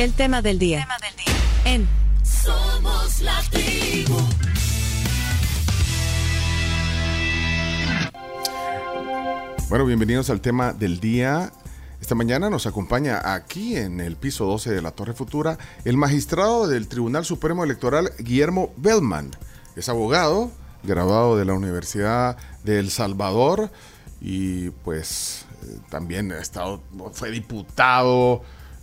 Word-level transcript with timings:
El 0.00 0.14
tema 0.14 0.40
del 0.40 0.58
día. 0.58 0.88
En 1.66 1.86
Somos 2.22 3.20
la 3.20 3.38
tribu. 3.50 4.16
Bueno, 9.68 9.84
bienvenidos 9.84 10.30
al 10.30 10.40
tema 10.40 10.72
del 10.72 11.00
día. 11.00 11.52
Esta 12.00 12.14
mañana 12.14 12.48
nos 12.48 12.64
acompaña 12.64 13.34
aquí 13.34 13.76
en 13.76 14.00
el 14.00 14.16
piso 14.16 14.46
12 14.46 14.70
de 14.70 14.80
la 14.80 14.92
Torre 14.92 15.12
Futura 15.12 15.58
el 15.84 15.98
magistrado 15.98 16.66
del 16.66 16.88
Tribunal 16.88 17.26
Supremo 17.26 17.62
Electoral, 17.62 18.10
Guillermo 18.18 18.72
Bellman. 18.78 19.32
Es 19.76 19.90
abogado, 19.90 20.50
graduado 20.82 21.36
de 21.36 21.44
la 21.44 21.52
Universidad 21.52 22.38
de 22.64 22.78
El 22.78 22.90
Salvador 22.90 23.70
y 24.22 24.70
pues 24.70 25.44
eh, 25.62 25.78
también 25.90 26.32
ha 26.32 26.38
estado, 26.38 26.80
fue 27.12 27.30
diputado, 27.30 28.42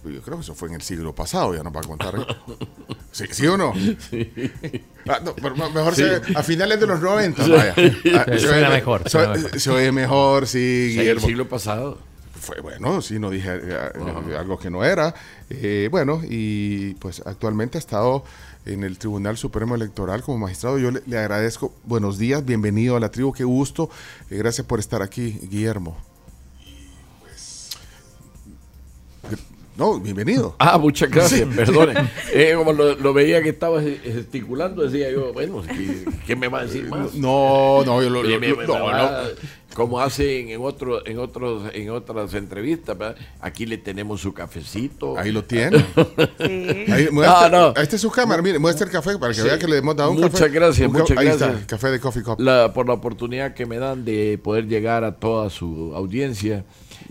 yo 0.09 0.21
creo 0.21 0.37
que 0.37 0.43
eso 0.43 0.55
fue 0.55 0.69
en 0.69 0.75
el 0.75 0.81
siglo 0.81 1.13
pasado, 1.13 1.53
ya 1.55 1.63
no 1.63 1.71
va 1.71 1.81
a 1.81 1.83
contar. 1.83 2.15
¿Sí, 3.11 3.47
o 3.47 3.57
no? 3.57 3.73
Sí. 4.09 4.31
Ah, 5.07 5.21
mejor 5.73 5.93
a 6.35 6.43
finales 6.43 6.79
de 6.79 6.87
los 6.87 7.01
90, 7.01 7.47
vaya. 7.47 7.75
Ah, 8.15 8.25
suena 8.37 8.69
mejor. 8.69 9.09
Se 9.09 9.69
oye 9.69 9.91
mejor, 9.91 10.47
sí, 10.47 10.89
Guillermo. 10.89 11.21
el 11.21 11.27
siglo 11.27 11.49
pasado. 11.49 11.97
Fue 12.39 12.61
bueno, 12.61 13.01
sí, 13.01 13.19
no 13.19 13.29
dije 13.29 13.49
eh, 13.55 13.61
eh, 13.65 14.37
algo 14.37 14.57
que 14.59 14.69
no 14.69 14.83
era. 14.83 15.13
Eh, 15.49 15.89
bueno, 15.91 16.21
y 16.23 16.93
pues 16.95 17.21
actualmente 17.25 17.77
ha 17.77 17.79
estado 17.79 18.23
en 18.65 18.83
el 18.83 18.97
Tribunal 18.97 19.37
Supremo 19.37 19.75
Electoral 19.75 20.21
como 20.21 20.37
magistrado. 20.37 20.77
Yo 20.77 20.91
le, 20.91 21.01
le 21.07 21.17
agradezco. 21.17 21.73
Buenos 21.83 22.17
días, 22.17 22.45
bienvenido 22.45 22.95
a 22.95 22.99
la 22.99 23.09
tribu, 23.09 23.33
qué 23.33 23.43
gusto. 23.43 23.89
gracias 24.29 24.65
por 24.67 24.79
estar 24.79 25.01
aquí, 25.01 25.39
Guillermo. 25.49 25.97
No, 29.77 29.99
bienvenido. 29.99 30.55
Ah, 30.57 30.79
muchas 30.79 31.11
gracias, 31.11 31.47
perdone. 31.55 31.93
Eh, 32.33 32.53
como 32.55 32.73
lo, 32.73 33.13
veía 33.13 33.41
que 33.41 33.49
estaba 33.49 33.81
gesticulando, 33.81 34.83
decía 34.83 35.11
yo, 35.11 35.33
bueno, 35.33 35.61
¿qué, 36.25 36.35
me 36.35 36.47
va 36.47 36.61
a 36.61 36.65
decir 36.65 36.87
más? 36.89 37.13
No, 37.13 37.83
no, 37.85 38.01
yo 38.01 38.09
lo, 38.09 38.21
Como 39.73 39.99
hacen 39.99 40.49
en 40.49 40.61
otros, 40.61 41.03
en 41.05 41.19
otros, 41.19 41.71
en 41.73 41.89
otras 41.91 42.33
entrevistas, 42.33 42.97
aquí 43.39 43.65
le 43.65 43.77
tenemos 43.77 44.21
su 44.21 44.33
cafecito. 44.33 45.17
Ahí 45.17 45.31
lo 45.31 45.43
tiene. 45.43 45.77
Sí. 46.39 46.85
Ahí, 46.91 47.09
muestra, 47.11 47.49
no, 47.49 47.73
Ahí 47.75 47.83
está 47.83 47.97
su 47.97 48.09
cámara, 48.09 48.41
mire, 48.41 48.59
muestra 48.59 48.85
el 48.85 48.91
café 48.91 49.17
para 49.17 49.33
que 49.33 49.43
vea 49.43 49.59
que 49.59 49.67
le 49.67 49.77
hemos 49.77 49.95
dado 49.95 50.11
un 50.11 50.17
muchas 50.17 50.39
café. 50.39 50.49
Gracias, 50.49 50.91
muchas 50.91 51.17
gracias, 51.17 51.41
ahí 51.41 51.55
Está, 51.55 51.67
café 51.67 51.91
de 51.91 51.99
Coffee 51.99 52.23
Cup. 52.23 52.37
por 52.73 52.87
la 52.87 52.93
oportunidad 52.93 53.53
que 53.53 53.65
me 53.65 53.77
dan 53.77 54.05
de 54.05 54.39
poder 54.43 54.67
llegar 54.67 55.03
a 55.03 55.15
toda 55.15 55.49
su 55.49 55.93
audiencia 55.95 56.65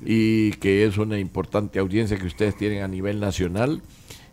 y 0.05 0.53
que 0.53 0.87
es 0.87 0.99
una 0.99 1.19
importante 1.19 1.79
audiencia 1.79 2.17
que 2.17 2.27
ustedes 2.27 2.57
tienen 2.57 2.83
a 2.83 2.89
nivel 2.89 3.21
nacional. 3.21 3.83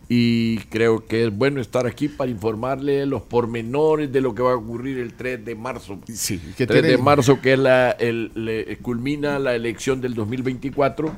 Y 0.06 0.58
creo 0.68 1.06
que 1.06 1.24
es 1.24 1.34
bueno 1.34 1.62
estar 1.62 1.86
aquí 1.86 2.08
para 2.08 2.30
informarle 2.30 3.06
los 3.06 3.22
pormenores 3.22 4.12
de 4.12 4.20
lo 4.20 4.34
que 4.34 4.42
va 4.42 4.52
a 4.52 4.56
ocurrir 4.56 4.98
el 4.98 5.14
3 5.14 5.44
de 5.44 5.54
marzo. 5.54 5.98
Sí, 6.12 6.38
3 6.56 6.82
de 6.82 6.98
marzo, 6.98 7.40
que 7.40 7.54
es 7.54 7.58
la, 7.58 7.92
el, 7.92 8.78
culmina 8.82 9.38
la 9.38 9.54
elección 9.54 10.02
del 10.02 10.12
2024 10.14 11.10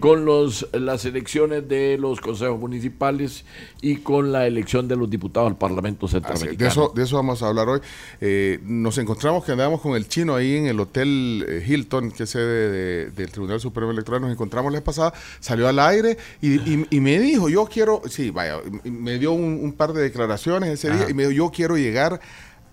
con 0.00 0.24
los, 0.24 0.68
las 0.72 1.04
elecciones 1.04 1.68
de 1.68 1.96
los 1.98 2.20
consejos 2.20 2.58
municipales 2.58 3.44
y 3.80 3.96
con 3.96 4.32
la 4.32 4.46
elección 4.46 4.88
de 4.88 4.96
los 4.96 5.08
diputados 5.08 5.48
al 5.48 5.56
Parlamento 5.56 6.08
Centroamericano. 6.08 6.58
de, 6.58 6.66
eso, 6.66 6.92
de 6.94 7.02
eso 7.04 7.16
vamos 7.16 7.42
a 7.42 7.48
hablar 7.48 7.68
hoy. 7.68 7.80
Eh, 8.20 8.58
nos 8.64 8.98
encontramos 8.98 9.44
que 9.44 9.52
andábamos 9.52 9.80
con 9.80 9.94
el 9.94 10.08
chino 10.08 10.34
ahí 10.34 10.56
en 10.56 10.66
el 10.66 10.80
Hotel 10.80 11.44
eh, 11.48 11.64
Hilton, 11.66 12.10
que 12.10 12.24
es 12.24 12.30
sede 12.30 13.10
del 13.10 13.30
Tribunal 13.30 13.60
Supremo 13.60 13.92
Electoral. 13.92 14.20
Nos 14.20 14.32
encontramos 14.32 14.72
la 14.72 14.78
vez 14.78 14.84
pasada, 14.84 15.14
salió 15.38 15.68
al 15.68 15.78
aire 15.78 16.18
y, 16.42 17.00
me 17.00 17.18
dijo, 17.18 17.48
yo 17.48 17.66
quiero, 17.66 18.02
sí, 18.08 18.30
vaya, 18.30 18.58
me 18.84 19.18
dio 19.18 19.32
un, 19.32 19.72
par 19.74 19.92
de 19.92 20.02
declaraciones 20.02 20.70
ese 20.70 20.90
día 20.90 21.10
y 21.10 21.14
me 21.14 21.22
dijo, 21.24 21.32
yo 21.32 21.50
quiero 21.50 21.76
llegar 21.76 22.20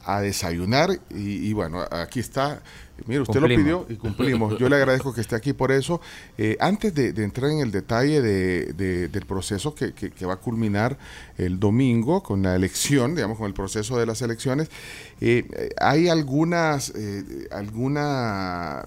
a 0.06 0.22
desayunar 0.22 0.90
y, 1.10 1.54
bueno, 1.54 1.84
aquí 1.90 2.20
está. 2.20 2.62
Mire, 3.08 3.22
usted 3.22 3.40
lo 3.40 3.48
pidió 3.48 3.86
y 3.90 3.96
cumplimos. 3.96 4.58
Yo 4.60 4.70
le 4.70 4.76
agradezco 4.76 5.14
que 5.14 5.22
esté 5.22 5.36
aquí 5.36 5.54
por 5.54 5.72
eso. 5.72 6.02
Eh, 6.38 6.58
antes 6.60 6.94
de, 6.94 7.10
entrar 7.24 7.50
en 7.50 7.60
el 7.60 7.72
detalle 7.72 8.22
del 8.22 9.26
proceso 9.26 9.74
que, 9.74 10.12
va 10.26 10.34
a 10.34 10.38
culminar 10.38 10.98
el 11.38 11.60
domingo 11.60 12.22
con 12.22 12.44
la 12.44 12.56
elección, 12.56 13.16
digamos, 13.16 13.38
con 13.38 13.48
el 13.48 13.54
proceso 13.54 13.98
de 13.98 14.06
las 14.06 14.22
elecciones, 14.22 14.70
eh, 15.20 15.70
hay 15.80 16.10
algunas, 16.10 16.92
eh, 16.96 17.48
alguna 17.52 18.86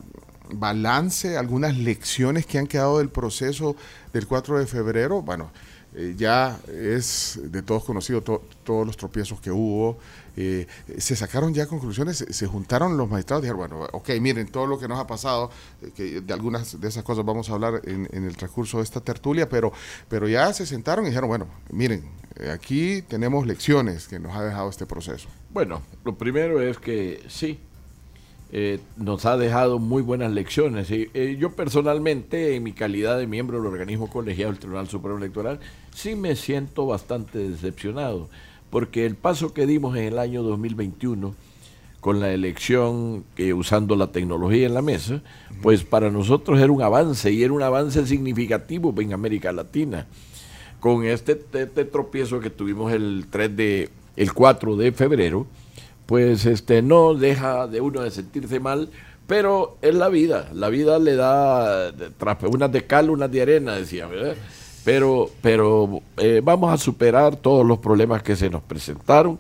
balance, 0.53 1.37
algunas 1.37 1.77
lecciones 1.77 2.47
que 2.47 2.59
han 2.59 2.67
quedado 2.67 2.99
del 2.99 3.09
proceso 3.09 3.77
del 4.13 4.27
4 4.27 4.59
de 4.59 4.67
febrero. 4.67 5.23
Bueno, 5.23 5.51
ya 6.17 6.59
es 6.69 7.39
de 7.45 7.63
todos 7.63 7.85
conocido 7.85 8.21
todos 8.21 8.87
los 8.87 8.97
tropiezos 8.97 9.41
que 9.41 9.53
hubo, 9.53 9.99
eh, 10.37 10.67
se 10.99 11.15
sacaron 11.17 11.55
ya 11.55 11.67
conclusiones, 11.67 12.25
se, 12.29 12.47
juntaron 12.47 12.97
los 12.97 13.09
magistrados 13.09 13.43
dijeron, 13.43 13.69
bueno, 13.69 13.89
ok, 13.93 14.11
miren 14.21 14.49
todo 14.49 14.67
lo 14.67 14.79
que 14.79 14.89
nos 14.89 14.99
ha 14.99 15.07
pasado, 15.07 15.51
eh, 15.83 15.91
que 15.95 16.21
de 16.21 16.33
algunas 16.33 16.81
de 16.81 16.89
esas 16.89 17.05
cosas 17.05 17.25
vamos 17.25 17.51
a 17.51 17.55
hablar 17.55 17.81
en, 17.85 18.09
el 18.13 18.37
transcurso 18.37 18.79
de 18.79 18.85
esta 18.85 19.01
tertulia, 19.01 19.49
pero, 19.49 19.73
pero 20.09 20.29
ya 20.29 20.53
se 20.53 20.67
sentaron 20.67 21.05
y 21.05 21.09
dijeron, 21.09 21.29
bueno, 21.29 21.47
miren, 21.71 22.05
eh, 22.37 22.51
aquí 22.51 23.03
tenemos 23.03 23.47
lecciones 23.47 24.09
que 24.09 24.19
nos 24.19 24.35
ha 24.35 24.45
dejado 24.45 24.71
este 24.71 24.87
proceso. 24.87 25.29
Bueno, 25.51 25.83
lo 26.05 26.17
primero 26.17 26.61
es 26.61 26.79
que 26.79 27.23
sí, 27.29 27.61
nos 28.97 29.27
ha 29.27 29.37
dejado 29.37 29.81
muy 29.81 30.03
buenas 30.03 30.33
lecciones. 30.33 30.89
Y, 30.91 31.11
yo 31.39 31.57
personalmente, 31.57 32.55
en 32.55 32.63
mi 32.63 32.73
calidad 32.73 33.19
de 33.19 33.27
miembro 33.27 33.59
del 33.59 33.67
organismo 33.67 34.09
colegiado 34.09 34.53
del 34.53 34.61
Tribunal 34.61 34.89
Supremo 34.89 35.19
Electoral, 35.19 35.59
sí 35.93 36.15
me 36.15 36.37
siento 36.37 36.87
bastante 36.87 37.39
decepcionado 37.51 38.29
porque 38.75 39.07
el 39.07 39.15
paso 39.15 39.55
que 39.55 39.69
dimos 39.69 39.97
en 39.97 40.03
el 40.03 40.19
año 40.19 40.43
2021 40.43 41.37
con 42.01 42.19
la 42.19 42.33
elección 42.33 43.23
que 43.37 43.55
usando 43.55 43.95
la 43.95 44.09
tecnología 44.11 44.67
en 44.67 44.75
la 44.75 44.83
mesa, 44.83 45.23
pues 45.63 45.85
para 45.85 46.11
nosotros 46.11 46.59
era 46.59 46.73
un 46.73 46.83
avance 46.83 47.31
y 47.31 47.45
era 47.45 47.53
un 47.53 47.63
avance 47.63 48.05
significativo 48.05 48.93
en 48.99 49.13
América 49.13 49.53
Latina. 49.53 50.09
Con 50.81 51.05
este, 51.05 51.41
este 51.53 51.85
tropiezo 51.85 52.41
que 52.41 52.51
tuvimos 52.51 52.93
el 52.93 53.27
3 53.31 53.57
de 53.57 53.91
el 54.17 54.33
4 54.33 54.75
de 54.75 54.91
febrero, 54.91 55.47
pues 56.07 56.45
este 56.45 56.83
no 56.83 57.15
deja 57.15 57.69
de 57.69 57.81
uno 57.81 58.01
de 58.01 58.11
sentirse 58.11 58.59
mal, 58.59 58.91
pero 59.29 59.79
es 59.83 59.95
la 59.95 60.09
vida, 60.09 60.51
la 60.53 60.69
vida 60.69 60.99
le 60.99 61.15
da 61.15 61.93
unas 62.43 62.73
de 62.73 62.87
cal, 62.89 63.11
unas 63.11 63.31
de 63.31 63.41
arena, 63.41 63.77
decía, 63.77 64.09
¿verdad? 64.09 64.35
Pero, 64.85 65.31
pero 65.41 66.03
eh, 66.19 66.41
vamos 66.45 66.73
a 66.73 66.77
superar 66.77 67.37
todos 67.37 67.67
los 67.67 67.79
problemas 67.79 68.23
que 68.23 68.37
se 68.37 68.51
nos 68.51 68.63
presentaron 68.63 69.39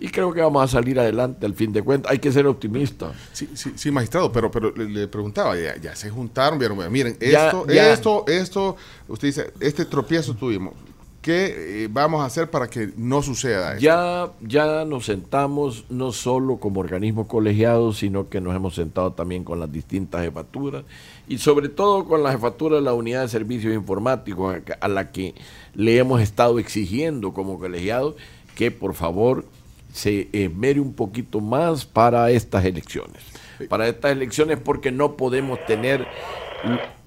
y 0.00 0.08
creo 0.08 0.32
que 0.32 0.40
vamos 0.40 0.64
a 0.64 0.68
salir 0.68 0.98
adelante 0.98 1.44
al 1.44 1.54
fin 1.54 1.72
de 1.72 1.82
cuentas. 1.82 2.10
Hay 2.10 2.18
que 2.18 2.32
ser 2.32 2.46
optimista. 2.46 3.12
Sí, 3.32 3.50
sí, 3.52 3.72
sí 3.76 3.90
magistrado, 3.90 4.32
pero, 4.32 4.50
pero 4.50 4.74
le, 4.74 5.06
preguntaba, 5.08 5.54
ya, 5.56 5.94
se 5.94 6.08
juntaron, 6.08 6.58
vieron, 6.58 6.90
miren, 6.90 7.16
esto, 7.20 7.68
esto, 7.68 8.24
esto, 8.26 8.76
usted 9.08 9.28
dice, 9.28 9.52
este 9.60 9.84
tropiezo 9.84 10.34
tuvimos. 10.34 10.72
¿Qué 11.20 11.84
eh, 11.84 11.88
vamos 11.90 12.22
a 12.22 12.24
hacer 12.24 12.48
para 12.48 12.68
que 12.68 12.94
no 12.96 13.20
suceda 13.20 13.74
eso? 13.74 13.82
Ya, 13.82 14.30
ya 14.40 14.86
nos 14.86 15.04
sentamos 15.04 15.84
no 15.90 16.12
solo 16.12 16.56
como 16.56 16.80
organismo 16.80 17.28
colegiado, 17.28 17.92
sino 17.92 18.30
que 18.30 18.40
nos 18.40 18.56
hemos 18.56 18.74
sentado 18.74 19.12
también 19.12 19.44
con 19.44 19.60
las 19.60 19.70
distintas 19.70 20.22
jefaturas 20.22 20.84
y 21.30 21.38
sobre 21.38 21.68
todo 21.68 22.06
con 22.06 22.24
la 22.24 22.32
jefatura 22.32 22.74
de 22.76 22.82
la 22.82 22.92
unidad 22.92 23.22
de 23.22 23.28
servicios 23.28 23.72
informáticos 23.72 24.56
a 24.80 24.88
la 24.88 25.12
que 25.12 25.36
le 25.74 25.96
hemos 25.96 26.20
estado 26.20 26.58
exigiendo 26.58 27.32
como 27.32 27.56
colegiado 27.60 28.16
que 28.56 28.72
por 28.72 28.94
favor 28.94 29.44
se 29.92 30.28
esmere 30.32 30.80
un 30.80 30.92
poquito 30.92 31.40
más 31.40 31.86
para 31.86 32.32
estas 32.32 32.64
elecciones. 32.64 33.22
Para 33.68 33.86
estas 33.86 34.10
elecciones 34.10 34.58
porque 34.58 34.90
no 34.90 35.16
podemos 35.16 35.64
tener 35.66 36.04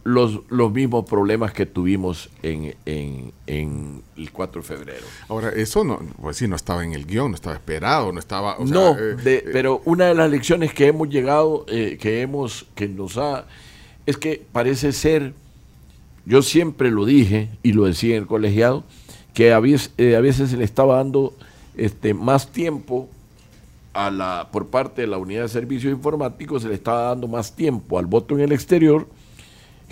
los, 0.05 0.39
los 0.49 0.71
mismos 0.71 1.03
problemas 1.03 1.51
que 1.51 1.65
tuvimos 1.65 2.29
en, 2.43 2.73
el 3.45 4.31
4 4.31 4.61
de 4.61 4.65
febrero. 4.65 5.05
Ahora, 5.27 5.49
eso 5.49 5.83
no, 5.83 5.99
pues 6.21 6.37
sí, 6.37 6.47
no 6.47 6.55
estaba 6.55 6.85
en 6.85 6.93
el 6.93 7.05
guion, 7.05 7.31
no 7.31 7.35
estaba 7.35 7.55
esperado, 7.57 8.13
no 8.13 8.19
estaba... 8.21 8.55
no, 8.59 8.97
eh, 8.97 9.17
eh, 9.25 9.49
pero 9.51 9.81
una 9.83 10.05
de 10.05 10.15
las 10.15 10.31
lecciones 10.31 10.73
que 10.73 10.87
hemos 10.87 11.09
llegado, 11.09 11.65
eh, 11.67 11.97
que 11.99 12.21
hemos, 12.21 12.67
que 12.73 12.87
nos 12.87 13.17
ha, 13.17 13.45
es 14.05 14.17
que 14.17 14.45
parece 14.51 14.91
ser, 14.91 15.33
yo 16.25 16.41
siempre 16.41 16.91
lo 16.91 17.05
dije 17.05 17.49
y 17.63 17.73
lo 17.73 17.85
decía 17.85 18.15
en 18.15 18.23
el 18.23 18.27
colegiado, 18.27 18.83
que 19.33 19.53
a 19.53 19.59
veces, 19.59 19.91
a 19.97 20.21
veces 20.21 20.49
se 20.49 20.57
le 20.57 20.63
estaba 20.63 20.97
dando 20.97 21.33
este, 21.75 22.13
más 22.13 22.51
tiempo 22.51 23.09
a 23.93 24.09
la, 24.09 24.49
por 24.51 24.67
parte 24.67 25.01
de 25.01 25.07
la 25.07 25.17
unidad 25.17 25.43
de 25.43 25.49
servicios 25.49 25.93
informáticos, 25.93 26.63
se 26.63 26.67
le 26.67 26.75
estaba 26.75 27.09
dando 27.09 27.27
más 27.27 27.55
tiempo 27.55 27.99
al 27.99 28.05
voto 28.05 28.35
en 28.35 28.41
el 28.41 28.51
exterior, 28.51 29.07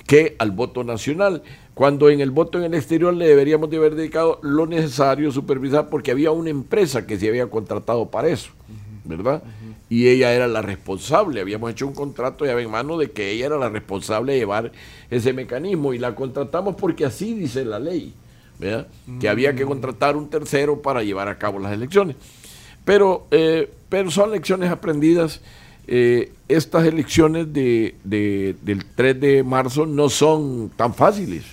que 0.07 0.35
al 0.39 0.51
voto 0.51 0.83
nacional, 0.83 1.43
cuando 1.73 2.09
en 2.09 2.21
el 2.21 2.31
voto 2.31 2.57
en 2.57 2.65
el 2.65 2.73
exterior 2.73 3.13
le 3.13 3.27
deberíamos 3.27 3.69
de 3.69 3.77
haber 3.77 3.95
dedicado 3.95 4.39
lo 4.41 4.65
necesario 4.65 5.31
supervisar 5.31 5.89
porque 5.89 6.11
había 6.11 6.31
una 6.31 6.49
empresa 6.49 7.05
que 7.05 7.17
se 7.17 7.29
había 7.29 7.47
contratado 7.47 8.09
para 8.09 8.27
eso, 8.27 8.49
¿verdad? 9.05 9.43
Y 9.91 10.07
ella 10.07 10.33
era 10.33 10.47
la 10.47 10.61
responsable, 10.61 11.41
habíamos 11.41 11.69
hecho 11.69 11.85
un 11.85 11.93
contrato 11.93 12.45
ya 12.45 12.57
en 12.57 12.71
mano 12.71 12.97
de 12.97 13.11
que 13.11 13.29
ella 13.31 13.47
era 13.47 13.57
la 13.57 13.67
responsable 13.67 14.31
de 14.31 14.39
llevar 14.39 14.71
ese 15.09 15.33
mecanismo 15.33 15.93
y 15.93 15.97
la 15.99 16.15
contratamos 16.15 16.75
porque 16.77 17.03
así 17.05 17.33
dice 17.33 17.65
la 17.65 17.77
ley. 17.77 18.13
¿verdad? 18.57 18.87
que 19.19 19.27
había 19.27 19.53
que 19.55 19.65
contratar 19.65 20.15
un 20.15 20.29
tercero 20.29 20.81
para 20.81 21.03
llevar 21.03 21.27
a 21.27 21.37
cabo 21.37 21.57
las 21.59 21.73
elecciones. 21.73 22.15
Pero, 22.85 23.27
eh, 23.31 23.69
pero 23.89 24.09
son 24.11 24.31
lecciones 24.31 24.69
aprendidas. 24.71 25.41
Eh, 25.87 26.31
estas 26.47 26.85
elecciones 26.85 27.51
de, 27.51 27.95
de- 28.03 28.55
del 28.61 28.85
3 28.85 29.19
de 29.19 29.43
marzo 29.43 29.85
no 29.87 30.09
son 30.09 30.69
tan 30.77 30.93
fáciles, 30.93 31.43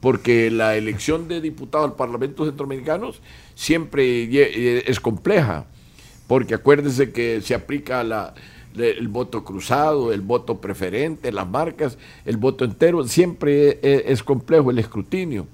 porque 0.00 0.50
la 0.50 0.76
elección 0.76 1.26
de 1.28 1.40
diputados 1.40 1.90
al 1.90 1.96
Parlamento 1.96 2.44
Centroamericano 2.46 3.10
siempre 3.56 4.22
eh, 4.32 4.84
es 4.86 5.00
compleja, 5.00 5.66
porque 6.28 6.54
acuérdense 6.54 7.10
que 7.10 7.40
se 7.40 7.54
aplica 7.54 8.04
la, 8.04 8.34
el 8.76 9.08
voto 9.08 9.42
cruzado, 9.44 10.12
el 10.12 10.20
voto 10.20 10.60
preferente, 10.60 11.32
las 11.32 11.48
marcas, 11.48 11.98
el 12.24 12.36
voto 12.36 12.64
entero, 12.64 13.02
siempre 13.08 13.80
e- 13.82 14.04
es 14.06 14.22
complejo 14.22 14.70
el 14.70 14.78
escrutinio. 14.78 15.46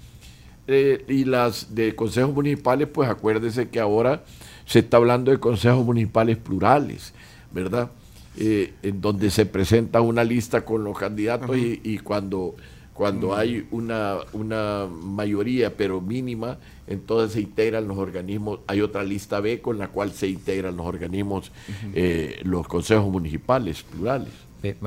Eh, 0.67 1.05
y 1.09 1.25
las 1.27 1.75
de 1.75 1.95
consejos 1.95 2.35
municipales, 2.35 2.89
pues 2.89 3.09
acuérdese 3.09 3.69
que 3.69 3.81
ahora 3.81 4.25
se 4.67 4.79
está 4.79 4.97
hablando 4.97 5.31
de 5.31 5.39
consejos 5.39 5.85
municipales 5.85 6.39
plurales, 6.39 7.13
¿verdad? 7.53 7.91
Eh, 8.37 8.73
en 8.83 9.01
donde 9.01 9.31
se 9.31 9.47
presenta 9.47 10.01
una 10.01 10.25
lista 10.25 10.65
con 10.65 10.83
los 10.83 10.99
candidatos 10.99 11.57
y, 11.57 11.81
y 11.85 11.99
cuando, 11.99 12.57
cuando 12.95 13.37
hay 13.37 13.69
una, 13.71 14.17
una 14.33 14.87
mayoría, 14.91 15.77
pero 15.77 16.01
mínima, 16.01 16.59
entonces 16.87 17.33
se 17.35 17.41
integran 17.41 17.87
los 17.89 17.97
organismos, 17.99 18.61
hay 18.67 18.81
otra 18.81 19.03
lista 19.03 19.41
B 19.41 19.61
con 19.61 19.79
la 19.79 19.89
cual 19.89 20.13
se 20.13 20.29
integran 20.29 20.77
los 20.77 20.87
organismos, 20.87 21.51
eh, 21.95 22.41
los 22.45 22.67
consejos 22.67 23.11
municipales 23.11 23.83
plurales. 23.83 24.33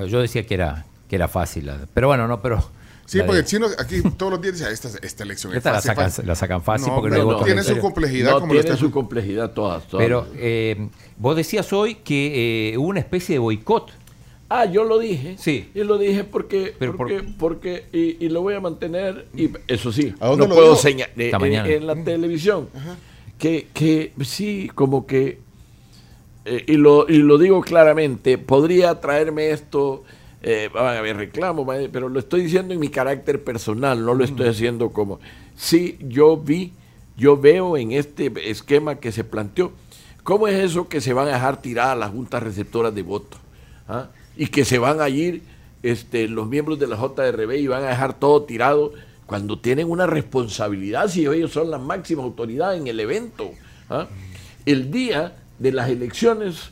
Yo 0.07 0.19
decía 0.21 0.45
que 0.45 0.53
era, 0.55 0.85
que 1.09 1.15
era 1.15 1.27
fácil, 1.27 1.69
pero 1.93 2.07
bueno, 2.07 2.27
no, 2.27 2.41
pero... 2.41 2.63
Sí, 3.05 3.19
porque 3.25 3.39
el 3.39 3.45
chino 3.45 3.67
aquí 3.79 4.01
todos 4.17 4.33
los 4.33 4.41
días 4.41 4.55
dice, 4.55 4.65
"Ah, 4.67 4.71
esta, 4.73 4.89
esta 5.01 5.23
elección 5.23 5.53
es 5.53 5.59
Esta 5.59 5.69
la 5.71 5.75
fácil, 5.77 5.87
sacan, 5.91 6.05
fácil". 6.05 6.27
la 6.27 6.35
sacan 6.35 6.61
fácil 6.61 6.87
No, 6.89 6.95
porque 6.99 7.17
no 7.17 7.23
voto 7.25 7.45
tiene 7.45 7.63
su 7.63 7.77
complejidad 7.79 8.31
No, 8.31 8.39
como 8.41 8.53
lo 8.53 8.59
tiene 8.59 8.73
está- 8.75 8.85
su 8.85 8.91
complejidad 8.91 9.51
todas. 9.51 9.87
todas. 9.87 10.03
Pero 10.05 10.27
eh, 10.35 10.89
vos 11.15 11.37
decías 11.37 11.71
hoy 11.71 11.95
que 11.95 12.73
eh, 12.73 12.77
hubo 12.77 12.87
una 12.89 12.99
especie 12.99 13.35
de 13.35 13.39
boicot. 13.39 13.93
Ah, 14.49 14.65
yo 14.65 14.83
lo 14.85 14.97
dije. 14.99 15.35
Sí. 15.37 15.69
Y 15.75 15.83
lo 15.83 15.97
dije 15.97 16.23
porque, 16.23 16.73
Pero 16.79 16.95
porque, 16.95 17.21
porque 17.37 17.85
y, 17.91 18.23
y 18.25 18.29
lo 18.29 18.41
voy 18.41 18.53
a 18.53 18.61
mantener, 18.61 19.27
y 19.35 19.49
eso 19.67 19.91
sí, 19.91 20.13
¿A 20.21 20.27
dónde 20.27 20.47
no 20.47 20.53
lo 20.53 20.55
puedo 20.61 20.75
señalar 20.77 21.11
Esta 21.19 21.35
en, 21.37 21.41
mañana. 21.41 21.67
en 21.69 21.87
la 21.87 21.95
televisión. 22.03 22.69
Que, 23.37 23.67
que 23.73 24.13
sí, 24.23 24.71
como 24.73 25.05
que, 25.05 25.39
eh, 26.45 26.63
y, 26.67 26.73
lo, 26.77 27.07
y 27.09 27.17
lo 27.17 27.37
digo 27.37 27.59
claramente, 27.61 28.37
podría 28.37 28.99
traerme 29.01 29.49
esto, 29.51 30.03
eh, 30.41 30.69
van 30.73 30.95
a 30.95 30.99
haber 30.99 31.17
reclamo, 31.17 31.65
va 31.65 31.75
a- 31.75 31.89
pero 31.91 32.07
lo 32.09 32.17
estoy 32.19 32.41
diciendo 32.43 32.73
en 32.73 32.79
mi 32.79 32.87
carácter 32.87 33.43
personal, 33.43 34.03
no 34.05 34.13
lo 34.13 34.23
estoy 34.23 34.47
haciendo 34.47 34.91
como, 34.91 35.19
sí, 35.57 35.97
yo 35.99 36.37
vi, 36.37 36.71
yo 37.17 37.35
veo 37.37 37.75
en 37.75 37.91
este 37.91 38.31
esquema 38.49 38.95
que 38.95 39.11
se 39.11 39.23
planteó, 39.25 39.71
¿cómo 40.23 40.47
es 40.47 40.55
eso 40.63 40.87
que 40.87 41.01
se 41.01 41.11
van 41.13 41.27
a 41.27 41.33
dejar 41.33 41.61
tiradas 41.61 41.97
las 41.97 42.11
juntas 42.11 42.41
receptoras 42.41 42.95
de 42.95 43.01
voto? 43.03 43.37
¿Ah? 43.89 44.07
Y 44.37 44.47
que 44.47 44.65
se 44.65 44.77
van 44.77 45.01
a 45.01 45.09
ir 45.09 45.41
este, 45.83 46.27
los 46.27 46.47
miembros 46.47 46.79
de 46.79 46.87
la 46.87 46.95
JRB 46.95 47.55
y 47.57 47.67
van 47.67 47.83
a 47.83 47.89
dejar 47.89 48.17
todo 48.19 48.43
tirado 48.43 48.93
cuando 49.25 49.59
tienen 49.59 49.89
una 49.89 50.07
responsabilidad, 50.07 51.09
si 51.09 51.25
ellos 51.25 51.51
son 51.51 51.69
la 51.69 51.77
máxima 51.77 52.23
autoridad 52.23 52.75
en 52.75 52.87
el 52.87 52.99
evento. 52.99 53.51
¿ah? 53.89 54.07
El 54.65 54.89
día 54.89 55.35
de 55.59 55.71
las 55.73 55.89
elecciones, 55.89 56.71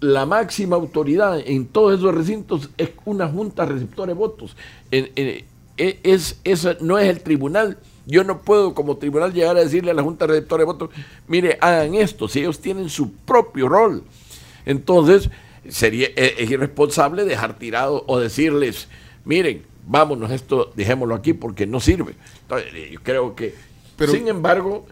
la 0.00 0.26
máxima 0.26 0.76
autoridad 0.76 1.40
en 1.40 1.66
todos 1.66 1.98
esos 1.98 2.14
recintos 2.14 2.70
es 2.76 2.90
una 3.04 3.28
junta 3.28 3.64
receptora 3.64 4.08
de 4.08 4.18
votos. 4.18 4.56
E- 4.90 5.46
es, 5.76 6.38
esa 6.44 6.76
no 6.80 6.98
es 6.98 7.08
el 7.08 7.22
tribunal. 7.22 7.78
Yo 8.04 8.24
no 8.24 8.42
puedo 8.42 8.74
como 8.74 8.96
tribunal 8.96 9.32
llegar 9.32 9.56
a 9.56 9.60
decirle 9.60 9.92
a 9.92 9.94
la 9.94 10.02
junta 10.02 10.26
receptora 10.26 10.62
de 10.62 10.66
votos, 10.66 10.90
mire, 11.28 11.56
hagan 11.60 11.94
esto, 11.94 12.28
si 12.28 12.40
ellos 12.40 12.60
tienen 12.60 12.90
su 12.90 13.12
propio 13.12 13.68
rol. 13.68 14.02
Entonces, 14.66 15.30
sería, 15.68 16.08
e- 16.16 16.34
es 16.38 16.50
irresponsable 16.50 17.24
dejar 17.24 17.58
tirado 17.58 18.04
o 18.06 18.18
decirles, 18.18 18.88
miren, 19.24 19.62
vámonos, 19.86 20.30
esto 20.30 20.72
dejémoslo 20.76 21.14
aquí 21.14 21.32
porque 21.32 21.66
no 21.66 21.80
sirve. 21.80 22.14
Entonces, 22.42 22.68
eh, 22.74 22.90
yo 22.92 23.00
creo 23.02 23.34
que, 23.36 23.54
Pero- 23.96 24.12
sin 24.12 24.28
embargo, 24.28 24.86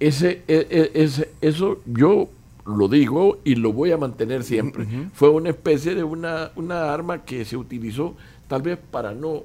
ese, 0.00 0.42
e- 0.48 0.66
e- 0.70 0.90
ese- 0.94 1.30
eso 1.40 1.80
yo 1.86 2.28
lo 2.66 2.88
digo 2.88 3.38
y 3.44 3.54
lo 3.54 3.72
voy 3.72 3.92
a 3.92 3.96
mantener 3.96 4.44
siempre. 4.44 4.86
Fue 5.14 5.30
una 5.30 5.48
especie 5.50 5.94
de 5.94 6.04
una, 6.04 6.50
una 6.54 6.92
arma 6.92 7.24
que 7.24 7.44
se 7.44 7.56
utilizó 7.56 8.14
tal 8.46 8.62
vez 8.62 8.78
para 8.90 9.12
no, 9.14 9.44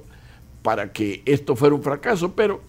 para 0.62 0.92
que 0.92 1.22
esto 1.24 1.56
fuera 1.56 1.74
un 1.74 1.82
fracaso, 1.82 2.32
pero 2.34 2.60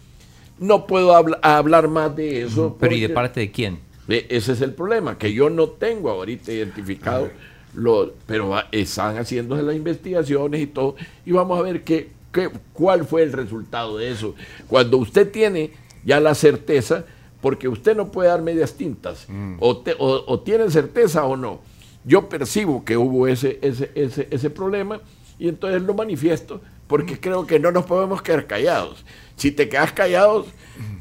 no 0.59 0.87
puedo 0.87 1.13
habla- 1.15 1.39
hablar 1.41 1.87
más 1.89 2.15
de 2.15 2.43
eso. 2.43 2.77
Pero 2.79 2.95
¿y 2.95 3.01
de 3.01 3.09
parte 3.09 3.39
de 3.41 3.51
quién? 3.51 3.79
e- 4.07 4.25
Ese 4.29 4.53
es 4.53 4.61
el 4.61 4.73
problema, 4.73 5.17
que 5.17 5.33
yo 5.33 5.49
no 5.49 5.67
tengo 5.69 6.09
ahorita 6.09 6.51
identificado, 6.53 7.29
lo, 7.75 8.13
pero 8.25 8.53
están 8.71 9.17
haciéndose 9.17 9.63
las 9.63 9.75
investigaciones 9.75 10.61
y 10.61 10.67
todo, 10.67 10.95
y 11.25 11.31
vamos 11.31 11.57
a 11.59 11.61
ver 11.61 11.83
qué, 11.83 12.09
qué, 12.31 12.49
cuál 12.73 13.05
fue 13.05 13.23
el 13.23 13.31
resultado 13.33 13.97
de 13.97 14.11
eso. 14.11 14.35
Cuando 14.67 14.97
usted 14.97 15.29
tiene 15.31 15.71
ya 16.03 16.19
la 16.19 16.35
certeza, 16.35 17.05
porque 17.41 17.67
usted 17.67 17.95
no 17.95 18.11
puede 18.11 18.29
dar 18.29 18.41
medias 18.41 18.73
tintas, 18.73 19.27
o, 19.59 19.77
te- 19.77 19.95
o- 19.99 20.23
o 20.27 20.39
tiene 20.39 20.69
certeza 20.71 21.25
o 21.25 21.35
no. 21.37 21.59
Yo 22.03 22.29
percibo 22.29 22.83
que 22.85 22.97
hubo 22.97 23.27
ese, 23.27 23.59
ese, 23.61 23.91
ese, 23.95 24.27
ese 24.31 24.49
problema 24.49 24.99
y 25.39 25.47
entonces 25.49 25.81
lo 25.81 25.93
manifiesto 25.93 26.61
porque 26.87 27.19
creo 27.19 27.45
que 27.47 27.59
no 27.59 27.71
nos 27.71 27.85
podemos 27.85 28.21
quedar 28.21 28.45
callados. 28.47 29.03
Si 29.35 29.51
te 29.51 29.67
quedas 29.69 29.91
callados, 29.91 30.45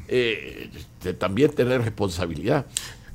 eh, 0.07 0.69
te- 1.01 1.13
también 1.13 1.51
tener 1.51 1.81
responsabilidad. 1.81 2.65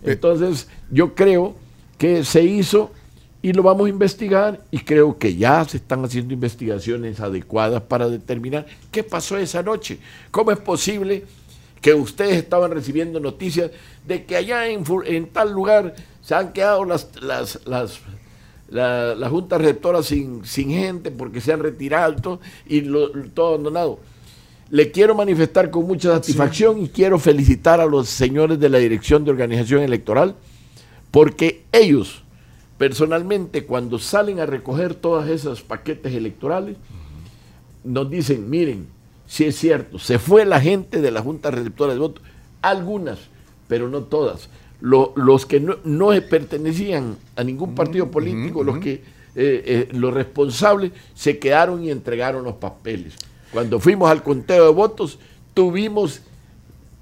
Entonces, 0.05 0.69
yo 0.91 1.15
creo 1.15 1.55
que 1.99 2.25
se 2.25 2.43
hizo 2.45 2.93
y 3.43 3.53
lo 3.55 3.63
vamos 3.63 3.87
a 3.87 3.89
investigar 3.91 4.61
y 4.71 4.79
creo 4.81 5.17
que 5.17 5.35
ya 5.35 5.65
se 5.65 5.79
están 5.79 6.05
haciendo 6.05 6.35
investigaciones 6.35 7.21
adecuadas 7.21 7.83
para 7.83 8.09
determinar 8.09 8.67
qué 8.91 9.03
pasó 9.03 9.39
esa 9.39 9.63
noche. 9.63 9.99
¿Cómo 10.31 10.51
es 10.53 10.59
posible 10.59 11.25
que 11.81 11.95
ustedes 11.95 12.37
estaban 12.37 12.71
recibiendo 12.71 13.19
noticias 13.19 13.71
de 14.07 14.25
que 14.25 14.37
allá 14.37 14.67
en, 14.69 14.85
tal 15.29 15.53
lugar 15.53 15.95
se 16.23 16.35
han 16.35 16.53
quedado 16.53 16.85
las, 16.85 17.09
las, 17.23 17.61
las, 17.67 18.01
la, 18.69 19.15
la 19.15 19.29
junta 19.31 19.59
sin, 20.03 20.45
sin 20.45 20.69
gente 20.69 21.11
porque 21.11 21.41
se 21.41 21.53
han 21.55 21.61
retirado 21.61 22.41
y 22.67 22.83
lo- 22.83 23.11
todo 23.33 23.49
abandonado? 23.55 24.01
Le 24.69 24.93
quiero 24.93 25.15
manifestar 25.15 25.71
con 25.71 25.87
mucha 25.87 26.13
satisfacción 26.13 26.79
y 26.83 26.89
quiero 26.89 27.19
felicitar 27.19 27.81
a 27.81 27.87
los 27.87 28.09
señores 28.09 28.61
de 28.61 28.69
la 28.69 28.79
Dirección 28.79 29.25
de 29.25 29.31
Organización 29.31 29.83
Electoral 29.83 30.37
porque 31.11 31.65
ellos 31.73 32.23
personalmente 32.91 33.67
cuando 33.67 33.99
salen 33.99 34.41
a 34.41 34.47
recoger 34.47 34.95
todos 34.95 35.29
esos 35.29 35.61
paquetes 35.61 36.15
electorales 36.15 36.79
nos 37.85 38.09
dicen, 38.09 38.49
miren, 38.49 38.87
si 39.27 39.45
es 39.45 39.57
cierto, 39.57 39.99
se 39.99 40.19
fue 40.19 40.47
la 40.47 40.63
gente 40.63 41.03
de 41.03 41.11
la 41.11 41.21
Junta 41.21 41.51
Receptora 41.51 41.93
de 41.93 41.99
Votos, 41.99 42.25
algunas, 42.63 43.19
pero 43.69 43.91
no 43.91 44.05
todas. 44.05 44.49
Lo- 44.81 45.13
los 45.15 45.45
que 45.45 45.61
no, 45.61 45.77
no 45.85 46.09
pertenecían 46.31 47.19
a 47.37 47.45
ningún 47.45 47.75
partido 47.75 48.11
político, 48.11 48.65
los 48.65 48.79
que 48.79 48.93
eh, 48.95 49.03
eh, 49.37 49.89
los 49.93 50.15
responsables 50.15 50.93
se 51.15 51.39
quedaron 51.39 51.85
y 51.85 51.91
entregaron 51.91 52.45
los 52.45 52.55
papeles. 52.55 53.13
Cuando 53.53 53.79
fuimos 53.79 54.11
al 54.11 54.23
conteo 54.23 54.65
de 54.65 54.73
votos, 54.73 55.19
tuvimos, 55.53 56.23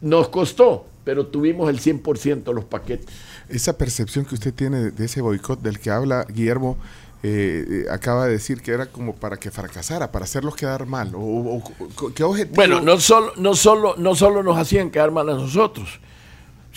nos 0.01 0.29
costó, 0.29 0.87
pero 1.09 1.25
tuvimos 1.29 1.71
el 1.71 1.81
100% 1.81 2.45
de 2.45 2.53
los 2.53 2.67
paquetes. 2.67 3.07
Esa 3.49 3.79
percepción 3.79 4.27
que 4.27 4.35
usted 4.35 4.53
tiene 4.53 4.91
de, 4.91 5.05
ese 5.07 5.23
boicot 5.23 5.59
del 5.63 5.79
que 5.79 5.91
habla 5.91 6.27
Guillermo, 6.29 6.77
eh, 7.23 7.65
eh, 7.67 7.91
acaba 7.91 8.27
de 8.27 8.33
decir 8.33 8.61
que 8.61 8.73
era 8.73 8.85
como 8.93 9.15
para 9.17 9.39
que 9.39 9.51
fracasara, 9.51 10.13
para 10.13 10.27
hacerlos 10.27 10.55
quedar 10.55 10.85
mal. 10.85 11.15
O, 11.15 11.21
o- 11.21 11.57
o- 11.79 12.13
¿Qué 12.15 12.23
objetivo? 12.25 12.57
Bueno, 12.57 12.83
no 12.83 13.01
solo, 13.01 13.33
no, 13.39 13.55
solo, 13.55 13.95
no 13.97 14.15
solo 14.15 14.43
nos 14.43 14.59
hacían 14.59 14.91
quedar 14.91 15.11
mal 15.11 15.31
a 15.31 15.33
nosotros, 15.33 15.99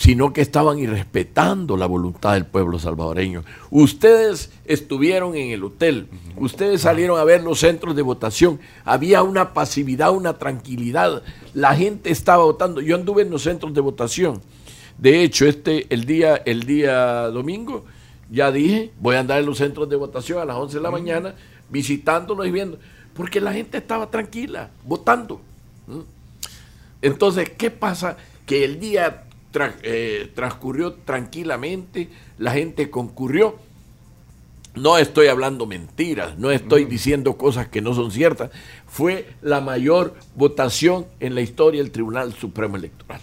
sino 0.02 0.32
que 0.32 0.40
estaban 0.40 0.80
irrespetando 0.80 1.76
la 1.76 1.86
voluntad 1.86 2.32
del 2.32 2.44
pueblo 2.44 2.80
salvadoreño. 2.80 3.44
Ustedes 3.70 4.50
estuvieron 4.64 5.36
en 5.36 5.50
el 5.50 5.62
hotel, 5.62 6.08
ustedes 6.36 6.80
salieron 6.80 7.20
a 7.20 7.24
ver 7.24 7.44
los 7.44 7.60
centros 7.60 7.94
de 7.94 8.02
votación, 8.02 8.58
había 8.84 9.22
una 9.22 9.54
pasividad, 9.54 10.10
una 10.10 10.38
tranquilidad, 10.38 11.22
la 11.54 11.76
gente 11.76 12.10
estaba 12.10 12.42
votando. 12.42 12.80
Yo 12.80 12.96
anduve 12.96 13.22
en 13.22 13.30
los 13.30 13.44
centros 13.44 13.72
de 13.74 13.80
votación. 13.80 14.42
De 14.98 15.22
hecho, 15.22 15.46
este 15.46 15.86
el 15.94 16.04
día 16.04 16.34
el 16.34 16.64
día 16.64 17.28
domingo 17.28 17.84
ya 18.28 18.50
dije, 18.50 18.90
voy 18.98 19.14
a 19.14 19.20
andar 19.20 19.38
en 19.38 19.46
los 19.46 19.58
centros 19.58 19.88
de 19.88 19.94
votación 19.94 20.40
a 20.40 20.44
las 20.44 20.56
11 20.56 20.78
de 20.78 20.82
la 20.82 20.90
mañana 20.90 21.36
visitándolos 21.70 22.44
y 22.48 22.50
viendo, 22.50 22.76
porque 23.14 23.40
la 23.40 23.52
gente 23.52 23.78
estaba 23.78 24.10
tranquila, 24.10 24.70
votando. 24.84 25.40
Entonces, 27.00 27.50
¿qué 27.50 27.70
pasa? 27.70 28.16
Que 28.46 28.64
el 28.64 28.80
día 28.80 29.26
tra- 29.52 29.74
eh, 29.82 30.30
transcurrió 30.34 30.94
tranquilamente, 30.94 32.08
la 32.38 32.52
gente 32.52 32.90
concurrió 32.90 33.56
no 34.74 34.96
estoy 34.96 35.26
hablando 35.26 35.66
mentiras, 35.66 36.38
no 36.38 36.50
estoy 36.50 36.86
diciendo 36.86 37.36
cosas 37.36 37.68
que 37.68 37.82
no 37.82 37.92
son 37.94 38.10
ciertas. 38.10 38.50
Fue 38.86 39.28
la 39.42 39.60
mayor 39.60 40.14
votación 40.34 41.04
en 41.20 41.34
la 41.34 41.42
historia 41.42 41.82
del 41.82 41.92
Tribunal 41.92 42.32
Supremo 42.32 42.76
Electoral. 42.78 43.20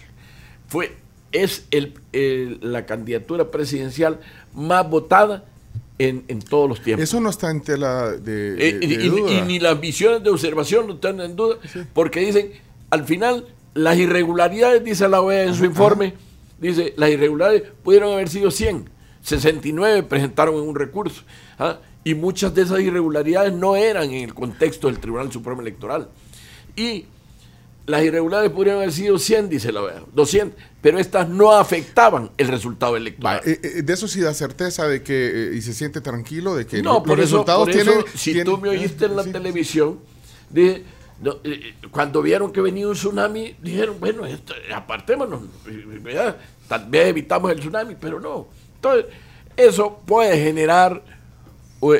Fue, 0.68 0.94
es 1.32 1.66
el, 1.72 1.94
el- 2.12 2.60
la 2.62 2.86
candidatura 2.86 3.50
presidencial 3.50 4.20
más 4.54 4.88
votada 4.88 5.44
en, 5.98 6.22
en 6.28 6.38
todos 6.38 6.68
los 6.68 6.80
tiempos. 6.82 7.02
Eso 7.02 7.20
no 7.20 7.30
está 7.30 7.50
en 7.50 7.62
tela 7.62 8.12
de, 8.12 8.52
de- 8.54 8.68
Eh, 8.68 8.78
y, 8.82 8.86
de 8.86 9.04
y- 9.04 9.08
duda. 9.08 9.32
y 9.32 9.42
ni 9.42 9.58
las 9.58 9.80
visiones 9.80 10.22
de 10.22 10.30
observación 10.30 10.86
no 10.86 10.94
están 10.94 11.20
en 11.20 11.34
duda, 11.34 11.56
porque 11.92 12.20
dicen, 12.20 12.52
al 12.90 13.04
final, 13.04 13.44
las 13.74 13.96
irregularidades, 13.98 14.82
dice 14.84 15.08
la 15.08 15.20
OEA 15.20 15.44
en 15.44 15.54
su 15.54 15.64
informe, 15.64 16.14
dice, 16.58 16.92
las 16.96 17.10
irregularidades 17.10 17.70
pudieron 17.82 18.12
haber 18.12 18.28
sido 18.28 18.50
100, 18.50 18.88
69 19.22 20.02
presentaron 20.04 20.54
en 20.56 20.62
un 20.62 20.74
recurso, 20.74 21.22
¿ah? 21.58 21.78
y 22.04 22.14
muchas 22.14 22.54
de 22.54 22.62
esas 22.62 22.80
irregularidades 22.80 23.52
no 23.52 23.76
eran 23.76 24.04
en 24.10 24.24
el 24.24 24.34
contexto 24.34 24.86
del 24.88 24.98
Tribunal 24.98 25.30
Supremo 25.30 25.60
Electoral. 25.60 26.08
Y 26.76 27.06
las 27.86 28.02
irregularidades 28.04 28.50
pudieron 28.52 28.76
haber 28.80 28.92
sido 28.92 29.18
100, 29.18 29.48
dice 29.48 29.72
la 29.72 29.82
OEA, 29.82 30.02
200, 30.14 30.58
pero 30.80 30.98
estas 30.98 31.28
no 31.28 31.52
afectaban 31.52 32.30
el 32.38 32.48
resultado 32.48 32.96
electoral. 32.96 33.40
Eh, 33.44 33.60
eh, 33.62 33.82
de 33.82 33.92
eso 33.92 34.08
sí 34.08 34.20
da 34.20 34.32
certeza 34.32 34.86
de 34.88 35.02
que, 35.02 35.50
eh, 35.52 35.56
y 35.56 35.60
se 35.62 35.74
siente 35.74 36.00
tranquilo 36.00 36.54
de 36.54 36.66
que 36.66 36.82
No, 36.82 36.94
lo- 36.94 37.02
por 37.02 37.18
los 37.18 37.26
eso, 37.26 37.36
resultados 37.38 37.68
por 37.68 37.76
eso, 37.76 37.90
tienen... 37.90 38.04
si 38.14 38.32
tienen- 38.32 38.44
tú 38.54 38.58
me 38.58 38.68
oíste 38.70 39.06
en 39.06 39.16
la 39.16 39.24
sí. 39.24 39.32
televisión, 39.32 39.98
dije, 40.50 40.84
no, 41.20 41.36
eh, 41.44 41.74
cuando 41.90 42.22
vieron 42.22 42.52
que 42.52 42.60
venía 42.60 42.88
un 42.88 42.94
tsunami, 42.94 43.54
dijeron, 43.60 43.96
bueno, 44.00 44.22
apartémonos, 44.74 45.42
eh, 45.66 45.84
¿verdad? 46.00 46.36
tal 46.66 46.86
vez 46.86 47.08
evitamos 47.08 47.50
el 47.50 47.60
tsunami, 47.60 47.94
pero 48.00 48.20
no. 48.20 48.48
Entonces, 48.76 49.06
eso 49.56 50.00
puede 50.06 50.42
generar 50.42 51.02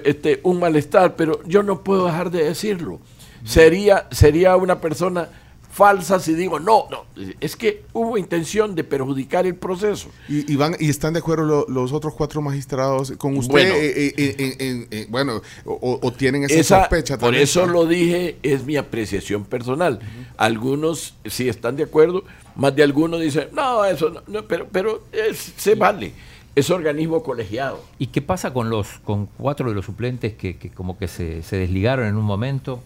este, 0.05 0.41
un 0.43 0.61
malestar, 0.61 1.17
pero 1.17 1.43
yo 1.45 1.63
no 1.63 1.83
puedo 1.83 2.07
dejar 2.07 2.31
de 2.31 2.45
decirlo. 2.45 3.01
Sería, 3.45 4.07
sería 4.11 4.57
una 4.57 4.81
persona 4.81 5.29
falsa 5.71 6.19
si 6.19 6.35
digo, 6.35 6.59
no, 6.59 6.87
no, 6.91 7.05
es 7.41 7.55
que 7.57 7.85
hubo 7.93 8.19
intención 8.19 8.75
de 8.75 8.83
perjudicar 8.85 9.47
el 9.47 9.55
proceso. 9.55 10.09
Y, 10.29 10.53
y 10.53 10.57
van, 10.57 10.75
y 10.81 10.91
están 10.91 11.13
de 11.13 11.21
acuerdo 11.21 11.45
lo- 11.45 11.67
los 11.69 11.93
otros 11.93 12.15
cuatro 12.15 12.43
magistrados 12.43 13.13
con 13.13 13.37
usted, 13.37 13.53
Bueno. 13.53 13.75
eh, 13.75 13.87
eh, 13.97 14.15
eh, 14.17 14.35
eh, 14.39 14.57
eh, 14.59 14.87
eh, 14.91 15.07
bueno, 15.09 15.41
o, 15.65 15.99
o 16.03 16.13
tienen 16.13 16.43
esa, 16.45 16.55
Esa- 16.55 16.81
sospecha 16.81 17.15
por 17.17 17.27
también. 17.29 17.45
eso 17.45 17.67
lo 17.67 17.87
dije, 17.87 18.37
es 18.43 18.65
mi 18.65 18.77
apreciación 18.77 19.45
personal. 19.45 20.01
Algunos 20.37 21.15
sí 21.27 21.49
están 21.49 21.77
de 21.77 21.85
acuerdo, 21.85 22.25
más 22.57 22.75
de 22.75 22.83
algunos 22.83 23.21
dicen, 23.21 23.49
no, 23.53 23.85
eso 23.85 24.11
no, 24.11 24.23
no", 24.27 24.47
pero, 24.49 24.67
pero 24.73 25.05
es- 25.13 25.53
se 25.57 25.75
vale. 25.77 26.13
Es 26.57 26.69
organismo 26.69 27.23
colegiado. 27.23 27.81
¿Y 27.97 28.09
qué 28.09 28.21
pasa 28.21 28.53
con 28.53 28.71
los 28.71 28.99
con 29.05 29.27
cuatro 29.39 29.69
de 29.69 29.75
los 29.77 29.85
suplentes 29.87 30.35
que, 30.35 30.57
que 30.57 30.69
como 30.71 30.99
que 30.99 31.07
se, 31.07 31.45
se 31.45 31.57
desligaron 31.57 32.07
en 32.09 32.17
un 32.17 32.25
momento? 32.25 32.83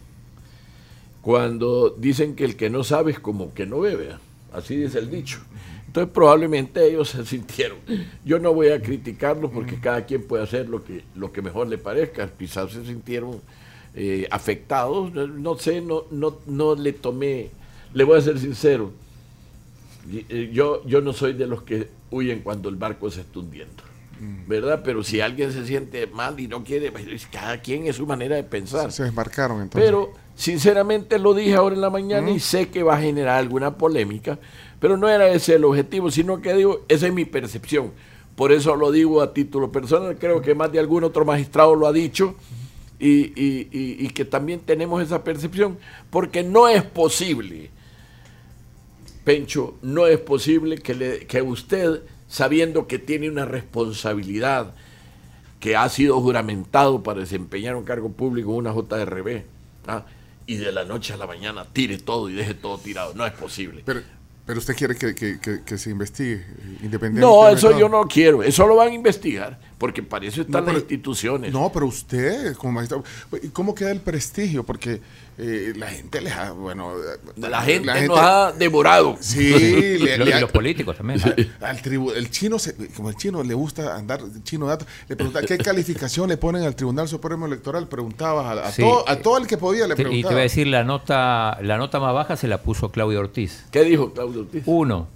Cuando 1.25 1.89
dicen 1.89 2.37
que 2.37 2.45
el 2.45 2.55
que 2.55 2.69
no 2.69 2.85
sabe 2.85 3.13
es 3.13 3.19
como 3.19 3.55
que 3.55 3.65
no 3.65 3.81
bebe, 3.81 4.13
¿ah? 4.13 4.21
así 4.53 4.77
dice 4.77 4.99
el 4.99 5.11
dicho. 5.11 5.39
Entonces 5.87 6.13
probablemente 6.13 6.87
ellos 6.87 7.09
se 7.09 7.25
sintieron. 7.25 7.79
Yo 8.27 8.39
no 8.39 8.53
voy 8.53 8.69
a 8.69 8.83
criticarlos 8.83 9.51
porque 9.51 9.81
cada 9.81 10.05
quien 10.05 10.27
puede 10.27 10.43
hacer 10.43 10.69
lo 10.69 10.85
que, 10.85 11.03
lo 11.15 11.33
que 11.33 11.41
mejor 11.41 11.69
le 11.69 11.79
parezca. 11.79 12.29
Quizás 12.29 12.73
se 12.73 12.85
sintieron 12.85 13.41
eh, 13.95 14.29
afectados. 14.31 15.15
No, 15.15 15.27
no 15.27 15.57
sé, 15.57 15.81
no, 15.81 16.05
no, 16.11 16.41
no 16.45 16.75
le 16.75 16.93
tomé, 16.93 17.49
le 17.95 18.05
voy 18.05 18.19
a 18.19 18.21
ser 18.21 18.39
sincero. 18.39 18.93
Eh, 20.13 20.51
Yo, 20.53 20.85
yo 20.87 21.01
no 21.01 21.15
soy 21.15 21.33
de 21.33 21.47
los 21.47 21.63
que 21.63 21.89
huyen 22.11 22.41
cuando 22.41 22.69
el 22.69 22.77
barco 22.77 23.11
se 23.11 23.23
está 23.23 23.39
hundiendo. 23.39 23.83
¿Verdad? 24.47 24.83
Pero 24.85 25.03
si 25.03 25.21
alguien 25.21 25.53
se 25.53 25.67
siente 25.67 26.07
mal 26.07 26.39
y 26.39 26.49
no 26.49 26.65
quiere, 26.65 26.93
pues, 26.93 27.27
cada 27.27 27.61
quien 27.61 27.87
es 27.87 27.97
su 27.97 28.07
manera 28.07 28.37
de 28.37 28.45
pensar. 28.45 28.93
Se 28.93 29.05
desmarcaron 29.05 29.61
entonces. 29.63 29.89
Pero 29.89 30.13
sinceramente 30.37 31.19
lo 31.19 31.35
dije 31.35 31.55
ahora 31.55 31.75
en 31.75 31.81
la 31.81 31.91
mañana 31.91 32.31
y 32.31 32.41
sé 32.41 32.69
que 32.69 32.83
va 32.83 32.97
a 32.97 33.01
generar 33.01 33.39
alguna 33.39 33.77
polémica, 33.77 34.39
pero 34.81 34.97
no 34.97 35.09
era 35.09 35.29
ese 35.29 35.55
el 35.55 35.65
objetivo, 35.65 36.11
sino 36.11 36.41
que 36.43 36.55
digo, 36.55 36.85
esa 36.89 37.07
es 37.07 37.13
mi 37.13 37.25
percepción. 37.25 37.93
Por 38.37 38.51
eso 38.53 38.75
lo 38.75 38.91
digo 38.91 39.23
a 39.23 39.33
título 39.33 39.71
personal, 39.71 40.17
creo 40.19 40.43
que 40.43 40.55
más 40.55 40.73
de 40.73 40.81
algún 40.81 41.05
otro 41.05 41.25
magistrado 41.25 41.75
lo 41.77 41.87
ha 41.87 41.93
dicho 41.93 42.35
y, 42.99 43.09
y- 43.41 43.69
y- 43.71 43.97
y 44.07 44.09
que 44.11 44.25
también 44.25 44.61
tenemos 44.61 45.03
esa 45.03 45.23
percepción, 45.23 45.79
porque 46.11 46.43
no 46.43 46.69
es 46.69 46.83
posible, 46.83 47.71
Pencho, 49.25 49.77
no 49.81 50.07
es 50.07 50.19
posible 50.19 50.77
que, 50.79 50.95
le- 50.95 51.27
que 51.27 51.41
usted, 51.41 52.03
sabiendo 52.29 52.87
que 52.87 52.99
tiene 52.99 53.31
una 53.31 53.47
responsabilidad, 53.47 54.75
que 55.61 55.77
ha 55.77 55.89
sido 55.89 56.21
juramentado 56.21 57.03
para 57.03 57.21
desempeñar 57.21 57.75
un 57.75 57.85
cargo 57.85 58.11
público 58.11 58.51
en 58.51 58.57
una 58.59 58.73
JRB, 58.75 59.45
¿ah? 59.87 60.05
Y 60.47 60.57
de 60.57 60.73
la 60.73 60.85
noche 60.85 61.13
a 61.13 61.17
la 61.17 61.27
mañana 61.27 61.65
tire 61.73 61.99
todo 61.99 62.29
y 62.29 62.35
deje 62.35 62.55
todo 62.55 62.79
tirado. 62.79 63.15
No 63.15 63.27
es 63.27 63.33
posible. 63.33 63.83
pero, 63.85 64.03
pero 64.47 64.59
usted 64.59 64.75
quiere 64.77 64.95
que, 64.97 65.15
que- 65.15 65.39
que- 65.41 65.63
que 65.63 65.79
se 65.79 65.91
investigue 65.91 66.45
independientemente. 66.83 67.21
No, 67.21 67.49
eso 67.49 67.79
yo 67.79 67.89
no 67.89 68.03
quiero. 68.07 68.43
Eso 68.43 68.67
lo 68.67 68.77
van 68.77 68.89
a 68.89 68.95
investigar, 68.95 69.59
porque 69.79 70.03
para 70.03 70.27
eso 70.27 70.43
están 70.43 70.61
No, 70.63 70.67
pero- 70.67 70.73
las 70.75 70.83
instituciones. 70.83 71.53
No, 71.53 71.71
pero 71.73 71.87
usted, 71.87 72.55
como 72.57 72.73
magistrado, 72.75 73.05
¿y 73.43 73.49
¿cómo 73.49 73.75
queda 73.75 73.91
el 73.91 74.01
prestigio? 74.01 74.65
Porque 74.65 75.01
eh, 75.37 75.73
la 75.77 75.89
gente 75.89 76.21
les 76.21 76.33
ha, 76.33 76.53
bueno... 76.53 76.93
eh, 76.95 77.19
la, 77.39 77.61
gente 77.63 78.07
nos 78.07 78.19
ha 78.21 78.53
devorado. 78.53 79.17
Sí, 79.19 79.49
le, 79.99 80.19
los, 80.19 80.27
le 80.29 80.31
y 80.31 80.33
ha- 80.35 80.41
los 80.41 80.53
políticos 80.53 80.97
también. 80.97 81.21
al 81.61 81.83
tribu- 81.83 82.13
el 82.15 82.31
chino, 82.31 82.59
se- 82.59 82.75
como 82.95 83.09
el 83.11 83.17
chino 83.17 83.43
le 83.43 83.55
gusta 83.55 83.97
andar, 83.97 84.21
chino 84.45 84.67
dato, 84.67 84.87
le 85.09 85.17
preguntaba 85.17 85.45
qué 85.47 85.59
calificación 85.59 86.29
le 86.29 86.37
ponen 86.37 86.63
al 86.63 86.77
Tribunal 86.77 87.09
Supremo 87.09 87.47
Electoral, 87.47 87.89
preguntaba 87.89 88.51
a, 88.53 88.69
a 88.69 88.73
Sí. 88.73 88.83
todo, 88.83 89.09
a 89.09 89.17
todo 89.17 89.39
el 89.39 89.47
que 89.49 89.57
podía 89.57 89.89
le 89.89 89.95
Te- 89.97 90.03
y 90.03 90.05
te 90.05 90.09
preguntaba. 90.11 90.35
voy 90.35 90.41
a 90.41 90.43
decir, 90.45 90.67
la 90.69 90.85
nota, 90.85 91.59
la 91.63 91.79
nota 91.79 91.99
más 91.99 92.15
baja 92.15 92.37
se 92.37 92.47
la 92.47 92.63
puso 92.63 92.91
Claudio 92.93 93.19
Ortiz. 93.21 93.65
¿Qué 93.73 93.83
dijo 93.83 94.13
Claudio 94.13 94.34
Ortiz? 94.41 94.63
Uno, 94.67 95.09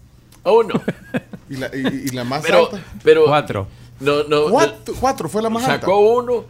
A 0.45 0.51
uno. 0.53 0.81
y, 1.51 1.57
la, 1.57 1.67
y- 1.75 2.03
y 2.07 2.09
la 2.11 2.25
más 2.25 2.43
Pero, 2.45 2.67
alta. 2.67 2.85
pero 3.03 3.25
cuatro. 3.27 3.67
no, 4.01 4.25
no, 4.25 4.51
Cuatro, 4.51 4.95
cuatro 5.01 5.29
fue 5.29 5.43
la 5.43 5.51
más 5.51 5.65
alta. 5.65 5.81
sacó 5.81 5.99
uno 5.99 6.45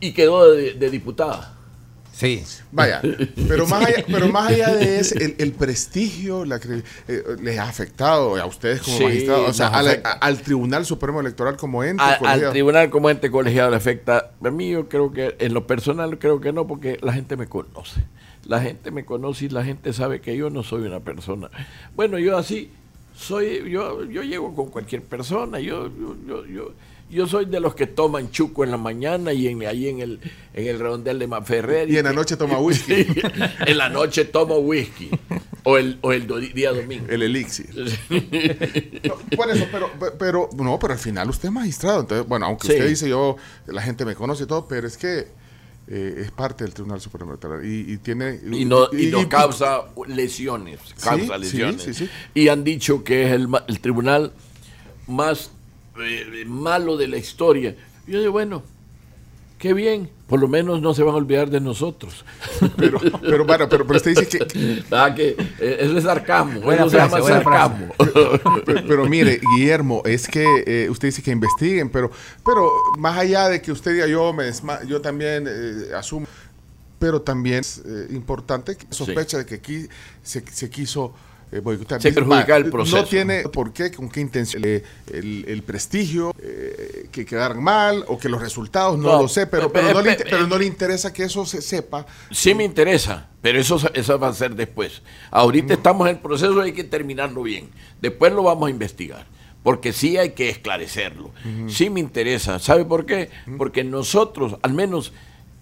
y 0.00 0.12
quedó 0.12 0.50
de, 0.52 0.74
de 0.74 0.90
diputada. 0.90 1.54
Sí. 2.12 2.42
Vaya, 2.70 3.00
pero 3.48 3.66
más 3.66 3.86
allá, 3.86 4.04
pero 4.06 4.28
más 4.28 4.50
allá 4.50 4.74
de 4.74 4.98
ese, 5.00 5.24
el, 5.24 5.36
el 5.38 5.52
prestigio 5.52 6.44
la 6.44 6.60
eh, 7.08 7.22
les 7.40 7.58
ha 7.58 7.62
afectado 7.66 8.36
a 8.36 8.44
ustedes 8.44 8.82
como 8.82 8.98
Sí, 8.98 9.04
magistrados, 9.04 9.48
o 9.48 9.52
sea, 9.54 9.68
a 9.68 9.78
al 10.20 10.42
Tribunal 10.42 10.84
Supremo 10.84 11.20
Electoral 11.20 11.56
como 11.56 11.82
ente. 11.82 12.02
A- 12.02 12.08
al 12.14 12.18
colegiado. 12.18 12.52
tribunal 12.52 12.90
como 12.90 13.08
ente 13.08 13.30
colegiado 13.30 13.70
le 13.70 13.76
afecta. 13.76 14.32
A 14.44 14.50
mí 14.50 14.68
yo 14.70 14.86
creo 14.90 15.12
que 15.12 15.34
en 15.38 15.54
lo 15.54 15.66
personal 15.66 16.18
creo 16.18 16.40
que 16.42 16.52
no, 16.52 16.66
porque 16.66 16.98
la 17.00 17.14
gente 17.14 17.38
me 17.38 17.46
conoce. 17.48 18.02
La 18.50 18.60
gente 18.60 18.90
me 18.90 19.04
conoce 19.04 19.44
y 19.44 19.48
la 19.48 19.64
gente 19.64 19.92
sabe 19.92 20.20
que 20.20 20.36
yo 20.36 20.50
no 20.50 20.64
soy 20.64 20.82
una 20.82 20.98
persona. 20.98 21.48
Bueno, 21.94 22.18
yo 22.18 22.36
así 22.36 22.68
soy, 23.16 23.70
yo, 23.70 24.04
yo 24.04 24.22
llego 24.24 24.52
con 24.56 24.70
cualquier 24.70 25.02
persona, 25.02 25.60
yo, 25.60 25.86
yo, 25.88 26.16
yo, 26.26 26.46
yo, 26.46 26.72
yo 27.10 27.26
soy 27.28 27.44
de 27.44 27.60
los 27.60 27.76
que 27.76 27.86
toman 27.86 28.32
chuco 28.32 28.64
en 28.64 28.72
la 28.72 28.76
mañana 28.76 29.32
y 29.32 29.46
en, 29.46 29.64
ahí 29.66 29.88
en 29.88 30.00
el, 30.00 30.18
en 30.54 30.66
el 30.66 30.80
redondel 30.80 31.20
de 31.20 31.28
Maferrer. 31.28 31.88
Y 31.90 31.98
en 31.98 32.04
la 32.06 32.12
noche 32.12 32.36
toma 32.36 32.58
whisky. 32.58 33.06
en 33.66 33.78
la 33.78 33.88
noche 33.88 34.24
tomo 34.24 34.56
whisky. 34.58 35.10
O 35.62 35.76
el, 35.78 35.98
o 36.00 36.12
el 36.12 36.26
do- 36.26 36.40
día 36.40 36.72
domingo. 36.72 37.06
El 37.08 37.22
elixir. 37.22 37.68
No, 39.04 39.14
por 39.36 39.48
eso, 39.50 39.66
pero, 39.70 39.90
pero, 40.18 40.48
no, 40.56 40.78
pero 40.78 40.92
al 40.94 40.98
final 40.98 41.28
usted 41.30 41.48
es 41.48 41.52
magistrado. 41.54 42.00
Entonces, 42.00 42.26
bueno, 42.26 42.46
aunque 42.46 42.66
Sí. 42.66 42.72
usted 42.74 42.88
dice 42.88 43.08
yo, 43.08 43.36
la 43.66 43.82
gente 43.82 44.04
me 44.04 44.14
conoce 44.16 44.44
y 44.44 44.46
todo, 44.46 44.66
pero 44.66 44.86
es 44.86 44.96
que 44.96 45.28
eh, 45.90 46.22
es 46.24 46.30
parte 46.30 46.64
del 46.64 46.72
Tribunal 46.72 47.00
Supremo 47.00 47.32
Electoral 47.32 47.64
y, 47.64 47.92
y 47.92 47.96
tiene. 47.98 48.38
y 48.50 48.64
no, 48.64 48.88
y 48.92 49.06
no 49.06 49.28
causa 49.28 49.82
lesiones. 50.06 50.78
Causa 51.02 51.34
Sí, 51.34 51.40
lesiones. 51.40 51.82
sí, 51.82 51.92
sí, 51.94 52.06
sí. 52.06 52.10
Y 52.34 52.48
han 52.48 52.62
dicho 52.64 53.02
que 53.04 53.26
es 53.26 53.32
el, 53.32 53.48
el 53.66 53.80
tribunal 53.80 54.32
más 55.08 55.50
eh, 56.00 56.44
malo 56.46 56.96
de 56.96 57.08
la 57.08 57.16
historia. 57.16 57.74
Yo 58.06 58.20
digo, 58.20 58.32
bueno, 58.32 58.62
qué 59.60 59.72
bien. 59.74 60.10
Por 60.26 60.40
lo 60.40 60.48
menos 60.48 60.80
no 60.80 60.94
se 60.94 61.02
van 61.02 61.14
a 61.14 61.18
olvidar 61.18 61.50
de 61.50 61.60
nosotros. 61.60 62.24
Pero, 62.76 62.98
pero 63.20 63.44
bueno, 63.44 63.68
pero, 63.68 63.86
pero 63.86 63.96
usted 63.96 64.16
dice 64.16 64.26
que. 64.28 64.82
Ah, 64.90 65.12
que, 65.14 65.36
eh, 65.58 65.76
eso 65.80 65.96
es 65.98 66.04
sarcasmo. 66.04 66.60
Buena 66.60 66.82
eso 66.82 66.90
frase, 66.90 67.16
se 67.16 67.22
llama 67.22 67.42
sarcasmo. 67.42 67.94
Pero, 68.64 68.86
pero 68.86 69.06
mire, 69.06 69.40
Guillermo, 69.56 70.02
es 70.04 70.26
que 70.28 70.44
eh, 70.66 70.88
usted 70.90 71.08
dice 71.08 71.22
que 71.22 71.30
investiguen, 71.30 71.90
pero, 71.90 72.10
pero 72.44 72.70
más 72.98 73.18
allá 73.18 73.48
de 73.48 73.60
que 73.60 73.72
usted 73.72 73.92
diga 73.94 74.06
yo, 74.06 74.32
me 74.32 74.44
desma- 74.44 74.84
yo 74.86 75.00
también 75.00 75.46
eh, 75.48 75.94
asumo, 75.96 76.26
pero 76.98 77.22
también 77.22 77.58
es 77.60 77.82
eh, 77.84 78.06
importante 78.10 78.76
que 78.76 78.86
sospecha 78.90 79.38
de 79.38 79.46
que 79.46 79.56
aquí 79.56 79.86
se, 80.22 80.44
se 80.50 80.70
quiso 80.70 81.12
eh. 81.52 81.60
Se 82.00 82.08
"Va, 82.30 82.56
el 82.56 82.70
proceso". 82.70 82.96
No 82.98 83.04
tiene 83.04 83.42
por 83.48 83.72
qué, 83.72 83.90
con 83.90 84.08
qué 84.08 84.20
intención, 84.20 84.62
eh, 84.64 84.82
el, 85.12 85.44
el 85.48 85.62
prestigio, 85.62 86.32
eh, 86.40 87.08
que 87.10 87.24
quedaran 87.24 87.62
mal 87.62 88.04
o 88.08 88.18
que 88.18 88.28
los 88.28 88.40
resultados, 88.40 88.98
no, 88.98 89.12
No, 89.16 89.22
lo 89.22 89.28
sé, 89.28 89.46
pero, 89.46 89.72
pe- 89.72 89.80
pero, 89.80 89.94
no 89.94 90.00
le, 90.02 90.04
pe- 90.04 90.10
inter- 90.12 90.26
pero 90.30 90.46
no 90.46 90.58
le 90.58 90.66
interesa 90.66 91.12
que 91.12 91.24
eso 91.24 91.44
se 91.46 91.60
sepa. 91.62 92.06
Sí 92.30 92.54
me 92.54 92.64
interesa, 92.64 93.28
pero 93.42 93.58
eso, 93.60 93.80
eso 93.94 94.18
va 94.18 94.28
a 94.28 94.32
ser 94.34 94.54
después. 94.54 95.02
Ahorita 95.30 95.74
estamos 95.74 96.08
en 96.08 96.16
el 96.16 96.22
proceso, 96.22 96.60
hay 96.60 96.72
que 96.72 96.84
terminarlo 96.84 97.42
bien. 97.42 97.70
Después 98.00 98.32
lo 98.32 98.42
vamos 98.44 98.68
a 98.68 98.70
investigar. 98.70 99.26
porque 99.62 99.92
sí 99.92 100.16
hay 100.16 100.30
que 100.30 100.48
esclarecerlo. 100.48 101.32
Sí 101.68 101.90
me 101.90 102.00
interesa. 102.00 102.58
¿Sabe 102.58 102.86
por 102.86 103.04
qué? 103.04 103.28
Porque 103.58 103.84
nosotros, 103.84 104.56
al 104.62 104.72
menos 104.72 105.12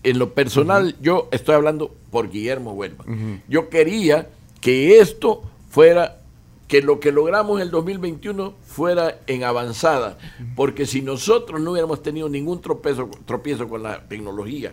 en 0.04 0.20
lo 0.20 0.34
personal, 0.34 0.94
yo 1.00 1.28
estoy 1.32 1.56
hablando 1.56 1.92
por 2.12 2.30
Guillermo 2.30 2.74
Huelva. 2.74 3.04
Yo 3.48 3.68
quería 3.68 4.28
que 4.60 5.00
esto 5.00 5.42
fuera, 5.78 6.16
que 6.66 6.82
lo 6.82 6.98
que 6.98 7.12
logramos 7.12 7.60
en 7.60 7.62
el 7.62 7.70
2021 7.70 8.52
fuera 8.66 9.20
en 9.28 9.44
avanzada, 9.44 10.18
porque 10.56 10.86
si 10.86 11.02
nosotros 11.02 11.60
no 11.60 11.70
hubiéramos 11.70 12.02
tenido 12.02 12.28
ningún 12.28 12.60
tropiezo, 12.60 13.08
tropiezo 13.26 13.68
con 13.68 13.84
la 13.84 14.00
tecnología, 14.08 14.72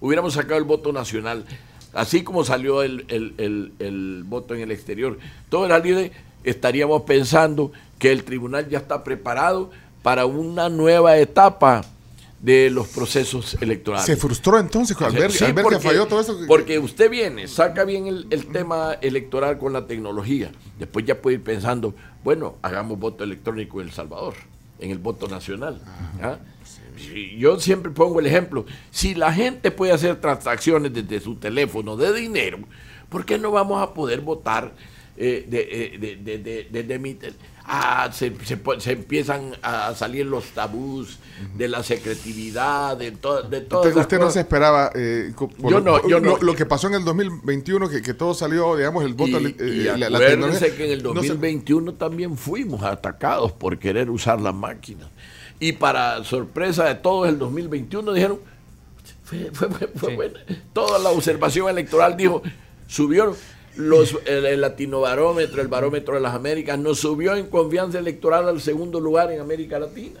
hubiéramos 0.00 0.32
sacado 0.32 0.56
el 0.56 0.64
voto 0.64 0.94
nacional, 0.94 1.44
así 1.92 2.24
como 2.24 2.42
salió 2.42 2.82
el, 2.82 3.04
el, 3.08 3.74
el, 3.78 4.24
voto 4.24 4.54
en 4.54 4.62
el 4.62 4.70
exterior, 4.70 5.18
todo 5.50 5.66
era 5.66 5.78
libre, 5.78 6.10
estaríamos 6.42 7.02
pensando 7.02 7.70
que 7.98 8.10
el 8.10 8.24
tribunal 8.24 8.66
ya 8.66 8.78
está 8.78 9.04
preparado 9.04 9.70
para 10.02 10.24
una 10.24 10.70
nueva 10.70 11.18
etapa 11.18 11.84
de 12.40 12.70
los 12.70 12.88
procesos 12.88 13.56
electorales. 13.60 14.06
¿Se 14.06 14.16
frustró 14.16 14.58
entonces 14.58 15.00
al 15.00 15.12
ver, 15.12 15.30
que 15.30 15.80
falló 15.80 16.06
todo 16.06 16.20
eso? 16.20 16.38
Porque 16.46 16.78
usted 16.78 17.10
viene, 17.10 17.48
saca 17.48 17.84
bien 17.84 18.06
el, 18.06 18.46
tema 18.46 18.94
electoral 19.00 19.58
con 19.58 19.72
la 19.72 19.86
tecnología, 19.86 20.50
después 20.78 21.04
ya 21.04 21.20
puede 21.20 21.36
ir 21.36 21.42
pensando, 21.42 21.94
bueno, 22.22 22.56
hagamos 22.62 22.98
voto 22.98 23.24
electrónico 23.24 23.80
en 23.80 23.88
El 23.88 23.92
Salvador, 23.92 24.34
en 24.78 24.90
el 24.90 24.98
voto 24.98 25.28
nacional. 25.28 25.80
¿ah? 26.22 26.38
Yo 27.38 27.58
siempre 27.58 27.90
pongo 27.90 28.20
el 28.20 28.26
ejemplo, 28.26 28.66
si 28.90 29.14
la 29.14 29.32
gente 29.32 29.70
puede 29.70 29.92
hacer 29.92 30.20
transacciones 30.20 30.92
desde 30.92 31.20
su 31.20 31.36
teléfono 31.36 31.96
de 31.96 32.12
dinero, 32.12 32.58
¿por 33.08 33.24
qué 33.24 33.38
no 33.38 33.50
vamos 33.50 33.82
a 33.82 33.94
poder 33.94 34.20
votar 34.20 34.72
eh, 35.16 35.46
desde 35.48 36.70
de, 36.70 36.82
de, 36.82 36.98
mi 36.98 37.16
ah, 37.66 38.10
se, 38.12 38.32
se, 38.44 38.92
empiezan 38.92 39.56
a 39.62 39.94
salir 39.94 40.26
los 40.26 40.46
tabús 40.46 41.18
de 41.54 41.68
la 41.68 41.82
secretividad, 41.82 42.96
de, 42.96 43.12
todo 43.12 43.42
de 43.42 43.60
todo. 43.60 43.82
Usted, 44.00 44.18
no 44.18 44.30
se 44.30 44.40
esperaba, 44.40 44.90
eh, 44.94 45.32
yo 45.58 45.80
no, 45.80 46.06
yo 46.08 46.20
no, 46.20 46.38
lo, 46.38 46.54
que 46.54 46.64
pasó 46.66 46.86
en 46.88 46.94
el 46.94 47.04
2021, 47.04 47.88
que, 47.88 48.02
que 48.02 48.14
todo 48.14 48.34
salió, 48.34 48.76
digamos, 48.76 49.04
el 49.04 49.14
voto. 49.14 49.40
Y, 49.40 49.56
eh, 49.58 49.96
la, 49.96 50.06
acuérdense 50.06 50.74
que 50.74 50.86
en 50.86 50.92
el 50.92 51.02
2021 51.02 51.94
también 51.94 52.36
fuimos 52.36 52.82
atacados 52.82 53.52
por 53.52 53.78
querer 53.78 54.10
usar 54.10 54.40
las 54.40 54.54
máquinas. 54.54 55.08
Y 55.58 55.72
para 55.72 56.22
sorpresa 56.24 56.84
de 56.84 56.94
todos, 56.96 57.28
el 57.28 57.38
2021 57.38 58.12
dijeron, 58.12 58.38
fue, 59.24 59.50
fue, 59.52 59.68
fue, 59.94 60.14
buena. 60.14 60.40
Toda 60.72 60.98
la 60.98 61.10
observación 61.10 61.68
electoral 61.68 62.16
dijo, 62.16 62.42
subieron 62.86 63.34
los, 63.76 64.16
el, 64.26 64.60
latino 64.60 65.00
barómetro, 65.00 65.62
el 65.62 65.68
barómetro 65.68 66.14
de 66.14 66.20
las 66.20 66.34
Américas, 66.34 66.78
nos 66.78 67.00
subió 67.00 67.34
en 67.36 67.46
confianza 67.46 67.98
electoral 67.98 68.48
al 68.48 68.60
segundo 68.60 69.00
lugar 69.00 69.30
en 69.32 69.40
América 69.40 69.78
Latina. 69.78 70.20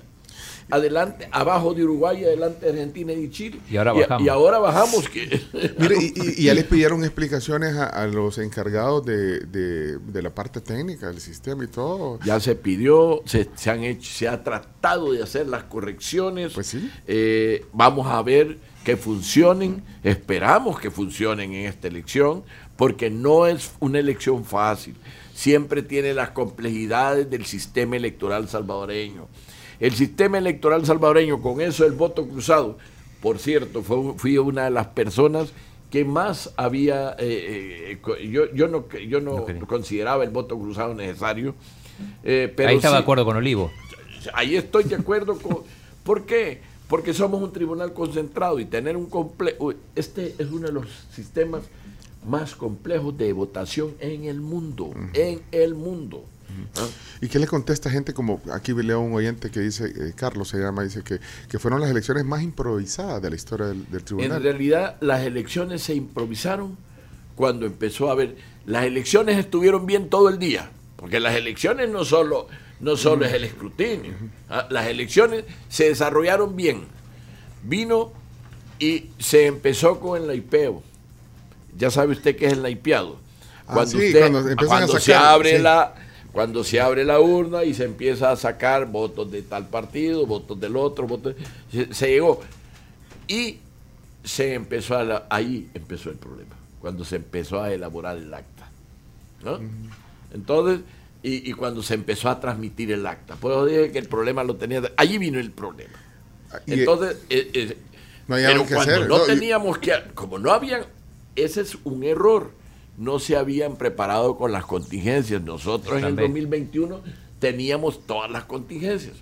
Adelante, 0.68 1.28
abajo 1.30 1.74
de 1.74 1.84
Uruguay, 1.84 2.24
adelante 2.24 2.66
de 2.66 2.72
Argentina 2.72 3.12
y 3.12 3.30
Chile. 3.30 3.60
Y 3.70 3.76
ahora 3.76 3.92
bajamos. 3.92 4.22
Y, 4.22 4.28
ahora 4.28 4.58
bajamos. 4.58 5.08
Que, 5.08 5.40
Mire, 5.78 5.96
y, 6.00 6.42
ya 6.42 6.54
les 6.54 6.64
pidieron 6.64 7.04
explicaciones 7.04 7.76
a, 7.76 8.04
los 8.08 8.38
encargados 8.38 9.04
de, 9.04 9.38
de, 9.46 10.22
la 10.22 10.34
parte 10.34 10.60
técnica 10.60 11.06
del 11.06 11.20
sistema 11.20 11.62
y 11.62 11.68
todo. 11.68 12.18
Ya 12.24 12.40
se 12.40 12.56
pidió, 12.56 13.22
se, 13.26 13.48
se, 13.54 13.70
han 13.70 13.84
hecho, 13.84 14.10
se 14.12 14.26
ha 14.26 14.42
tratado 14.42 15.12
de 15.12 15.22
hacer 15.22 15.46
las 15.46 15.62
correcciones. 15.64 16.54
Pues 16.54 16.66
sí. 16.66 16.90
Eh, 17.06 17.64
vamos 17.72 18.08
a 18.08 18.20
ver 18.22 18.58
que 18.82 18.96
funcionen, 18.96 19.84
esperamos 20.02 20.80
que 20.80 20.90
funcionen 20.90 21.52
en 21.52 21.66
esta 21.66 21.86
elección 21.86 22.44
porque 22.76 23.10
no 23.10 23.46
es 23.46 23.72
una 23.80 23.98
elección 23.98 24.44
fácil, 24.44 24.94
siempre 25.34 25.82
tiene 25.82 26.14
las 26.14 26.30
complejidades 26.30 27.30
del 27.30 27.46
sistema 27.46 27.96
electoral 27.96 28.48
salvadoreño. 28.48 29.28
El 29.78 29.94
sistema 29.94 30.38
electoral 30.38 30.86
salvadoreño, 30.86 31.42
con 31.42 31.60
eso 31.60 31.84
el 31.84 31.92
voto 31.92 32.26
cruzado, 32.26 32.78
por 33.20 33.38
cierto, 33.38 33.82
fui 33.82 34.38
una 34.38 34.64
de 34.64 34.70
las 34.70 34.88
personas 34.88 35.52
que 35.90 36.04
más 36.04 36.52
había, 36.56 37.16
eh, 37.18 37.98
eh, 38.04 38.28
yo, 38.28 38.52
yo, 38.52 38.68
no, 38.68 38.88
yo 38.88 39.20
no 39.20 39.46
consideraba 39.66 40.24
el 40.24 40.30
voto 40.30 40.58
cruzado 40.58 40.94
necesario. 40.94 41.54
Eh, 42.22 42.52
pero 42.54 42.70
ahí 42.70 42.76
estaba 42.76 42.96
de 42.96 43.02
acuerdo 43.02 43.24
con 43.24 43.36
Olivo. 43.36 43.70
Ahí 44.34 44.56
estoy 44.56 44.84
de 44.84 44.96
acuerdo 44.96 45.38
con... 45.38 45.58
¿Por 46.02 46.26
qué? 46.26 46.60
Porque 46.88 47.14
somos 47.14 47.42
un 47.42 47.52
tribunal 47.52 47.92
concentrado 47.92 48.58
y 48.58 48.64
tener 48.64 48.96
un 48.96 49.06
complejo... 49.06 49.72
Este 49.94 50.34
es 50.38 50.50
uno 50.50 50.66
de 50.66 50.72
los 50.72 50.86
sistemas 51.10 51.62
más 52.26 52.54
complejos 52.54 53.16
de 53.16 53.32
votación 53.32 53.94
en 54.00 54.24
el 54.24 54.40
mundo, 54.40 54.90
en 55.14 55.42
el 55.52 55.74
mundo. 55.74 56.24
¿Ah? 56.76 56.86
¿Y 57.20 57.28
qué 57.28 57.38
le 57.38 57.46
contesta 57.46 57.90
gente 57.90 58.14
como 58.14 58.40
aquí 58.52 58.72
leo 58.72 59.00
un 59.00 59.14
oyente 59.14 59.50
que 59.50 59.60
dice, 59.60 59.86
eh, 59.86 60.12
Carlos 60.14 60.48
se 60.48 60.58
llama, 60.58 60.82
dice 60.82 61.02
que, 61.02 61.20
que, 61.48 61.58
fueron 61.58 61.80
las 61.80 61.90
elecciones 61.90 62.24
más 62.24 62.42
improvisadas 62.42 63.20
de 63.20 63.30
la 63.30 63.36
historia 63.36 63.66
del, 63.66 64.04
tribunal? 64.04 64.36
En 64.36 64.42
realidad 64.42 64.96
las 65.00 65.22
elecciones 65.22 65.82
se 65.82 65.94
improvisaron 65.94 66.76
cuando 67.34 67.66
empezó 67.66 68.08
a 68.08 68.12
haber, 68.12 68.36
las 68.64 68.84
elecciones 68.84 69.38
estuvieron 69.38 69.86
bien 69.86 70.08
todo 70.08 70.28
el 70.28 70.38
día, 70.38 70.70
porque 70.96 71.20
las 71.20 71.36
elecciones 71.36 71.90
no 71.90 72.04
solo, 72.04 72.48
no 72.80 72.96
solo 72.96 73.26
es 73.26 73.34
el 73.34 73.44
escrutinio, 73.44 74.14
¿ah? 74.48 74.66
las 74.70 74.86
elecciones 74.86 75.44
se 75.68 75.88
desarrollaron 75.88 76.56
bien. 76.56 76.84
Vino 77.62 78.12
y 78.78 79.06
se 79.18 79.46
empezó 79.46 80.00
con 80.00 80.22
el 80.22 80.34
IPEO 80.36 80.82
ya 81.76 81.90
sabe 81.90 82.12
usted 82.12 82.36
qué 82.36 82.46
es 82.46 82.52
el 82.52 82.62
naipeado. 82.62 83.18
Ah, 83.66 83.74
cuando, 83.74 83.98
cuando, 84.66 85.00
se 85.00 85.14
abre 85.14 85.58
la 85.58 85.94
cuando 86.32 86.62
se 86.64 86.80
abre 86.80 87.04
la 87.04 87.18
urna 87.18 87.64
y 87.64 87.72
se 87.72 87.84
empieza 87.84 88.30
a 88.30 88.36
sacar 88.36 88.86
votos 88.86 89.30
de 89.30 89.42
tal 89.42 89.68
partido, 89.68 90.26
votos 90.26 90.60
del 90.60 90.76
otro, 90.76 91.06
votos, 91.06 91.34
se, 91.90 92.08
llegó. 92.10 92.42
Y 93.26 93.58
se 94.22 94.52
empezó 94.52 94.96
a 94.96 95.26
ahí 95.30 95.70
empezó 95.72 96.10
el 96.10 96.16
problema, 96.16 96.54
cuando 96.78 97.04
se 97.04 97.16
empezó 97.16 97.62
a 97.62 97.72
elaborar 97.72 98.18
el 98.18 98.32
acta. 98.34 98.68
¿no? 99.42 99.60
Entonces, 100.34 100.80
y, 101.22 101.52
cuando 101.54 101.82
se 101.82 101.94
empezó 101.94 102.28
a 102.28 102.38
transmitir 102.38 102.92
el 102.92 103.06
acta. 103.06 103.34
Por 103.36 103.52
eso 103.52 103.64
dije 103.64 103.90
que 103.90 103.98
el 103.98 104.06
problema 104.06 104.44
lo 104.44 104.56
tenía. 104.56 104.82
Allí 104.96 105.18
vino 105.18 105.40
el 105.40 105.50
problema. 105.50 105.98
Ah, 106.52 106.60
Entonces, 106.66 107.16
eh, 107.30 107.50
eh, 107.54 107.76
no 108.28 108.36
pero 108.36 108.66
cuando 108.66 109.08
no 109.08 109.20
teníamos 109.22 109.78
que, 109.78 109.92
como 110.14 110.38
no 110.38 110.52
habían 110.52 110.84
ese 111.36 111.60
es 111.60 111.78
un 111.84 112.04
error. 112.04 112.50
No 112.98 113.18
se 113.18 113.36
habían 113.36 113.76
preparado 113.76 114.36
con 114.36 114.52
las 114.52 114.64
contingencias. 114.64 115.42
Nosotros 115.42 115.98
en 115.98 116.04
el 116.04 116.16
2021 116.16 117.02
teníamos 117.38 118.06
todas 118.06 118.30
las 118.30 118.44
contingencias. 118.44 119.16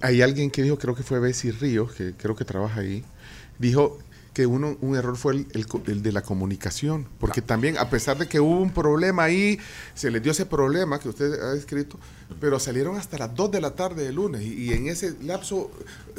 Hay 0.00 0.22
alguien 0.22 0.50
que 0.50 0.62
dijo, 0.62 0.78
creo 0.78 0.94
que 0.94 1.02
fue 1.02 1.18
Bessie 1.18 1.52
Ríos, 1.52 1.92
que 1.92 2.14
creo 2.14 2.36
que 2.36 2.44
trabaja 2.44 2.80
ahí, 2.80 3.04
dijo 3.58 3.98
que 4.32 4.46
uno, 4.46 4.76
un 4.82 4.96
error 4.96 5.16
fue 5.16 5.32
el, 5.32 6.02
de 6.02 6.12
la 6.12 6.22
comunicación, 6.22 7.08
porque 7.18 7.40
también 7.40 7.78
a 7.78 7.88
pesar 7.88 8.18
de 8.18 8.28
que 8.28 8.38
hubo 8.38 8.60
un 8.60 8.70
problema 8.70 9.24
ahí, 9.24 9.58
se 9.94 10.10
les 10.10 10.22
dio 10.22 10.32
ese 10.32 10.44
problema 10.44 11.00
que 11.00 11.08
usted 11.08 11.40
ha 11.40 11.54
escrito, 11.54 11.98
pero 12.40 12.58
salieron 12.58 12.96
hasta 12.96 13.18
las 13.18 13.34
2 13.34 13.50
de 13.50 13.60
la 13.60 13.74
tarde 13.74 14.04
de 14.04 14.12
lunes 14.12 14.42
y, 14.42 14.72
en 14.72 14.88
ese 14.88 15.14
lapso 15.22 15.70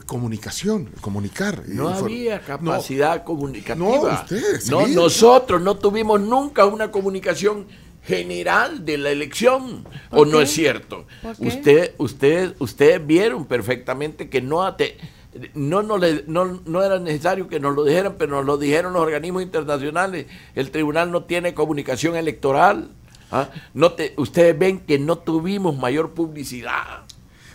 comunicación, 0.05 0.89
comunicar. 1.01 1.63
No 1.67 1.89
había 1.89 2.39
capacidad 2.39 3.23
comunicativa. 3.23 4.25
No, 4.69 4.81
no, 4.81 4.87
nosotros 4.87 5.61
no 5.61 5.77
tuvimos 5.77 6.21
nunca 6.21 6.65
una 6.65 6.91
comunicación 6.91 7.67
general 8.03 8.85
de 8.85 8.97
la 8.97 9.09
elección 9.09 9.85
o 10.11 10.25
no 10.25 10.39
es 10.39 10.51
cierto. 10.51 11.05
Usted, 11.39 11.93
usted, 11.97 12.55
ustedes 12.59 13.05
vieron 13.05 13.45
perfectamente 13.45 14.29
que 14.29 14.41
no 14.41 14.63
no, 15.53 15.83
no, 15.83 15.97
no, 16.27 16.61
no, 16.65 16.83
era 16.83 16.99
necesario 16.99 17.47
que 17.47 17.59
nos 17.59 17.75
lo 17.75 17.83
dijeran, 17.83 18.15
pero 18.17 18.37
nos 18.37 18.45
lo 18.45 18.57
dijeron 18.57 18.93
los 18.93 19.01
organismos 19.01 19.43
internacionales. 19.43 20.25
El 20.55 20.71
tribunal 20.71 21.11
no 21.11 21.25
tiene 21.25 21.53
comunicación 21.53 22.15
electoral. 22.15 22.89
¿Ah? 23.31 23.49
No 23.73 23.93
te, 23.93 24.13
ustedes 24.17 24.57
ven 24.57 24.79
que 24.79 24.99
no 24.99 25.17
tuvimos 25.19 25.77
mayor 25.77 26.11
publicidad. 26.11 27.03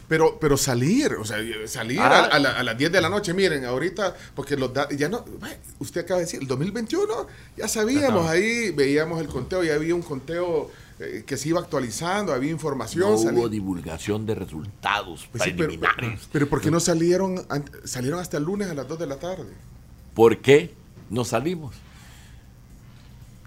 Pero, 0.09 0.39
pero 0.39 0.59
salir, 0.59 1.15
o 1.15 1.25
sea, 1.25 1.39
salir 1.67 1.99
a, 1.99 2.25
a, 2.25 2.63
las 2.63 2.77
10 2.77 2.93
de 2.93 3.01
la 3.01 3.09
noche, 3.09 3.33
miren, 3.33 3.65
ahorita, 3.65 4.15
porque 4.35 4.57
los 4.59 4.71
ya 4.95 5.09
no, 5.09 5.25
usted 5.79 6.03
acaba 6.03 6.19
de 6.19 6.27
decir, 6.27 6.41
el 6.43 6.47
2021 6.47 7.27
ya 7.57 7.67
sabíamos 7.67 8.29
ahí, 8.29 8.73
veíamos 8.73 9.23
el 9.23 9.29
conteo, 9.29 9.65
ya 9.65 9.75
había 9.75 9.95
un 9.95 10.03
conteo 10.03 10.71
eh, 10.99 11.25
que 11.27 11.37
se 11.37 11.49
iba 11.49 11.61
actualizando, 11.61 12.33
había 12.35 12.51
información. 12.51 13.11
No 13.11 13.17
hubo 13.17 13.49
divulgación 13.49 14.27
de 14.27 14.35
resultados 14.35 15.29
pues 15.33 15.45
preliminares. 15.45 16.29
pero, 16.31 16.47
¿por 16.49 16.61
qué 16.61 16.71
no 16.71 16.81
salieron, 16.81 17.47
salieron 17.85 18.21
hasta 18.21 18.37
el 18.37 18.45
lunes 18.45 18.69
a 18.69 18.75
las 18.75 18.87
2 18.87 18.99
de 18.99 19.07
la 19.07 19.17
tarde? 19.17 19.53
¿Por 20.15 20.39
qué 20.39 20.75
no 21.09 21.25
salimos? 21.25 21.75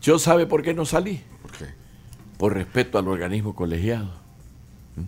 ¿Yo 0.02 0.20
sabe 0.20 0.48
por 0.48 0.64
qué 0.64 0.74
no 0.74 0.86
salí? 0.86 1.22
¿Por 2.38 2.54
respeto 2.54 2.98
al 2.98 3.08
organismo 3.08 3.56
colegiado. 3.56 4.10
¿Mm? 4.95 5.02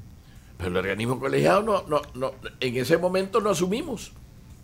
Pero 0.57 0.69
el 0.71 0.77
organismo 0.77 1.19
colegiado 1.19 1.61
no, 1.61 1.83
no, 1.87 2.01
no, 2.13 2.31
en 2.59 2.77
ese 2.77 2.97
momento 2.97 3.41
no 3.41 3.49
asumimos. 3.49 4.11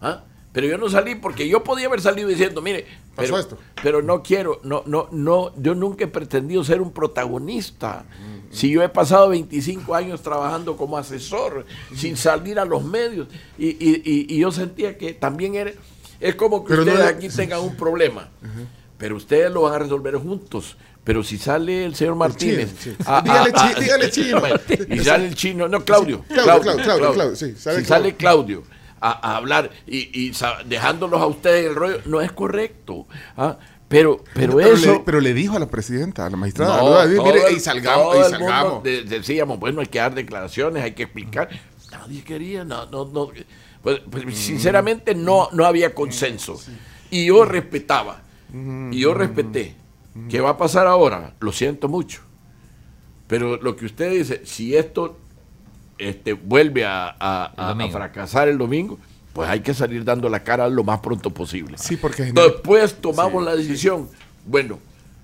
¿ah? 0.02 0.24
Pero 0.52 0.68
yo 0.68 0.78
no 0.78 0.88
salí 0.90 1.16
porque 1.16 1.48
yo 1.48 1.64
podía 1.64 1.88
haber 1.88 2.00
salido 2.02 2.30
diciendo, 2.30 2.62
mire, 2.62 2.86
pero, 3.16 3.40
esto. 3.40 3.58
pero 3.82 4.02
no 4.04 4.22
quiero, 4.22 4.60
no, 4.64 4.84
no, 4.86 5.08
no, 5.12 5.52
yo 5.58 5.74
nunca 5.74 6.04
he 6.04 6.08
pretendido 6.08 6.64
ser 6.64 6.80
un 6.82 6.92
protagonista. 6.92 8.06
Si 8.52 8.70
yo 8.70 8.84
he 8.84 8.90
pasado 8.90 9.30
25 9.30 9.96
años 9.96 10.22
trabajando 10.22 10.78
como 10.78 10.96
asesor, 10.96 11.66
sin 11.96 12.16
salir 12.16 12.60
a 12.60 12.66
los 12.66 12.84
medios, 12.84 13.28
y, 13.58 13.70
y- 13.70 14.02
y- 14.06 14.36
y 14.36 14.38
yo 14.40 14.52
sentía 14.52 14.96
que 14.96 15.14
también 15.14 15.56
era, 15.56 15.72
es 16.20 16.36
como 16.36 16.64
que 16.64 16.70
Pero 16.70 16.84
ustedes 16.84 17.08
aquí 17.08 17.30
tengan 17.30 17.62
un 17.62 17.76
problema, 17.76 18.30
pero 19.00 19.16
ustedes 19.16 19.52
lo 19.52 19.64
van 19.64 19.74
a 19.74 19.80
resolver 19.80 20.16
juntos. 20.18 20.78
Pero 21.04 21.22
si 21.24 21.38
sale 21.38 21.84
el 21.86 21.96
señor 21.96 22.16
Martínez, 22.16 22.70
chino, 22.82 22.96
sí. 22.98 23.04
a- 23.06 23.18
a- 23.18 23.22
Dígale 23.22 23.52
a- 23.54 23.54
chi- 23.76 23.82
dígale 23.82 24.10
chino. 24.10 24.42
y 24.90 25.00
sale 25.00 25.28
el 25.28 25.36
chino, 25.36 25.68
no, 25.68 25.84
Claudio, 25.84 26.24
Sí, 26.30 26.34
Claudio, 26.34 26.62
Claudio, 26.62 26.84
Claudio, 26.84 27.14
Claudio, 27.14 27.36
sí, 27.36 27.52
si 27.54 27.56
sale 27.60 27.84
sale 27.86 28.16
Claudio 28.16 28.64
a, 29.02 29.36
hablar 29.36 29.70
y, 29.86 30.28
y 30.28 30.32
dejándolos 30.66 31.22
a 31.22 31.26
ustedes 31.26 31.66
el 31.68 31.76
rollo, 31.76 31.98
no 32.06 32.22
es 32.22 32.32
correcto. 32.32 33.06
¿ah? 33.36 33.58
Pero, 33.90 34.24
pero, 34.34 34.56
Pero 34.56 34.74
eso. 34.74 34.94
le, 34.94 35.00
pero 35.02 35.20
le 35.20 35.34
dijo 35.34 35.58
a 35.58 35.60
la 35.60 35.68
presidenta, 35.68 36.26
a 36.26 36.30
la 36.30 36.38
magistrada, 36.38 36.80
y 37.52 37.60
salgamos, 37.60 38.14
todo 38.14 38.28
y 38.28 38.32
salgamos. 38.32 38.84
de- 38.84 39.04
decíamos, 39.04 39.60
bueno, 39.60 39.82
hay 39.82 39.88
que 39.88 40.00
dar 40.00 40.16
declaraciones, 40.16 40.84
hay 40.84 40.94
que 40.94 41.04
explicar. 41.04 41.50
Nadie 41.92 42.24
quería, 42.24 42.64
no, 42.64 42.86
no, 42.88 43.06
no. 43.06 43.30
Pues, 43.84 44.00
pues, 44.10 44.26
Mm. 44.26 44.32
sinceramente 44.32 45.14
no, 45.14 45.50
no 45.52 45.66
había 45.66 45.94
consenso. 45.94 46.60
Y 47.12 47.26
yo 47.26 47.44
respetaba. 47.46 48.22
Y 48.54 49.00
yo 49.00 49.14
respeté. 49.14 49.76
¿Qué 50.30 50.40
va 50.42 50.52
a 50.52 50.58
pasar 50.58 50.86
ahora? 50.88 51.34
Lo 51.40 51.52
siento 51.52 51.88
mucho. 51.88 52.22
Pero 53.28 53.58
lo 53.58 53.76
que 53.76 53.86
usted 53.86 54.12
dice, 54.12 54.42
si 54.46 54.76
esto 54.76 55.18
este, 55.98 56.34
vuelve 56.34 56.86
a, 56.86 57.16
a- 57.20 57.52
El 57.56 57.60
a- 57.64 57.66
a 57.66 57.70
domingo. 57.70 57.92
fracasar 57.94 58.48
el 58.48 58.58
domingo, 58.58 59.00
pues 59.34 59.50
hay 59.50 59.62
que 59.62 59.74
salir 59.74 60.04
dando 60.04 60.30
la 60.30 60.44
cara 60.44 60.68
lo 60.70 60.84
más 60.84 61.00
pronto 61.00 61.30
posible. 61.32 61.78
Sí, 61.78 61.98
porque 61.98 62.32
Después 62.32 62.96
tomamos 63.02 63.44
Sí. 63.44 63.50
la 63.50 63.56
decisión, 63.56 64.10
bueno, 64.46 64.80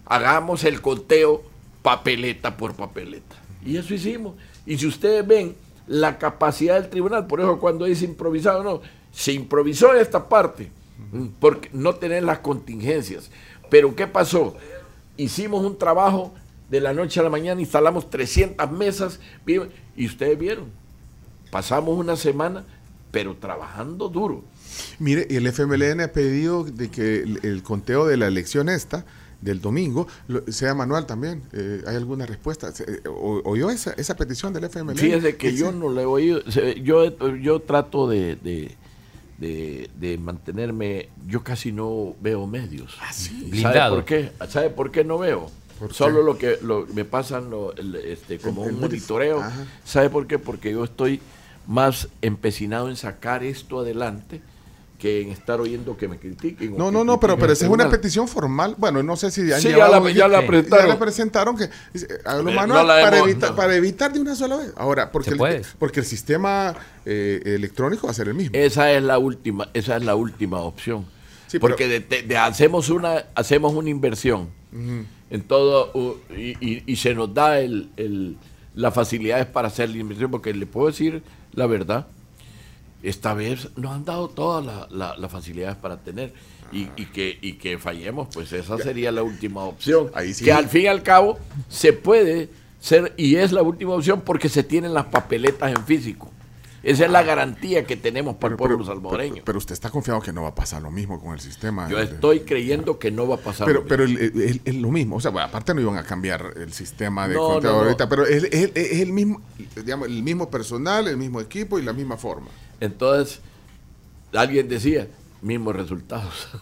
hagamos 0.06 0.64
el 0.64 0.82
conteo 0.82 1.44
papeleta 1.84 2.58
por 2.58 2.74
papeleta. 2.74 3.36
Y 3.64 3.78
eso 3.78 3.94
hicimos. 3.94 4.36
Y 4.66 4.78
si 4.78 4.88
ustedes 4.88 5.26
ven 5.28 5.56
la 5.86 6.18
capacidad 6.18 6.80
del 6.80 6.90
tribunal, 6.90 7.28
por 7.28 7.42
eso 7.42 7.60
cuando 7.60 7.86
dice 7.86 8.06
improvisado, 8.06 8.64
no, 8.64 8.82
se 9.12 9.34
improvisó 9.34 9.94
esta 9.94 10.28
parte, 10.30 10.72
porque 11.40 11.70
no 11.74 11.96
tener 11.96 12.24
las 12.24 12.40
contingencias. 12.40 13.30
Pero 13.70 13.96
¿qué 13.96 14.08
pasó? 14.08 14.56
Hicimos 15.24 15.66
un 15.66 15.78
trabajo 15.78 16.34
de 16.70 16.80
la 16.82 16.94
noche 16.94 17.20
a 17.20 17.24
la 17.24 17.30
mañana, 17.30 17.60
instalamos 17.62 18.10
300 18.10 18.72
mesas, 18.72 19.20
y 19.96 20.06
ustedes 20.06 20.38
vieron, 20.38 20.66
pasamos 21.52 21.98
una 21.98 22.16
semana, 22.16 22.64
pero 23.12 23.36
trabajando 23.36 24.08
duro. 24.08 24.44
Mire, 25.00 25.26
y 25.30 25.36
el 25.36 25.48
FMLN 25.48 26.02
ha 26.02 26.08
pedido 26.10 26.64
de 26.64 26.90
que 26.90 27.22
el, 27.24 27.40
el 27.44 27.64
conteo 27.64 28.06
de 28.06 28.18
la 28.18 28.28
elección 28.28 28.70
esta, 28.70 29.04
del 29.42 29.62
domingo, 29.62 30.06
lo- 30.28 30.44
sea 30.52 30.76
manual 30.76 31.06
también. 31.08 31.42
Eh, 31.54 31.82
¿Hay 31.88 31.96
alguna 31.96 32.26
respuesta? 32.26 32.72
Eh, 32.86 33.02
o- 33.08 33.42
¿Oyó 33.46 33.70
esa, 33.72 33.94
esa 33.94 34.16
petición 34.16 34.54
del 34.54 34.66
FMLN? 34.66 34.98
Fíjese 34.98 35.38
que 35.38 35.56
yo 35.56 35.72
no 35.72 35.92
le 35.92 36.02
he 36.04 36.06
oído. 36.06 36.42
Yo, 36.84 37.18
yo 37.38 37.60
trato 37.62 38.08
de, 38.08 38.36
de, 38.36 38.76
de- 39.40 39.90
de 40.00 40.18
mantenerme. 40.18 41.10
Yo 41.28 41.44
casi 41.44 41.72
no 41.72 42.16
veo 42.22 42.46
medios. 42.48 42.98
¿Sabe 43.12 43.50
Blindado. 43.50 43.96
por 43.96 44.06
qué? 44.06 44.32
¿Sabe 44.50 44.70
por 44.70 44.92
qué 44.92 45.04
no 45.04 45.18
veo? 45.18 45.50
¿Por 45.80 45.94
Solo 45.94 46.20
qué? 46.20 46.24
lo 46.26 46.38
que 46.60 46.66
lo- 46.66 46.86
me 46.94 47.06
pasan 47.06 47.50
lo- 47.50 47.74
el- 47.76 47.96
este, 47.96 48.38
como 48.38 48.64
El- 48.64 48.70
un 48.72 48.76
el- 48.76 48.82
monitoreo. 48.82 49.40
Ajá. 49.40 49.66
¿Sabe 49.86 50.10
por 50.10 50.28
qué? 50.28 50.38
Porque 50.38 50.72
yo 50.72 50.84
estoy 50.84 51.22
más 51.68 52.10
empecinado 52.22 52.90
en 52.90 52.96
sacar 52.98 53.44
esto 53.44 53.80
adelante 53.80 54.42
que 55.00 55.22
en 55.22 55.30
estar 55.30 55.60
oyendo 55.62 55.98
que 55.98 56.08
me 56.08 56.18
critiquen. 56.20 56.78
No, 56.78 56.92
no, 56.92 57.04
no, 57.04 57.20
pero, 57.20 57.38
pero 57.38 57.54
esa 57.54 57.66
es 57.66 57.72
una 57.72 57.90
petición 57.90 58.28
formal. 58.28 58.76
Bueno, 58.78 59.02
no 59.02 59.16
sé 59.16 59.32
si 59.32 59.52
han 59.52 59.62
Sí, 59.62 59.70
ya 59.70 59.88
la- 59.88 60.12
ya 60.12 60.28
la 60.28 60.42
Sí. 60.42 60.48
presentaron. 60.48 60.86
Ya 60.86 60.94
la 60.94 61.00
presentaron 61.00 61.58
que 61.58 61.70
manual 62.26 62.68
no 62.68 62.84
la 62.84 63.02
para, 63.02 63.18
hemos- 63.20 63.38
no. 63.38 63.56
para 63.56 63.76
evitar 63.76 64.14
de 64.14 64.20
una 64.20 64.36
sola 64.36 64.58
vez. 64.58 64.74
Ahora, 64.76 65.12
porque, 65.12 65.32
el, 65.32 65.66
porque 65.80 66.02
el 66.02 66.06
sistema 66.06 66.76
eh, 67.06 67.42
electrónico 67.46 68.06
va 68.08 68.12
a 68.12 68.14
ser 68.14 68.28
el 68.28 68.36
mismo. 68.36 68.52
Esa 68.56 68.92
es 68.92 69.02
la 69.02 69.18
última, 69.18 69.70
esa 69.74 69.96
es 69.98 70.04
la 70.04 70.16
última 70.16 70.60
opción. 70.60 71.06
Sí, 71.48 71.58
pero- 71.58 71.62
Porque 71.62 71.88
de- 71.88 72.02
de- 72.02 72.22
de 72.24 72.38
hacemos 72.38 72.90
una 72.90 73.24
hacemos 73.34 73.74
una 73.74 73.90
inversión 73.90 74.50
en 75.32 75.42
todo 75.48 75.92
u- 75.96 76.18
y, 76.36 76.50
y- 76.60 76.84
y 76.86 76.96
se 76.98 77.16
nos 77.16 77.34
da 77.34 77.60
el, 77.60 77.90
el- 77.98 78.38
las 78.76 78.94
facilidades 78.94 79.46
para 79.48 79.70
hacer 79.70 79.90
la 79.90 79.98
inversión, 79.98 80.30
porque 80.30 80.54
le 80.54 80.66
puedo 80.68 80.88
decir 80.88 81.24
la 81.54 81.66
verdad, 81.66 82.08
esta 83.04 83.34
vez 83.34 83.70
nos 83.78 83.92
han 83.94 84.04
dado 84.06 84.28
todas 84.30 84.66
la- 84.66 84.88
la- 84.92 85.18
las 85.18 85.32
facilidades 85.32 85.78
para 85.78 85.98
tener 85.98 86.34
y, 86.72 86.90
y 86.98 87.06
que, 87.08 87.38
y 87.42 87.54
que 87.54 87.78
fallemos, 87.78 88.28
pues 88.34 88.52
esa 88.54 88.78
sería 88.78 89.12
la 89.12 89.24
última 89.24 89.64
opción. 89.64 90.12
Ahí 90.14 90.34
sí. 90.34 90.46
Que 90.46 90.52
al 90.54 90.68
fin 90.68 90.84
y 90.84 90.88
al 90.88 91.02
cabo 91.04 91.40
se 91.70 91.94
puede 91.94 92.50
ser, 92.80 93.14
y 93.18 93.36
es 93.38 93.52
la 93.52 93.62
última 93.62 93.94
opción 93.94 94.22
porque 94.22 94.50
se 94.50 94.64
tienen 94.64 94.94
las 94.94 95.06
papeletas 95.06 95.72
en 95.76 95.84
físico. 95.86 96.30
Esa 96.82 97.04
es 97.06 97.12
la 97.12 97.24
garantía 97.24 97.86
que 97.86 97.98
tenemos 97.98 98.36
para 98.38 98.54
el 98.54 98.58
pueblo 98.58 98.86
salvadoreño. 98.86 99.34
pero- 99.34 99.46
pero 99.46 99.58
usted 99.58 99.74
está 99.74 99.90
confiado 99.90 100.22
que 100.22 100.32
no 100.32 100.44
va 100.44 100.50
a 100.50 100.56
pasar 100.56 100.82
lo 100.82 100.90
mismo 100.92 101.20
con 101.20 101.34
el 101.34 101.40
sistema. 101.42 101.90
Yo 101.90 101.98
de- 101.98 102.04
estoy 102.06 102.40
creyendo 102.42 102.98
que 103.00 103.12
no 103.12 103.28
va 103.28 103.36
a 103.36 103.40
pasar. 103.40 103.68
Pero, 103.68 103.82
lo 103.82 103.88
pero 103.88 104.06
mismo. 104.06 104.20
el- 104.20 104.42
el- 104.42 104.62
es 104.64 104.76
lo 104.76 104.90
mismo. 104.90 105.18
O 105.18 105.20
sea, 105.20 105.32
bueno, 105.32 105.48
aparte 105.48 105.74
no 105.74 105.82
iban 105.82 105.98
a 105.98 106.04
cambiar 106.04 106.54
el 106.56 106.72
sistema 106.72 107.28
de 107.28 107.34
No, 107.36 107.48
conteo 107.50 107.72
no, 107.72 107.78
no. 107.80 107.84
ahorita, 107.84 108.08
pero 108.08 108.26
es, 108.26 108.44
es- 108.46 108.72
es 108.76 109.02
el 109.02 109.12
mismo, 109.12 109.42
digamos, 109.76 110.08
el 110.08 110.24
mismo 110.24 110.50
personal, 110.50 111.08
el 111.10 111.18
mismo 111.18 111.42
equipo 111.42 111.80
y 111.80 111.82
la 111.84 111.92
misma 111.92 112.16
forma. 112.16 112.48
Entonces, 112.80 113.42
alguien 114.34 114.68
decía, 114.70 115.08
mismos 115.42 115.76
resultados. 115.76 116.48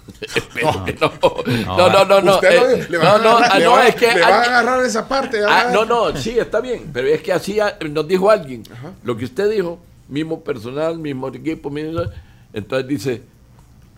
No. 1.01 1.13
No, 1.65 1.77
No, 1.77 1.89
no, 1.89 2.06
no, 2.06 2.21
no. 2.21 2.36
Usted 2.36 2.82
eh, 2.82 2.88
no, 2.91 3.17
no, 3.19 3.38
agarrar- 3.38 3.49
ah, 3.51 3.60
no, 3.60 3.71
va 3.71 3.88
es 3.88 3.95
que. 3.95 4.13
le 4.13 4.21
va 4.21 4.27
a 4.27 4.41
agarrar 4.43 4.86
esa 4.86 5.08
parte. 5.08 5.39
Ah, 5.47 5.69
no, 5.73 5.86
no, 5.86 6.15
sí, 6.15 6.38
está 6.38 6.60
bien, 6.62 6.89
pero 6.93 7.08
es 7.08 7.21
que 7.21 7.34
así 7.34 7.60
nos 7.91 8.08
dijo 8.08 8.30
alguien, 8.30 8.63
lo 9.03 9.15
que 9.17 9.25
usted 9.25 9.49
dijo, 9.49 9.80
mismo 10.08 10.43
personal, 10.43 10.97
mismo 10.97 11.27
equipo, 11.30 11.69
mismo, 11.69 12.01
entonces 12.53 12.88
dice, 12.88 13.23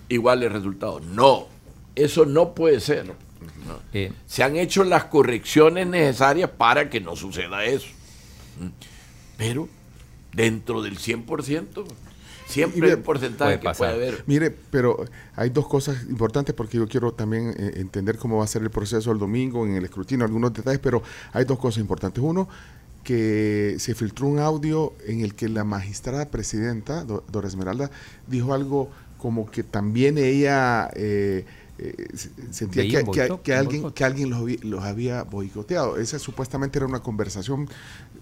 iguales 0.10 0.52
resultados. 0.52 1.04
No, 1.04 1.48
eso 1.96 2.26
no 2.26 2.54
puede 2.54 2.80
ser. 2.80 3.06
No. 3.06 3.14
Eh, 3.94 4.12
Se 4.26 4.44
han 4.44 4.56
hecho 4.56 4.84
las 4.84 5.06
correcciones 5.06 5.86
necesarias 5.88 6.50
para 6.50 6.90
que 6.90 7.00
no 7.00 7.16
suceda 7.16 7.64
eso. 7.66 7.88
¿Mm? 8.60 8.68
Pero 9.38 9.70
dentro 10.34 10.82
del 10.82 10.98
100%, 10.98 11.86
Y 12.48 12.52
siempre 12.52 12.88
hay 12.90 12.94
un 12.96 13.04
porcentaje 13.04 13.58
puede 13.58 13.60
que 13.60 13.64
pasar. 13.64 13.94
puede 13.96 14.08
haber. 14.10 14.24
Mire, 14.28 14.52
pero 14.72 15.06
hay 15.36 15.50
dos 15.50 15.68
cosas 15.68 16.04
importantes 16.10 16.56
porque 16.56 16.78
yo 16.78 16.88
quiero 16.88 17.12
también 17.14 17.54
eh, 17.58 17.74
entender 17.76 18.18
cómo 18.18 18.38
va 18.38 18.44
a 18.44 18.48
ser 18.48 18.62
el 18.64 18.70
proceso 18.72 19.12
el 19.12 19.20
domingo 19.20 19.66
en 19.66 19.76
el 19.76 19.86
escrutinio, 19.86 20.26
algunos 20.26 20.54
detalles, 20.54 20.80
pero 20.80 21.02
hay 21.34 21.46
dos 21.46 21.60
cosas 21.60 21.80
importantes. 21.82 22.24
Uno, 22.24 22.48
que 23.04 23.76
se 23.80 23.96
filtró 23.96 24.28
un 24.28 24.40
audio 24.40 24.94
en 25.08 25.22
el 25.22 25.34
que 25.36 25.48
la 25.50 25.64
magistrada 25.64 26.26
presidenta, 26.30 27.04
Do- 27.06 27.24
Dora 27.32 27.48
Esmeralda, 27.48 27.90
dijo 28.28 28.54
algo 28.54 28.90
como 29.18 29.50
que 29.50 29.64
también 29.64 30.18
ella 30.18 30.90
eh, 30.96 31.46
eh, 31.78 32.08
se- 32.14 32.30
sentía 32.52 32.84
que, 32.84 32.90
que- 33.42 33.54
alguien, 33.54 33.92
que 33.92 34.04
alguien 34.04 34.30
los, 34.30 34.40
había- 34.42 34.60
los 34.64 34.84
había 34.84 35.24
boicoteado. 35.24 35.98
Esa 35.98 36.20
supuestamente 36.20 36.78
era 36.78 36.86
una 36.86 37.00
conversación 37.00 37.70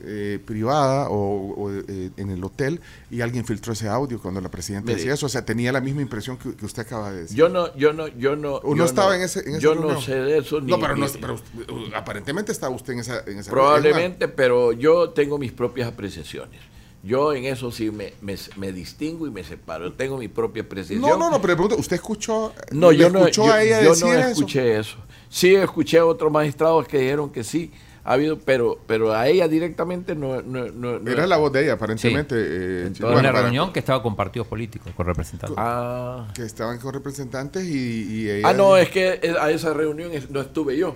eh, 0.02 0.40
privada 0.46 1.10
o, 1.10 1.54
o, 1.56 1.72
eh, 1.72 2.12
en 2.18 2.30
el 2.30 2.44
hotel 2.44 2.82
y 3.12 3.22
alguien 3.22 3.46
filtró 3.46 3.74
ese 3.74 3.88
audio 3.88 4.22
cuando 4.22 4.42
la 4.42 4.50
presidenta 4.50 4.88
Mire. 4.88 4.98
decía 4.98 5.14
eso. 5.14 5.26
O 5.26 5.30
sea, 5.30 5.46
tenía 5.46 5.72
la 5.72 5.82
misma 5.82 6.02
impresión 6.02 6.38
que, 6.38 6.56
que 6.56 6.66
usted 6.66 6.84
acaba 6.84 7.12
de 7.12 7.22
decir. 7.22 7.38
Yo 7.38 7.50
no, 7.50 7.76
yo 7.76 7.94
no, 7.94 8.08
yo 8.08 8.36
no. 8.36 8.56
¿O 8.56 8.76
no 8.76 8.86
estaba 8.86 9.16
en 9.16 9.22
ese- 9.24 9.48
en 9.50 9.60
Yo 9.60 9.76
no 9.76 10.00
sé 10.02 10.16
de 10.16 10.38
eso 10.40 10.62
ni. 10.62 10.72
no, 10.72 10.80
pero, 10.80 10.96
no, 10.96 11.08
pero 11.20 11.36
uh, 11.36 11.96
aparentemente 11.96 12.52
estaba 12.52 12.76
usted 12.76 12.94
en 12.94 13.00
esa, 13.00 13.22
en 13.26 13.40
esa 13.40 13.50
Probablemente, 13.52 14.28
pero 14.28 14.72
yo 14.72 15.10
tengo 15.10 15.38
mis 15.38 15.52
propias 15.52 15.88
apreciaciones. 15.88 16.62
Yo 17.04 17.32
en 17.34 17.46
eso 17.46 17.72
sí 17.72 17.90
me, 17.92 18.14
me, 18.22 18.36
me 18.58 18.72
distingo 18.74 19.28
y 19.28 19.32
me 19.32 19.44
separo. 19.44 19.94
Tengo 19.94 20.18
mi 20.18 20.28
propia 20.28 20.64
apreciación. 20.64 21.02
No, 21.02 21.16
no, 21.16 21.30
no, 21.30 21.40
pero 21.42 21.56
pregunto, 21.56 21.76
¿usted 21.78 21.96
escuchó, 21.96 22.54
No, 22.72 22.92
yo 22.92 23.10
no, 23.10 23.20
escuchó 23.20 23.46
yo, 23.46 23.54
a 23.54 23.64
ella 23.64 23.82
yo 23.84 23.90
decir 23.92 24.08
no 24.08 24.14
eso? 24.14 24.28
escuché 24.30 24.80
eso. 24.80 24.98
Sí 25.30 25.56
escuché 25.56 26.00
a 26.00 26.06
otros 26.06 26.32
magistrados 26.32 26.88
que 26.88 26.98
dijeron 27.00 27.30
que 27.30 27.44
sí 27.44 27.72
ha 28.10 28.14
habido, 28.14 28.40
pero 28.40 28.80
pero 28.88 29.14
a 29.14 29.28
ella 29.28 29.48
directamente 29.50 30.16
no, 30.16 30.42
no, 30.42 30.70
no- 30.72 30.98
no- 31.00 31.12
Era 31.12 31.28
la 31.28 31.36
voz 31.38 31.52
de 31.52 31.64
ella, 31.64 31.74
aparentemente. 31.74 32.36
eh, 32.38 32.78
Entonces, 32.88 33.02
en 33.02 33.06
bueno, 33.08 33.20
una 33.20 33.32
para- 33.32 33.42
reunión 33.44 33.74
que 33.74 33.80
estaba 33.80 34.02
con 34.02 34.16
partidos 34.16 34.48
políticos, 34.48 34.94
con 34.96 35.06
representantes. 35.06 35.58
Ah, 35.60 36.28
Que 36.34 36.44
estaban 36.44 36.80
con 36.80 36.94
representantes 36.94 37.66
y, 37.66 38.04
y 38.24 38.30
ella... 38.30 38.48
Ah, 38.50 38.54
no, 38.54 38.78
es 38.78 38.90
que 38.90 39.20
a 39.40 39.52
esa 39.52 39.74
reunión 39.74 40.12
no 40.30 40.40
estuve 40.42 40.78
yo. 40.78 40.96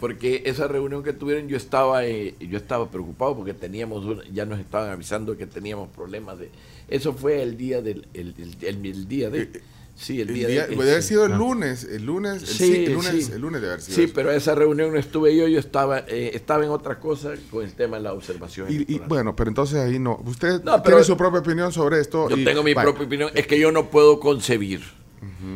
Porque 0.00 0.42
esa 0.46 0.68
reunión 0.68 1.02
que 1.02 1.12
tuvieron 1.12 1.48
yo 1.48 1.56
estaba 1.56 2.04
eh, 2.04 2.34
yo 2.38 2.56
estaba 2.58 2.88
preocupado 2.90 3.34
porque 3.36 3.52
teníamos 3.54 4.04
ya 4.32 4.44
nos 4.44 4.60
estaban 4.60 4.90
avisando 4.90 5.36
que 5.36 5.46
teníamos 5.46 5.88
problemas 5.88 6.38
de 6.38 6.50
eso 6.88 7.14
fue 7.14 7.42
el 7.42 7.56
día 7.56 7.82
del 7.82 8.06
el, 8.14 8.34
el- 8.38 8.56
el- 8.62 8.86
el 8.86 9.08
día 9.08 9.28
de 9.30 9.42
Eh, 9.42 9.52
Sí, 10.00 10.20
el 10.20 10.28
El 10.28 10.34
día, 10.36 10.46
día- 10.46 10.66
de- 10.68 10.76
debe 10.76 10.90
haber 10.92 11.02
sí. 11.02 11.08
sido 11.08 11.24
el 11.26 11.32
lunes, 11.32 11.82
el 11.82 12.06
lunes, 12.06 12.42
el, 12.42 12.48
Sí, 12.48 12.54
sí, 12.72 12.84
el 12.84 12.92
lunes, 12.92 13.26
sí. 13.26 13.32
el 13.32 13.40
lunes 13.40 13.60
debe 13.60 13.72
haber 13.72 13.82
sido. 13.84 13.96
Sí, 13.96 14.04
eso. 14.04 14.12
pero 14.14 14.30
esa 14.30 14.54
reunión 14.54 14.92
no 14.92 14.98
estuve 14.98 15.36
yo, 15.36 15.48
yo 15.48 15.58
estaba, 15.58 16.04
eh, 16.06 16.30
estaba 16.34 16.64
en 16.64 16.70
otra 16.70 17.00
cosa 17.00 17.32
con 17.50 17.64
el 17.64 17.72
tema 17.74 17.96
de 17.96 18.04
la 18.04 18.12
observación. 18.12 18.68
Y, 18.70 18.98
bueno, 19.00 19.34
pero 19.34 19.48
entonces 19.50 19.76
ahí 19.78 19.98
no. 19.98 20.22
Usted 20.24 20.62
No, 20.62 20.80
pero- 20.82 20.96
tiene 20.98 21.04
su 21.04 21.16
propia 21.16 21.40
opinión 21.40 21.72
sobre 21.72 22.00
esto. 22.00 22.28
Yo 22.30 22.36
y- 22.36 22.44
tengo 22.44 22.62
mi 22.62 22.74
vaya. 22.74 22.84
propia 22.86 23.06
opinión. 23.06 23.30
Es 23.34 23.48
que 23.48 23.58
yo 23.58 23.72
no 23.72 23.90
puedo 23.90 24.20
concebir. 24.20 24.82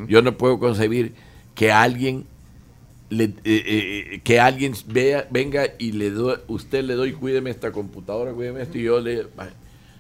Yo 0.08 0.22
no 0.22 0.36
puedo 0.36 0.58
concebir 0.58 1.14
que 1.54 1.70
alguien 1.70 2.26
le- 3.10 3.24
eh, 3.26 3.34
eh, 3.44 4.20
que 4.24 4.40
alguien 4.40 4.74
vea, 4.88 5.28
venga 5.30 5.66
y 5.78 5.92
le 5.92 6.10
doy, 6.10 6.38
usted 6.48 6.82
le 6.82 6.94
doy, 6.94 7.12
cuídeme 7.12 7.50
esta 7.50 7.70
computadora, 7.70 8.32
cuídeme 8.32 8.62
esto, 8.62 8.76
y 8.78 8.82
yo 8.84 9.00
le 9.00 9.26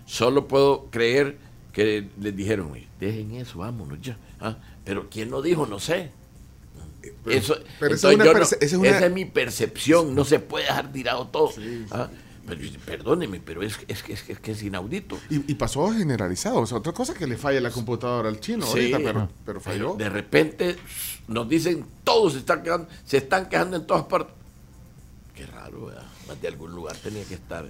solo 0.06 0.48
puedo 0.48 0.86
creer 0.90 1.36
que 1.72 2.08
les 2.20 2.34
dijeron, 2.34 2.72
"Oye, 2.72 2.88
dejen 3.06 3.32
eso, 3.34 3.58
vámonos 3.58 4.00
ya. 4.00 4.16
Ah, 4.40 4.56
Pero 4.84 5.08
quién 5.10 5.30
lo 5.30 5.40
dijo, 5.42 5.66
no 5.66 5.78
sé. 5.78 6.10
Pero- 7.24 7.36
Eso, 7.36 7.56
pero 7.80 7.94
esa 7.94 8.08
es 8.10 8.14
una 8.14 8.24
yo 8.24 8.32
no- 8.32 8.38
perce- 8.40 8.56
esa 8.56 8.64
es 8.64 8.72
una- 8.74 8.88
esa 8.88 9.06
es 9.06 9.12
mi 9.12 9.24
percepción, 9.24 10.14
no 10.14 10.24
se 10.24 10.38
puede 10.38 10.66
dejar 10.66 10.92
tirado 10.92 11.26
todo. 11.28 11.50
Ah, 11.90 12.08
pero, 12.46 12.60
perdóneme, 12.84 13.40
pero 13.40 13.62
es, 13.62 13.78
es, 13.88 14.02
que- 14.02 14.12
es, 14.12 14.22
que- 14.22 14.32
es 14.32 14.40
que 14.40 14.52
es 14.52 14.62
inaudito. 14.62 15.18
Y, 15.30 15.52
y 15.52 15.54
pasó 15.54 15.88
generalizado. 15.92 16.58
O 16.60 16.66
sea, 16.66 16.78
otra 16.78 16.92
cosa 16.92 17.14
que 17.14 17.26
le 17.26 17.36
falla 17.36 17.60
la 17.60 17.70
computadora 17.70 18.28
al 18.28 18.40
chino 18.40 18.64
Sí, 18.66 18.92
ahorita, 18.92 18.98
pero, 18.98 19.28
pero 19.46 19.60
falló. 19.60 19.94
De 19.94 20.08
repente 20.08 20.76
nos 21.28 21.48
dicen 21.48 21.84
todos 22.04 22.32
se 22.34 22.38
están 22.40 22.62
quejando, 22.62 22.88
se 23.04 23.16
están 23.18 23.48
quejando 23.48 23.76
en 23.76 23.86
todas 23.86 24.04
partes. 24.04 24.34
Qué 25.34 25.46
raro, 25.46 25.86
¿verdad? 25.86 26.04
Más 26.28 26.40
de 26.40 26.48
algún 26.48 26.72
lugar 26.72 26.96
tenía 26.96 27.24
que 27.24 27.34
estar. 27.34 27.68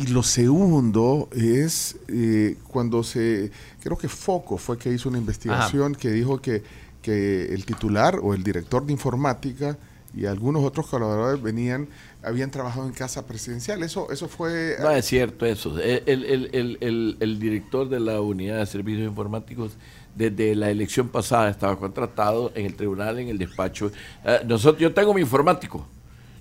Y 0.00 0.06
lo 0.06 0.22
segundo 0.22 1.28
es 1.32 1.96
eh, 2.08 2.56
cuando 2.68 3.02
se, 3.02 3.50
creo 3.82 3.98
que 3.98 4.08
Foco 4.08 4.56
fue 4.56 4.78
que 4.78 4.90
hizo 4.90 5.10
una 5.10 5.18
investigación 5.18 5.94
que 5.94 6.10
dijo 6.10 6.40
que, 6.40 6.62
que 7.02 7.52
el 7.52 7.66
titular 7.66 8.18
o 8.22 8.32
el 8.32 8.42
director 8.42 8.86
de 8.86 8.92
informática 8.92 9.76
y 10.16 10.24
algunos 10.24 10.64
otros 10.64 10.86
colaboradores 10.86 11.42
venían, 11.42 11.86
habían 12.22 12.50
trabajado 12.50 12.86
en 12.86 12.94
casa 12.94 13.26
presidencial. 13.26 13.82
Eso, 13.82 14.10
eso 14.10 14.26
fue... 14.26 14.76
No 14.80 14.90
es 14.90 15.04
cierto 15.04 15.44
eso. 15.44 15.78
El, 15.78 16.02
el- 16.06 16.24
el- 16.24 16.50
el- 16.52 16.78
el- 16.80 17.16
el 17.20 17.38
director 17.38 17.86
de 17.88 18.00
la 18.00 18.22
unidad 18.22 18.58
de 18.58 18.66
servicios 18.66 19.06
informáticos 19.06 19.72
desde 20.16 20.54
la 20.56 20.70
elección 20.70 21.08
pasada 21.08 21.50
estaba 21.50 21.78
contratado 21.78 22.52
en 22.54 22.64
el 22.64 22.74
tribunal, 22.74 23.18
en 23.18 23.28
el 23.28 23.36
despacho. 23.36 23.92
Eh, 24.24 24.40
nosotros, 24.46 24.80
yo 24.80 24.94
tengo 24.94 25.12
mi 25.12 25.20
informático. 25.20 25.86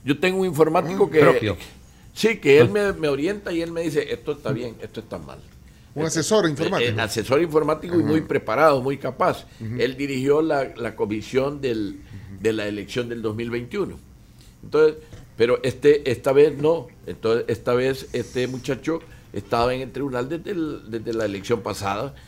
Yo 0.05 0.17
tengo 0.17 0.39
un 0.39 0.47
informático 0.47 1.09
que... 1.09 1.19
Propio. 1.19 1.57
Sí, 2.19 2.37
que 2.37 2.59
él 2.59 2.69
me, 2.69 2.91
me 2.93 3.07
orienta 3.07 3.51
y 3.51 3.61
él 3.61 3.71
me 3.71 3.81
dice, 3.81 4.11
esto 4.11 4.33
está 4.33 4.51
bien, 4.51 4.75
esto 4.81 4.99
está 4.99 5.17
mal. 5.17 5.39
Un 5.95 6.05
asesor 6.05 6.47
informático. 6.49 6.89
Eh, 6.91 6.95
eh, 6.97 7.01
asesor 7.01 7.41
informático 7.41 7.99
y 7.99 8.03
muy 8.03 8.21
preparado, 8.21 8.81
muy 8.81 8.97
capaz. 8.97 9.45
Él 9.79 9.95
dirigió 9.97 10.41
la, 10.41 10.73
la 10.75 10.95
comisión 10.95 11.61
del, 11.61 12.01
de 12.41 12.53
la 12.53 12.67
elección 12.67 13.09
del 13.09 13.21
2021. 13.21 13.97
Entonces, 14.63 14.97
pero 15.37 15.59
este, 15.63 16.09
esta 16.11 16.31
vez 16.33 16.57
no. 16.57 16.87
Entonces, 17.07 17.45
esta 17.47 17.73
vez 17.73 18.07
este 18.13 18.47
muchacho 18.47 18.99
estaba 19.33 19.73
en 19.73 19.81
el 19.81 19.91
tribunal 19.91 20.27
desde, 20.27 20.51
el- 20.51 20.81
desde 20.91 21.13
la 21.13 21.25
elección 21.25 21.61
pasada 21.61 22.13
eh, 22.13 22.19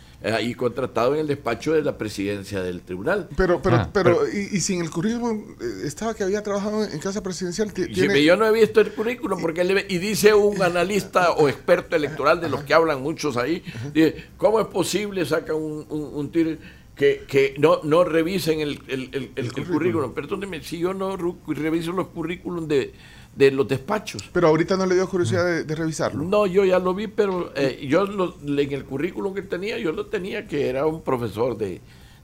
y 0.41 0.53
contratado 0.53 1.15
en 1.15 1.21
el 1.21 1.27
despacho 1.27 1.73
de 1.73 1.81
la 1.81 1.97
presidencia 1.97 2.61
del 2.61 2.81
tribunal. 2.81 3.27
Pero, 3.35 3.61
pero, 3.61 3.75
Ah, 3.77 3.89
pero, 3.91 4.19
y, 4.31 4.55
y 4.55 4.59
sin 4.59 4.81
el 4.81 4.91
currículum 4.91 5.55
eh, 5.59 5.81
estaba 5.85 6.13
que 6.13 6.23
había 6.23 6.43
trabajado 6.43 6.83
en 6.85 6.99
casa 6.99 7.23
presidencial. 7.23 7.73
tiene- 7.73 8.23
yo 8.23 8.37
no 8.37 8.45
he 8.45 8.51
visto 8.51 8.81
el 8.81 8.91
currículum 8.93 9.41
porque 9.41 9.61
él 9.61 9.69
le 9.69 9.73
ve- 9.73 9.85
y 9.89 9.97
dice 9.97 10.33
un 10.33 10.61
analista 10.61 11.31
o 11.31 11.49
experto 11.49 11.95
electoral 11.95 12.39
de 12.39 12.49
los 12.49 12.63
que 12.63 12.73
hablan 12.73 13.01
muchos 13.01 13.35
ahí, 13.37 13.63
dice, 13.93 14.25
¿cómo 14.37 14.59
es 14.59 14.67
posible 14.67 15.25
saca 15.25 15.55
un, 15.55 15.85
un, 15.89 16.01
un 16.13 16.31
tir- 16.31 16.59
que, 16.95 17.23
que 17.27 17.55
no, 17.57 17.79
no 17.83 18.03
revisen 18.03 18.59
el, 18.59 18.79
el- 18.87 19.09
el- 19.13 19.31
el- 19.35 19.51
el 19.55 19.67
currículum? 19.67 20.13
Perdóneme, 20.13 20.61
si 20.61 20.77
yo 20.77 20.93
no 20.93 21.17
reviso 21.47 21.93
los 21.93 22.09
currículums 22.09 22.67
de, 22.67 22.93
de 23.35 23.49
los 23.51 23.67
despachos. 23.67 24.29
Pero 24.33 24.47
ahorita 24.49 24.75
no 24.77 24.85
le 24.85 24.95
dio 24.95 25.07
curiosidad 25.09 25.45
de, 25.45 25.63
de 25.63 25.75
revisarlo. 25.75 26.23
No, 26.23 26.45
yo 26.45 26.65
ya 26.65 26.79
lo 26.79 26.93
vi, 26.93 27.07
pero 27.07 27.51
eh, 27.55 27.85
yo 27.87 28.05
lo- 28.05 28.35
en 28.45 28.71
el 28.73 28.83
currículum 28.85 29.33
que 29.33 29.41
tenía, 29.41 29.77
yo 29.79 29.91
lo 29.93 30.07
tenía 30.07 30.47
que 30.47 30.67
era 30.69 30.85
un 30.85 31.01
profesor 31.01 31.57
de, 31.57 31.79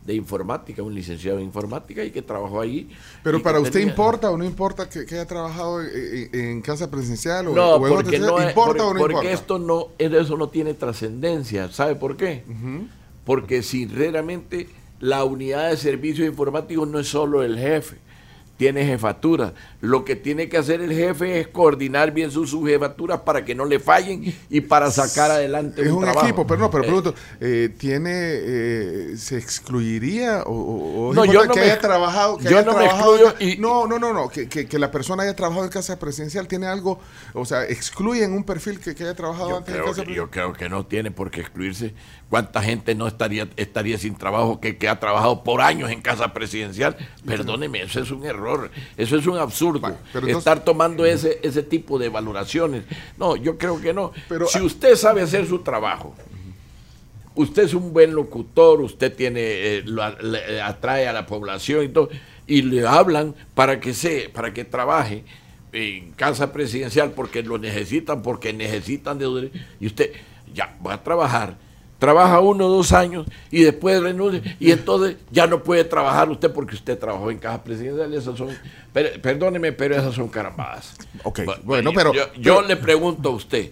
de 0.06 0.14
informática, 0.14 0.84
un 0.84 0.94
licenciado 0.94 1.38
en 1.40 1.46
informática 1.46 2.04
y 2.04 2.12
que 2.12 2.22
trabajó 2.22 2.60
ahí. 2.60 2.90
Pero 3.24 3.42
para 3.42 3.60
usted 3.60 3.74
tenía- 3.80 3.88
importa 3.90 4.30
o 4.32 4.38
no 4.38 4.44
importa 4.44 4.90
que, 4.90 5.06
que 5.06 5.16
haya 5.16 5.26
trabajado 5.26 5.82
en, 5.82 6.62
casa 6.62 6.92
presidencial 6.92 7.48
o, 7.48 7.54
No, 7.54 7.76
o 7.76 7.88
en 7.88 7.94
porque, 7.94 8.20
no 8.20 8.40
es- 8.40 8.50
¿Importa 8.50 8.84
por- 8.84 8.92
o 8.92 8.94
no 8.94 9.00
porque 9.00 9.14
importa? 9.16 9.32
esto 9.32 9.60
no, 9.60 9.88
eso 9.98 10.36
no 10.38 10.50
tiene 10.50 10.74
trascendencia. 10.74 11.72
¿Sabe 11.72 11.96
por 11.96 12.18
qué? 12.18 12.44
Porque 13.24 13.64
si 13.64 13.86
realmente 13.86 14.68
la 15.00 15.24
unidad 15.24 15.70
de 15.70 15.78
servicios 15.78 16.28
informáticos 16.28 16.88
no 16.88 17.00
es 17.00 17.08
solo 17.08 17.44
el 17.44 17.58
jefe, 17.58 17.98
tiene 18.58 18.84
jefatura. 18.86 19.54
Lo 19.82 20.04
que 20.04 20.16
tiene 20.16 20.50
que 20.50 20.58
hacer 20.58 20.82
el 20.82 20.92
jefe 20.92 21.40
es 21.40 21.48
coordinar 21.48 22.12
bien 22.12 22.32
sus 22.32 22.50
subjefaturas 22.50 23.22
para 23.22 23.46
que 23.46 23.54
no 23.56 23.66
le 23.66 23.80
fallen 23.80 24.34
y 24.50 24.62
para 24.62 24.90
sacar 24.92 25.30
adelante 25.32 25.84
Es 25.84 25.88
un, 25.90 25.98
un 25.98 26.04
trabajo. 26.04 26.26
equipo, 26.26 26.48
pero 26.48 26.60
no, 26.60 26.72
pero 26.72 26.84
Eh, 26.84 26.88
pregunto, 26.88 27.14
eh, 27.40 27.70
¿tiene, 27.78 28.12
eh, 28.14 29.14
se 29.18 29.38
excluiría 29.38 30.44
o, 30.44 31.10
o- 31.10 31.14
No, 31.14 31.26
yo 31.26 31.46
no 31.46 31.54
que 31.54 31.60
me 31.60 31.66
haya 31.68 31.80
trabajado, 31.80 32.38
que 32.38 32.46
yo 32.46 32.58
haya 32.58 32.64
no 32.66 32.74
me 32.74 32.84
trabajado 32.86 33.14
excluyo 33.16 33.34
ca- 33.38 33.44
y- 33.44 33.58
no, 33.58 33.86
no, 33.88 34.00
no, 34.00 34.14
no, 34.14 34.30
que, 34.30 34.50
que, 34.50 34.66
que 34.68 34.80
la 34.80 34.90
persona 34.92 35.24
haya 35.24 35.36
trabajado 35.36 35.66
en 35.66 35.72
casa 35.72 36.00
presidencial 36.00 36.48
tiene 36.48 36.66
algo, 36.68 37.00
o 37.34 37.46
sea, 37.46 37.64
excluyen 37.66 38.34
un 38.34 38.44
perfil 38.44 38.80
que, 38.80 38.96
que 38.96 39.04
haya 39.04 39.16
trabajado 39.16 39.50
Yo 39.50 39.58
antes 39.58 39.74
creo, 39.74 39.86
en 39.86 39.90
casa 39.92 40.02
que, 40.02 40.06
presidencial. 40.06 40.26
yo 40.26 40.32
creo 40.32 40.54
que 40.54 40.70
no 40.70 40.86
tiene 40.86 41.12
por 41.12 41.30
qué 41.32 41.42
excluirse. 41.42 41.94
¿Cuánta 42.30 42.62
gente 42.62 42.94
no 42.94 43.08
estaría, 43.08 43.48
estaría 43.56 43.98
sin 43.98 44.16
trabajo 44.18 44.60
que, 44.60 44.78
que 44.78 44.90
ha 44.90 45.00
trabajado 45.00 45.44
por 45.44 45.62
años 45.62 45.90
en 45.92 46.02
casa 46.02 46.34
presidencial? 46.34 46.98
Perdóneme, 47.26 47.84
eso 47.84 48.02
es 48.02 48.12
un 48.12 48.26
error, 48.26 48.47
eso 48.98 49.18
es 49.18 49.28
un 49.28 49.38
absurdo. 49.38 49.80
Bueno, 49.80 49.98
pero 50.14 50.28
entonces- 50.28 50.38
Estar 50.52 50.64
tomando 50.64 51.06
ese, 51.06 51.40
ese 51.44 51.64
tipo 51.64 51.98
de 52.00 52.10
valoraciones. 52.10 52.84
No, 53.18 53.36
yo 53.36 53.58
creo 53.58 53.80
que 53.82 53.94
no. 53.94 54.12
Pero- 54.30 54.48
si 54.48 54.60
usted 54.62 54.96
sabe 54.96 55.22
hacer 55.22 55.46
su 55.48 55.60
trabajo, 55.60 56.16
usted 57.36 57.64
es 57.64 57.74
un 57.74 57.94
buen 57.94 58.14
locutor, 58.16 58.82
usted 58.82 59.14
tiene 59.16 59.40
eh, 59.42 59.84
lo 59.86 60.04
le- 60.22 60.62
atrae 60.62 61.08
a 61.08 61.14
la 61.14 61.26
población 61.26 61.86
y 61.86 61.90
todo, 61.90 62.10
y 62.48 62.62
le 62.64 62.86
hablan 62.88 63.36
para 63.54 63.80
que 63.80 63.94
se, 63.94 64.30
para 64.30 64.54
que 64.54 64.64
trabaje 64.66 65.24
en 65.74 66.12
casa 66.14 66.52
presidencial 66.54 67.12
porque 67.12 67.44
lo 67.44 67.58
necesitan, 67.58 68.22
porque 68.22 68.54
necesitan 68.54 69.20
de 69.20 69.52
y 69.80 69.86
usted 69.88 70.12
ya 70.54 70.76
va 70.86 70.94
a 70.94 71.04
trabajar. 71.04 71.58
Trabaja 72.00 72.40
uno 72.40 72.68
o 72.68 72.70
dos 72.70 72.92
años 72.94 73.26
y 73.50 73.64
después 73.64 74.02
renuncia 74.02 74.42
y 74.60 74.72
entonces 74.72 75.18
ya 75.32 75.48
no 75.48 75.64
puede 75.64 75.84
trabajar 75.84 76.30
usted 76.30 76.52
porque 76.52 76.76
usted 76.76 76.98
trabajó 77.00 77.32
en 77.32 77.40
casa 77.40 77.64
presidencial. 77.64 78.14
Esas 78.14 78.38
son, 78.38 78.50
pero- 78.94 79.20
perdóneme, 79.22 79.72
pero 79.72 79.96
esas 79.96 80.14
son 80.14 80.28
carambadas. 80.28 80.94
Ok, 81.24 81.40
Bu- 81.40 81.62
bueno, 81.64 81.92
pero- 81.96 82.14
Yo, 82.14 82.22
yo 82.36 82.58
pero- 82.58 82.68
le 82.68 82.78
pregunto 82.78 83.30
a 83.30 83.32
usted, 83.34 83.72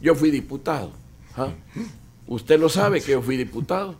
yo 0.00 0.14
fui 0.14 0.30
diputado. 0.30 0.92
¿ah? 1.36 1.48
Usted 2.26 2.58
lo 2.58 2.70
sabe 2.70 3.02
que 3.02 3.12
yo 3.12 3.20
fui 3.20 3.36
diputado. 3.36 3.96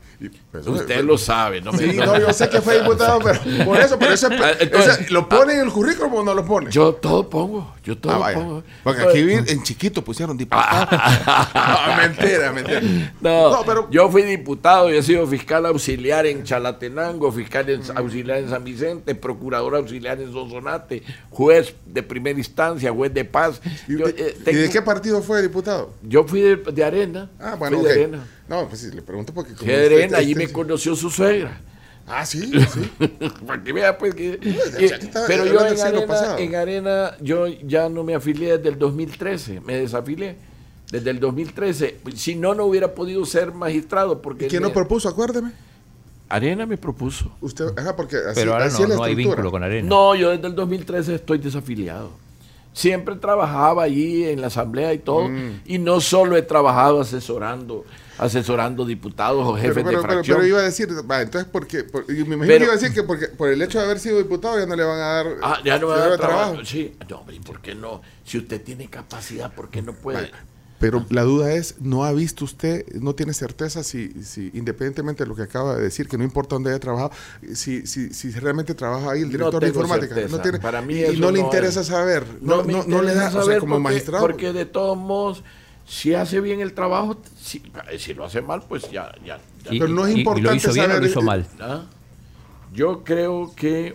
pues, 0.51 0.67
Usted 0.67 1.01
eh, 1.01 1.03
lo 1.03 1.19
sabe, 1.19 1.61
no 1.61 1.73
me 1.73 1.79
Sí, 1.79 1.93
no, 1.99 2.19
yo 2.19 2.33
sé 2.33 2.49
que 2.49 2.63
fue 2.63 2.79
diputado, 2.81 3.19
pero 3.23 3.39
por 3.67 3.79
eso, 3.79 3.99
pero 3.99 4.15
eso, 4.15 4.31
es- 4.33 4.41
Ah, 4.41 4.53
entonces- 4.61 5.11
¿lo 5.11 5.29
pone 5.29 5.53
en 5.55 5.61
el 5.61 5.71
currículum 5.71 6.15
o 6.15 6.23
no 6.23 6.33
lo 6.33 6.43
pone? 6.45 6.71
Yo 6.71 6.95
todo 6.95 7.29
pongo, 7.29 7.75
yo 7.85 7.99
todo 7.99 8.13
Ah, 8.25 8.31
pongo. 8.33 8.63
Porque 8.83 9.03
aquí 9.03 9.23
vi- 9.23 9.35
en 9.35 9.63
chiquito 9.63 10.03
pusieron 10.03 10.39
diputado. 10.39 10.89
no, 11.55 11.97
mentira, 11.99 12.51
mentira. 12.53 12.81
No, 13.21 13.51
No, 13.51 13.63
pero- 13.67 13.89
yo 13.91 14.09
fui 14.11 14.23
diputado 14.23 14.91
y 14.91 14.97
he 14.97 15.03
sido 15.03 15.27
fiscal 15.27 15.67
auxiliar 15.67 16.25
en 16.25 16.45
Chalatenango, 16.45 17.31
fiscal 17.31 17.69
en- 17.69 17.83
auxiliar 17.95 18.39
en 18.39 18.49
San 18.49 18.65
Vicente, 18.65 19.15
procurador 19.15 19.75
auxiliar 19.77 20.19
en 20.21 20.33
Sonsonate, 20.33 21.03
juez 21.31 21.75
de 21.85 22.03
primera 22.03 22.39
instancia, 22.39 22.91
juez 22.91 23.13
de 23.13 23.25
paz. 23.27 23.61
¿Y, 23.87 23.99
Yo, 23.99 24.07
de, 24.07 24.15
eh, 24.17 24.35
y 24.47 24.55
de 24.55 24.71
qué 24.71 24.81
partido 24.81 25.21
fue 25.23 25.43
diputado? 25.43 25.91
yo 26.03 26.25
fui 26.25 26.41
de, 26.41 26.57
de 26.57 26.85
Arena. 26.85 27.29
Ah, 27.39 27.55
bueno, 27.59 27.79
fui 27.81 27.87
de 27.87 27.93
Arena. 27.93 28.24
No, 28.49 28.69
pues 28.69 28.81
sí, 28.81 28.91
le 28.91 29.03
pregunto 29.03 29.33
porque 29.33 29.55
como 29.55 29.71
allí 29.71 30.33
este- 30.33 30.35
me 30.35 30.53
conoció 30.53 30.95
su 30.95 31.11
suegra. 31.11 31.61
Ah, 32.07 32.27
sí, 32.27 32.51
sí. 32.53 32.91
Para 33.47 33.63
que 33.65 33.73
vea, 33.73 33.97
pues 33.97 34.15
que. 34.15 34.39
o 34.39 34.71
sea, 34.71 34.99
que 34.99 35.07
está 35.07 35.25
pero 35.27 35.47
yo 35.47 35.67
en 35.67 35.81
arena, 35.81 36.37
en 36.39 36.55
Arena, 36.55 37.17
yo 37.21 37.47
ya 37.49 37.89
no 37.89 38.05
me 38.05 38.15
afilié 38.15 38.59
desde 38.59 38.69
el 38.69 38.79
2013, 38.79 39.61
me 39.61 39.77
desafilié. 39.79 40.37
Desde 40.93 41.11
el 41.11 41.19
2013. 41.19 42.01
Si 42.15 42.35
no, 42.37 42.55
no 42.55 42.67
hubiera 42.67 42.95
podido 42.95 43.25
ser 43.25 43.53
magistrado. 43.53 44.21
porque 44.21 44.49
¿Quién 44.49 44.63
me- 44.63 44.69
lo 44.69 44.75
propuso? 44.75 45.09
Acuérdeme. 45.09 45.53
Arena 46.29 46.67
me 46.67 46.77
propuso. 46.77 47.33
Usted, 47.41 47.67
ajá, 47.77 47.97
porque 47.97 48.17
así, 48.17 48.35
Pero 48.35 48.53
ahora 48.53 48.67
así 48.67 48.79
no, 48.83 48.85
es 48.85 48.91
la 48.91 48.97
no 48.97 49.03
hay 49.05 49.15
vínculo 49.15 49.51
con 49.51 49.63
Arena. 49.63 49.89
No, 49.89 50.15
yo 50.15 50.31
desde 50.31 50.47
el 50.47 50.55
2013 50.55 51.15
estoy 51.15 51.39
desafiliado. 51.39 52.11
Siempre 52.73 53.15
trabajaba 53.17 53.85
allí 53.85 54.25
en 54.25 54.41
la 54.41 54.49
asamblea 54.49 54.93
y 54.93 54.99
todo. 54.99 55.29
Mm. 55.29 55.61
Y 55.65 55.79
no 55.79 56.01
solo 56.01 56.37
he 56.37 56.43
trabajado 56.43 57.01
asesorando, 57.01 57.85
asesorando 58.19 58.85
diputados 58.85 59.47
o 59.47 59.55
jefes 59.57 59.75
Pero, 59.75 59.87
pero, 59.87 59.89
de 59.91 59.97
pero, 60.03 60.13
fracción. 60.15 60.37
pero 60.37 60.49
iba 60.49 60.59
a 60.59 60.63
decir, 60.63 60.89
va, 61.11 61.23
entonces, 61.23 61.49
porque, 61.51 61.85
por, 61.85 62.09
me 62.09 62.15
imagino 62.21 62.41
Pero- 62.47 62.59
que 62.59 62.65
iba 62.65 62.73
a 62.73 62.77
decir 62.77 62.93
que 62.95 63.03
porque, 63.03 63.27
por 63.29 63.49
el 63.49 63.61
hecho 63.63 63.79
de 63.79 63.85
haber 63.85 63.99
sido 63.99 64.19
diputado 64.19 64.59
ya 64.59 64.67
no 64.67 64.77
le 64.77 64.85
van 64.85 64.99
a 64.99 65.07
dar. 65.07 65.27
Ah, 65.43 65.59
ya 65.65 65.79
no 65.79 65.89
me 65.89 65.95
se 65.95 65.99
va 66.01 66.05
a 66.05 66.09
da 66.09 66.09
dar 66.11 66.19
trabajo. 66.21 66.65
Sí, 66.65 66.97
no, 67.09 67.25
¿y 67.33 67.41
por 67.41 67.61
qué 67.61 67.75
no? 67.75 68.03
Si 68.25 68.39
usted 68.39 68.63
tiene 68.63 68.89
capacidad, 68.89 69.53
¿por 69.55 69.71
qué 69.71 69.83
no 69.83 69.93
puede? 69.95 70.19
Vale. 70.19 70.31
Pero 70.81 71.07
la 71.09 71.23
duda 71.23 71.53
es, 71.55 71.77
¿no 71.81 72.05
ha 72.05 72.13
visto 72.13 72.45
usted, 72.45 72.85
no 72.95 73.15
tiene 73.15 73.33
certeza 73.33 73.83
si, 73.83 74.11
si 74.23 74.51
independientemente 74.53 75.23
de 75.25 75.29
lo 75.29 75.35
que 75.35 75.43
acaba 75.43 75.77
de 75.77 75.83
decir, 75.83 76.09
que 76.09 76.19
no 76.19 76.25
importa 76.25 76.57
dónde 76.57 76.71
haya 76.71 76.81
trabajado, 76.81 77.11
si, 77.55 77.87
si, 77.87 78.13
si 78.13 78.31
realmente 78.33 78.75
trabaja 78.75 79.13
ahí 79.13 79.21
el 79.21 79.27
No 79.29 79.31
director 79.33 79.61
de 79.63 79.69
informática? 79.69 80.15
certeza. 80.15 80.37
No 80.37 80.43
tiene, 80.43 80.59
Para 80.59 80.83
mí 80.83 81.01
y 81.01 81.17
no 81.19 81.31
le 81.31 81.41
interesa 81.41 81.81
es. 81.81 81.87
saber, 81.87 82.25
no, 82.43 82.65
no, 82.65 82.85
no 82.87 83.01
le 83.03 83.15
da, 83.15 83.27
interesa 83.29 83.39
o 83.39 83.45
sea, 83.45 83.61
como 83.61 83.75
porque, 83.77 83.83
magistrado. 83.83 84.27
Porque 84.27 84.53
de 84.53 84.67
todos 84.67 84.99
modos, 84.99 85.43
si 85.87 86.15
hace 86.15 86.41
bien 86.41 86.61
el 86.61 86.73
trabajo, 86.73 87.17
si, 87.39 87.63
si 87.99 88.15
lo 88.15 88.25
hace 88.25 88.41
mal, 88.43 88.63
pues 88.69 88.91
ya, 88.91 89.13
ya, 89.25 89.39
ya 89.65 89.75
Y, 89.75 89.79
Pero 89.79 89.93
no 89.93 90.07
es 90.07 90.17
y- 90.17 90.21
y 90.21 90.25
lo 90.25 90.31
importante 90.33 90.57
hizo 90.57 90.73
bien 90.73 90.85
o 90.87 90.89
saber, 90.89 91.03
lo 91.03 91.09
hizo 91.09 91.23
mal. 91.23 91.47
¿Ah? 91.61 91.83
Yo 92.73 93.05
creo 93.05 93.53
que 93.55 93.95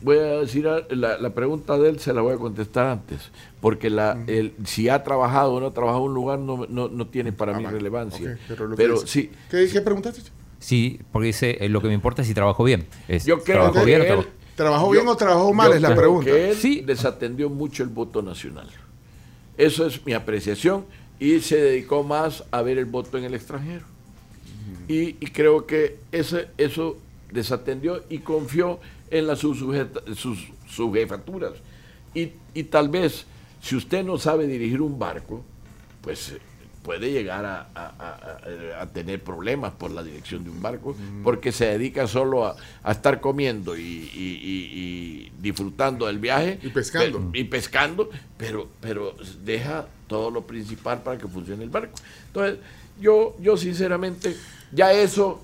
voy 0.00 0.18
a 0.18 0.22
decir 0.40 0.66
a- 0.66 0.82
la, 0.90 1.18
la 1.18 1.30
pregunta 1.30 1.78
de 1.78 1.88
él 1.90 2.00
se 2.00 2.12
la 2.12 2.22
voy 2.22 2.34
a 2.34 2.36
contestar 2.38 2.86
antes, 2.86 3.30
porque 3.60 3.90
la, 3.90 4.18
el, 4.26 4.54
si 4.64 4.88
ha 4.88 5.04
trabajado 5.04 5.54
o 5.54 5.60
no 5.60 5.66
ha 5.68 5.74
trabajado 5.74 6.02
en 6.04 6.08
un 6.08 6.14
lugar 6.14 6.38
no, 6.38 6.66
no, 6.68 6.88
no 6.88 7.06
tiene 7.06 7.32
para 7.32 7.52
Ah, 7.54 7.58
mí 7.58 7.64
vale. 7.64 7.76
relevancia. 7.78 8.38
Pero 8.76 9.06
sí, 9.06 9.30
¿Qué, 9.50 9.68
qué 9.72 9.80
preguntaste? 9.80 10.22
Sí, 10.58 11.00
porque 11.12 11.26
dice, 11.28 11.58
eh, 11.64 11.68
lo 11.68 11.80
que 11.80 11.88
me 11.88 11.94
importa 11.94 12.22
es 12.22 12.28
si 12.28 12.34
trabajó 12.34 12.64
bien. 12.64 12.86
Es, 13.08 13.24
yo 13.24 13.42
creo 13.42 13.56
¿trabajó 13.70 13.80
que 13.80 13.84
bien 13.84 14.00
o 14.00 14.04
él- 14.04 14.08
trabajó- 14.08 14.28
¿Trabajó 14.54 14.86
yo- 14.86 14.92
bien 14.92 15.08
o 15.08 15.16
trabajó 15.16 15.52
mal? 15.54 15.68
yo 15.70 15.74
Es 15.76 15.82
la 15.82 15.88
creo 15.88 15.98
pregunta. 15.98 16.30
que 16.30 16.50
él 16.50 16.56
Sí. 16.56 16.80
desatendió 16.82 17.48
mucho 17.50 17.82
el 17.82 17.88
voto 17.88 18.22
nacional. 18.22 18.68
Eso 19.56 19.86
es 19.86 20.04
mi 20.06 20.12
apreciación 20.12 20.84
y 21.24 21.40
se 21.40 21.56
dedicó 21.56 22.02
más 22.02 22.44
a 22.50 22.62
ver 22.62 22.78
el 22.78 22.86
voto 22.86 23.16
en 23.18 23.24
el 23.24 23.34
extranjero. 23.34 23.84
Y, 24.88 25.16
y 25.20 25.26
creo 25.32 25.66
que 25.66 25.98
ese, 26.10 26.48
eso 26.58 26.98
desatendió 27.30 28.02
y 28.10 28.18
confió 28.18 28.80
en 29.10 29.26
las 29.26 29.38
sus 29.38 29.58
subjefaturas. 30.68 31.52
Y, 32.14 32.32
y 32.54 32.64
tal 32.64 32.88
vez, 32.88 33.26
si 33.60 33.76
usted 33.76 34.04
no 34.04 34.18
sabe 34.18 34.46
dirigir 34.46 34.80
un 34.82 34.98
barco, 34.98 35.44
pues 36.00 36.30
eh, 36.32 36.38
puede 36.82 37.12
llegar 37.12 37.44
a, 37.44 37.68
a- 37.74 37.94
a- 37.98 38.78
a- 38.78 38.82
a 38.82 38.86
tener 38.92 39.22
problemas 39.22 39.72
por 39.72 39.90
la 39.92 40.02
dirección 40.02 40.42
de 40.44 40.50
un 40.50 40.60
barco, 40.60 40.96
porque 41.22 41.52
se 41.52 41.66
dedica 41.66 42.06
solo 42.08 42.44
a, 42.46 42.56
a 42.82 42.92
estar 42.92 43.20
comiendo 43.20 43.76
y, 43.76 43.82
y- 43.82 45.32
disfrutando 45.40 46.06
del 46.06 46.18
viaje. 46.18 46.58
Y 46.62 46.68
pescando. 46.68 47.30
pe- 47.30 47.38
y 47.38 47.44
pescando, 47.44 48.10
pero, 48.36 48.68
pero 48.80 49.14
deja 49.44 49.86
todo 50.12 50.30
lo 50.30 50.42
principal 50.42 51.02
para 51.02 51.16
que 51.16 51.26
funcione 51.26 51.64
el 51.64 51.70
barco. 51.70 51.94
Entonces, 52.26 52.58
yo, 53.00 53.34
yo 53.40 53.56
sinceramente, 53.56 54.36
ya 54.70 54.92
eso, 54.92 55.40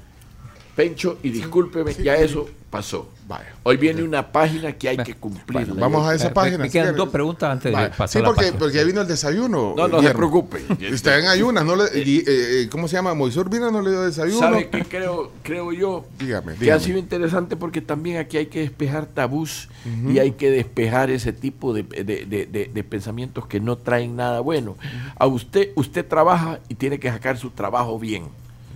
Pencho, 0.76 1.18
y 1.22 1.30
discúlpeme, 1.30 1.94
ya 1.94 2.16
eso 2.16 2.48
pasó. 2.70 3.08
Vaya. 3.26 3.54
Hoy 3.62 3.76
viene 3.76 4.02
una 4.02 4.32
página 4.32 4.72
que 4.72 4.88
hay 4.88 4.96
que 4.98 5.14
cumplir. 5.14 5.66
Bueno, 5.66 5.74
vamos 5.74 6.06
a 6.08 6.14
esa 6.14 6.32
página. 6.32 6.56
Me, 6.58 6.64
si 6.66 6.72
quedan 6.72 6.96
dos 6.96 7.10
preguntas 7.10 7.50
antes 7.50 7.70
Vaya. 7.70 7.90
de 7.90 7.90
pasar 7.90 8.08
Sí, 8.08 8.18
la 8.20 8.24
porque, 8.24 8.40
página. 8.42 8.58
porque 8.58 8.76
ya 8.78 8.84
vino 8.84 9.00
el 9.02 9.06
desayuno. 9.06 9.74
No, 9.76 9.86
no 9.86 10.00
se 10.02 10.14
preocupe. 10.14 10.62
Está 10.80 11.18
en 11.18 11.26
ayunas. 11.26 11.62
No 11.66 11.76
le, 11.76 11.84
y, 12.02 12.18
eh, 12.20 12.24
eh, 12.26 12.68
¿Cómo 12.70 12.88
se 12.88 12.96
llama? 12.96 13.12
Moisés 13.12 13.36
Urbina 13.36 13.70
no 13.70 13.82
le 13.82 13.90
dio 13.90 14.00
desayuno. 14.00 14.38
¿Sabe 14.38 14.70
qué 14.70 14.82
creo, 14.84 15.30
creo 15.42 15.72
yo? 15.72 16.06
Dígame, 16.18 16.54
Que 16.54 16.60
dígame. 16.60 16.80
ha 16.80 16.84
sido 16.84 16.98
interesante 16.98 17.54
porque 17.56 17.82
también 17.82 18.16
aquí 18.16 18.38
hay 18.38 18.46
que 18.46 18.60
despejar 18.60 19.04
tabús 19.06 19.68
y 20.08 20.18
hay 20.18 20.30
que 20.32 20.50
despejar 20.50 21.10
ese 21.10 21.34
tipo 21.34 21.74
de, 21.74 21.82
de- 21.82 22.04
de- 22.24 22.46
de- 22.46 22.70
de 22.72 22.84
pensamientos 22.84 23.46
que 23.46 23.60
no 23.60 23.76
traen 23.76 24.16
nada 24.16 24.40
bueno. 24.40 24.76
A 25.18 25.26
usted, 25.26 25.68
usted 25.74 26.06
trabaja 26.06 26.60
y 26.70 26.74
tiene 26.76 26.98
que 26.98 27.10
sacar 27.10 27.36
su 27.36 27.50
trabajo 27.50 27.98
bien. 27.98 28.24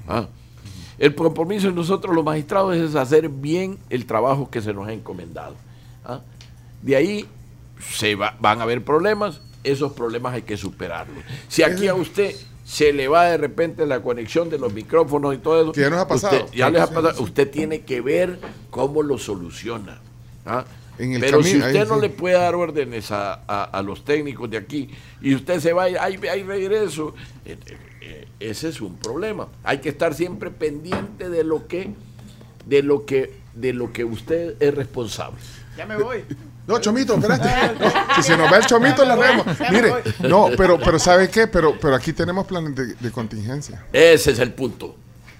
¿ah? 0.08 0.26
El 1.02 1.16
compromiso 1.16 1.66
de 1.66 1.72
nosotros 1.72 2.14
los 2.14 2.24
magistrados 2.24 2.76
es 2.76 2.94
hacer 2.94 3.28
bien 3.28 3.76
el 3.90 4.06
trabajo 4.06 4.48
que 4.48 4.62
se 4.62 4.72
nos 4.72 4.86
ha 4.86 4.92
encomendado. 4.92 5.56
¿ah? 6.04 6.20
De 6.80 6.94
ahí 6.94 7.26
se 7.90 8.14
va- 8.14 8.36
van 8.38 8.60
a 8.60 8.62
haber 8.62 8.84
problemas, 8.84 9.40
esos 9.64 9.92
problemas 9.94 10.32
hay 10.34 10.42
que 10.42 10.56
superarlos. 10.56 11.24
Si 11.48 11.64
aquí 11.64 11.88
a 11.88 11.94
usted 11.94 12.36
se 12.64 12.92
le 12.92 13.08
va 13.08 13.24
de 13.24 13.36
repente 13.36 13.84
la 13.84 14.00
conexión 14.00 14.48
de 14.48 14.58
los 14.58 14.72
micrófonos 14.72 15.34
y 15.34 15.38
todo 15.38 15.60
eso, 15.62 15.72
Que 15.72 15.80
ya 15.80 15.90
nos 15.90 15.98
ha 15.98 16.06
pasado. 16.06 16.36
usted- 16.44 16.56
ya 16.56 16.70
les 16.70 16.80
ha 16.82 16.86
pasado, 16.86 17.20
usted 17.20 17.50
tiene 17.50 17.80
que 17.80 18.00
ver 18.00 18.38
cómo 18.70 19.02
lo 19.02 19.18
soluciona. 19.18 20.00
¿ah? 20.46 20.64
En 20.98 21.14
el 21.14 21.20
Pero 21.20 21.42
si 21.42 21.56
usted 21.58 21.88
no 21.88 21.96
sí. 21.96 22.00
le 22.02 22.10
puede 22.10 22.36
dar 22.36 22.54
órdenes 22.54 23.10
a, 23.10 23.40
a- 23.48 23.64
a 23.64 23.82
los 23.82 24.04
técnicos 24.04 24.48
de 24.48 24.56
aquí 24.56 24.88
y 25.20 25.34
usted 25.34 25.58
se 25.58 25.72
va, 25.72 25.90
y 25.90 25.96
hay, 25.96 26.14
hay 26.30 26.44
regreso, 26.44 27.12
eh, 27.44 27.56
eh, 28.04 28.28
ese 28.40 28.68
es 28.68 28.80
un 28.80 28.96
problema. 28.96 29.48
Hay 29.62 29.78
que 29.78 29.88
estar 29.88 30.14
siempre 30.14 30.50
pendiente 30.50 31.28
de 31.28 31.44
lo 31.44 31.68
que, 31.68 31.94
de 32.66 32.82
lo 32.82 33.06
que, 33.06 33.34
de 33.54 33.72
lo 33.72 33.92
que 33.92 34.04
usted 34.04 34.56
es 34.60 34.74
responsable. 34.74 35.38
Ya 35.76 35.86
me 35.86 35.96
voy. 35.96 36.24
No, 36.66 36.80
Chomito, 36.80 37.14
espérate. 37.14 37.48
No, 37.80 38.14
si 38.16 38.22
se 38.22 38.36
nos 38.36 38.52
va 38.52 38.58
el 38.58 38.66
Chomito, 38.66 39.04
la 39.04 39.16
vemos. 39.16 39.46
Mire, 39.70 39.92
no, 40.28 40.50
pero, 40.56 40.78
pero 40.78 40.98
¿sabe 40.98 41.28
qué? 41.30 41.46
Pero, 41.46 41.78
pero 41.80 41.94
aquí 41.94 42.12
tenemos 42.12 42.46
planes 42.46 42.74
de, 42.74 42.94
de 42.94 43.10
contingencia. 43.10 43.84
Ese 43.92 44.32
es 44.32 44.38
el 44.38 44.52
punto. 44.52 44.96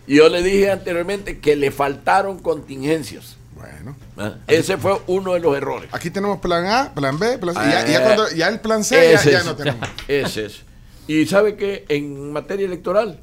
Y 0.07 0.17
yo 0.17 0.29
le 0.29 0.43
dije 0.43 0.71
anteriormente 0.71 1.39
que 1.39 1.57
le 1.57 1.71
faltaron 1.71 2.39
contingencias. 2.39 3.37
Bueno. 3.55 3.97
¿ah? 4.19 4.35
Ese 4.47 4.77
fue 4.79 5.01
uno 5.07 5.35
de 5.35 5.41
los 5.41 5.57
errores. 5.57 5.89
Aquí 5.93 6.11
tenemos 6.11 6.39
plan 6.41 6.67
A, 6.67 6.93
plan 6.95 7.19
B, 7.19 7.39
plan 7.39 7.55
C. 7.55 7.61
Y 7.61 7.71
ya, 7.71 7.87
ya 7.87 7.99
Eh, 7.99 8.03
cuando, 8.03 8.31
ya 8.31 8.49
el 8.49 8.61
plan 8.61 8.83
C 8.85 9.13
ya, 9.13 9.31
ya 9.31 9.45
no 9.45 9.55
tenemos. 9.55 9.89
Ese 10.09 10.47
es. 10.47 10.63
Y 11.07 11.27
sabe 11.27 11.57
que 11.57 11.85
en 11.89 12.33
materia 12.33 12.67
electoral, 12.67 13.19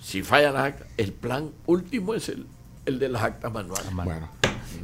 si 0.00 0.22
fallan 0.22 0.54
las 0.54 0.64
actas, 0.64 0.88
el 0.96 1.12
plan 1.12 1.50
último 1.66 2.14
es 2.14 2.28
el, 2.28 2.46
el 2.86 2.98
de 2.98 3.08
las 3.08 3.22
actas 3.22 3.52
manuales. 3.52 3.92
Bueno. 3.94 4.28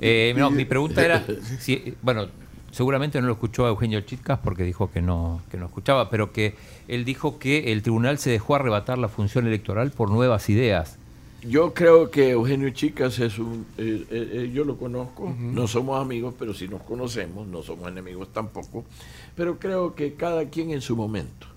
Eh, 0.01 0.35
no, 0.37 0.51
mi 0.51 0.65
pregunta 0.65 1.05
era, 1.05 1.25
si, 1.61 1.95
bueno, 2.03 2.29
seguramente 2.71 3.21
no 3.21 3.27
lo 3.29 3.35
escuchó 3.35 3.67
a 3.67 3.69
Eugenio 3.69 4.01
Chitcas 4.01 4.39
porque 4.43 4.65
dijo 4.65 4.91
que 4.91 5.01
no, 5.01 5.43
que 5.51 5.57
no 5.57 5.67
escuchaba, 5.67 6.11
pero 6.11 6.33
que 6.33 6.55
él 6.89 7.05
dijo 7.05 7.39
que 7.39 7.73
el 7.73 7.83
tribunal 7.83 8.19
se 8.19 8.31
dejó 8.31 8.57
arrebatar 8.57 8.99
la 8.99 9.09
función 9.09 9.47
electoral 9.47 9.91
por 9.91 10.11
nuevas 10.11 10.49
ideas. 10.49 10.99
Yo 11.45 11.75
creo 11.75 12.11
que 12.11 12.31
Eugenio 12.31 12.71
Chicas 12.71 13.19
es 13.19 13.39
un... 13.39 13.67
eh, 13.77 14.07
eh, 14.11 14.31
eh, 14.33 14.51
yo 14.55 14.65
lo 14.65 14.77
conozco, 14.77 15.35
no 15.39 15.67
somos 15.67 16.01
amigos, 16.01 16.35
pero 16.39 16.55
sí 16.55 16.69
nos 16.69 16.83
conocemos, 16.83 17.49
no 17.49 17.63
somos 17.63 17.89
enemigos 17.89 18.33
tampoco, 18.33 18.85
pero 19.35 19.59
creo 19.59 19.95
que 19.97 20.15
cada 20.15 20.49
quien 20.49 20.71
en 20.71 20.81
su 20.81 20.95
momento. 20.95 21.49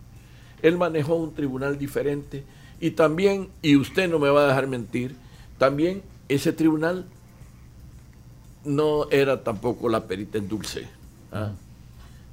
Él 0.62 0.78
manejó 0.78 1.16
un 1.16 1.34
tribunal 1.34 1.78
diferente 1.78 2.44
y 2.80 2.92
también, 2.92 3.50
y 3.62 3.76
usted 3.76 4.10
no 4.10 4.20
me 4.20 4.30
va 4.30 4.46
a 4.46 4.48
dejar 4.48 4.68
mentir, 4.68 5.16
también 5.58 6.02
ese 6.28 6.54
tribunal 6.54 7.06
no 8.64 9.10
era 9.12 9.44
tampoco 9.44 9.90
la 9.90 10.08
perita 10.08 10.38
en 10.38 10.50
dulce. 10.50 10.88
¿ah? 11.32 11.52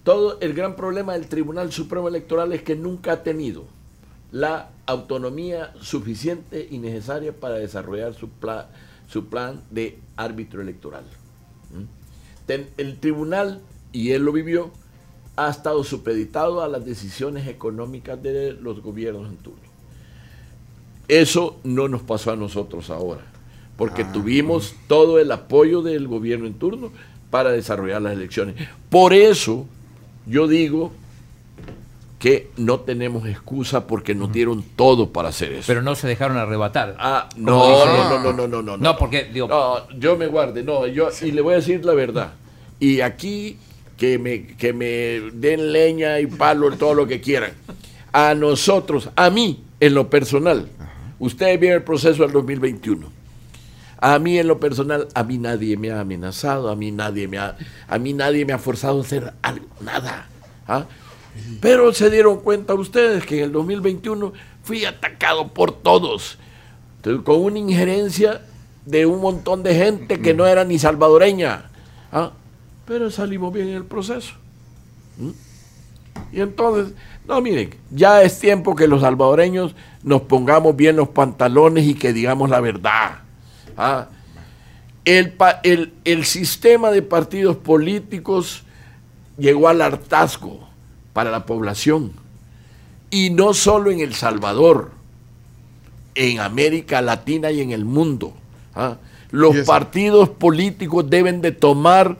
Todo 0.04 0.40
el 0.40 0.54
gran 0.54 0.74
problema 0.74 1.12
del 1.12 1.28
Tribunal 1.28 1.70
Supremo 1.70 2.08
Electoral 2.08 2.52
es 2.52 2.62
que 2.62 2.74
nunca 2.74 3.12
ha 3.12 3.22
tenido 3.22 3.64
la 4.32 4.70
autonomía 4.86 5.72
suficiente 5.80 6.66
y 6.70 6.78
necesaria 6.78 7.32
para 7.32 7.56
desarrollar 7.56 8.14
su, 8.14 8.28
su 9.08 9.26
plan 9.26 9.60
de 9.70 9.98
árbitro 10.16 10.60
electoral. 10.62 11.04
El 12.48 12.98
tribunal, 12.98 13.60
y 13.92 14.10
él 14.10 14.24
lo 14.24 14.32
vivió, 14.32 14.72
ha 15.36 15.48
estado 15.50 15.82
supeditado 15.84 16.62
a 16.62 16.68
las 16.68 16.84
decisiones 16.84 17.46
económicas 17.48 18.22
de 18.22 18.52
los 18.52 18.82
gobiernos 18.82 19.28
en 19.28 19.36
turno. 19.36 19.60
Eso 21.08 21.56
no 21.64 21.88
nos 21.88 22.02
pasó 22.02 22.30
a 22.32 22.36
nosotros 22.36 22.90
ahora, 22.90 23.22
porque 23.76 24.04
tuvimos 24.04 24.74
todo 24.86 25.18
el 25.18 25.30
apoyo 25.32 25.82
del 25.82 26.06
gobierno 26.08 26.46
en 26.46 26.54
turno 26.54 26.92
para 27.30 27.50
desarrollar 27.50 28.00
las 28.02 28.12
elecciones. 28.14 28.54
Por 28.88 29.12
eso 29.12 29.66
yo 30.26 30.46
digo 30.46 30.92
que 32.18 32.50
no 32.56 32.80
tenemos 32.80 33.26
excusa 33.26 33.86
porque 33.88 34.14
nos 34.14 34.30
dieron 34.32 34.62
todo 34.76 35.10
para 35.10 35.30
hacer 35.30 35.52
eso. 35.52 35.64
Pero 35.66 35.82
no 35.82 35.96
se 35.96 36.06
dejaron 36.06 36.36
arrebatar. 36.36 36.94
Ah, 36.98 37.28
no, 37.36 37.58
no, 37.84 38.20
no, 38.20 38.32
no, 38.32 38.32
no, 38.32 38.46
no, 38.48 38.62
no. 38.62 38.76
No, 38.76 38.96
porque, 38.96 39.24
digo- 39.24 39.48
No, 39.48 39.90
yo 39.98 40.16
me 40.16 40.28
guarde, 40.28 40.62
no, 40.62 40.86
yo, 40.86 41.08
y 41.20 41.32
le 41.32 41.40
voy 41.40 41.54
a 41.54 41.56
decir 41.56 41.84
la 41.84 41.94
verdad. 41.94 42.34
Y 42.78 43.00
aquí, 43.00 43.58
que 44.02 44.18
me, 44.18 44.48
que 44.56 44.72
me 44.72 45.30
den 45.32 45.72
leña 45.72 46.18
y 46.18 46.26
palo, 46.26 46.72
todo 46.72 46.92
lo 46.92 47.06
que 47.06 47.20
quieran. 47.20 47.52
A 48.12 48.34
nosotros, 48.34 49.10
a 49.14 49.30
mí, 49.30 49.62
en 49.78 49.94
lo 49.94 50.10
personal, 50.10 50.68
ustedes 51.20 51.60
vieron 51.60 51.78
el 51.78 51.84
proceso 51.84 52.24
del 52.24 52.32
2021. 52.32 53.08
A 53.98 54.18
mí 54.18 54.40
en 54.40 54.48
lo 54.48 54.58
personal, 54.58 55.06
a 55.14 55.22
mí 55.22 55.38
nadie 55.38 55.76
me 55.76 55.92
ha 55.92 56.00
amenazado, 56.00 56.68
a 56.68 56.74
mí 56.74 56.90
nadie 56.90 57.28
me 57.28 57.38
ha, 57.38 57.56
a 57.86 57.98
mí 58.00 58.12
nadie 58.12 58.44
me 58.44 58.52
ha 58.52 58.58
forzado 58.58 58.98
a 58.98 59.02
hacer 59.02 59.34
algo, 59.40 59.68
nada. 59.80 60.26
¿ah? 60.66 60.86
Pero 61.60 61.92
se 61.94 62.10
dieron 62.10 62.40
cuenta 62.40 62.74
ustedes 62.74 63.24
que 63.24 63.38
en 63.38 63.44
el 63.44 63.52
2021 63.52 64.32
fui 64.64 64.84
atacado 64.84 65.54
por 65.54 65.80
todos, 65.80 66.38
Entonces, 66.96 67.22
con 67.22 67.40
una 67.40 67.60
injerencia 67.60 68.40
de 68.84 69.06
un 69.06 69.20
montón 69.20 69.62
de 69.62 69.76
gente 69.76 70.20
que 70.20 70.34
no 70.34 70.44
era 70.44 70.64
ni 70.64 70.80
salvadoreña. 70.80 71.70
¿ah? 72.10 72.32
Pero 72.92 73.10
salimos 73.10 73.54
bien 73.54 73.68
en 73.68 73.76
el 73.76 73.84
proceso. 73.84 74.34
¿Mm? 75.16 75.30
Y 76.30 76.40
entonces, 76.42 76.92
no, 77.26 77.40
miren, 77.40 77.74
ya 77.90 78.20
es 78.20 78.38
tiempo 78.38 78.76
que 78.76 78.86
los 78.86 79.00
salvadoreños 79.00 79.74
nos 80.02 80.20
pongamos 80.20 80.76
bien 80.76 80.96
los 80.96 81.08
pantalones 81.08 81.86
y 81.86 81.94
que 81.94 82.12
digamos 82.12 82.50
la 82.50 82.60
verdad. 82.60 83.20
¿ah? 83.78 84.08
El, 85.06 85.32
el- 85.62 85.94
el 86.04 86.26
sistema 86.26 86.90
de 86.90 87.00
partidos 87.00 87.56
políticos 87.56 88.62
llegó 89.38 89.68
al 89.68 89.80
hartazgo 89.80 90.68
para 91.14 91.30
la 91.30 91.46
población. 91.46 92.12
Y 93.10 93.30
no 93.30 93.54
solo 93.54 93.90
en 93.90 94.00
El 94.00 94.12
Salvador, 94.12 94.90
en 96.14 96.40
América 96.40 97.00
Latina 97.00 97.50
y 97.52 97.62
en 97.62 97.70
el 97.70 97.86
mundo. 97.86 98.34
¿ah? 98.74 98.96
Los 99.30 99.56
partidos 99.64 100.28
políticos 100.28 101.08
deben 101.08 101.40
de 101.40 101.52
tomar 101.52 102.18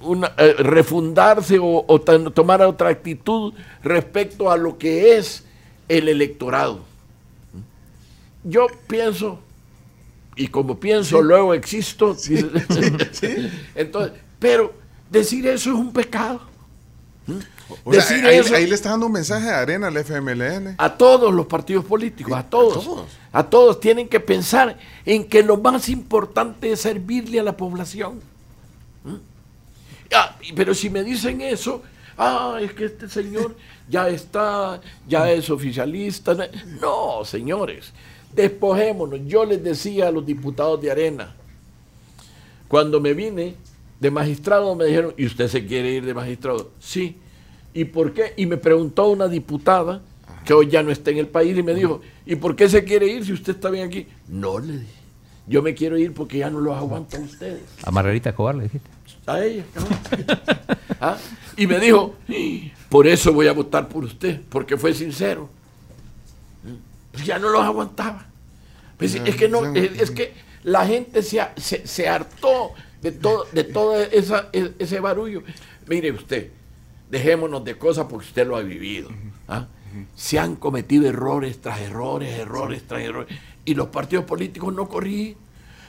una, 0.00 0.32
eh, 0.36 0.54
refundarse 0.58 1.58
o, 1.60 2.00
tomar 2.34 2.62
otra 2.62 2.88
actitud 2.88 3.54
respecto 3.82 4.50
a 4.50 4.56
lo 4.56 4.78
que 4.78 5.16
es 5.16 5.44
el 5.88 6.08
electorado. 6.08 6.80
Yo 8.44 8.66
pienso, 8.86 9.38
y 10.36 10.48
como 10.48 10.78
pienso, 10.78 11.20
luego 11.22 11.54
existo. 11.54 12.16
Entonces, 13.74 14.18
pero 14.38 14.72
decir 15.10 15.46
eso 15.46 15.70
es 15.70 15.76
un 15.76 15.92
pecado. 15.92 16.40
O 17.84 17.92
sea, 17.92 18.02
decir 18.02 18.24
ahí, 18.24 18.38
eso 18.38 18.54
ahí 18.54 18.66
le 18.66 18.74
está 18.74 18.90
dando 18.90 19.06
un 19.06 19.12
mensaje 19.12 19.46
de 19.46 19.54
arena 19.54 19.88
al 19.88 19.96
FMLN. 19.96 20.76
a 20.78 20.96
todos 20.96 21.34
los 21.34 21.46
partidos 21.46 21.84
políticos, 21.84 22.32
a 22.32 22.42
todos, 22.42 22.84
todos. 22.84 23.06
a 23.30 23.42
todos 23.44 23.80
tienen 23.80 24.08
que 24.08 24.20
pensar 24.20 24.78
en 25.04 25.24
que 25.24 25.42
lo 25.42 25.58
más 25.58 25.90
importante 25.90 26.72
es 26.72 26.80
servirle 26.80 27.40
a 27.40 27.42
la 27.42 27.56
población. 27.56 28.20
¿Mm? 29.04 29.37
Ah, 30.12 30.36
pero 30.54 30.74
si 30.74 30.90
me 30.90 31.02
dicen 31.02 31.40
eso, 31.40 31.82
ah, 32.16 32.58
es 32.60 32.72
que 32.72 32.86
este 32.86 33.08
señor 33.08 33.56
ya 33.88 34.08
está, 34.08 34.80
ya 35.06 35.30
es 35.30 35.50
oficialista. 35.50 36.36
No, 36.80 37.24
señores, 37.24 37.92
despojémonos. 38.34 39.20
Yo 39.26 39.44
les 39.44 39.62
decía 39.62 40.08
a 40.08 40.10
los 40.10 40.24
diputados 40.24 40.80
de 40.80 40.90
Arena, 40.90 41.34
cuando 42.68 43.00
me 43.00 43.14
vine 43.14 43.56
de 44.00 44.10
magistrado 44.10 44.74
me 44.74 44.84
dijeron, 44.84 45.14
¿y 45.16 45.26
usted 45.26 45.48
se 45.48 45.66
quiere 45.66 45.90
ir 45.90 46.04
de 46.04 46.14
magistrado? 46.14 46.70
Sí. 46.78 47.16
¿Y 47.74 47.84
por 47.84 48.12
qué? 48.12 48.32
Y 48.36 48.46
me 48.46 48.56
preguntó 48.56 49.08
una 49.08 49.28
diputada 49.28 50.02
que 50.44 50.54
hoy 50.54 50.68
ya 50.68 50.82
no 50.82 50.90
está 50.90 51.10
en 51.10 51.18
el 51.18 51.28
país 51.28 51.56
y 51.56 51.62
me 51.62 51.74
dijo, 51.74 52.00
¿y 52.24 52.36
por 52.36 52.56
qué 52.56 52.68
se 52.68 52.84
quiere 52.84 53.06
ir 53.06 53.24
si 53.24 53.32
usted 53.32 53.54
está 53.54 53.70
bien 53.70 53.88
aquí? 53.88 54.06
No, 54.28 54.58
le 54.58 54.78
dije. 54.78 54.92
Yo 55.46 55.62
me 55.62 55.74
quiero 55.74 55.96
ir 55.96 56.12
porque 56.12 56.38
ya 56.38 56.50
no 56.50 56.60
los 56.60 56.76
aguanto 56.76 57.18
ustedes. 57.18 57.62
A 57.82 57.90
Margarita 57.90 58.30
Escobar 58.30 58.54
le 58.54 58.64
dijiste. 58.64 58.88
A 59.28 59.44
ella. 59.44 59.64
cabal. 59.74 60.78
¿Ah? 61.00 61.16
Y 61.56 61.66
me 61.66 61.78
dijo, 61.78 62.16
por 62.88 63.06
eso 63.06 63.32
voy 63.32 63.46
a 63.46 63.52
votar 63.52 63.88
por 63.88 64.04
usted, 64.04 64.40
porque 64.48 64.76
fue 64.76 64.94
sincero. 64.94 65.50
Pues 67.12 67.26
ya 67.26 67.38
no 67.38 67.50
los 67.50 67.62
aguantaba. 67.62 68.26
Pues 68.96 69.14
es 69.14 69.36
que 69.36 69.48
no, 69.48 69.74
es, 69.74 70.00
es 70.00 70.10
que 70.10 70.32
la 70.64 70.86
gente 70.86 71.22
se, 71.22 71.40
se, 71.56 71.86
se 71.86 72.08
hartó 72.08 72.72
de 73.02 73.12
todo, 73.12 73.46
de 73.52 73.64
todo 73.64 74.00
esa, 74.00 74.48
ese 74.52 75.00
barullo. 75.00 75.42
Mire 75.86 76.12
usted, 76.12 76.50
dejémonos 77.10 77.64
de 77.64 77.76
cosas 77.76 78.06
porque 78.08 78.26
usted 78.26 78.46
lo 78.46 78.56
ha 78.56 78.62
vivido. 78.62 79.08
¿ah? 79.48 79.66
Se 80.14 80.38
han 80.38 80.56
cometido 80.56 81.08
errores 81.08 81.60
tras 81.60 81.80
errores, 81.80 82.38
errores 82.38 82.82
tras 82.86 83.02
errores. 83.02 83.36
Y 83.64 83.74
los 83.74 83.88
partidos 83.88 84.24
políticos 84.24 84.72
no 84.74 84.88
corrían. 84.88 85.36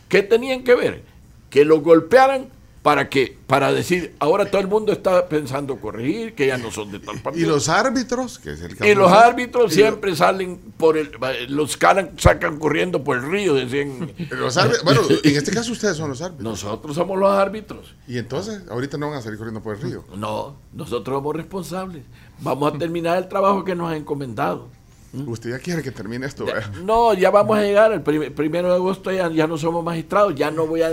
¿Qué 0.07 0.23
tenían 0.23 0.63
que 0.63 0.75
ver? 0.75 1.03
Que 1.49 1.65
los 1.65 1.81
golpearan 1.81 2.47
para 2.81 3.09
que, 3.09 3.37
para 3.45 3.73
decir, 3.73 4.15
ahora 4.19 4.45
todo 4.49 4.61
el 4.61 4.67
mundo 4.67 4.93
está 4.93 5.27
pensando 5.27 5.75
corregir, 5.81 6.33
que 6.33 6.47
ya 6.47 6.57
no 6.57 6.71
son 6.71 6.91
de 6.91 6.99
tal 6.99 7.17
Y 7.17 7.19
partido. 7.19 7.49
los 7.49 7.67
árbitros, 7.67 8.39
que 8.39 8.53
es 8.53 8.61
el 8.61 8.77
Y 8.85 8.95
los 8.95 9.11
árbitros 9.11 9.73
siempre 9.73 10.15
salen 10.15 10.57
por 10.77 10.97
el, 10.97 11.11
los 11.49 11.75
calan, 11.75 12.11
sacan 12.17 12.57
corriendo 12.57 13.03
por 13.03 13.17
el 13.17 13.29
río, 13.29 13.53
decían. 13.53 14.11
Los 14.31 14.55
árbitros- 14.57 14.83
bueno, 14.85 15.01
en 15.23 15.35
este 15.35 15.51
caso 15.51 15.71
ustedes 15.73 15.97
son 15.97 16.09
los 16.09 16.21
árbitros. 16.21 16.43
Nosotros 16.49 16.95
somos 16.95 17.19
los 17.19 17.29
árbitros. 17.31 17.95
Y 18.07 18.17
entonces, 18.17 18.61
ahorita 18.69 18.97
no 18.97 19.09
van 19.09 19.17
a 19.19 19.21
salir 19.21 19.37
corriendo 19.37 19.61
por 19.61 19.75
el 19.75 19.81
río. 19.81 20.05
No, 20.15 20.55
nosotros 20.71 21.17
somos 21.17 21.35
responsables. 21.35 22.03
Vamos 22.39 22.73
a 22.73 22.77
terminar 22.77 23.17
el 23.17 23.27
trabajo 23.27 23.65
que 23.65 23.75
nos 23.75 23.91
ha 23.91 23.97
encomendado. 23.97 24.69
Usted 25.11 25.49
ya 25.49 25.59
quiere 25.59 25.81
que 25.81 25.91
termine 25.91 26.27
esto, 26.27 26.45
Ya- 26.45 26.71
no, 26.83 27.13
ya 27.13 27.29
vamos 27.31 27.57
a 27.57 27.61
llegar. 27.61 27.91
El 27.91 28.01
prim- 28.03 28.31
primero 28.33 28.69
de 28.69 28.75
agosto 28.75 29.11
ya, 29.11 29.29
ya 29.31 29.47
no 29.47 29.57
somos 29.57 29.83
magistrados. 29.83 30.33
Ya 30.35 30.49
no 30.51 30.65
voy 30.67 30.81
a. 30.83 30.91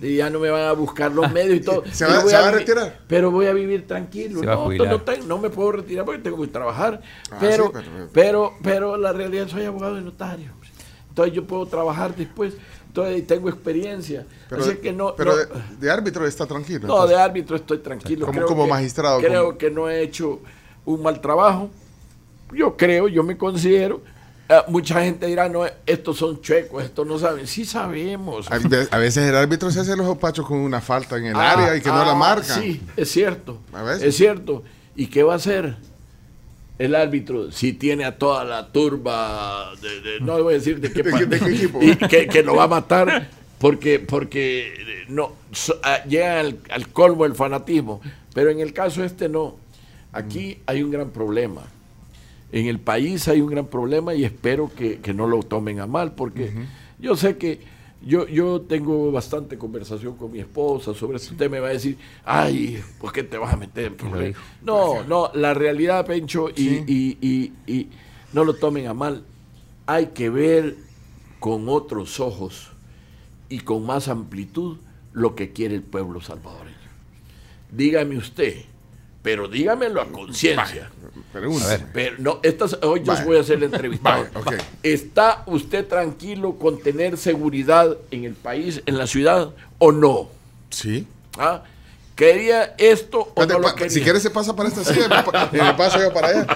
Ya 0.00 0.30
no 0.30 0.38
me 0.40 0.48
van 0.50 0.62
a 0.62 0.72
buscar 0.72 1.12
los 1.12 1.30
medios 1.32 1.56
y 1.56 1.60
todo. 1.60 1.82
¿Se 1.92 2.04
Pero 2.06 2.16
va- 2.18 2.22
voy 2.22 2.30
se 2.32 2.38
va 2.38 2.48
a 2.48 2.50
retirar? 2.52 2.98
Pero 3.06 3.30
voy 3.30 3.46
a 3.46 3.52
vivir 3.52 3.86
tranquilo. 3.86 4.40
Se 4.40 4.46
va 4.46 4.54
a 4.54 4.56
no, 4.56 4.84
no, 4.86 5.00
tengo- 5.02 5.26
no 5.26 5.38
me 5.38 5.50
puedo 5.50 5.72
retirar 5.72 6.04
porque 6.04 6.20
tengo 6.22 6.40
que 6.40 6.48
trabajar. 6.48 7.00
Ah, 7.30 7.36
pero, 7.38 7.66
sí, 7.66 7.70
pero- 7.74 8.08
pero, 8.12 8.52
pero, 8.62 8.96
la 8.96 9.12
realidad 9.12 9.48
soy 9.48 9.64
abogado 9.64 9.98
y 9.98 10.02
notario. 10.02 10.50
Entonces 11.08 11.34
yo 11.34 11.46
puedo 11.46 11.66
trabajar 11.66 12.16
después. 12.16 12.54
Entonces 12.88 13.26
tengo 13.26 13.48
experiencia. 13.48 14.26
Pero, 14.48 14.62
Así 14.64 14.76
que 14.76 14.92
no. 14.92 15.14
pero 15.14 15.32
no- 15.32 15.36
de, 15.36 15.46
de 15.78 15.90
árbitro 15.90 16.26
está 16.26 16.46
tranquilo. 16.46 16.86
no, 16.86 16.94
entonces. 16.94 17.16
de 17.16 17.22
árbitro 17.22 17.56
estoy 17.56 17.78
tranquilo. 17.78 18.26
Como- 18.26 18.36
Creo 18.38 18.48
como 18.48 18.64
que- 18.64 18.70
magistrado, 18.70 19.20
Creo 19.20 19.44
como- 19.46 19.58
que 19.58 19.70
no 19.70 19.88
he 19.90 20.02
hecho 20.02 20.40
un 20.84 21.02
mal 21.02 21.20
trabajo. 21.20 21.70
Yo 22.54 22.76
creo, 22.76 23.08
yo 23.08 23.22
me 23.22 23.36
considero. 23.36 24.02
Ah, 24.52 24.64
mucha 24.68 25.02
gente 25.02 25.26
dirá, 25.26 25.48
no, 25.48 25.64
estos 25.86 26.16
son 26.18 26.40
chuecos, 26.40 26.84
estos 26.84 27.06
no 27.06 27.18
saben. 27.18 27.46
Sí 27.46 27.64
sabemos. 27.64 28.50
A 28.50 28.58
ve- 28.58 28.88
a 28.90 28.98
veces 28.98 29.28
el 29.28 29.36
árbitro 29.36 29.70
se 29.70 29.80
hace 29.80 29.96
los 29.96 30.06
opachos 30.06 30.46
con 30.46 30.58
una 30.58 30.80
falta 30.80 31.16
en 31.16 31.26
el 31.26 31.36
Ah, 31.36 31.52
área 31.52 31.76
y 31.76 31.80
que 31.80 31.88
no 31.88 32.04
la 32.04 32.12
ah, 32.12 32.14
marcan. 32.14 32.60
Sí, 32.62 32.80
es 32.96 33.10
cierto. 33.10 33.58
A 33.72 33.82
veces. 33.82 34.02
Es 34.04 34.16
cierto. 34.16 34.62
¿Y 34.94 35.06
qué 35.06 35.22
va 35.22 35.32
a 35.34 35.36
hacer 35.36 35.76
el 36.78 36.94
árbitro 36.94 37.50
si 37.52 37.72
tiene 37.72 38.04
a 38.04 38.18
toda 38.18 38.44
la 38.44 38.72
turba, 38.72 39.70
de, 39.80 40.00
de- 40.00 40.20
no 40.20 40.36
le 40.36 40.42
voy 40.42 40.54
a 40.54 40.58
decir 40.58 40.80
de 40.80 40.92
qué, 40.92 41.02
¿De 41.26 41.38
qué- 41.38 41.46
equipo? 41.54 41.78
y 41.82 41.96
que, 41.96 42.26
que 42.26 42.42
lo 42.42 42.56
va 42.56 42.64
a 42.64 42.68
matar 42.68 43.28
porque, 43.58 44.00
porque 44.00 44.74
eh, 44.74 45.04
no 45.08 45.32
so- 45.52 45.78
llega 46.08 46.40
al, 46.40 46.58
al 46.70 46.88
colmo 46.88 47.24
el 47.24 47.34
fanatismo? 47.34 48.00
Pero 48.34 48.50
en 48.50 48.60
el 48.60 48.72
caso 48.72 49.04
este 49.04 49.28
no. 49.28 49.56
Aquí 50.12 50.58
hay 50.66 50.82
un 50.82 50.90
gran 50.90 51.10
problema. 51.10 51.62
En 52.52 52.66
el 52.66 52.78
país 52.78 53.26
hay 53.28 53.40
un 53.40 53.48
gran 53.50 53.66
problema 53.66 54.14
y 54.14 54.24
espero 54.24 54.70
que, 54.74 54.98
que 55.00 55.14
no 55.14 55.26
lo 55.26 55.42
tomen 55.42 55.80
a 55.80 55.86
mal, 55.86 56.12
porque 56.14 56.52
yo 56.98 57.16
sé 57.16 57.36
que 57.38 57.60
yo, 58.04 58.26
yo 58.28 58.60
tengo 58.60 59.10
bastante 59.12 59.56
conversación 59.56 60.16
con 60.16 60.32
mi 60.32 60.40
esposa 60.40 60.92
sobre 60.92 61.18
tema 61.20 61.44
y 61.44 61.48
me 61.48 61.60
va 61.60 61.68
a 61.68 61.72
decir, 61.72 61.96
ay, 62.24 62.82
¿por 63.00 63.12
qué 63.12 63.22
te 63.22 63.38
vas 63.38 63.54
a 63.54 63.56
meter 63.56 63.86
en 63.86 63.94
problemas? 63.96 64.40
No, 64.62 65.02
no, 65.04 65.30
la 65.34 65.54
realidad, 65.54 66.04
Pencho, 66.04 66.50
y, 66.50 66.54
Sí. 66.54 66.84
y- 66.86 67.18
y- 67.26 67.52
y 67.72 67.88
no 68.32 68.44
lo 68.44 68.54
tomen 68.54 68.86
a 68.88 68.92
mal, 68.94 69.22
hay 69.86 70.06
que 70.08 70.28
ver 70.30 70.76
con 71.38 71.68
otros 71.68 72.20
ojos 72.20 72.70
y 73.48 73.60
con 73.60 73.86
más 73.86 74.08
amplitud 74.08 74.78
lo 75.12 75.34
que 75.34 75.52
quiere 75.52 75.74
el 75.74 75.82
pueblo 75.82 76.20
salvadoreño. 76.20 76.76
Dígame 77.70 78.16
usted, 78.16 78.56
pero 79.22 79.48
dígamelo 79.48 80.00
a 80.00 80.06
conciencia. 80.06 80.90
Pregunta. 81.32 81.64
A 81.64 81.68
ver. 81.68 81.86
Pero 81.92 82.16
no, 82.18 82.40
estas, 82.42 82.78
hoy 82.82 83.02
yo 83.04 83.14
voy 83.24 83.36
a 83.36 83.40
entrevistado. 83.62 84.26
Vaya, 84.34 84.38
ok. 84.38 84.54
¿Está 84.82 85.44
usted 85.46 85.86
tranquilo 85.86 86.58
con 86.58 86.80
tener 86.80 87.16
seguridad 87.16 87.96
en 88.10 88.24
el 88.24 88.34
país, 88.34 88.82
en 88.86 88.98
la 88.98 89.06
ciudad, 89.06 89.50
o 89.78 89.92
no? 89.92 90.28
Sí. 90.70 91.06
¿Ah? 91.38 91.62
¿Quería 92.14 92.74
esto 92.76 93.32
o 93.34 93.46
no 93.46 93.58
lo 93.58 93.68
Pa- 93.68 93.74
quería? 93.74 93.90
si 93.90 94.02
quieres 94.02 94.22
se 94.22 94.28
pasa 94.30 94.54
para 94.54 94.68
esta 94.68 94.84
silla, 94.84 95.24
pa- 95.24 95.48
me 95.50 95.72
paso 95.74 95.98
yo 96.00 96.12
para 96.12 96.28
allá. 96.28 96.46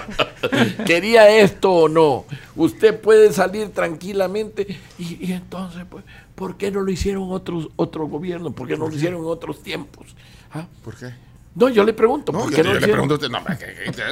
¿Quería 0.85 1.29
esto 1.39 1.71
o 1.71 1.89
no? 1.89 2.25
Usted 2.55 2.99
puede 3.01 3.33
salir 3.33 3.69
tranquilamente 3.69 4.67
y, 4.99 5.25
y 5.25 5.31
entonces, 5.33 5.83
pues, 5.89 6.03
¿por 6.35 6.57
qué 6.57 6.69
no 6.69 6.81
lo 6.81 6.91
hicieron 6.91 7.31
otros 7.31 7.69
otros 7.75 8.07
gobiernos? 8.09 8.53
¿Por 8.53 8.67
qué 8.67 8.77
no 8.77 8.87
lo 8.87 8.95
hicieron 8.95 9.21
en 9.21 9.27
otros 9.27 9.63
tiempos? 9.63 10.15
¿Ah? 10.53 10.67
¿Por 10.83 10.95
qué? 10.95 11.11
No, 11.57 11.69
yo 11.69 11.83
le 11.83 11.93
pregunto, 11.93 12.31
No, 12.31 12.39
¿por 12.39 12.51
yo, 12.51 12.55
qué 12.57 12.63
yo 12.63 12.73
no 12.73 12.79
le 12.79 12.87
pregunto 12.87 13.13
a 13.13 13.17
usted, 13.17 13.29
no, 13.29 13.37
hombre, 13.39 13.57
¿qué- 13.57 13.65
qué- 13.85 13.91
qué- 13.91 14.03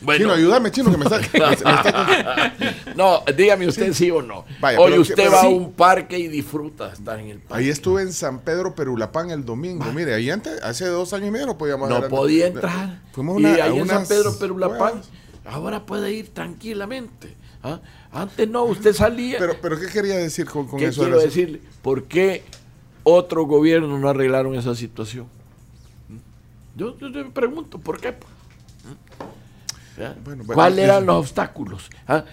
Bueno. 0.00 0.18
Chino, 0.24 0.32
ayúdame, 0.34 0.70
chino, 0.72 0.90
que 0.90 0.96
me 0.96 1.04
está... 1.04 1.20
No, 2.96 3.22
dígame 3.36 3.68
usted 3.68 3.92
sí, 3.92 4.10
o 4.10 4.20
no. 4.20 4.44
Vaya, 4.60 4.80
Hoy 4.80 4.98
usted 4.98 5.14
que- 5.14 5.28
va 5.28 5.42
a 5.42 5.48
un 5.48 5.72
parque 5.72 6.18
y 6.18 6.26
disfruta 6.28 6.92
estar 6.92 7.20
en 7.20 7.28
el 7.28 7.38
parque. 7.38 7.62
Ahí 7.64 7.70
estuve 7.70 8.02
en 8.02 8.12
San 8.12 8.40
Pedro 8.40 8.74
Perulapán 8.74 9.30
el 9.30 9.44
domingo. 9.44 9.84
Mire, 9.92 10.14
ahí 10.14 10.28
antes, 10.28 10.60
hace 10.62 10.86
dos 10.86 11.12
años 11.12 11.28
y 11.28 11.30
medio 11.30 11.46
no 11.46 11.56
podíamos 11.56 11.88
No 11.88 12.08
podía 12.08 12.48
entrar. 12.48 13.00
Fuimos 13.12 13.40
y 13.40 13.44
una- 13.44 13.54
a 13.62 13.64
ahí 13.66 13.78
en 13.78 13.86
San 13.86 14.06
Pedro 14.06 14.36
Perulapán, 14.38 14.94
ahora 15.44 15.86
puede 15.86 16.12
ir 16.12 16.30
tranquilamente. 16.34 17.36
¿ah? 17.62 17.80
Antes 18.12 18.48
no, 18.48 18.64
usted 18.64 18.92
salía. 18.92 19.38
Pero, 19.38 19.54
pero 19.62 19.78
¿qué 19.78 19.86
quería 19.86 20.16
decir 20.16 20.46
con, 20.46 20.66
con 20.66 20.80
¿Qué 20.80 20.86
eso? 20.86 21.02
quiero 21.02 21.20
decirle? 21.20 21.60
¿Por 21.80 22.04
qué 22.04 22.42
otros 23.04 23.46
gobiernos 23.46 24.00
no 24.00 24.08
arreglaron 24.08 24.54
esa 24.56 24.74
situación? 24.74 25.26
Yo, 26.74 26.96
yo 26.98 27.12
te 27.12 27.24
pregunto, 27.24 27.78
¿por 27.78 28.00
qué? 28.00 28.14
¿Ya? 29.98 30.16
Bueno, 30.24 30.42
bueno, 30.44 30.54
¿Cuáles 30.54 30.84
eran 30.84 31.04
los 31.06 31.16
obstáculos? 31.16 31.90
¿Ah? 32.08 32.24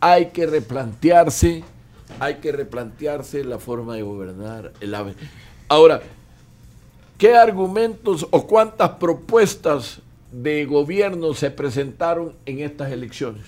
Hay 0.00 0.26
que 0.26 0.46
replantearse, 0.46 1.64
hay 2.18 2.36
que 2.36 2.52
replantearse 2.52 3.42
la 3.44 3.58
forma 3.58 3.94
de 3.96 4.02
gobernar. 4.02 4.72
el 4.80 4.94
ave- 4.94 5.14
Ahora, 5.68 6.00
¿qué 7.18 7.36
argumentos 7.36 8.26
o 8.30 8.46
cuántas 8.46 8.90
propuestas 8.90 10.00
de 10.32 10.64
gobierno 10.66 11.32
se 11.34 11.50
presentaron 11.50 12.34
en 12.46 12.60
estas 12.60 12.92
elecciones? 12.92 13.44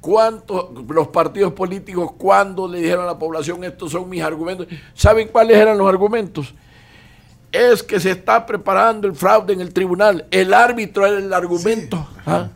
¿Cuántos 0.00 0.68
los 0.88 1.08
partidos 1.08 1.52
políticos 1.52 2.12
cuando 2.16 2.68
le 2.68 2.78
dijeron 2.78 3.04
a 3.04 3.08
la 3.08 3.18
población 3.18 3.64
estos 3.64 3.90
son 3.92 4.08
mis 4.08 4.22
argumentos? 4.22 4.68
¿Saben 4.94 5.28
cuáles 5.28 5.56
eran 5.56 5.76
los 5.76 5.88
argumentos? 5.88 6.54
Es 7.52 7.82
que 7.82 8.00
se 8.00 8.10
está 8.10 8.46
preparando 8.46 9.06
el 9.06 9.14
fraude 9.14 9.52
en 9.52 9.60
el 9.60 9.72
tribunal. 9.72 10.26
El 10.30 10.52
árbitro 10.52 11.06
era 11.06 11.18
el 11.18 11.32
argumento. 11.32 12.06
¿ah? 12.26 12.48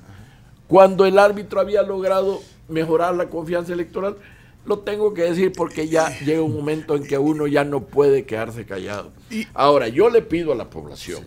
Cuando 0.68 1.07
el 1.07 1.18
árbitro 1.18 1.61
había 1.61 1.82
logrado 1.82 2.41
mejorar 2.68 3.14
la 3.14 3.28
confianza 3.28 3.72
electoral, 3.72 4.16
lo 4.64 4.80
tengo 4.80 5.14
que 5.14 5.22
decir 5.22 5.53
porque 5.57 5.88
ya 5.88 6.16
llega 6.20 6.43
un 6.43 6.55
momento 6.55 6.95
en 6.95 7.05
que 7.05 7.18
uno 7.18 7.47
ya 7.47 7.64
no 7.64 7.80
puede 7.80 8.24
quedarse 8.24 8.66
callado. 8.66 9.11
Ahora, 9.55 9.88
yo 9.88 10.11
le 10.11 10.22
pido 10.22 10.53
a 10.53 10.55
la 10.55 10.68
población 10.68 11.24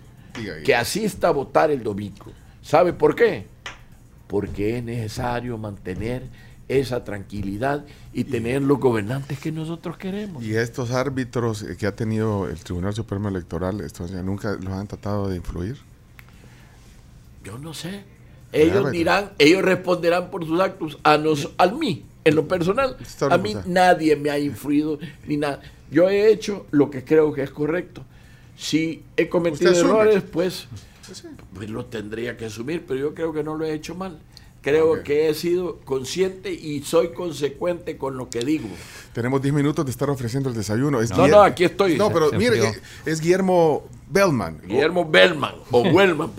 que 0.63 0.75
asista 0.75 1.29
a 1.29 1.31
votar 1.31 1.71
el 1.71 1.83
domingo. 1.83 2.31
¿Sabe 2.61 2.93
por 2.93 3.15
qué? 3.15 3.45
Porque 4.27 4.77
es 4.77 4.83
necesario 4.83 5.57
mantener 5.57 6.23
esa 6.79 7.03
tranquilidad 7.03 7.85
y 8.13 8.23
tener 8.25 8.61
los 8.61 8.79
gobernantes 8.79 9.39
que 9.39 9.51
nosotros 9.51 9.97
queremos. 9.97 10.43
Y 10.43 10.55
estos 10.55 10.91
árbitros 10.91 11.65
que 11.77 11.87
ha 11.87 11.95
tenido 11.95 12.47
el 12.47 12.59
Tribunal 12.59 12.93
Supremo 12.93 13.29
Electoral, 13.29 13.81
estos 13.81 14.11
ya 14.11 14.21
nunca 14.21 14.53
los 14.53 14.73
han 14.73 14.87
tratado 14.87 15.29
de 15.29 15.37
influir. 15.37 15.77
Yo 17.43 17.57
no 17.57 17.73
sé. 17.73 18.03
Ellos 18.51 18.91
dirán, 18.91 19.31
ellos 19.39 19.63
responderán 19.63 20.29
por 20.29 20.45
sus 20.45 20.59
actos 20.59 20.99
a 21.03 21.17
nos, 21.17 21.49
a 21.57 21.67
mí, 21.67 22.05
en 22.23 22.35
lo 22.35 22.47
personal. 22.47 22.97
A 23.29 23.37
mí 23.37 23.55
nadie 23.65 24.15
me 24.15 24.29
ha 24.29 24.37
influido 24.37 24.99
ni 25.27 25.37
nada. 25.37 25.59
Yo 25.89 26.09
he 26.09 26.31
hecho 26.31 26.67
lo 26.71 26.89
que 26.89 27.03
creo 27.03 27.33
que 27.33 27.43
es 27.43 27.49
correcto. 27.49 28.03
Si 28.55 29.03
he 29.17 29.27
cometido 29.27 29.71
errores, 29.71 30.21
pues, 30.21 30.67
pues 31.53 31.69
lo 31.69 31.85
tendría 31.85 32.37
que 32.37 32.45
asumir, 32.45 32.83
pero 32.87 32.99
yo 32.99 33.13
creo 33.15 33.33
que 33.33 33.43
no 33.43 33.55
lo 33.55 33.65
he 33.65 33.73
hecho 33.73 33.95
mal. 33.95 34.19
Creo 34.63 35.03
que 35.03 35.27
he 35.29 35.33
sido 35.33 35.79
consciente 35.83 36.51
y 36.53 36.81
soy 36.83 37.09
consecuente 37.09 37.97
con 37.97 38.15
lo 38.17 38.29
que 38.29 38.39
digo. 38.39 38.69
Tenemos 39.11 39.41
10 39.41 39.53
minutos 39.53 39.83
de 39.85 39.91
estar 39.91 40.09
ofreciendo 40.09 40.47
el 40.49 40.55
desayuno. 40.55 41.01
Es 41.01 41.09
No, 41.11 41.17
Guillermo- 41.17 41.35
no, 41.35 41.43
aquí 41.43 41.65
estoy. 41.65 41.97
No, 41.97 42.09
pero 42.11 42.29
Se 42.29 42.37
mire, 42.37 42.63
eh, 42.69 42.73
es 43.05 43.19
Guillermo 43.19 43.83
Bellman. 44.09 44.61
Guillermo 44.65 45.07
Bellman 45.09 45.55
o 45.69 45.81
Wellman. 45.93 46.29
O 46.29 46.31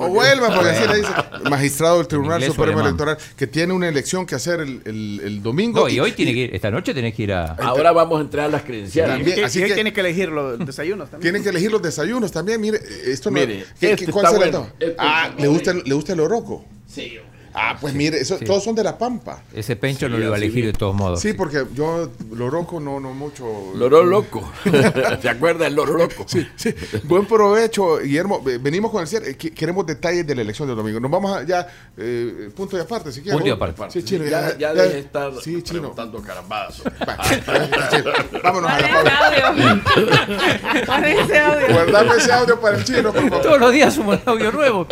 porque- 0.54 0.70
así 0.70 0.88
le 0.88 0.96
dice, 0.96 1.10
magistrado 1.50 1.98
del 1.98 2.08
Tribunal 2.08 2.42
Supremo. 2.44 2.80
Electoral, 2.80 3.18
que 3.36 3.46
tiene 3.46 3.74
una 3.74 3.88
elección 3.88 4.24
que 4.24 4.34
hacer 4.36 4.60
el, 4.60 4.80
el- 4.86 5.20
el 5.22 5.42
domingo. 5.42 5.80
No, 5.80 5.88
y 5.90 6.00
hoy 6.00 6.12
tiene 6.12 6.32
que 6.32 6.38
ir, 6.40 6.54
esta 6.54 6.70
noche 6.70 6.94
tenés 6.94 7.14
que 7.14 7.24
ir 7.24 7.32
a. 7.34 7.52
Ahora 7.56 7.92
vamos 7.92 8.18
a 8.18 8.22
entrar 8.22 8.46
a 8.46 8.48
las 8.48 8.62
credenciales. 8.62 9.16
También. 9.16 9.38
Y- 9.38 9.42
así 9.42 9.58
y 9.58 9.62
hoy 9.64 9.68
que- 9.68 9.74
tiene 9.74 9.92
que 9.92 10.00
elegir 10.00 10.30
los 10.30 10.58
desayunos 10.64 11.10
también. 11.10 11.20
Tienen 11.22 11.42
que 11.42 11.50
elegir 11.50 11.70
los 11.70 11.82
desayunos 11.82 12.32
también. 12.32 12.58
Mire, 12.58 12.80
esto 13.04 13.30
no. 13.30 13.38
Mire, 13.38 13.66
¿qué- 13.78 13.92
este 13.92 14.10
¿Cuál 14.10 14.24
está 14.24 14.38
se 14.38 14.44
le 14.46 14.50
bueno. 14.50 14.66
da? 14.66 14.86
Este 14.86 14.96
Ah, 14.98 15.30
¿le 15.38 15.46
gusta, 15.48 15.70
el- 15.72 15.82
¿le 15.84 15.94
gusta 15.94 16.12
el 16.14 16.20
oroco? 16.20 16.64
Sí, 16.88 17.18
hombre. 17.18 17.33
Ah, 17.56 17.76
pues 17.80 17.94
mire, 17.94 18.18
eso, 18.20 18.36
Sí. 18.38 18.44
todos 18.44 18.64
son 18.64 18.74
de 18.74 18.82
La 18.82 18.98
Pampa. 18.98 19.42
Ese 19.54 19.76
pencho 19.76 20.08
no 20.08 20.18
lo 20.18 20.24
iba 20.24 20.34
a 20.34 20.38
elegir 20.38 20.66
de 20.66 20.72
todos 20.72 20.94
modos. 20.94 21.20
Sí, 21.20 21.34
porque 21.34 21.64
yo, 21.74 22.10
el 22.32 22.42
oroco 22.42 22.80
no, 22.80 22.98
no 22.98 23.14
mucho. 23.14 23.44
Loro 23.76 24.02
loco. 24.04 24.50
¿Se 25.22 25.28
acuerda 25.28 25.64
del 25.64 25.74
loro 25.76 25.96
loco? 25.96 26.24
Sí, 26.26 26.46
sí. 26.56 26.74
Buen 27.04 27.26
provecho, 27.26 27.98
Guillermo. 27.98 28.42
Venimos 28.60 28.90
con 28.90 29.02
el 29.02 29.06
cierre. 29.06 29.36
Que- 29.36 29.52
Queremos 29.52 29.86
detalles 29.86 30.26
de 30.26 30.34
la 30.34 30.42
elección 30.42 30.66
del 30.66 30.76
domingo. 30.76 30.98
Nos 30.98 31.10
vamos 31.10 31.36
a 31.36 31.44
ya, 31.44 31.66
eh, 31.96 32.50
punto 32.56 32.76
y 32.76 32.80
aparte, 32.80 33.12
si 33.12 33.20
quieres. 33.20 33.34
Punto 33.34 33.48
y 33.48 33.52
aparte. 33.52 33.82
Sí, 33.90 34.02
chino, 34.02 34.24
ya, 34.24 34.58
ya, 34.58 34.74
de 34.74 34.98
estar 34.98 35.32
Sí, 35.40 35.62
chino. 35.62 35.80
preguntando 35.94 36.20
carambadas. 36.22 36.82
Va. 37.08 37.16
Vámonos 38.42 38.70
a 38.70 38.80
la 38.80 38.86
ese 38.86 39.40
pausa. 39.40 41.06
ese 41.06 41.38
audio. 41.38 41.66
Guardame 41.72 42.16
ese 42.16 42.32
audio 42.32 42.60
para 42.60 42.76
el 42.78 42.84
chino, 42.84 43.12
por 43.12 43.22
favor. 43.28 43.42
Todos 43.42 43.60
los 43.60 43.72
días 43.72 43.96
un 43.98 44.18
audio 44.26 44.52
nuevo. 44.52 44.86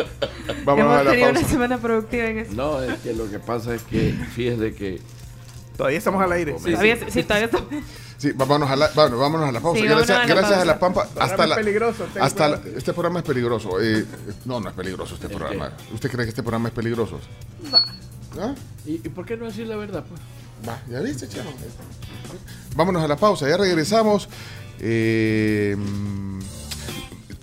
Vámonos 0.64 0.92
a 0.92 1.02
la 1.04 1.10
tenido 1.10 1.30
una 1.30 1.40
pausa. 1.40 1.52
semana 1.52 1.78
productiva 1.78 2.24
en 2.26 2.38
eso. 2.38 2.51
No, 2.54 2.82
es 2.82 2.98
que 3.00 3.12
lo 3.14 3.28
que 3.30 3.38
pasa 3.38 3.74
es 3.74 3.82
que, 3.82 4.12
fíjese 4.34 4.74
que 4.74 5.00
Todavía 5.76 5.98
estamos 5.98 6.22
al 6.22 6.30
aire. 6.32 6.54
Sí, 6.58 6.70
Todavía, 6.72 6.98
sí, 7.10 7.22
todavía 7.22 7.46
está- 7.46 7.64
Sí, 8.18 8.30
vámonos 8.36 8.70
a 8.70 8.76
la, 8.76 8.88
bueno, 8.94 9.18
vámonos 9.18 9.48
a 9.48 9.52
la 9.52 9.60
pausa. 9.60 9.80
Sí, 9.80 9.86
gracias 9.86 10.10
a 10.10 10.20
la 10.20 10.26
gracias 10.26 10.58
a 10.60 10.64
la 10.64 10.78
pausa. 10.78 11.02
Pampa. 11.08 11.24
Hasta 11.24 11.46
la, 11.46 11.56
peligroso, 11.56 12.06
hasta 12.20 12.48
la- 12.50 12.60
este 12.76 12.92
programa 12.92 13.18
es 13.20 13.24
peligroso. 13.24 13.80
Eh, 13.80 14.04
no, 14.44 14.60
no 14.60 14.68
es 14.68 14.74
peligroso 14.76 15.14
este 15.14 15.28
programa. 15.28 15.72
¿Usted 15.92 16.10
cree 16.10 16.24
que 16.26 16.28
este 16.30 16.42
programa 16.42 16.68
es 16.68 16.74
peligroso? 16.74 17.18
¿Ah? 18.38 18.54
¿Y, 18.86 18.92
y 18.94 19.08
por 19.08 19.24
qué 19.26 19.36
no 19.36 19.46
decir 19.46 19.66
la 19.66 19.76
verdad? 19.76 20.04
Pues? 20.08 20.20
Va, 20.68 20.80
ya 20.88 21.00
viste, 21.00 21.26
chino. 21.28 21.44
Vámonos 22.76 23.02
a 23.02 23.08
la 23.08 23.16
pausa, 23.16 23.48
ya 23.48 23.56
regresamos. 23.56 24.28
Eh, 24.78 25.76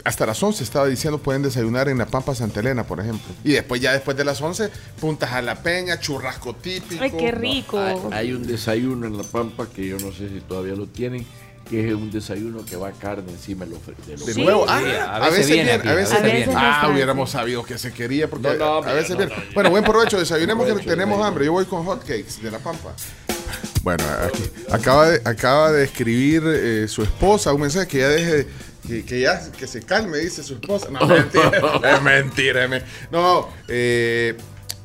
hasta 0.04 0.26
las 0.26 0.42
11 0.42 0.64
estaba 0.64 0.88
diciendo 0.88 1.18
pueden 1.20 1.42
desayunar 1.42 1.90
en 1.90 1.98
la 1.98 2.06
Pampa 2.06 2.34
Santa 2.36 2.60
Elena, 2.62 2.84
por 2.86 3.00
ejemplo. 3.00 3.34
Y 3.44 3.52
después, 3.54 3.82
ya 3.82 3.92
después 3.94 4.16
de 4.18 4.24
las 4.26 4.42
11, 4.42 4.70
puntas 5.00 5.32
a 5.34 5.42
la 5.42 5.56
peña, 5.62 6.00
churrasco 6.00 6.56
típico. 6.56 7.04
Ay, 7.04 7.12
qué 7.12 7.32
rico. 7.32 7.80
Hay, 7.80 7.98
hay 8.12 8.34
un 8.34 8.46
desayuno 8.48 9.08
en 9.08 9.18
La 9.18 9.24
Pampa 9.24 9.68
que 9.68 9.88
yo 9.88 9.98
no 10.00 10.12
sé 10.12 10.30
si 10.30 10.40
todavía 10.42 10.74
lo 10.76 10.88
tienen, 10.88 11.26
que 11.70 11.88
es 11.88 11.94
un 11.94 12.10
desayuno 12.10 12.66
que 12.66 12.76
va 12.76 12.92
carne 12.94 13.32
encima 13.32 13.64
de 13.66 13.72
los 13.72 13.80
de 14.26 14.34
Sí. 14.34 14.42
nuevo, 14.44 14.66
ah, 14.68 14.78
a, 15.18 15.30
veces 15.30 15.48
viene, 15.48 15.74
aquí, 15.74 15.88
a 15.88 15.94
veces, 15.94 16.48
no 16.48 16.54
Ah, 16.58 16.90
hubiéramos 16.92 17.30
sabido 17.30 17.64
que 17.64 17.78
se 17.78 17.94
quería, 17.94 18.28
porque 18.28 18.48
No, 18.58 18.82
no, 18.82 18.88
a 18.90 18.94
veces 18.94 19.12
no, 19.12 19.18
viene. 19.18 19.36
no, 19.36 19.42
yo- 19.44 19.54
bueno, 19.54 19.70
buen 19.70 19.84
provecho, 19.84 20.18
desayunemos 20.18 20.66
que 20.66 20.74
tenemos 20.84 21.24
hambre. 21.24 21.46
Yo 21.46 21.52
voy 21.52 21.66
con 21.66 21.86
hotcakes 21.86 22.42
de 22.42 22.50
la 22.50 22.58
Pampa. 22.60 22.94
Bueno, 23.84 24.04
aquí, 24.26 24.44
acaba, 24.72 25.10
de, 25.10 25.22
acaba 25.24 25.72
de 25.72 25.84
escribir 25.86 26.44
eh, 26.46 26.88
su 26.88 27.02
esposa 27.04 27.54
un 27.54 27.62
mensaje 27.62 27.88
que 27.88 28.00
ya 28.00 28.10
deje, 28.10 28.48
que, 28.90 29.06
que 29.06 29.22
ya 29.22 29.52
que 29.52 29.68
se 29.68 29.82
calme, 29.84 30.18
dice 30.18 30.44
su 30.44 30.56
esposa. 30.56 30.90
No, 30.90 31.06
mentira, 31.08 31.52
es 31.96 32.02
mentira. 32.02 32.66
es 32.76 32.84
No, 33.12 33.48
eh, 33.68 34.36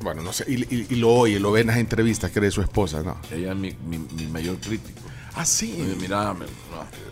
bueno, 0.01 0.21
no 0.21 0.31
sé, 0.33 0.45
y, 0.47 0.61
y- 0.73 0.87
y 0.91 0.95
lo 0.95 1.09
oye, 1.13 1.39
lo 1.39 1.51
ve 1.51 1.61
en 1.61 1.67
las 1.67 1.77
entrevistas 1.77 2.29
que 2.31 2.39
de 2.39 2.51
su 2.51 2.61
esposa, 2.61 3.01
¿no? 3.03 3.17
Ella 3.31 3.51
es 3.51 3.57
mi, 3.57 3.75
mi, 3.87 3.97
mi 3.97 4.27
mayor 4.27 4.57
crítico. 4.57 4.99
Ah, 5.33 5.45
sí. 5.45 5.77
Oye, 5.81 5.95
Mira, 5.99 6.33
me- 6.33 6.45
no. 6.45 7.05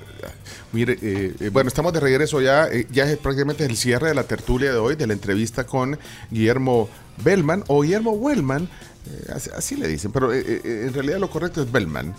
Mire, 0.71 0.97
eh, 1.01 1.33
eh, 1.39 1.49
bueno, 1.49 1.67
estamos 1.67 1.91
de 1.93 1.99
regreso 1.99 2.39
ya. 2.41 2.67
eh, 2.67 2.87
ya 2.91 3.03
es 3.09 3.17
prácticamente 3.17 3.65
el 3.65 3.75
cierre 3.75 4.07
de 4.09 4.15
la 4.15 4.23
tertulia 4.23 4.71
de 4.71 4.77
hoy, 4.77 4.95
de 4.95 5.05
la 5.07 5.13
entrevista 5.13 5.65
con 5.65 5.99
Guillermo 6.31 6.89
Bellman 7.23 7.63
o 7.67 7.81
Guillermo 7.81 8.11
Wellman. 8.11 8.69
así, 9.33 9.49
así 9.55 9.75
le 9.75 9.87
dicen, 9.87 10.11
pero 10.13 10.31
en 10.33 10.93
realidad 10.93 11.19
lo 11.19 11.29
correcto 11.29 11.61
es 11.61 11.71
Bellman. 11.71 12.15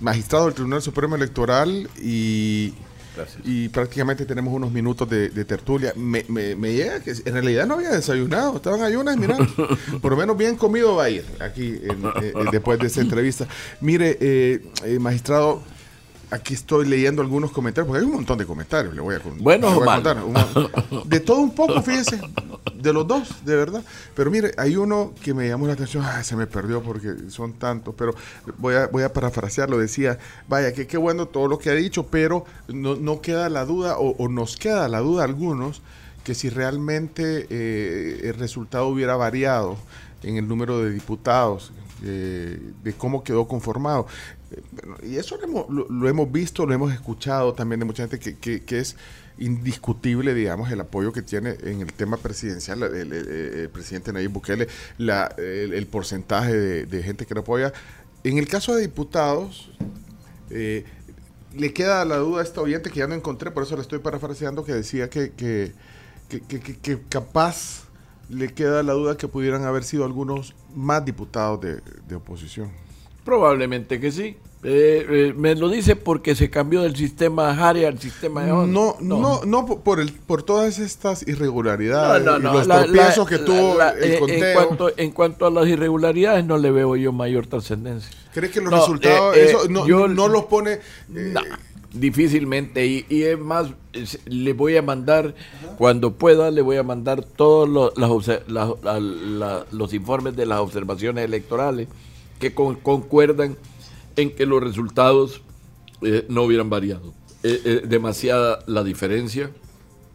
magistrado 0.00 0.46
del 0.46 0.54
Tribunal 0.54 0.82
Supremo 0.82 1.14
Electoral 1.16 1.88
y, 2.02 2.72
Gracias. 3.16 3.40
y 3.44 3.68
prácticamente 3.68 4.24
tenemos 4.26 4.52
unos 4.52 4.72
minutos 4.72 5.08
de, 5.08 5.28
de 5.28 5.44
tertulia. 5.44 5.92
Me, 5.96 6.24
me- 6.28 6.56
me 6.56 6.72
llega 6.72 7.00
que 7.00 7.10
en 7.12 7.32
realidad 7.32 7.66
no 7.66 7.74
había 7.74 7.90
desayunado, 7.90 8.56
estaban 8.56 8.82
ayunas, 8.82 9.16
mira. 9.16 9.36
Por 10.02 10.10
lo 10.12 10.16
menos 10.16 10.36
bien 10.36 10.56
comido 10.56 10.96
va 10.96 11.04
a 11.04 11.10
ir 11.10 11.24
aquí 11.40 11.78
en- 11.82 12.04
eh, 12.22 12.32
eh, 12.34 12.44
después 12.50 12.78
de 12.78 12.86
esta 12.88 13.00
entrevista. 13.00 13.46
Mire, 13.80 14.18
eh, 14.20 14.62
eh, 14.84 14.98
magistrado, 14.98 15.62
aquí 16.30 16.54
estoy 16.54 16.86
leyendo 16.86 17.22
algunos 17.22 17.50
comentarios, 17.52 17.86
porque 17.88 18.00
hay 18.04 18.06
un 18.10 18.16
montón 18.16 18.38
de 18.38 18.46
comentarios, 18.46 18.94
le 18.94 19.00
voy 19.00 19.14
a, 19.14 19.20
¿Buenos 19.38 19.70
le 19.72 19.78
voy 19.78 19.88
a 19.88 19.94
contar. 19.94 20.22
Un- 20.24 21.08
de 21.08 21.20
todo 21.20 21.38
un 21.38 21.54
poco, 21.54 21.80
fíjese, 21.82 22.20
de 22.74 22.92
los 22.92 23.06
dos, 23.06 23.44
de 23.44 23.56
verdad. 23.56 23.82
Pero 24.14 24.30
mire, 24.30 24.52
hay 24.56 24.76
uno 24.76 25.12
que 25.22 25.34
me 25.34 25.48
llamó 25.48 25.66
la 25.66 25.74
atención, 25.74 26.04
ah, 26.04 26.22
se 26.24 26.36
me 26.36 26.46
perdió 26.46 26.82
porque 26.82 27.14
son 27.28 27.54
tantos, 27.54 27.94
pero 27.96 28.14
voy 28.58 28.74
a, 28.74 28.86
voy 28.88 29.02
a 29.02 29.12
parafrasearlo, 29.12 29.78
decía, 29.78 30.18
vaya, 30.48 30.72
que 30.72 30.86
qué 30.86 30.96
bueno 30.96 31.26
todo 31.26 31.48
lo 31.48 31.58
que 31.58 31.70
ha 31.70 31.74
dicho, 31.74 32.06
pero 32.06 32.44
no, 32.68 32.96
no 32.96 33.20
queda 33.20 33.48
la 33.48 33.64
duda, 33.64 33.98
o, 33.98 34.10
o 34.16 34.28
nos 34.28 34.56
queda 34.56 34.88
la 34.88 35.00
duda 35.00 35.22
a 35.22 35.26
algunos, 35.26 35.82
que 36.24 36.34
si 36.34 36.48
realmente 36.48 37.46
eh, 37.50 38.20
el 38.24 38.34
resultado 38.34 38.86
hubiera 38.88 39.14
variado 39.16 39.76
en 40.22 40.36
el 40.38 40.48
número 40.48 40.82
de 40.82 40.90
diputados, 40.90 41.70
eh, 42.02 42.58
de 42.82 42.92
cómo 42.94 43.22
quedó 43.24 43.46
conformado. 43.46 44.06
Y 45.02 45.16
eso 45.16 45.36
lo 45.36 45.44
hemos, 45.44 45.88
lo- 45.90 46.08
hemos 46.08 46.30
visto, 46.30 46.66
lo 46.66 46.74
hemos 46.74 46.92
escuchado 46.92 47.52
también 47.54 47.80
de 47.80 47.86
mucha 47.86 48.06
gente 48.08 48.18
que, 48.18 48.62
que- 48.62 48.78
es 48.78 48.96
indiscutible, 49.38 50.32
digamos, 50.34 50.70
el 50.70 50.80
apoyo 50.80 51.12
que 51.12 51.22
tiene 51.22 51.56
en 51.62 51.80
el 51.80 51.92
tema 51.92 52.16
presidencial 52.16 52.82
el, 52.84 53.68
presidente 53.72 54.12
Nayib 54.12 54.30
Bukele, 54.30 54.68
el, 54.98 55.86
porcentaje 55.90 56.54
de, 56.86 57.02
gente 57.02 57.26
que 57.26 57.34
lo 57.34 57.40
apoya. 57.40 57.72
En 58.22 58.38
el 58.38 58.46
caso 58.48 58.74
de 58.74 58.82
diputados, 58.82 59.70
eh, 60.50 60.84
le 61.56 61.72
queda 61.72 62.04
la 62.04 62.16
duda 62.16 62.40
a 62.40 62.44
esta 62.44 62.60
oyente 62.60 62.90
que 62.90 63.00
ya 63.00 63.06
no 63.06 63.14
encontré, 63.14 63.50
por 63.50 63.62
eso 63.64 63.74
le 63.76 63.82
estoy 63.82 63.98
parafraseando, 63.98 64.64
que 64.64 64.72
decía 64.72 65.10
que- 65.10 65.32
que- 65.32 65.72
que 66.28 66.98
capaz 67.08 67.84
le 68.28 68.52
queda 68.54 68.82
la 68.82 68.92
duda 68.94 69.16
que 69.16 69.28
pudieran 69.28 69.64
haber 69.64 69.84
sido 69.84 70.04
algunos 70.04 70.54
más 70.74 71.04
diputados 71.04 71.60
de, 71.60 71.80
de 72.08 72.14
oposición. 72.14 72.70
Probablemente 73.24 74.00
que 74.00 74.12
sí. 74.12 74.36
Eh, 74.66 75.06
eh, 75.10 75.34
me 75.36 75.54
lo 75.54 75.68
dice 75.68 75.94
porque 75.94 76.34
se 76.34 76.48
cambió 76.48 76.80
del 76.82 76.96
sistema 76.96 77.50
Harry 77.50 77.84
al 77.84 77.98
sistema 77.98 78.44
de 78.44 78.52
Honda. 78.52 78.72
No, 78.72 78.96
no, 79.00 79.44
no, 79.44 79.66
por- 79.66 79.80
por, 79.82 80.00
el, 80.00 80.10
por 80.12 80.42
todas 80.42 80.78
estas 80.78 81.26
irregularidades 81.28 82.24
no, 82.24 82.38
y 82.38 82.42
no. 82.42 82.52
los 82.54 82.66
la- 82.66 82.84
tropiezos 82.84 83.30
la- 83.30 83.36
que 83.38 83.44
tuvo 83.44 83.76
el 83.82 84.12
eh, 84.12 84.18
conteo. 84.18 84.36
En 84.48 84.54
cuanto, 84.54 84.92
en 84.96 85.10
cuanto 85.10 85.46
a 85.46 85.50
las 85.50 85.66
irregularidades, 85.68 86.46
no 86.46 86.56
le 86.56 86.70
veo 86.70 86.96
yo 86.96 87.12
mayor 87.12 87.46
trascendencia. 87.46 88.10
¿Crees 88.32 88.52
que 88.52 88.62
los 88.62 88.72
resultados, 88.72 89.36
eh, 89.36 89.44
eso 89.50 89.68
no, 89.68 89.86
yo- 89.86 90.08
no 90.08 90.28
los 90.28 90.44
pone... 90.46 90.78
difícilmente. 91.92 92.86
Y, 92.86 93.06
y 93.08 93.22
es 93.24 93.38
más, 93.38 93.68
es- 93.92 94.18
le 94.26 94.52
voy 94.52 94.76
a 94.76 94.82
mandar, 94.82 95.34
cuando 95.78 96.12
pueda, 96.14 96.50
le 96.50 96.62
voy 96.62 96.76
a 96.76 96.82
mandar 96.82 97.22
todos 97.22 97.68
los, 97.68 97.92
las 97.98 98.10
los 99.72 99.92
informes 99.94 100.36
de 100.36 100.46
las 100.46 100.60
observaciones 100.60 101.24
electorales 101.24 101.88
que 102.44 102.54
con- 102.54 102.76
concuerdan 102.76 103.56
en 104.16 104.30
que 104.34 104.44
los 104.44 104.62
resultados 104.62 105.40
eh, 106.02 106.26
no 106.28 106.42
hubieran 106.42 106.68
variado. 106.68 107.14
Eh, 107.42 107.60
eh, 107.64 107.82
demasiada 107.86 108.58
la 108.66 108.84
diferencia 108.84 109.50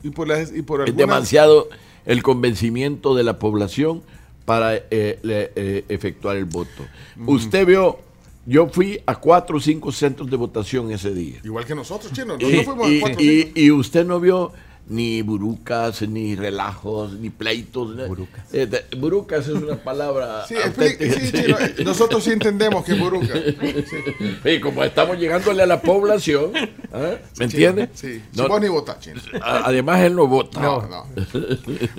Y 0.03 0.11
por, 0.11 0.27
las, 0.27 0.51
y 0.55 0.61
por 0.61 0.82
Es 0.82 0.88
algunas- 0.89 1.07
demasiado 1.07 1.69
el 2.05 2.21
convencimiento 2.21 3.15
de 3.15 3.23
la 3.23 3.39
población 3.39 4.03
para 4.45 4.75
eh, 4.75 5.19
le- 5.23 5.51
efectuar 5.89 6.38
el 6.38 6.45
voto. 6.45 6.86
Usted 7.25 7.65
vio, 7.65 7.99
yo 8.45 8.67
fui 8.69 9.01
a 9.07 9.15
cuatro 9.15 9.57
o 9.57 9.59
cinco 9.59 9.91
centros 9.91 10.30
de 10.30 10.38
votación 10.38 10.91
ese 10.91 11.11
día. 11.13 11.39
Igual 11.43 11.65
que 11.65 11.73
nosotros, 11.75 12.11
chino. 12.13 12.36
Y, 12.39 12.43
Nosotros 12.43 12.65
fuimos 12.65 12.88
a 12.88 12.99
cuatro, 13.01 13.21
y- 13.23 13.51
y 13.55 13.71
usted 13.71 14.05
no 14.05 14.19
vio 14.19 14.51
ni 14.90 15.22
burucas, 15.22 16.02
ni 16.02 16.36
relajos, 16.36 17.14
ni 17.14 17.30
pleitos. 17.30 17.96
Burucas. 18.08 18.54
Eh, 18.54 18.66
de- 18.66 18.86
burucas 18.98 19.48
es 19.48 19.54
una 19.54 19.76
palabra. 19.76 20.46
Sí, 20.48 20.56
explique- 20.56 21.06
auténtica, 21.06 21.14
sí, 21.20 21.26
sí. 21.28 21.44
chino, 21.44 21.58
eh, 21.60 21.76
nosotros 21.86 22.24
sí 22.24 22.32
entendemos 22.32 22.84
que 22.84 22.94
es 22.94 23.00
buruca. 23.00 23.34
Y 24.46 24.60
como 24.60 24.84
estamos 24.84 25.18
llegándole 25.20 25.64
a 25.64 25.66
la 25.68 25.82
población, 25.82 26.52
¿ah? 26.92 27.14
¿me 27.38 27.46
entiende? 27.46 27.90
Sí, 27.94 28.22
No- 28.36 28.44
si 28.44 28.50
vos 28.50 28.62
ni 28.62 28.68
votás, 28.68 29.00
chino. 29.00 29.22
además, 29.44 30.02
él 30.02 30.16
no 30.16 30.28
vota. 30.28 30.60
No, 30.60 30.82
no. 30.88 31.06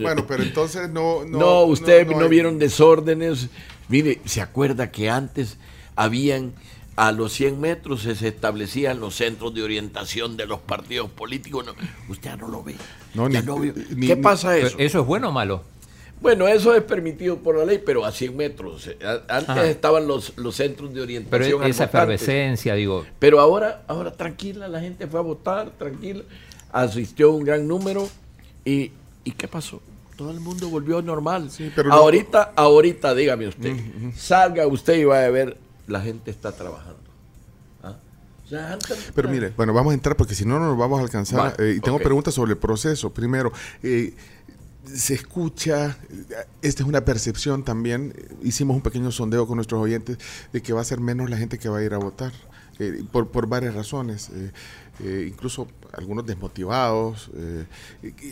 Bueno, 0.00 0.24
pero 0.26 0.42
entonces 0.42 0.90
no... 0.90 1.24
No, 1.24 1.38
No, 1.38 1.62
ustedes 1.64 2.06
no, 2.08 2.18
hay- 2.18 2.28
vieron 2.28 2.58
desórdenes. 2.58 3.48
Mire, 3.88 4.20
¿se 4.24 4.40
acuerda 4.40 4.90
que 4.90 5.08
antes 5.10 5.56
habían, 5.96 6.52
a 6.96 7.12
los 7.12 7.32
100 7.32 7.60
metros 7.60 8.02
se 8.02 8.28
establecían 8.28 9.00
los 9.00 9.14
centros 9.16 9.54
de 9.54 9.62
orientación 9.62 10.36
de 10.36 10.46
los 10.46 10.60
partidos 10.60 11.10
políticos? 11.10 11.64
No, 11.66 11.72
usted 12.08 12.30
ya 12.30 12.36
no 12.36 12.48
lo 12.48 12.62
ve. 12.62 12.74
No, 13.14 13.28
Ya 13.28 13.40
ni- 13.40 13.46
no 13.46 13.58
vio. 13.58 13.72
ni- 13.94 14.06
¿Qué 14.06 14.16
pasa 14.16 14.50
Pero 14.50 14.66
eso? 14.66 14.76
¿Eso 14.78 15.00
es 15.00 15.06
bueno 15.06 15.28
o 15.30 15.32
malo? 15.32 15.62
Bueno, 16.20 16.46
eso 16.46 16.74
es 16.74 16.82
permitido 16.82 17.38
por 17.38 17.56
la 17.56 17.64
ley, 17.64 17.80
pero 17.84 18.04
a 18.04 18.12
100 18.12 18.36
metros. 18.36 18.86
Eh, 18.88 18.98
Antes 19.28 19.48
Ajá. 19.48 19.66
estaban 19.66 20.06
los, 20.06 20.36
los 20.36 20.54
centros 20.54 20.90
de 20.90 20.94
Pero 20.96 21.04
orientación. 21.04 21.62
al 21.62 21.70
esa 21.70 21.86
votante. 21.86 22.14
efervescencia, 22.14 22.74
digo, 22.74 23.06
Pero 23.18 23.40
ahora, 23.40 23.84
ahora 23.88 24.12
tranquila, 24.12 24.68
la 24.68 24.80
gente 24.80 25.06
fue 25.06 25.18
a 25.18 25.22
votar, 25.22 25.70
tranquila. 25.78 26.22
Asistió 26.72 27.30
un 27.32 27.44
gran 27.44 27.66
número. 27.66 28.06
¿Y, 28.66 28.92
¿y 29.24 29.30
qué 29.32 29.48
pasó? 29.48 29.80
Todo 30.16 30.30
el 30.32 30.40
mundo 30.40 30.68
volvió 30.68 31.00
normal. 31.00 31.50
Sí, 31.50 31.72
pero 31.74 31.88
no- 31.88 31.94
ahorita, 31.94 32.52
ahorita, 32.54 33.14
dígame 33.14 33.48
usted, 33.48 33.74
salga 34.14 34.66
usted 34.66 34.98
y 34.98 35.04
vaya 35.04 35.24
a 35.26 35.30
ver, 35.30 35.56
la 35.90 36.00
gente 36.00 36.30
está 36.30 36.52
trabajando. 36.52 37.00
¿Ah? 37.82 37.96
Pero 39.14 39.28
mire, 39.28 39.52
bueno, 39.56 39.72
vamos 39.72 39.92
a 39.92 39.94
entrar 39.94 40.16
porque 40.16 40.34
si 40.34 40.44
no, 40.44 40.58
no 40.58 40.66
nos 40.66 40.78
vamos 40.78 40.98
a 40.98 41.02
alcanzar. 41.02 41.54
Eh, 41.58 41.74
y 41.76 41.80
tengo 41.80 41.98
preguntas 41.98 42.34
sobre 42.34 42.52
el 42.52 42.58
proceso. 42.58 43.10
Primero, 43.10 43.52
eh, 43.82 44.14
se 44.92 45.14
escucha, 45.14 45.96
esta 46.62 46.82
es 46.82 46.88
una 46.88 47.04
percepción 47.04 47.62
también, 47.64 48.12
hicimos 48.42 48.74
un 48.76 48.82
pequeño 48.82 49.12
sondeo 49.12 49.46
con 49.46 49.56
nuestros 49.56 49.80
oyentes 49.80 50.18
de 50.52 50.62
que 50.62 50.72
va 50.72 50.80
a 50.80 50.84
ser 50.84 51.00
menos 51.00 51.30
la 51.30 51.36
gente 51.36 51.58
que 51.58 51.68
va 51.68 51.78
a 51.78 51.82
ir 51.84 51.94
a 51.94 51.98
votar, 51.98 52.32
eh, 52.80 53.04
por, 53.12 53.28
por 53.28 53.46
varias 53.46 53.74
razones, 53.74 54.30
eh, 54.34 54.50
eh, 55.04 55.26
incluso 55.28 55.68
algunos 55.92 56.26
desmotivados. 56.26 57.30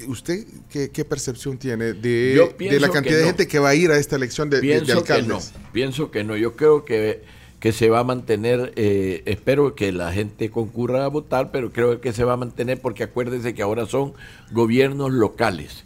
¿Usted 0.08 0.46
qué, 0.70 0.90
qué 0.90 1.04
percepción 1.04 1.58
tiene 1.58 1.92
de, 1.92 2.54
pienso 2.56 2.80
la 2.80 2.88
cantidad 2.90 3.18
de 3.18 3.24
gente 3.24 3.46
que 3.46 3.58
va 3.58 3.68
a 3.68 3.74
ir 3.74 3.90
a 3.90 3.98
esta 3.98 4.16
elección 4.16 4.50
de, 4.50 4.60
de- 4.60 4.66
de 4.66 4.80
pienso 4.82 5.04
que 5.04 5.22
no, 5.22 5.36
alcaldes? 5.36 5.52
pienso 5.72 6.10
que 6.10 6.24
no. 6.24 6.36
Yo 6.36 6.56
creo 6.56 6.84
que, 6.84 7.22
que 7.60 7.72
se 7.72 7.88
va 7.88 8.00
a 8.00 8.04
mantener, 8.04 8.72
eh, 8.76 9.22
espero 9.26 9.74
que 9.74 9.92
la 9.92 10.12
gente 10.12 10.50
concurra 10.50 11.04
a 11.04 11.08
votar, 11.08 11.50
pero 11.50 11.72
creo 11.72 12.00
que 12.00 12.12
se 12.12 12.24
va 12.24 12.34
a 12.34 12.36
mantener 12.36 12.80
porque 12.80 13.04
acuérdense 13.04 13.54
que 13.54 13.62
ahora 13.62 13.86
son 13.86 14.12
gobiernos 14.52 15.12
locales. 15.12 15.84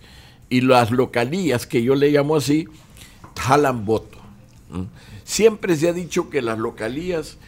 Y 0.50 0.60
las 0.60 0.90
localías, 0.90 1.66
que 1.66 1.82
yo 1.82 1.94
le 1.94 2.10
llamo 2.10 2.36
así, 2.36 2.68
jalan 3.38 3.86
voto. 3.86 4.18
Siempre 5.24 5.76
se 5.76 5.88
ha 5.88 5.92
dicho 5.92 6.28
que 6.28 6.42
las 6.42 6.58
localías, 6.58 7.38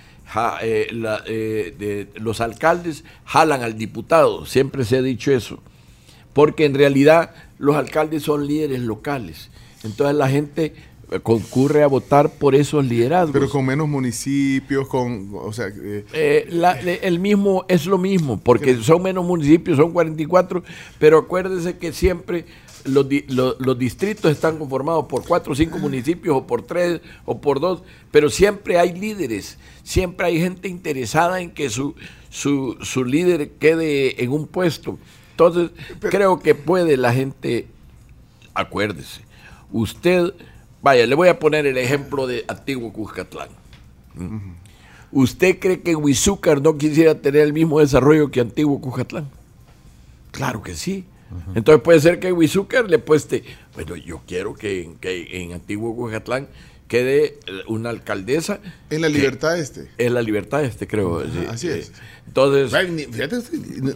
eh, 0.62 0.88
eh, 1.26 2.08
los 2.14 2.40
alcaldes 2.40 3.04
jalan 3.26 3.62
al 3.62 3.76
diputado, 3.76 4.46
siempre 4.46 4.84
se 4.84 4.96
ha 4.96 5.02
dicho 5.02 5.32
eso 5.32 5.60
porque 6.34 6.66
en 6.66 6.74
realidad 6.74 7.30
los 7.58 7.76
alcaldes 7.76 8.24
son 8.24 8.46
líderes 8.46 8.80
locales. 8.80 9.48
Entonces 9.82 10.16
la 10.16 10.28
gente 10.28 10.74
concurre 11.22 11.82
a 11.82 11.86
votar 11.86 12.30
por 12.30 12.54
esos 12.54 12.84
liderazgos. 12.84 13.32
Pero 13.32 13.48
con 13.48 13.64
menos 13.66 13.88
municipios, 13.88 14.88
con, 14.88 15.30
o 15.32 15.52
sea, 15.52 15.68
eh, 15.68 16.04
Eh, 16.12 16.46
la- 16.50 16.78
el 16.80 17.18
mismo 17.18 17.64
es 17.68 17.86
lo 17.86 17.98
mismo, 17.98 18.38
porque 18.40 18.76
son 18.76 19.02
menos 19.02 19.24
municipios, 19.24 19.76
son 19.76 19.92
44, 19.92 20.62
pero 20.98 21.18
acuérdense 21.18 21.78
que 21.78 21.92
siempre 21.92 22.46
los, 22.84 23.08
di- 23.08 23.24
lo- 23.28 23.56
los 23.60 23.78
distritos 23.78 24.30
están 24.30 24.58
conformados 24.58 25.06
por 25.06 25.24
cuatro 25.26 25.52
o 25.52 25.56
cinco 25.56 25.78
municipios, 25.78 26.36
o 26.36 26.46
por 26.46 26.62
tres, 26.62 27.00
o 27.24 27.40
por 27.40 27.58
dos, 27.60 27.82
pero 28.10 28.28
siempre 28.28 28.78
hay 28.78 28.92
líderes, 28.92 29.58
siempre 29.82 30.26
hay 30.26 30.38
gente 30.38 30.68
interesada 30.68 31.40
en 31.40 31.50
que 31.50 31.70
su, 31.70 31.94
su, 32.28 32.76
su 32.82 33.04
líder 33.04 33.52
quede 33.52 34.22
en 34.22 34.32
un 34.32 34.46
puesto. 34.46 34.98
Entonces, 35.30 35.70
creo 35.98 36.38
que 36.40 36.54
puede 36.54 36.96
la 36.96 37.12
gente, 37.12 37.66
acuérdese, 38.54 39.22
usted, 39.72 40.32
vaya, 40.84 41.06
le 41.06 41.14
voy 41.16 41.28
a 41.28 41.38
poner 41.40 41.66
el 41.66 41.78
ejemplo 41.78 42.26
de 42.28 42.44
Antiguo 42.46 42.92
Cuscatlán. 42.92 43.48
¿Usted 45.10 45.58
cree 45.58 45.80
que 45.80 45.94
Huizúcar 45.96 46.60
no 46.60 46.76
quisiera 46.76 47.14
tener 47.16 47.42
el 47.42 47.52
mismo 47.52 47.80
desarrollo 47.80 48.30
que 48.30 48.40
Antiguo 48.40 48.80
Cujatlán? 48.80 49.28
Claro 50.30 50.62
que 50.62 50.74
sí. 50.74 51.04
Entonces 51.54 51.82
puede 51.82 52.00
ser 52.00 52.20
que 52.20 52.32
Huizúcar 52.32 52.88
le 52.88 52.98
pueste, 52.98 53.42
bueno, 53.74 53.96
yo 53.96 54.20
quiero 54.26 54.54
que, 54.54 54.84
en- 54.84 54.96
que 54.96 55.42
en 55.42 55.52
Antiguo 55.52 55.96
Cujatlán 55.96 56.48
quede 56.86 57.38
eh, 57.46 57.62
una 57.66 57.90
alcaldesa. 57.90 58.60
en 58.90 59.00
la 59.00 59.08
que 59.08 59.14
libertad 59.14 59.58
este. 59.58 59.88
Es 59.98 60.12
la 60.12 60.22
libertad 60.22 60.64
este, 60.64 60.86
creo. 60.86 61.22
sí, 61.24 61.46
así 61.48 61.66
sí. 61.68 61.72
es. 61.78 61.92
Entonces, 62.26 62.72
Fíjate, 63.12 63.36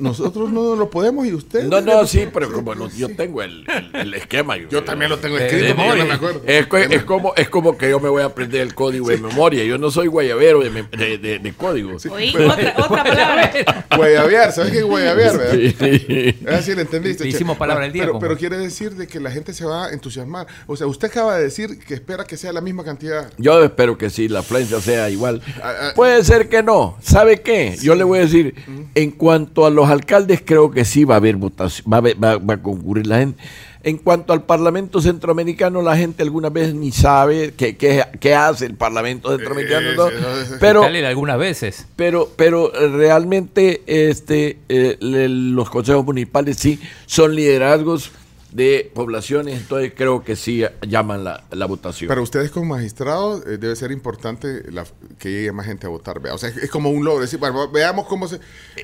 nosotros 0.01 0.53
no 0.53 0.77
lo 0.77 0.91
podemos 0.91 1.27
y 1.27 1.33
usted. 1.35 1.65
no, 1.65 1.81
no, 1.81 2.07
sí, 2.07 2.29
pero 2.33 2.53
como 2.53 2.75
no- 2.75 2.89
yo 2.91 3.09
tengo 3.17 3.43
el, 3.43 3.65
el- 3.69 3.97
el 4.01 4.15
esquema. 4.15 4.57
Yo 4.71 4.85
también 4.85 5.11
lo 5.11 5.19
tengo 5.19 5.37
De- 5.37 5.47
escrito, 5.47 5.67
de 5.67 5.75
pero 5.75 5.83
yo 5.89 5.89
no 5.89 5.95
me 5.97 6.05
memoria. 6.05 6.15
acuerdo. 6.15 6.43
Es, 6.47 6.67
co- 6.69 6.77
es 6.77 7.03
como, 7.05 7.35
es 7.35 7.49
como 7.49 7.77
que 7.77 7.91
yo 7.91 7.99
me 7.99 8.09
voy 8.09 8.23
a 8.23 8.27
aprender 8.27 8.61
el 8.61 8.75
código 8.75 9.09
de 9.09 9.19
memoria. 9.19 9.65
Yo 9.65 9.77
no 9.79 9.91
soy 9.91 10.07
guayabero 10.07 10.61
de, 10.61 10.71
de, 10.71 11.19
de- 11.19 11.39
de 11.41 11.53
código. 11.53 11.97
Oí, 12.13 12.33
otra, 12.37 12.75
otra 12.79 13.05
palabra. 13.05 13.87
Guayabear, 13.97 14.53
¿sabes 14.53 14.71
qué 14.73 14.79
es 14.79 14.85
guayabear, 14.85 15.37
verdad? 15.37 15.53
Sí. 15.99 16.37
Así 16.49 16.75
lo 16.75 16.81
entendiste. 16.83 17.27
Hicimos 17.27 17.57
palabra 17.57 17.85
del 17.85 17.93
día, 17.93 18.05
Pero, 18.05 18.19
pero 18.21 18.37
quiere 18.37 18.57
decir 18.59 18.93
de 18.95 19.09
que 19.09 19.19
la 19.19 19.31
gente 19.33 19.53
se 19.53 19.65
va 19.65 19.87
a 19.87 19.93
entusiasmar. 19.93 20.47
O 20.69 20.77
sea, 20.77 20.87
usted 20.87 21.09
acaba 21.09 21.37
de 21.37 21.43
decir 21.45 21.79
que 21.81 21.95
espera 21.95 22.25
que 22.25 22.37
sea 22.37 22.53
la 22.53 22.61
misma 22.61 22.85
cantidad. 22.85 23.33
Yo 23.39 23.63
espero 23.65 23.99
que 23.99 24.11
sí, 24.11 24.29
la 24.29 24.41
afluencia 24.41 24.81
sea 24.81 25.11
igual. 25.11 25.43
Ah, 25.61 25.73
ah. 25.81 25.93
Puede 25.97 26.23
ser 26.25 26.49
que 26.49 26.63
no. 26.63 26.97
¿Sabe 27.03 27.41
qué? 27.41 27.77
Yo 27.83 27.95
le 27.97 28.05
voy 28.05 28.18
a 28.19 28.23
decir, 28.23 28.55
en 28.95 29.11
cuanto 29.13 29.67
a 29.67 29.71
los 29.71 29.89
alcaldes, 29.89 30.43
creo 30.45 30.71
que 30.71 30.85
sí 30.85 31.05
va 31.05 31.15
a 31.15 31.17
haber 31.19 31.37
votación, 31.37 31.87
va 31.93 31.97
a, 31.97 32.01
haber- 32.01 32.23
va- 32.23 32.39
va 32.39 32.55
a 32.55 32.63
concurrir 32.63 33.07
la 33.07 33.19
gente. 33.19 33.43
En 33.85 33.97
cuanto 33.97 34.33
al 34.33 34.43
Parlamento 34.43 35.01
Centroamericano, 35.01 35.81
la 35.83 35.97
gente 35.97 36.23
algunas 36.23 36.53
veces 36.53 36.75
ni 36.75 36.91
sabe 36.93 37.55
qué, 37.57 37.77
qué- 37.77 38.05
qué 38.21 38.35
hace 38.35 38.67
el 38.67 38.75
Parlamento 38.75 39.31
Centroamericano. 39.31 39.91
Eh, 39.91 39.95
¿no? 39.97 40.09
sí, 40.09 40.15
no, 40.21 40.45
sí. 40.47 40.53
Pero, 40.61 40.83
algunas 40.85 41.39
veces. 41.39 41.87
pero, 41.97 42.29
pero 42.37 42.73
realmente 42.73 43.83
este, 43.87 44.59
eh, 44.69 44.97
le- 45.01 45.29
los 45.29 45.71
consejos 45.71 46.05
municipales 46.05 46.57
sí 46.59 46.79
son 47.07 47.35
liderazgos 47.37 48.11
de 48.53 48.91
poblaciones, 48.95 49.59
entonces 49.61 49.93
creo 49.95 50.25
que 50.25 50.35
sí 50.35 50.65
llaman 50.87 51.23
la, 51.23 51.45
la 51.51 51.67
votación. 51.67 52.09
Para 52.09 52.23
ustedes 52.23 52.51
como 52.51 52.75
magistrados 52.77 53.45
eh, 53.47 53.59
debe 53.59 53.77
ser 53.77 53.93
importante 53.93 54.63
la- 54.73 54.87
que 55.19 55.31
llegue 55.31 55.53
más 55.53 55.67
gente 55.67 55.87
a 55.87 55.91
votar. 55.91 56.21
vea. 56.21 56.33
O 56.35 56.39
sea, 56.39 56.49
es, 56.49 56.57
es 56.57 56.71
como 56.71 56.91
un 56.91 57.05
logro. 57.05 57.21
Decir, 57.21 57.39
bueno, 57.39 57.69
veamos 57.71 58.07
cómo 58.07 58.27
se... 58.27 58.41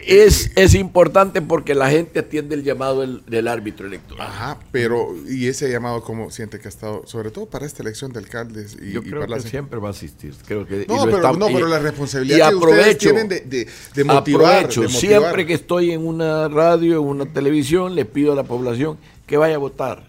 Es, 0.06 0.50
es 0.56 0.74
importante 0.74 1.40
porque 1.40 1.74
la 1.74 1.88
gente 1.90 2.18
atiende 2.18 2.54
el 2.56 2.62
llamado 2.62 3.00
del, 3.00 3.24
del 3.26 3.48
árbitro 3.48 3.86
electoral. 3.86 4.26
Ajá, 4.28 4.58
pero... 4.70 5.14
¿Y 5.28 5.46
ese 5.48 5.70
llamado 5.70 6.02
cómo 6.02 6.30
siente 6.30 6.58
que 6.58 6.68
ha 6.68 6.70
estado? 6.70 7.02
Sobre 7.06 7.30
todo 7.30 7.46
para 7.46 7.64
esta 7.64 7.82
elección 7.82 8.12
de 8.12 8.18
alcaldes 8.18 8.76
y, 8.80 8.92
Yo 8.92 9.00
y 9.00 9.04
creo 9.04 9.20
para 9.20 9.26
que 9.26 9.42
las- 9.42 9.50
siempre 9.50 9.78
va 9.80 9.88
a 9.88 9.92
asistir. 9.92 10.34
Creo 10.46 10.66
que, 10.66 10.82
y 10.82 10.86
No, 10.92 11.04
pero, 11.04 11.16
estamos- 11.16 11.38
no, 11.38 11.48
y- 11.48 11.54
pero 11.54 11.68
la 11.68 11.80
y 11.80 11.82
responsabilidad 11.82 12.50
que 12.50 12.54
ustedes 12.56 12.74
aprovecho, 12.74 12.98
tienen 12.98 13.28
de, 13.28 13.40
de, 13.40 13.68
de 13.94 14.04
motivar. 14.04 14.56
aprovecho. 14.56 14.80
de 14.82 14.88
motivar. 14.88 15.20
Siempre 15.22 15.46
que 15.46 15.54
estoy 15.54 15.92
en 15.92 16.06
una 16.06 16.48
radio, 16.48 17.00
en 17.00 17.06
una 17.08 17.26
televisión, 17.26 17.94
le 17.94 18.04
pido 18.04 18.32
a 18.32 18.36
la 18.36 18.44
población 18.44 18.98
que 19.26 19.36
vaya 19.36 19.54
a 19.56 19.58
votar. 19.58 20.06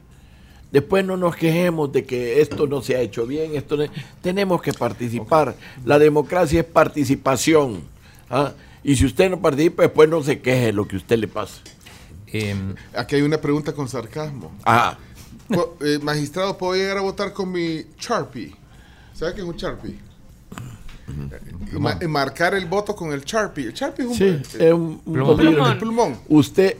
Después 0.71 1.05
no 1.05 1.15
nos 1.15 1.35
quejemos 1.35 1.91
de 1.93 2.03
que 2.05 2.41
esto 2.41 2.67
no 2.67 2.81
se 2.81 2.95
ha 2.95 2.99
hecho 2.99 3.25
bien, 3.25 3.55
esto 3.55 3.77
no- 3.77 3.85
tenemos 4.21 4.61
que 4.61 4.73
participar. 4.73 5.55
La 5.85 5.97
democracia 5.99 6.59
es 6.61 6.65
participación. 6.65 7.81
¿ah? 8.29 8.51
Y 8.83 8.95
si 8.97 9.05
usted 9.05 9.29
no 9.29 9.39
participa, 9.41 9.83
después 9.83 10.09
no 10.09 10.21
se 10.21 10.39
queje 10.41 10.65
de 10.67 10.73
lo 10.73 10.87
que 10.87 10.95
a 10.97 10.99
usted 10.99 11.17
le 11.17 11.27
pasa. 11.27 11.61
Em, 12.27 12.75
Aquí 12.93 13.15
hay 13.15 13.21
una 13.21 13.37
pregunta 13.39 13.71
con 13.73 13.87
sarcasmo. 13.87 14.51
Ah, 14.65 14.97
Po- 15.47 15.77
eh, 15.81 15.99
magistrado, 16.01 16.57
¿puedo 16.57 16.73
llegar 16.73 16.97
a 16.97 17.01
votar 17.01 17.31
con 17.31 17.51
mi 17.51 17.85
Sharpie? 17.99 18.53
¿Sabe 19.13 19.35
qué 19.35 19.41
es 19.41 19.47
un 19.47 19.55
Sharpie? 19.55 19.95
Eh, 21.07 21.79
ma- 21.79 21.97
eh, 22.01 22.07
marcar 22.07 22.55
el 22.55 22.65
voto 22.65 22.95
con 22.95 23.13
el 23.13 23.21
Sharpie. 23.23 23.67
El 23.67 23.73
Sharpie 23.73 24.05
es 24.05 24.11
un, 24.11 24.17
sí, 24.17 24.23
eh, 24.25 24.41
es 24.67 24.73
un, 24.73 24.99
un 25.05 25.13
Plumón. 25.37 25.77
pulmón. 25.79 26.17
Usted, 26.27 26.77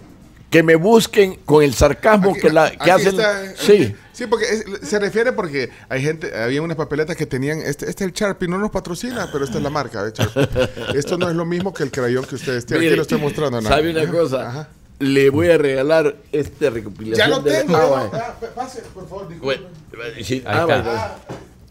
que 0.56 0.64
me 0.64 0.76
busquen 0.76 1.36
con 1.44 1.62
el 1.66 1.74
sarcasmo 1.74 2.32
Aquí- 2.32 2.40
que, 2.40 2.50
la, 2.50 2.72
que 2.72 2.90
hacen. 2.90 3.08
está, 3.10 3.56
sí. 3.58 3.94
Sí, 4.14 4.26
porque 4.26 4.46
es- 4.46 4.88
se 4.88 4.98
refiere 5.00 5.34
porque 5.34 5.70
hay 5.90 6.02
gente, 6.02 6.34
había 6.34 6.62
unas 6.62 6.78
papeletas 6.78 7.18
que 7.18 7.26
tenían, 7.26 7.60
este, 7.60 7.90
este 7.90 8.06
es 8.06 8.08
el 8.08 8.14
Sharpie, 8.14 8.48
no 8.48 8.58
nos 8.58 8.72
patrocina, 8.72 9.28
pero 9.34 9.44
esta 9.44 9.58
es 9.58 9.64
la 9.66 9.70
marca 9.70 10.02
de 10.06 10.14
Sharpie. 10.14 10.48
Esto 10.98 11.18
no 11.18 11.30
es 11.30 11.36
lo 11.36 11.44
mismo 11.44 11.74
que 11.74 11.84
el 11.84 11.92
crayón 11.92 12.24
que 12.24 12.36
ustedes 12.36 12.66
tienen. 12.66 12.80
Mire, 12.84 12.92
Aquí 12.92 12.96
lo 12.96 13.02
estoy 13.02 13.20
mostrando. 13.20 13.60
¿no? 13.60 13.68
¿Sabe 13.68 13.92
una 13.92 14.10
cosa? 14.10 14.48
ajá. 14.48 14.70
le 15.00 15.30
voy 15.30 15.50
a 15.50 15.58
regalar 15.58 16.16
este 16.32 16.70
recopilación. 16.70 17.18
Ya 17.18 17.36
lo 17.36 17.42
de- 17.42 17.52
tengo. 17.52 17.76
Ah, 17.76 17.82
lo- 17.82 17.90
vaya. 17.90 18.10
ah, 18.14 18.36
pase, 18.56 18.82
por 18.94 19.10
favor. 19.10 19.28
Bueno, 19.40 19.64
sí, 20.24 20.42
ah. 20.46 21.18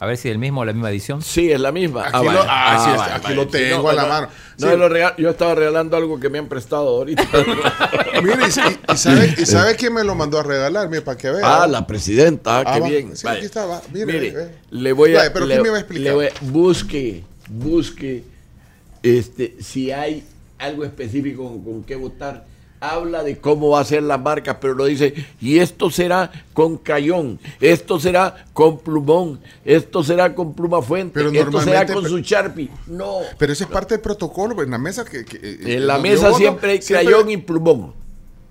A 0.00 0.06
ver 0.06 0.16
si 0.16 0.28
el 0.28 0.38
mismo 0.38 0.60
o 0.62 0.64
la 0.64 0.72
misma 0.72 0.90
edición. 0.90 1.22
Sí, 1.22 1.50
es 1.52 1.60
la 1.60 1.70
misma. 1.72 2.08
Aquí 2.08 2.24
lo- 2.26 2.44
ah, 2.48 2.82
sí, 2.84 2.90
está, 2.90 3.14
aquí 3.16 3.34
lo 3.34 3.44
sí, 3.44 3.50
tengo 3.52 3.88
a 3.88 3.92
la 3.94 4.06
mano. 4.06 4.28
No, 4.58 4.70
Sí. 4.70 4.76
lo 4.76 4.88
rega- 4.88 5.14
yo 5.16 5.30
estaba 5.30 5.54
regalando 5.54 5.96
algo 5.96 6.18
que 6.20 6.28
me 6.28 6.38
han 6.38 6.48
prestado 6.48 6.88
ahorita. 6.88 7.22
Mire, 8.22 8.44
y, 8.44 8.92
y- 8.92 8.96
sabe, 8.96 9.34
y 9.38 9.46
sabe 9.46 9.76
quién 9.76 9.94
me 9.94 10.04
lo 10.04 10.14
mandó 10.14 10.38
a 10.38 10.42
regalar, 10.42 10.88
mire, 10.88 11.02
para 11.02 11.16
que 11.16 11.30
vea. 11.30 11.62
ah, 11.62 11.66
la 11.66 11.86
presidenta, 11.86 12.58
ah, 12.58 12.64
Ah, 12.66 12.74
qué 12.74 12.80
va. 12.80 12.88
bien. 12.88 13.16
Sí, 13.16 13.26
aquí 13.28 13.44
está, 13.46 13.66
va. 13.66 13.80
Mire, 13.92 14.50
le 14.70 14.92
voy 14.92 15.14
a. 15.16 15.32
Pero 15.32 15.46
le- 15.46 15.54
¿quién 15.54 15.62
me 15.62 15.70
va 15.70 15.76
a 15.76 15.80
explicar? 15.80 16.04
le 16.04 16.12
voy 16.12 16.26
a- 16.26 16.32
busque, 16.42 17.22
busque, 17.48 18.24
este, 19.02 19.56
si 19.60 19.90
hay 19.92 20.24
algo 20.58 20.84
específico 20.84 21.44
con, 21.48 21.62
con 21.64 21.84
qué 21.84 21.96
votar. 21.96 22.46
Habla 22.90 23.22
de 23.22 23.38
cómo 23.38 23.70
va 23.70 23.80
a 23.80 23.84
ser 23.84 24.02
la 24.02 24.18
marca, 24.18 24.60
pero 24.60 24.74
lo 24.74 24.84
dice, 24.84 25.14
y 25.40 25.58
esto 25.58 25.90
será 25.90 26.30
con 26.52 26.76
crayón, 26.76 27.38
esto 27.60 27.98
será 27.98 28.44
con 28.52 28.78
plumón, 28.78 29.40
esto 29.64 30.02
será 30.04 30.34
con 30.34 30.54
pluma 30.54 30.82
fuente, 30.82 31.12
Pero 31.14 31.30
esto 31.30 31.60
será 31.62 31.86
con 31.86 32.06
su 32.08 32.18
Sharpie. 32.18 32.68
No, 32.86 33.18
Pero 33.38 33.52
eso 33.52 33.64
es 33.64 33.70
parte 33.70 33.94
del 33.94 34.02
protocolo, 34.02 34.62
en 34.62 34.70
la 34.70 34.78
mesa 34.78 35.04
que... 35.04 35.24
que- 35.24 35.36
eh, 35.38 35.58
En 35.76 35.86
la 35.86 35.94
donde 35.94 36.10
mesa 36.10 36.32
siempre 36.34 36.72
hay 36.72 36.82
siempre- 36.82 37.06
crayón 37.06 37.30
y 37.30 37.36
plumón. 37.38 37.94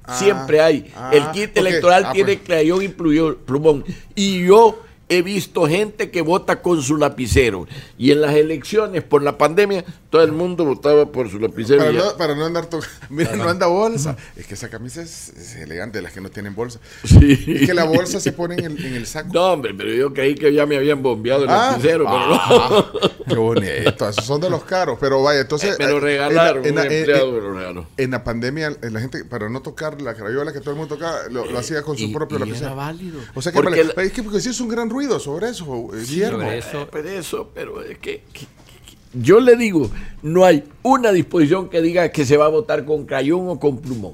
Ah, 0.05 0.17
siempre 0.17 0.59
hay. 0.59 0.91
ah, 0.97 1.11
el 1.13 1.31
kit 1.31 1.55
electoral 1.57 2.05
Ah, 2.07 2.11
tiene 2.11 2.33
pues. 2.33 2.45
crayón 2.45 2.81
y 2.83 2.87
plumón. 2.89 3.85
Y 4.15 4.45
yo 4.45 4.81
he 5.07 5.21
visto 5.21 5.65
gente 5.67 6.09
que 6.11 6.21
vota 6.21 6.61
con 6.61 6.81
su 6.81 6.97
lapicero. 6.97 7.67
Y 7.97 8.11
en 8.11 8.19
las 8.21 8.33
elecciones, 8.35 9.03
por 9.03 9.21
la 9.21 9.37
pandemia, 9.37 9.85
todo 10.13 10.21
el 10.23 10.31
mundo 10.31 10.63
votaba 10.63 11.11
por 11.11 11.27
su 11.27 11.39
lapicero. 11.39 11.79
Para 11.79 11.91
no, 11.91 12.17
para 12.17 12.35
no 12.35 12.45
andar 12.45 12.67
tocando. 12.67 12.93
Mira, 13.09 13.35
no 13.35 13.49
anda 13.49 13.65
bolsa. 13.65 14.15
Es 14.35 14.45
que 14.45 14.53
esa 14.53 14.69
camisa 14.69 15.01
es, 15.01 15.29
es 15.29 15.55
elegante, 15.55 15.99
las 16.03 16.13
que 16.13 16.21
no 16.21 16.29
tienen 16.29 16.53
bolsa. 16.53 16.79
Sí. 17.03 17.43
Es 17.47 17.65
que 17.65 17.73
la 17.73 17.85
bolsa 17.85 18.19
se 18.19 18.31
pone 18.31 18.53
en 18.59 18.65
el, 18.65 18.85
en 18.85 18.93
el 18.93 19.07
saco. 19.07 19.29
No, 19.33 19.53
hombre, 19.53 19.73
pero 19.73 19.91
yo 19.91 20.13
creí 20.13 20.35
que 20.35 20.53
ya 20.53 20.67
me 20.67 20.77
habían 20.77 21.01
bombeado 21.01 21.45
el 21.45 21.49
Ah, 21.49 21.71
lapicero. 21.71 22.05
pero 22.05 22.27
no. 22.27 22.35
ah, 22.39 22.91
qué 23.27 23.35
bonito. 23.35 24.07
Esos 24.09 24.23
son 24.23 24.39
de 24.39 24.51
los 24.51 24.63
caros. 24.65 24.99
Pero 25.01 25.23
vaya, 25.23 25.41
entonces. 25.41 25.79
me 25.79 25.87
lo 25.87 25.97
eh, 25.97 26.01
regalaron, 26.01 26.63
en 26.63 26.75
la- 26.75 26.81
un 26.83 26.87
en 26.87 26.89
la- 26.91 26.95
empleado 26.99 27.27
en- 27.29 27.33
me 27.33 27.41
lo 27.41 27.53
regaló. 27.53 27.87
En 27.97 28.11
la 28.11 28.23
pandemia, 28.23 28.67
eh, 28.83 28.89
la 28.91 28.99
gente, 28.99 29.25
para 29.25 29.49
no 29.49 29.63
tocar 29.63 29.99
la 29.99 30.13
crayola 30.13 30.53
que 30.53 30.59
todo 30.59 30.71
el 30.71 30.77
mundo 30.77 30.93
tocaba, 30.93 31.21
lo, 31.31 31.45
lo 31.47 31.57
hacía 31.57 31.81
con 31.81 31.97
su 31.97 32.03
Y- 32.03 32.13
propio 32.13 32.37
y 32.37 32.41
lapicero. 32.41 32.67
era 32.67 32.75
válido. 32.75 33.19
O 33.33 33.41
sea 33.41 33.51
que, 33.51 33.55
Porque 33.55 33.83
la- 33.83 34.03
es 34.03 34.11
que 34.11 34.21
porque 34.21 34.39
sí 34.41 34.49
es 34.49 34.59
un 34.61 34.69
gran 34.69 34.91
ruido 34.91 35.19
sobre 35.19 35.49
eso, 35.49 35.65
eh, 35.95 36.01
Guillermo. 36.07 36.37
sobre 36.39 36.57
eso. 36.59 36.81
Eh, 36.83 36.87
pero 36.91 37.09
eso, 37.09 37.49
pero 37.51 37.81
es 37.81 37.97
que- 37.97 38.23
yo 39.13 39.39
le 39.39 39.55
digo, 39.55 39.89
no 40.21 40.45
hay 40.45 40.63
una 40.81 41.11
disposición 41.11 41.69
que 41.69 41.81
diga 41.81 42.09
que 42.09 42.25
se 42.25 42.37
va 42.37 42.45
a 42.45 42.49
votar 42.49 42.85
con 42.85 43.05
crayón 43.05 43.47
o 43.49 43.59
con 43.59 43.79
plumón, 43.79 44.13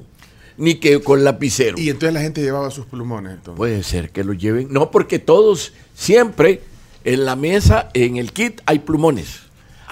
ni 0.58 0.76
que 0.76 1.00
con 1.02 1.24
lapicero. 1.24 1.78
Y 1.80 1.90
entonces 1.90 2.14
la 2.14 2.22
gente 2.22 2.42
llevaba 2.42 2.70
sus 2.72 2.86
plumones. 2.86 3.34
Entonces. 3.34 3.58
Puede 3.58 3.84
ser 3.84 4.12
que 4.12 4.24
lo 4.24 4.34
lleven, 4.34 4.68
no 4.72 4.92
porque 4.92 5.20
todos 5.20 5.74
siempre 5.94 6.62
en 7.04 7.26
la 7.26 7.36
mesa, 7.36 7.90
en 7.94 8.18
el 8.18 8.34
kit 8.34 8.62
hay 8.66 8.80
plumones. 8.80 9.42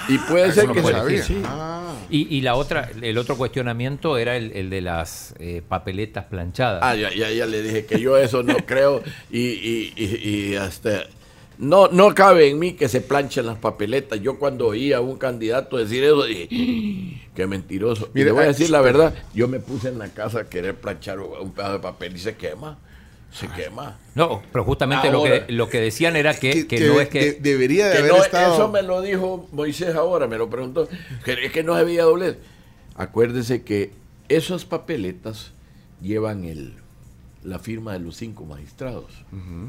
y 0.09 0.17
puede 0.19 0.43
Ah, 0.45 0.47
Eso 0.47 0.61
ser 0.61 1.05
que 1.07 1.23
sí. 1.23 1.41
Ah. 1.45 1.73
Y, 2.09 2.33
y 2.37 2.41
la 2.41 2.55
otra, 2.55 2.89
el 3.01 3.17
otro 3.17 3.35
cuestionamiento 3.37 4.17
era 4.17 4.37
el, 4.37 4.51
el 4.53 4.69
de 4.69 4.79
las 4.81 5.33
eh, 5.39 5.61
papeletas 5.67 6.25
planchadas. 6.25 6.79
Ah, 6.83 6.95
ya, 6.95 7.13
ya, 7.13 7.29
ya 7.31 7.45
le 7.45 7.61
dije 7.63 7.85
que 7.85 7.99
yo 7.99 8.17
eso 8.17 8.43
no 8.43 8.55
creo 8.65 9.01
y, 9.31 9.39
y, 9.39 9.93
y- 9.97 10.29
y 10.51 10.55
hasta 10.55 11.03
no, 11.57 11.87
no 11.87 12.13
cabe 12.13 12.49
en 12.49 12.59
mí 12.59 12.73
que 12.73 12.87
se 12.89 13.01
planchen 13.01 13.45
las 13.45 13.57
papeletas. 13.57 14.19
Yo 14.21 14.37
cuando 14.39 14.67
oí 14.67 14.93
a 14.93 15.01
un 15.01 15.17
candidato 15.17 15.77
decir 15.77 16.03
eso 16.03 16.23
dije, 16.25 16.47
"Ah, 16.51 17.29
qué 17.35 17.47
mentiroso. 17.47 18.05
y 18.07 18.09
Mire, 18.15 18.25
le 18.27 18.31
voy 18.31 18.41
a 18.41 18.43
ah, 18.45 18.47
decir 18.47 18.69
la 18.69 18.81
verdad, 18.81 19.13
yo 19.33 19.47
me 19.47 19.59
puse 19.59 19.89
en 19.89 19.97
la 19.99 20.09
casa 20.09 20.41
a 20.41 20.49
querer 20.49 20.75
planchar 20.75 21.19
un 21.19 21.51
pedazo 21.51 21.73
de 21.73 21.79
papel 21.79 22.15
y 22.15 22.19
se 22.19 22.35
quema, 22.35 22.77
se 23.31 23.47
quema. 23.49 23.97
No, 24.15 24.41
pero 24.51 24.63
justamente 24.63 25.11
lo 25.11 25.23
que, 25.23 25.45
lo 25.49 25.67
que 25.69 25.79
decían 25.81 26.15
era 26.15 26.33
que, 26.33 26.51
Que, 26.51 26.67
que 26.67 26.77
que 26.77 26.87
no 26.87 27.01
es 27.01 27.09
que... 27.09 27.19
de- 27.19 27.33
debería 27.39 27.87
de 27.87 27.91
Que 27.93 27.97
haber 27.99 28.11
no, 28.11 28.23
estado. 28.23 28.53
Eso 28.55 28.67
me 28.69 28.81
lo 28.83 29.01
dijo 29.01 29.47
Moisés 29.51 29.95
ahora, 29.95 30.27
me 30.27 30.37
lo 30.37 30.49
preguntó. 30.49 30.87
Es 31.25 31.51
que 31.51 31.63
no 31.63 31.73
había 31.75 32.03
doblez. 32.03 32.37
Acuérdese 32.95 33.63
que 33.63 33.91
esas 34.29 34.65
papeletas 34.65 35.51
llevan 36.01 36.45
el, 36.45 36.73
la 37.43 37.59
firma 37.59 37.93
de 37.93 37.99
los 37.99 38.15
cinco 38.15 38.45
magistrados. 38.45 39.11
¿Mm? 39.31 39.67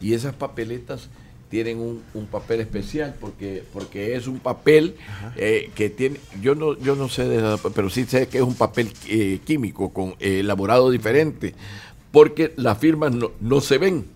Y 0.00 0.14
esas 0.14 0.34
papeletas 0.34 1.08
tienen 1.50 1.78
un, 1.78 2.02
un 2.14 2.26
papel 2.26 2.60
especial 2.60 3.14
porque, 3.20 3.62
porque 3.72 4.16
es 4.16 4.26
un 4.26 4.40
papel 4.40 4.96
eh, 5.36 5.70
que 5.74 5.88
tiene, 5.90 6.18
yo 6.40 6.54
no, 6.54 6.76
yo 6.78 6.96
no 6.96 7.08
sé 7.08 7.28
de 7.28 7.58
pero 7.74 7.90
sí 7.90 8.04
sé 8.04 8.26
que 8.26 8.38
es 8.38 8.44
un 8.44 8.54
papel 8.56 8.92
eh, 9.08 9.38
químico 9.44 9.92
con 9.92 10.16
eh, 10.18 10.40
elaborado 10.40 10.90
diferente, 10.90 11.54
porque 12.10 12.52
las 12.56 12.78
firmas 12.78 13.12
no, 13.12 13.32
no 13.40 13.60
se 13.60 13.78
ven 13.78 14.14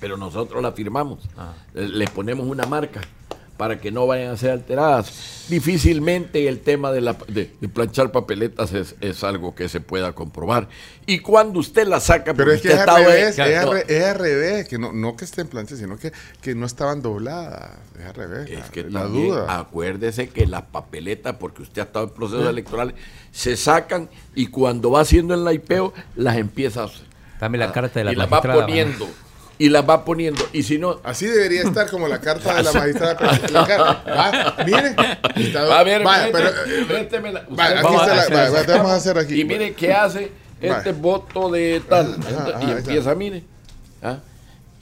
pero 0.00 0.16
nosotros 0.16 0.62
la 0.62 0.72
firmamos. 0.72 1.24
Eh, 1.74 1.88
Le 1.88 2.06
ponemos 2.08 2.46
una 2.46 2.66
marca 2.66 3.00
para 3.56 3.80
que 3.80 3.90
no 3.90 4.06
vayan 4.06 4.32
a 4.32 4.36
ser 4.36 4.50
alteradas. 4.50 5.46
Difícilmente 5.48 6.48
el 6.48 6.60
tema 6.60 6.92
de, 6.92 7.00
la, 7.00 7.16
de, 7.28 7.50
de 7.60 7.68
planchar 7.68 8.12
papeletas 8.12 8.72
es, 8.72 8.96
es 9.00 9.22
algo 9.24 9.54
que 9.54 9.68
se 9.68 9.80
pueda 9.80 10.12
comprobar. 10.12 10.68
Y 11.06 11.20
cuando 11.20 11.60
usted 11.60 11.86
la 11.86 12.00
saca, 12.00 12.34
Pero 12.34 12.50
porque 12.50 12.56
es 12.56 12.62
que 12.62 12.68
usted 12.68 12.82
es 12.82 12.88
al 12.88 13.04
revés, 13.04 13.38
es, 13.38 13.64
No, 13.64 13.76
es 13.76 14.04
al 14.04 14.18
revés, 14.18 14.68
que 14.68 14.78
no, 14.78 14.92
no 14.92 15.16
que 15.16 15.24
estén 15.24 15.46
planchas, 15.46 15.78
sino 15.78 15.96
que, 15.96 16.12
que 16.40 16.54
no 16.54 16.66
estaban 16.66 17.00
dobladas. 17.00 17.72
Es 17.98 18.06
al 18.06 18.14
revés. 18.14 18.50
es 18.50 18.58
la, 18.58 18.68
que 18.68 18.82
la 18.84 19.02
también 19.02 19.28
duda. 19.28 19.58
acuérdese 19.58 20.28
que 20.28 20.46
las 20.46 20.62
papeletas, 20.62 21.36
porque 21.36 21.62
usted 21.62 21.82
ha 21.82 21.84
estado 21.84 22.06
en 22.06 22.10
procesos 22.12 22.48
electorales, 22.48 22.94
se 23.30 23.56
sacan 23.56 24.08
y 24.34 24.48
cuando 24.48 24.90
va 24.90 25.00
haciendo 25.00 25.34
el 25.34 25.44
naipeo, 25.44 25.92
las 26.16 26.36
empieza 26.36 26.84
a 26.84 26.90
Dame 27.40 27.58
la 27.58 27.72
carta 27.72 28.00
de 28.00 28.04
la 28.04 28.12
y 28.12 28.16
las 28.16 28.32
va 28.32 28.40
poniendo. 28.40 29.06
Y 29.58 29.70
las 29.70 29.88
va 29.88 30.04
poniendo. 30.04 30.42
Y 30.52 30.62
si 30.64 30.78
no, 30.78 31.00
Así 31.02 31.26
debería 31.26 31.62
estar 31.62 31.90
como 31.90 32.06
la 32.08 32.20
carta 32.20 32.54
de 32.56 32.62
la 32.62 32.72
magistrada. 32.74 33.38
la 33.50 33.66
carta. 33.66 34.04
Va, 34.06 34.64
mire. 34.64 34.96
Está- 35.48 35.64
Va, 35.64 35.82
vaya, 35.82 36.28
pero, 36.32 36.48
eh, 36.48 36.86
vaya, 37.48 37.80
aquí 37.80 37.94
está 37.94 38.14
la, 38.14 38.50
vaya, 38.50 38.66
vamos 38.76 38.90
a 38.92 38.94
hacer 38.96 39.18
aquí. 39.18 39.40
Y 39.40 39.44
mire 39.44 39.72
qué 39.74 39.92
hace 39.94 40.30
este 40.60 40.92
voto 40.92 41.50
de 41.50 41.82
tal. 41.88 42.06
Ajá, 42.06 42.14
Entonces, 42.16 42.54
ajá, 42.54 42.64
y 42.64 42.70
empieza, 42.72 43.14
mire. 43.14 43.44
¿ah? 44.02 44.18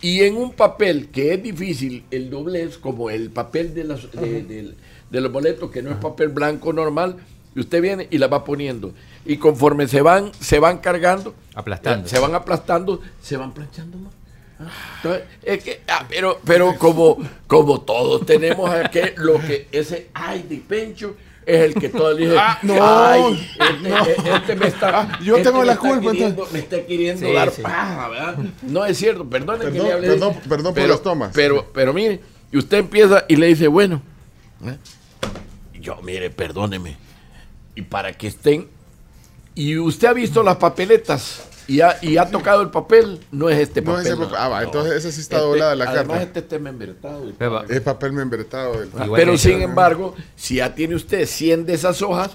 Y 0.01 0.23
en 0.23 0.37
un 0.37 0.53
papel 0.53 1.09
que 1.11 1.35
es 1.35 1.43
difícil, 1.43 2.05
el 2.11 2.29
doblez, 2.29 2.77
como 2.79 3.11
el 3.11 3.31
papel 3.31 3.75
de, 3.75 3.85
las, 3.85 4.11
de, 4.13 4.43
de- 4.43 4.75
de 5.11 5.21
los 5.21 5.31
boletos, 5.33 5.71
que 5.71 5.83
no 5.83 5.91
es 5.91 5.97
papel 5.97 6.29
blanco 6.31 6.73
normal, 6.73 7.17
y 7.55 7.61
usted 7.61 7.81
viene 7.81 8.09
y 8.11 8.19
la 8.19 8.27
va 8.27 8.43
poniendo. 8.45 8.93
Y 9.25 9.37
conforme 9.37 9.87
se 9.87 10.03
van, 10.03 10.33
se 10.41 10.59
van 10.59 10.79
cargando, 10.79 11.33
Aplastando. 11.55 12.09
se 12.09 12.19
van 12.19 12.35
aplastando, 12.35 13.01
se 13.23 13.37
van 13.37 13.55
planchando 13.55 13.97
más. 13.99 14.13
Entonces, 14.97 15.23
es 15.43 15.65
que, 15.65 15.81
ah, 15.89 16.07
pero, 16.09 16.41
pero 16.45 16.77
como, 16.79 17.19
como 17.47 17.81
todos 17.83 18.25
tenemos 18.25 18.71
aquel, 18.71 19.15
lo 19.17 19.41
que 19.41 19.69
ese 19.73 20.09
ay 20.15 20.43
de 20.49 20.57
pencho 20.59 21.17
es 21.45 21.61
el 21.61 21.75
que 21.75 21.89
todo 21.91 22.15
dice, 22.15 22.37
Ah, 22.39 22.59
no. 22.63 22.75
ay, 22.81 23.51
este, 23.61 24.31
este 24.35 24.57
me 24.57 24.67
está, 24.69 25.01
Ah, 25.01 25.19
yo 25.23 25.37
este 25.37 25.49
tengo 25.49 25.61
me 25.61 25.67
la 25.67 25.73
está 25.75 25.89
culpa, 25.89 26.13
queriendo- 26.13 26.49
me 26.53 26.59
está 26.61 26.87
queriendo 26.87 27.27
Sí, 27.27 27.33
dar 27.35 27.51
sí. 27.51 27.63
paja, 27.63 28.09
¿verdad? 28.09 28.37
No 28.63 28.87
es 28.87 28.97
cierto, 28.97 29.29
perdone 29.29 29.59
que 29.59 29.71
Perdón, 29.73 29.87
le 29.87 29.93
hable. 29.93 30.07
perdón, 30.09 30.35
perdón 30.49 30.65
por 30.67 30.75
pero, 30.75 30.89
las 30.89 31.03
tomas. 31.03 31.31
Pero, 31.35 31.71
pero 31.75 31.93
mire, 31.93 32.21
y 32.53 32.57
usted 32.57 32.79
empieza 32.79 33.25
y 33.29 33.37
le 33.37 33.47
dice, 33.49 33.67
bueno, 33.69 34.01
¿eh? 34.65 34.77
yo, 35.81 36.01
mire, 36.03 36.31
perdóneme, 36.31 36.97
y 37.75 37.83
para 37.83 38.13
que 38.15 38.29
estén, 38.29 38.69
y 39.55 39.77
usted 39.77 40.09
ha 40.09 40.13
visto 40.15 40.43
las 40.43 40.57
papeletas 40.57 41.47
y 41.67 41.81
ha, 41.81 41.97
y 42.03 42.17
ha 42.19 42.27
tocado 42.31 42.63
el 42.63 42.71
papel, 42.71 43.21
no 43.33 43.49
es 43.49 43.59
este 43.59 43.81
No 43.81 43.93
papel. 43.93 44.07
es 44.07 44.13
ese 44.13 44.17
papel. 44.23 44.37
Ah, 44.39 44.49
va, 44.49 44.63
entonces 44.63 44.93
esa 44.95 45.11
sí 45.11 45.21
está 45.21 45.37
Este- 45.37 45.47
doblada 45.49 45.75
la 45.75 45.85
además, 45.85 46.07
carta. 46.19 46.23
este 46.23 46.39
está 46.41 46.59
membretado 46.59 47.33
Es 47.69 47.81
papel 47.81 48.13
membretado. 48.13 48.85
Igual 48.85 49.13
pero 49.15 49.37
sin 49.39 49.63
embargo, 49.63 50.15
si 50.37 50.57
ya 50.57 50.75
tiene 50.75 50.95
usted 50.95 51.27
100 51.27 51.67
de 51.67 51.75
esas 51.75 52.03
hojas 52.03 52.33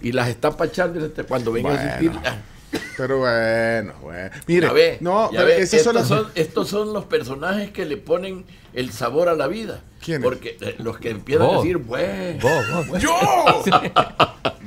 y 0.00 0.12
las 0.12 0.28
está 0.28 0.56
pachando, 0.56 1.10
cuando 1.28 1.52
venga 1.52 1.70
a 1.70 1.72
Bueno. 1.74 1.90
asistir, 1.90 2.12
ah, 2.24 2.36
Pero 2.96 3.18
bueno, 3.18 3.92
bueno. 4.02 4.30
Mire, 4.46 4.66
ya 4.68 4.72
ve, 4.72 4.96
no, 5.00 5.30
ya 5.32 5.38
pero 5.38 5.46
ve, 5.46 5.60
esas 5.62 5.82
son 5.82 5.96
estos, 5.96 6.10
las. 6.10 6.20
son, 6.22 6.32
estos 6.36 6.68
son 6.68 6.92
los 6.92 7.04
personajes 7.06 7.70
que 7.72 7.84
le 7.84 7.96
ponen 7.96 8.44
el 8.74 8.92
sabor 8.92 9.28
a 9.28 9.34
la 9.34 9.46
vida. 9.48 9.80
¿Quiénes? 10.02 10.24
Porque 10.24 10.56
eh, 10.60 10.76
los 10.78 10.98
que 10.98 11.10
empiezan 11.10 11.46
a 11.46 11.56
decir, 11.58 11.76
bueno, 11.76 12.38
Vos, 12.40 12.86
vos. 12.88 13.02
¡Yo! 13.02 13.10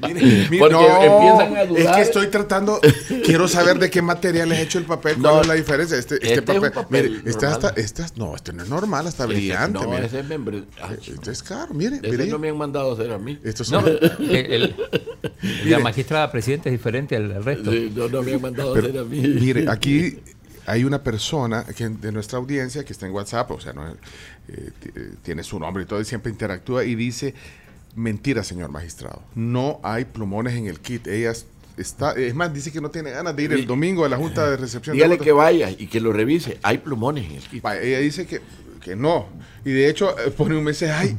Mire, 0.06 0.22
mire, 0.50 0.60
Porque 0.60 0.74
no, 0.76 1.02
empiezan 1.02 1.56
a 1.56 1.62
Es 1.64 1.70
dudar. 1.70 1.96
que 1.96 2.02
estoy 2.02 2.28
tratando. 2.28 2.80
Quiero 3.24 3.48
saber 3.48 3.80
de 3.80 3.90
qué 3.90 4.02
material 4.02 4.52
es 4.52 4.60
hecho 4.60 4.78
el 4.78 4.84
papel. 4.86 5.14
¿Cuál 5.16 5.36
No, 5.36 5.42
es 5.42 5.48
la 5.48 5.54
diferencia? 5.54 5.98
Este, 5.98 6.16
este, 6.16 6.28
este 6.36 6.52
es 6.52 6.58
papel. 6.60 6.72
papel 6.74 7.10
mire, 7.12 7.30
este 7.30 7.46
hasta, 7.46 7.70
este 7.70 8.04
no, 8.18 8.36
este 8.36 8.52
no 8.52 8.64
es 8.64 8.70
normal, 8.70 9.08
está 9.08 9.26
brillante. 9.26 9.80
no, 9.80 9.90
mire. 9.90 10.06
ese 10.08 10.20
es 10.20 10.26
membre- 10.28 10.66
ay, 10.82 10.98
Este 11.08 11.32
es 11.32 11.42
caro, 11.42 11.74
mire. 11.74 12.00
mire. 12.02 12.26
no 12.28 12.38
me 12.38 12.50
han 12.50 12.58
mandado 12.58 12.92
a 12.92 12.94
hacer 12.96 13.12
a 13.14 13.18
mí. 13.18 13.40
Estos 13.44 13.72
No, 13.72 13.80
son. 13.82 13.98
el- 14.20 14.34
el- 14.52 14.76
la 15.66 15.80
magistrada 15.80 16.30
presidente 16.32 16.68
es 16.70 16.74
diferente 16.74 17.16
al, 17.16 17.32
al 17.32 17.44
resto. 17.46 17.72
Sí, 17.72 17.92
no, 17.96 18.10
no 18.10 18.22
me 18.24 18.34
han 18.34 18.42
mandado 18.42 18.72
a 18.72 18.74
Pero, 18.74 18.88
hacer 18.88 19.00
a 19.00 19.04
mí. 19.06 19.20
Mire, 19.22 19.70
aquí 19.70 20.20
hay 20.66 20.84
una 20.84 21.04
persona 21.04 21.66
que, 21.66 21.90
de 21.90 22.12
nuestra 22.12 22.40
audiencia 22.40 22.84
que 22.84 22.94
está 22.94 23.06
en 23.06 23.14
WhatsApp, 23.14 23.52
o 23.52 23.60
sea, 23.60 23.74
no, 23.74 23.88
eh, 23.88 23.96
eh, 24.48 25.14
tiene 25.22 25.44
su 25.44 25.60
nombre 25.60 25.84
y 25.84 25.86
todo, 25.86 26.02
y 26.02 26.06
siempre 26.06 26.32
interactúa 26.32 26.86
y 26.86 26.96
dice, 26.96 27.34
mentira, 27.96 28.44
señor 28.44 28.70
magistrado, 28.70 29.22
no 29.36 29.80
hay 29.84 30.06
plumones 30.06 30.54
en 30.54 30.68
el 30.68 30.80
kit. 30.80 31.08
Ella 31.08 31.32
es 31.32 31.46
está, 31.78 32.12
es 32.14 32.36
más, 32.36 32.54
dice 32.54 32.72
que 32.72 32.82
no 32.82 32.90
tiene 32.90 33.12
ganas 33.12 33.36
de 33.36 33.44
ir 33.44 33.54
el 33.54 33.66
domingo 33.66 34.06
a 34.06 34.10
la 34.10 34.18
Junta 34.18 34.50
de 34.50 34.58
Recepción. 34.58 34.96
Dígale 34.96 35.18
que 35.18 35.32
vaya 35.32 35.70
y 35.72 35.88
que 35.88 36.00
lo 36.00 36.14
revise. 36.14 36.60
Hay 36.64 36.80
plumones 36.80 37.26
en 37.26 37.36
el 37.38 37.44
kit. 37.44 37.66
Ella 37.66 38.00
dice 38.00 38.26
que, 38.26 38.42
que 38.82 38.96
no. 38.96 39.28
Y 39.66 39.72
de 39.72 39.90
hecho 39.90 40.18
eh, 40.20 40.32
pone 40.32 40.56
un 40.56 40.64
mensaje, 40.64 40.92
ay, 40.92 41.18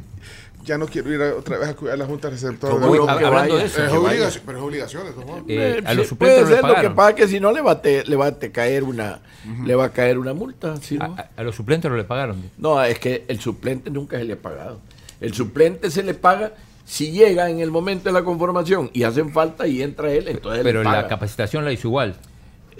ya 0.65 0.77
no 0.77 0.85
quiero 0.87 1.13
ir 1.13 1.21
a- 1.21 1.35
otra 1.35 1.57
vez 1.57 1.69
a 1.69 1.75
cuidar 1.75 1.97
la 1.97 2.05
Junta 2.05 2.29
Receptora. 2.29 2.73
de 2.73 2.79
¿Cómo 2.81 2.91
Votos". 2.91 3.07
no? 3.07 3.13
hab- 3.13 3.19
que 3.19 3.25
hablando 3.25 3.57
de 3.57 3.65
eso, 3.65 3.83
Es 3.85 3.91
obligación, 3.93 4.41
pero 4.45 4.59
es 4.59 5.25
modos. 5.25 5.43
eh, 5.47 5.81
a 5.85 5.91
Sí, 5.91 5.97
los 5.97 6.07
puede 6.07 6.07
suplentes 6.07 6.41
no 6.49 6.55
ser 6.55 6.65
lo 6.65 6.81
que 6.81 6.89
pasa 6.95 7.15
que 7.15 7.27
si 7.27 7.39
no 7.39 7.51
le 7.51 7.61
va 7.61 7.71
a, 7.71 7.81
te- 7.81 8.03
le 8.05 8.15
va 8.15 8.25
a 8.27 8.31
te 8.39 8.51
caer 8.51 8.83
una 8.83 9.19
le 9.63 9.75
va 9.75 9.85
a 9.85 9.89
caer 9.91 10.17
una 10.17 10.33
multa 10.33 10.75
si 10.77 10.95
A, 10.95 11.07
no? 11.07 11.15
a- 11.17 11.29
a 11.37 11.43
los 11.43 11.55
suplentes 11.55 11.89
no 11.91 11.95
le 11.97 12.03
pagaron. 12.03 12.41
no 12.57 12.83
es 12.83 12.97
que 12.99 13.25
el 13.27 13.39
suplente 13.39 13.89
nunca 13.91 14.17
se 14.17 14.23
le 14.25 14.33
ha 14.33 14.37
pagado 14.37 14.79
el 15.21 15.33
suplente 15.33 15.91
se 15.91 16.01
le 16.03 16.13
paga 16.15 16.53
si 16.83 17.11
llega 17.11 17.49
en 17.49 17.59
el 17.59 17.69
momento 17.71 18.09
de 18.09 18.13
la 18.13 18.23
conformación 18.23 18.89
y 18.93 19.03
hacen 19.03 19.31
falta 19.31 19.67
y 19.67 19.81
entra 19.83 20.11
él 20.11 20.27
entonces 20.27 20.63
Pero 20.63 20.83
le 20.83 20.89
la 20.89 21.07
capacitación 21.07 21.63
la 21.63 21.71
hizo 21.71 21.87
igual. 21.87 22.15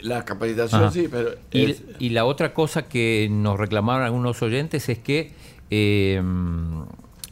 la 0.01 0.25
capacitación 0.25 0.81
Ajá. 0.83 0.91
sí 0.91 1.07
pero 1.09 1.35
Y, 1.51 1.71
es- 1.71 1.81
y 1.99 2.09
la 2.09 2.25
otra 2.25 2.53
cosa 2.53 2.83
que 2.87 3.27
nos 3.31 3.59
reclamaron 3.59 4.03
algunos 4.03 4.41
oyentes 4.41 4.89
es 4.89 4.97
que 4.99 5.31
eh, 5.71 6.21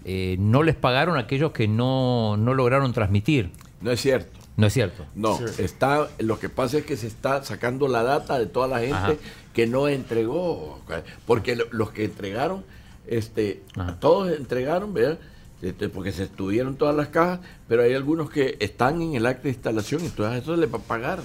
eh, 0.05 0.35
no 0.39 0.63
les 0.63 0.75
pagaron 0.75 1.17
a 1.17 1.21
aquellos 1.21 1.51
que 1.51 1.67
no, 1.67 2.37
no 2.37 2.53
lograron 2.53 2.93
transmitir. 2.93 3.51
no 3.81 3.91
es 3.91 4.01
cierto 4.01 4.39
No 4.55 4.67
es 4.67 4.73
cierto. 4.73 5.05
No, 5.15 5.37
Sí. 5.37 5.45
está, 5.63 6.07
lo 6.19 6.39
que 6.39 6.47
pasa 6.49 6.77
es 6.77 6.85
que 6.85 6.95
se 6.95 7.07
está 7.07 7.43
sacando 7.43 7.87
la 7.87 8.03
data 8.03 8.37
de 8.37 8.45
toda 8.45 8.67
la 8.67 8.79
gente 8.79 8.93
Ajá. 8.93 9.13
que 9.53 9.65
no 9.67 9.87
entregó, 9.87 10.79
porque 11.25 11.55
lo- 11.55 11.65
los 11.71 11.89
que 11.91 12.05
entregaron, 12.05 12.63
este, 13.07 13.61
Ajá. 13.75 13.97
todos 13.99 14.31
entregaron, 14.37 14.93
¿verdad? 14.93 15.17
Este, 15.61 15.89
porque 15.89 16.11
se 16.11 16.23
estuvieron 16.23 16.75
todas 16.75 16.95
las 16.95 17.07
cajas, 17.07 17.39
pero 17.67 17.81
hay 17.83 17.93
algunos 17.93 18.29
que 18.29 18.57
están 18.59 19.01
en 19.01 19.15
el 19.15 19.25
acta 19.25 19.43
de 19.43 19.49
instalación, 19.49 20.01
entonces 20.03 20.43
eso 20.43 20.53
se 20.55 20.61
les 20.61 20.71
va 20.71 20.77
a 20.77 20.81
pagar. 20.81 21.19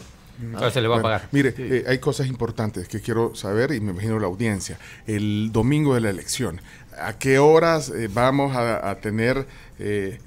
Ahora 0.55 0.70
se 0.70 0.81
le 0.81 0.87
va 0.87 0.95
Bueno, 1.01 1.09
a 1.09 1.12
pagar. 1.18 1.29
Mire, 1.33 1.53
eh, 1.59 1.85
hay 1.89 1.99
cosas 1.99 2.29
importantes 2.29 2.87
que 2.87 3.01
quiero 3.01 3.35
saber 3.35 3.72
y 3.72 3.81
me 3.81 3.91
imagino 3.91 4.20
la 4.20 4.29
audiencia. 4.29 4.79
El 5.07 5.51
domingo 5.53 5.95
de 5.97 6.01
la 6.01 6.11
elección, 6.11 6.61
¿a 7.01 7.18
qué 7.18 7.38
horas 7.38 7.90
eh, 7.90 8.09
vamos 8.12 8.55
a, 8.57 8.88
a 8.90 8.96
tener 9.01 9.46
eh, 9.78 10.18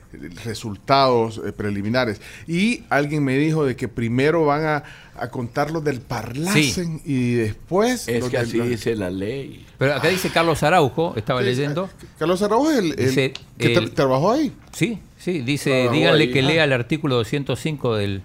resultados 0.43 1.41
eh, 1.45 1.51
preliminares? 1.51 2.21
Y 2.47 2.83
alguien 2.89 3.23
me 3.23 3.37
dijo 3.37 3.65
de 3.65 3.75
que 3.75 3.87
primero 3.87 4.45
van 4.45 4.65
a, 4.65 4.83
a 5.15 5.29
contar 5.29 5.71
los 5.71 5.83
del 5.83 6.01
Parlacen 6.01 7.01
y 7.05 7.33
después... 7.33 8.07
Es 8.07 8.25
que 8.25 8.37
del- 8.37 8.45
así 8.47 8.59
dice 8.61 8.95
la 8.95 9.09
ley. 9.09 9.65
Pero 9.77 9.95
acá 9.95 10.07
dice 10.09 10.29
Carlos 10.29 10.61
Araujo, 10.63 11.13
estaba 11.15 11.41
Sí, 11.41 11.45
leyendo. 11.47 11.89
Carlos 12.19 12.41
Araujo, 12.41 12.71
el, 12.71 12.91
el 12.91 12.95
Dice, 12.95 13.33
que 13.57 13.73
el- 13.73 13.91
trabajó 13.91 14.31
ahí. 14.31 14.51
Sí, 14.73 14.99
sí, 15.17 15.39
dice, 15.41 15.69
Trabajó 15.71 15.93
díganle 15.95 16.23
ahí. 16.25 16.31
que 16.31 16.39
Ah. 16.39 16.43
lea 16.43 16.63
el 16.65 16.73
artículo 16.73 17.15
205 17.15 17.95
del... 17.95 18.21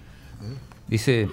Dice. 0.87 1.27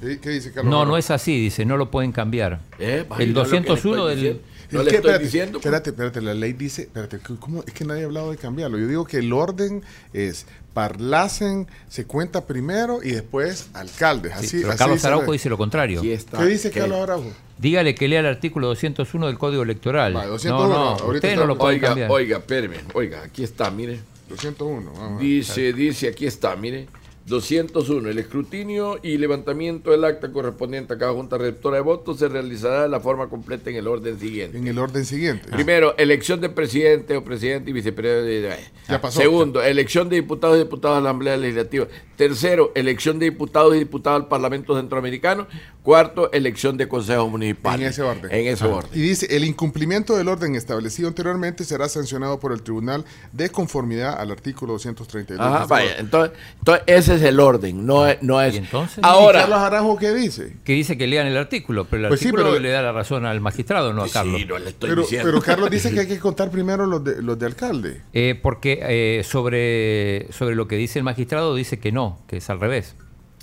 ¿Qué 0.00 0.28
dice 0.30 0.52
Carlos 0.52 0.70
no, 0.70 0.76
Araujo? 0.80 0.90
no 0.92 0.96
es 0.98 1.10
así, 1.10 1.38
dice, 1.40 1.64
no 1.64 1.76
lo 1.78 1.90
pueden 1.90 2.12
cambiar. 2.12 2.60
Eh, 2.78 3.06
el 3.18 3.32
no 3.32 3.42
es 3.42 3.48
lo 3.48 3.50
que 3.50 3.60
le 3.60 3.66
201 3.66 4.08
estoy 4.10 4.22
del... 4.24 4.40
No 4.70 4.80
Es 4.80 4.84
le 4.86 4.90
que, 4.90 4.96
estoy 4.96 5.10
espérate, 5.10 5.24
diciendo. 5.24 5.52
pues. 5.52 5.64
Espérate, 5.66 5.90
espérate, 5.90 6.20
la 6.20 6.34
ley 6.34 6.52
dice, 6.52 6.82
espérate, 6.82 7.18
¿cómo? 7.38 7.62
Es 7.66 7.72
que 7.74 7.84
nadie 7.84 8.02
ha 8.02 8.06
hablado 8.06 8.30
de 8.30 8.36
cambiarlo. 8.36 8.78
Yo 8.78 8.86
digo 8.86 9.04
que 9.04 9.18
el 9.18 9.32
orden 9.32 9.82
es 10.12 10.46
parlacen, 10.72 11.66
se 11.88 12.04
cuenta 12.06 12.46
primero 12.46 13.00
y 13.02 13.12
después 13.12 13.68
alcaldes. 13.74 14.32
Sí, 14.40 14.46
Así, 14.46 14.56
pero 14.58 14.70
así 14.70 14.78
Carlos 14.78 15.04
Araujo 15.04 15.32
dice 15.32 15.48
lo 15.48 15.56
contrario. 15.58 16.02
Está. 16.02 16.38
¿Qué 16.38 16.46
dice 16.46 16.70
que- 16.70 16.80
Carlos 16.80 16.98
Araujo? 17.00 17.30
Dígale 17.58 17.94
que 17.94 18.08
lea 18.08 18.20
el 18.20 18.26
artículo 18.26 18.66
201 18.68 19.26
del 19.28 19.38
Código 19.38 19.62
Electoral. 19.62 20.16
Va, 20.16 20.26
201, 20.26 20.68
no, 20.68 20.74
no, 20.74 20.88
ahorita 20.90 21.06
ustedes 21.14 21.36
no 21.36 21.46
lo 21.46 21.56
pueden 21.56 21.76
Oiga, 21.76 21.88
cambiar. 21.88 22.10
oiga, 22.10 22.38
espéreme, 22.38 22.76
oiga, 22.94 23.22
aquí 23.22 23.44
está, 23.44 23.70
mire. 23.70 24.00
201. 24.28 24.92
vamos. 24.92 25.20
Dice, 25.20 25.72
dice, 25.72 26.08
aquí 26.08 26.26
está, 26.26 26.56
mire. 26.56 26.88
201. 27.26 28.10
El 28.10 28.18
escrutinio 28.18 28.98
y 29.02 29.16
levantamiento 29.16 29.90
del 29.90 30.04
acta 30.04 30.30
correspondiente 30.30 30.94
a 30.94 30.98
cada 30.98 31.12
junta 31.12 31.38
receptora 31.38 31.76
de 31.76 31.82
votos 31.82 32.18
se 32.18 32.28
realizará 32.28 32.82
de 32.82 32.88
la 32.88 33.00
forma 33.00 33.28
completa 33.28 33.70
en 33.70 33.76
el 33.76 33.86
orden 33.86 34.18
siguiente. 34.18 34.58
En 34.58 34.68
el 34.68 34.78
orden 34.78 35.04
siguiente. 35.06 35.50
Primero, 35.50 35.96
elección 35.96 36.40
de 36.40 36.50
presidente 36.50 37.16
o 37.16 37.24
presidente 37.24 37.70
y 37.70 37.72
vicepresidente. 37.72 38.70
Ya 38.88 39.00
pasó. 39.00 39.20
Segundo, 39.20 39.62
elección 39.62 40.08
de 40.08 40.16
diputados 40.16 40.56
y 40.56 40.60
diputadas 40.60 40.98
a 40.98 41.00
la 41.00 41.10
Asamblea 41.10 41.36
Legislativa. 41.36 41.86
Tercero, 42.16 42.72
elección 42.74 43.18
de 43.18 43.26
diputados 43.26 43.74
y 43.74 43.78
diputadas 43.78 44.22
al 44.22 44.28
Parlamento 44.28 44.76
Centroamericano. 44.76 45.46
Cuarto, 45.84 46.32
elección 46.32 46.78
de 46.78 46.88
consejos 46.88 47.30
municipales. 47.30 47.82
En 47.82 47.86
ese 47.88 48.00
orden. 48.02 48.32
En 48.32 48.46
ese 48.46 48.64
orden. 48.64 48.90
Y 48.94 49.02
dice, 49.02 49.26
el 49.36 49.44
incumplimiento 49.44 50.16
del 50.16 50.28
orden 50.28 50.54
establecido 50.54 51.08
anteriormente 51.08 51.62
será 51.62 51.90
sancionado 51.90 52.40
por 52.40 52.52
el 52.52 52.62
Tribunal 52.62 53.04
de 53.32 53.50
conformidad 53.50 54.18
al 54.18 54.30
artículo 54.30 54.72
232. 54.72 55.38
de 55.46 55.54
Ajá, 55.54 55.66
vaya, 55.66 55.96
entonces, 55.98 56.34
entonces 56.58 56.84
ese 56.86 57.16
es 57.16 57.22
el 57.22 57.38
orden, 57.38 57.84
no 57.84 58.06
es, 58.06 58.16
no 58.22 58.40
es. 58.40 58.54
¿Y 58.54 58.56
entonces? 58.56 58.96
¿Y 58.96 59.02
Carlos 59.02 59.20
Ahora, 59.20 59.66
Araujo 59.66 59.98
qué 59.98 60.14
dice? 60.14 60.56
Que 60.64 60.72
dice 60.72 60.96
que 60.96 61.06
lean 61.06 61.26
el 61.26 61.36
artículo, 61.36 61.84
pero 61.84 62.04
el 62.04 62.08
Pues 62.08 62.20
sí, 62.20 62.28
artículo 62.28 62.48
pero- 62.52 62.60
le 62.62 62.70
da 62.70 62.80
la 62.80 62.92
razón 62.92 63.26
al 63.26 63.42
magistrado, 63.42 63.92
no 63.92 64.04
a 64.04 64.08
Carlos. 64.08 64.40
sí, 64.40 64.46
no 64.46 64.58
le 64.58 64.70
estoy 64.70 64.88
Pero, 64.88 65.02
diciendo. 65.02 65.28
pero 65.30 65.42
Carlos 65.42 65.70
dice 65.70 65.92
que 65.92 66.00
hay 66.00 66.08
que 66.08 66.18
contar 66.18 66.50
primero 66.50 66.86
los 66.86 67.04
de, 67.04 67.20
los 67.20 67.38
de 67.38 67.44
alcalde. 67.44 68.00
Eh, 68.14 68.40
porque 68.42 68.78
eh, 68.82 69.22
sobre, 69.22 70.32
sobre 70.32 70.54
lo 70.54 70.66
que 70.66 70.76
dice 70.76 70.98
el 70.98 71.04
magistrado 71.04 71.54
dice 71.54 71.78
que 71.78 71.92
no, 71.92 72.18
que 72.26 72.38
es 72.38 72.48
al 72.48 72.58
revés. 72.58 72.94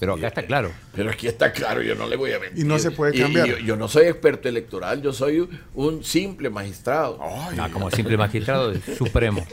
Pero 0.01 0.15
acá 0.15 0.29
está 0.29 0.41
claro. 0.47 0.71
Pero 0.95 1.11
aquí 1.11 1.27
está 1.27 1.51
claro, 1.53 1.81
yo 1.83 1.93
no 1.93 2.07
le 2.07 2.15
voy 2.15 2.31
a 2.33 2.39
mentir. 2.39 2.65
Y 2.65 2.67
no 2.67 2.79
se 2.79 2.89
puede 2.89 3.15
Y- 3.15 3.19
y 3.19 3.21
cambiar. 3.21 3.47
yo, 3.47 3.57
yo 3.59 3.75
no 3.77 3.87
soy 3.87 4.07
experto 4.07 4.49
electoral, 4.49 4.99
yo 5.01 5.13
soy 5.13 5.47
un 5.75 6.03
simple 6.03 6.49
magistrado. 6.49 7.19
Ah, 7.21 7.69
como 7.71 7.89
simple 7.91 8.17
magistrado 8.17 8.71
del 8.71 8.81
Supremo. 8.97 9.45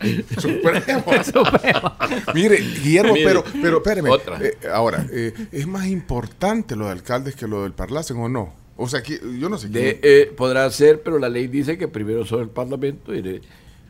Supremo. 0.40 1.04
Mire, 2.34 2.56
Guillermo, 2.82 3.12
Mire, 3.14 3.24
pero, 3.26 3.44
pero 3.62 3.76
espéreme. 3.78 4.10
otra. 4.10 4.38
Eh, 4.42 4.56
ahora, 4.72 5.06
eh, 5.12 5.32
¿es 5.52 5.66
más 5.66 5.86
importante 5.86 6.76
lo 6.76 6.86
de 6.86 6.92
alcaldes 6.92 7.36
que 7.36 7.46
lo 7.46 7.62
del 7.62 7.72
Parlacen 7.72 8.16
o 8.18 8.28
no? 8.28 8.52
O 8.76 8.88
sea, 8.88 9.02
que, 9.02 9.18
yo 9.38 9.48
no 9.48 9.56
sé 9.56 9.68
De- 9.68 10.00
eh, 10.02 10.32
podrá 10.36 10.68
ser, 10.70 11.02
pero 11.02 11.18
la 11.18 11.28
ley 11.28 11.46
dice 11.46 11.78
que 11.78 11.88
primero 11.88 12.26
son 12.26 12.40
el 12.40 12.48
Parlamento. 12.48 13.14
Y 13.14 13.22
de- 13.22 13.40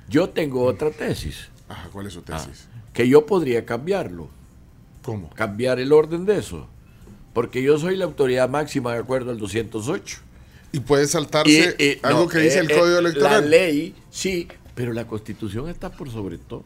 yo 0.08 0.28
tengo 0.28 0.62
otra 0.64 0.90
tesis, 0.90 1.48
Ajá, 1.68 1.88
¿cuál 1.92 2.06
es 2.06 2.12
su 2.12 2.22
tesis? 2.22 2.68
que 2.92 3.08
yo 3.08 3.26
podría 3.26 3.64
cambiarlo, 3.64 4.28
¿Cómo? 5.06 5.30
cambiar 5.30 5.78
el 5.78 5.92
orden 5.92 6.26
de 6.26 6.38
eso. 6.38 6.66
Porque 7.32 7.62
yo 7.62 7.78
soy 7.78 7.96
la 7.96 8.04
autoridad 8.06 8.48
máxima 8.48 8.92
de 8.92 8.98
acuerdo 8.98 9.30
al 9.30 9.38
208. 9.38 10.18
Y 10.72 10.80
puede 10.80 11.06
saltarse 11.06 11.74
Y- 11.78 11.82
y- 11.84 11.98
algo 12.02 12.24
no, 12.24 12.28
que 12.28 12.38
dice 12.38 12.56
eh, 12.58 12.60
el 12.62 12.70
eh, 12.70 12.78
Código 12.78 12.98
Electoral. 12.98 13.42
La 13.42 13.48
ley, 13.48 13.94
sí, 14.10 14.48
pero 14.74 14.92
la 14.92 15.06
Constitución 15.06 15.68
está 15.68 15.90
por 15.90 16.10
sobre 16.10 16.38
todo. 16.38 16.64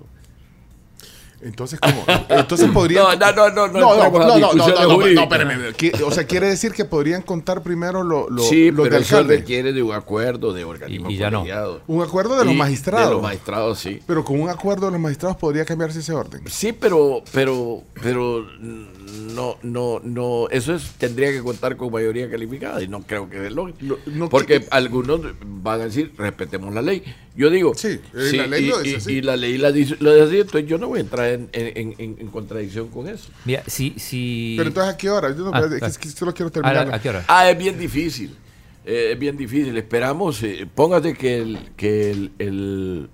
Entonces, 1.42 1.80
¿cómo? 1.80 2.04
Entonces 2.28 2.68
podrían... 2.70 3.04
No, 3.18 3.32
no, 3.32 3.50
no, 3.50 3.50
no, 3.50 3.68
no 3.68 3.80
no, 3.80 3.96
no, 3.96 4.10
no, 4.10 4.18
no, 4.18 4.38
no, 4.38 4.54
no, 4.54 5.38
no, 5.38 5.56
no. 5.68 5.76
¿Qué- 5.76 5.92
O 6.04 6.10
sea, 6.10 6.24
quiere 6.26 6.48
decir 6.48 6.72
que 6.72 6.84
podrían 6.84 7.22
contar 7.22 7.62
primero 7.62 8.02
lo- 8.02 8.28
lo- 8.28 8.42
sí, 8.42 8.70
los 8.70 8.84
de 8.84 8.90
pero 8.90 9.02
eso 9.02 9.16
alcalde. 9.16 9.36
requiere 9.38 9.72
de 9.72 9.82
un 9.82 9.92
acuerdo 9.94 10.52
de 10.52 10.64
organismo 10.64 11.10
Y- 11.10 11.14
y 11.14 11.16
ya 11.16 11.30
no. 11.30 11.44
Un 11.86 12.02
acuerdo 12.02 12.36
de 12.38 12.44
los 12.44 12.54
magistrados. 12.54 13.08
De 13.08 13.14
los 13.14 13.22
magistrados, 13.22 13.78
sí. 13.78 14.00
Pero 14.06 14.24
con 14.24 14.40
un 14.40 14.48
acuerdo 14.50 14.86
de 14.86 14.92
los 14.92 15.00
magistrados 15.00 15.36
podría 15.38 15.64
cambiarse 15.64 16.00
ese 16.00 16.12
orden. 16.12 16.42
Sí, 16.46 16.72
pero, 16.72 17.22
pero, 17.32 17.82
pero 18.02 18.46
mm, 18.60 19.34
no, 19.34 19.56
no, 19.62 20.00
no, 20.02 20.48
eso 20.50 20.74
es, 20.74 20.90
tendría 20.98 21.30
que 21.32 21.40
contar 21.42 21.76
con 21.76 21.90
mayoría 21.90 22.30
calificada 22.30 22.82
y 22.82 22.88
no 22.88 23.00
creo 23.02 23.30
que 23.30 23.46
es 23.46 23.52
lógico. 23.52 23.78
Lo- 23.80 23.98
no 24.06 24.28
Porque 24.28 24.60
qui- 24.62 24.68
algunos 24.70 25.20
van 25.42 25.80
a 25.80 25.84
decir, 25.84 26.12
respetemos 26.18 26.74
la 26.74 26.82
ley. 26.82 27.02
Yo 27.36 27.48
digo, 27.48 27.74
Sí, 27.74 28.00
eh, 28.14 28.32
la 28.34 28.46
ley 28.48 28.64
y, 28.64 28.68
lo 28.68 28.78
dice 28.80 28.90
y- 28.90 28.96
así. 28.96 29.12
y 29.12 29.22
la 29.22 29.36
ley 29.36 29.56
la 29.58 29.70
dice, 29.72 29.96
lo 30.00 30.12
dice 30.12 30.26
así, 30.26 30.40
entonces 30.40 30.68
yo 30.68 30.78
no 30.78 30.88
voy 30.88 30.98
a 30.98 31.02
entrar 31.02 31.26
en, 31.28 31.48
en- 31.52 31.94
en- 31.98 32.16
en 32.18 32.26
contradicción 32.28 32.88
con 32.88 33.08
eso. 33.08 33.30
Mira, 33.44 33.62
si, 33.66 33.94
si... 33.98 34.54
Pero 34.56 34.68
entonces, 34.68 34.94
¿a 34.94 34.96
qué 34.96 35.10
hora? 35.10 35.28
Yo 35.30 35.44
no, 35.44 35.50
Ah, 35.54 35.62
es 35.80 35.96
que- 35.98 36.08
ah. 36.08 36.12
solo 36.16 36.34
quiero 36.34 36.48
¿A, 36.48 36.52
terminar. 36.52 36.88
la- 36.88 36.96
a 36.96 37.00
qué 37.00 37.08
hora? 37.08 37.24
Ah, 37.28 37.48
es 37.50 37.56
bien 37.56 37.78
difícil. 37.78 38.36
eh, 38.84 39.10
es 39.12 39.18
bien 39.18 39.36
difícil. 39.36 39.76
Esperamos, 39.76 40.42
eh, 40.42 40.66
póngase 40.74 41.14
que 41.14 41.38
el, 41.38 41.58
que 41.76 42.10
el, 42.10 42.32
el- 42.38 43.08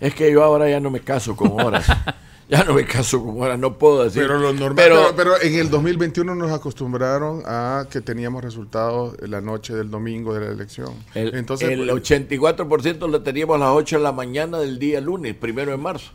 Es 0.00 0.14
que 0.14 0.30
yo 0.30 0.42
ahora 0.44 0.68
ya 0.68 0.78
no 0.80 0.90
me 0.90 1.00
caso 1.00 1.34
con 1.34 1.58
horas. 1.60 1.86
ya 2.48 2.62
no 2.64 2.74
me 2.74 2.84
caso 2.84 3.22
con 3.24 3.40
horas, 3.42 3.58
no 3.58 3.76
puedo 3.78 4.04
decir. 4.04 4.22
Pero 4.22 4.38
lo 4.38 4.52
normal, 4.52 4.76
Pero- 4.76 5.12
pero, 5.16 5.36
pero 5.38 5.42
en 5.42 5.54
el 5.58 5.68
2021 5.70 6.34
nos 6.34 6.50
acostumbraron 6.52 7.42
a 7.46 7.86
que 7.90 8.00
teníamos 8.00 8.42
resultados 8.44 9.16
la 9.20 9.40
noche 9.40 9.74
del 9.74 9.90
domingo 9.90 10.32
de 10.34 10.46
la 10.46 10.52
elección. 10.52 10.94
El, 11.14 11.34
Entonces, 11.34 11.70
el 11.70 11.88
pues, 11.88 12.02
84% 12.10 13.08
lo 13.08 13.22
teníamos 13.22 13.56
a 13.56 13.58
las 13.58 13.70
8 13.70 13.96
de 13.96 14.02
la 14.02 14.12
mañana 14.12 14.58
del 14.58 14.78
día 14.78 15.00
lunes, 15.00 15.34
primero 15.34 15.70
de 15.72 15.76
marzo, 15.76 16.10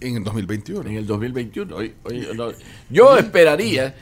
en 0.00 0.16
el 0.16 0.24
2021. 0.24 0.88
en 0.90 0.96
el 0.96 1.06
2021. 1.06 1.76
Hoy- 1.76 1.94
hoy- 2.04 2.28
no. 2.34 2.48
Yo 2.90 3.16
esperaría 3.16 3.94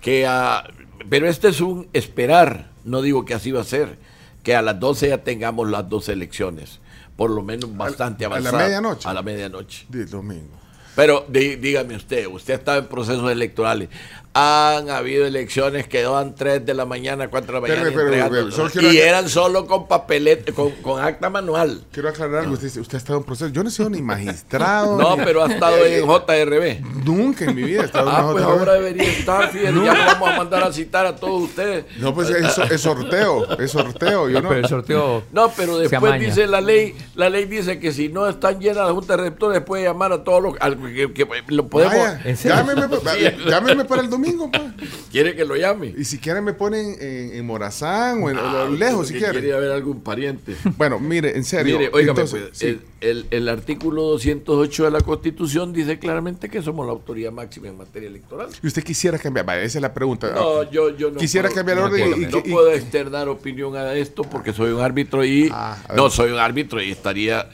que 0.00 0.26
a... 0.26 0.64
Pero 1.08 1.28
este 1.28 1.48
es 1.48 1.60
un 1.62 1.88
esperar, 1.94 2.70
no 2.84 3.00
digo 3.00 3.24
que 3.24 3.32
así 3.32 3.50
va 3.52 3.62
a 3.62 3.64
ser, 3.64 3.96
que 4.42 4.54
a 4.54 4.60
las 4.60 4.78
12 4.80 5.08
ya 5.08 5.18
tengamos 5.24 5.70
las 5.70 5.88
dos 5.88 6.08
elecciones, 6.10 6.78
por 7.16 7.30
lo 7.30 7.42
menos 7.42 7.74
bastante 7.74 8.26
a 8.26 8.28
la 8.28 8.34
avanzadas. 8.36 8.66
medianoche. 8.66 9.08
A 9.08 9.14
la 9.14 9.22
medianoche. 9.22 9.86
Del 9.88 10.10
domingo. 10.10 10.58
Pero 10.96 11.26
dí- 11.28 11.56
dígame 11.56 11.96
usted, 11.96 12.26
usted 12.26 12.54
está 12.54 12.76
en 12.76 12.86
procesos 12.86 13.30
electorales. 13.30 13.88
Han 14.32 14.90
habido 14.90 15.26
elecciones 15.26 15.88
que 15.88 16.02
daban 16.02 16.36
3 16.36 16.64
de 16.64 16.72
la 16.72 16.84
mañana, 16.86 17.28
4 17.28 17.46
de 17.48 17.52
la 17.52 17.60
mañana. 17.60 17.80
Pero, 17.82 17.94
pero, 17.96 18.06
entregando- 18.06 18.30
pero, 18.36 18.50
solo 18.52 18.70
quiero 18.70 18.86
y 18.86 18.90
aclarar- 18.98 19.08
eran 19.08 19.28
solo 19.28 19.66
con 19.66 19.88
papelet, 19.88 20.54
con, 20.54 20.70
con 20.82 21.02
acta 21.02 21.28
manual. 21.30 21.82
Quiero 21.90 22.10
aclarar 22.10 22.42
algo. 22.42 22.52
Usted, 22.52 22.68
dice, 22.68 22.80
usted 22.80 22.94
ha 22.94 22.98
estado 22.98 23.18
en 23.18 23.24
proceso. 23.24 23.50
Yo 23.50 23.64
no 23.64 23.70
he 23.70 23.72
sido 23.72 23.90
ni 23.90 24.00
magistrado. 24.02 24.96
No, 25.00 25.16
ni- 25.16 25.24
pero 25.24 25.42
ha 25.44 25.52
estado 25.52 25.84
en 25.84 26.06
JRB. 26.06 26.80
Nunca 27.04 27.44
en 27.46 27.56
mi 27.56 27.64
vida 27.64 27.82
he 27.82 27.84
estado 27.86 28.08
en 28.08 28.16
Ah, 28.16 28.28
pues 28.30 28.44
JRB. 28.44 28.50
ahora 28.58 28.72
debería 28.74 29.02
estar, 29.10 29.50
fíjate, 29.50 29.74
ya 29.84 29.94
lo 29.94 30.04
vamos 30.04 30.28
a 30.30 30.36
mandar 30.36 30.62
a 30.62 30.72
citar 30.72 31.06
a 31.06 31.16
todos 31.16 31.42
ustedes. 31.42 31.86
No, 31.98 32.14
pues 32.14 32.30
es, 32.30 32.56
es 32.70 32.80
sorteo. 32.80 33.58
Es 33.58 33.72
sorteo. 33.72 34.28
Yo 34.28 34.40
no. 34.40 34.48
Pero 34.48 34.60
el 34.60 34.68
sorteo. 34.68 35.24
No, 35.32 35.50
pero 35.56 35.76
después 35.76 36.20
dice 36.20 36.46
la 36.46 36.60
ley, 36.60 36.94
la 37.16 37.28
ley 37.30 37.46
dice 37.46 37.80
que 37.80 37.90
si 37.92 38.08
no 38.08 38.28
están 38.28 38.60
llenas 38.60 38.84
las 38.84 38.92
juntas 38.92 39.16
de 39.16 39.24
receptores 39.24 39.60
puede 39.62 39.82
llamar 39.82 40.12
a 40.12 40.22
todos 40.22 40.40
los 40.40 40.54
al- 40.60 40.78
que, 40.78 41.12
que 41.12 41.26
lo 41.48 41.66
podemos 41.66 41.94
Vaya, 41.96 42.20
¿En 42.24 42.36
llámeme, 42.36 42.88
pa- 42.88 43.16
llámeme 43.48 43.84
para 43.86 44.02
el 44.02 44.08
domingo, 44.08 44.19
pues. 44.20 44.62
quiere 45.10 45.34
que 45.34 45.44
lo 45.44 45.56
llame. 45.56 45.94
Y 45.96 46.04
si 46.04 46.18
quieren 46.18 46.44
me 46.44 46.52
ponen 46.54 46.96
en, 47.00 47.34
en 47.34 47.46
Morazán 47.46 48.22
o 48.22 48.30
en 48.30 48.36
Ah, 48.38 48.66
o 48.68 48.70
lejos, 48.70 49.08
si 49.08 49.14
que 49.14 49.18
Quiere 49.20 49.40
quieren. 49.40 49.56
haber 49.56 49.70
algún 49.72 50.00
pariente. 50.00 50.54
Bueno, 50.76 50.98
mire, 50.98 51.36
en 51.36 51.44
serio. 51.44 51.78
Mire, 51.78 51.90
óigame, 51.92 52.10
entonces, 52.22 52.40
pues, 52.48 52.58
sí. 52.58 52.66
el, 52.66 52.80
el- 53.00 53.26
el 53.30 53.48
artículo 53.48 54.02
208 54.02 54.84
de 54.84 54.90
la 54.90 55.00
Constitución 55.00 55.72
dice 55.72 55.98
claramente 55.98 56.48
que 56.48 56.62
somos 56.62 56.86
la 56.86 56.92
autoridad 56.92 57.32
máxima 57.32 57.68
en 57.68 57.76
materia 57.78 58.08
electoral. 58.08 58.48
Y 58.62 58.66
usted 58.66 58.82
quisiera 58.84 59.18
cambiar. 59.18 59.46
Vaya, 59.46 59.62
esa 59.62 59.78
es 59.78 59.82
la 59.82 59.92
pregunta. 59.94 60.32
No, 60.34 60.70
yo, 60.70 60.96
yo 60.96 61.10
no 61.10 61.18
Quisiera 61.18 61.48
puedo- 61.48 61.56
cambiar 61.56 61.78
el 61.78 61.84
no 61.84 61.90
orden 61.90 62.10
puedo- 62.10 62.22
y- 62.22 62.26
no 62.32 62.38
y- 62.38 62.50
puedo 62.52 62.72
externar 62.72 63.28
opinión 63.28 63.76
a 63.76 63.94
esto 63.94 64.22
porque 64.22 64.52
soy 64.52 64.70
un 64.72 64.80
árbitro 64.80 65.24
y 65.24 65.48
Ah, 65.52 65.76
no 65.96 66.10
soy 66.10 66.30
un 66.30 66.38
árbitro 66.38 66.82
y 66.82 66.90
estaría 66.90 67.48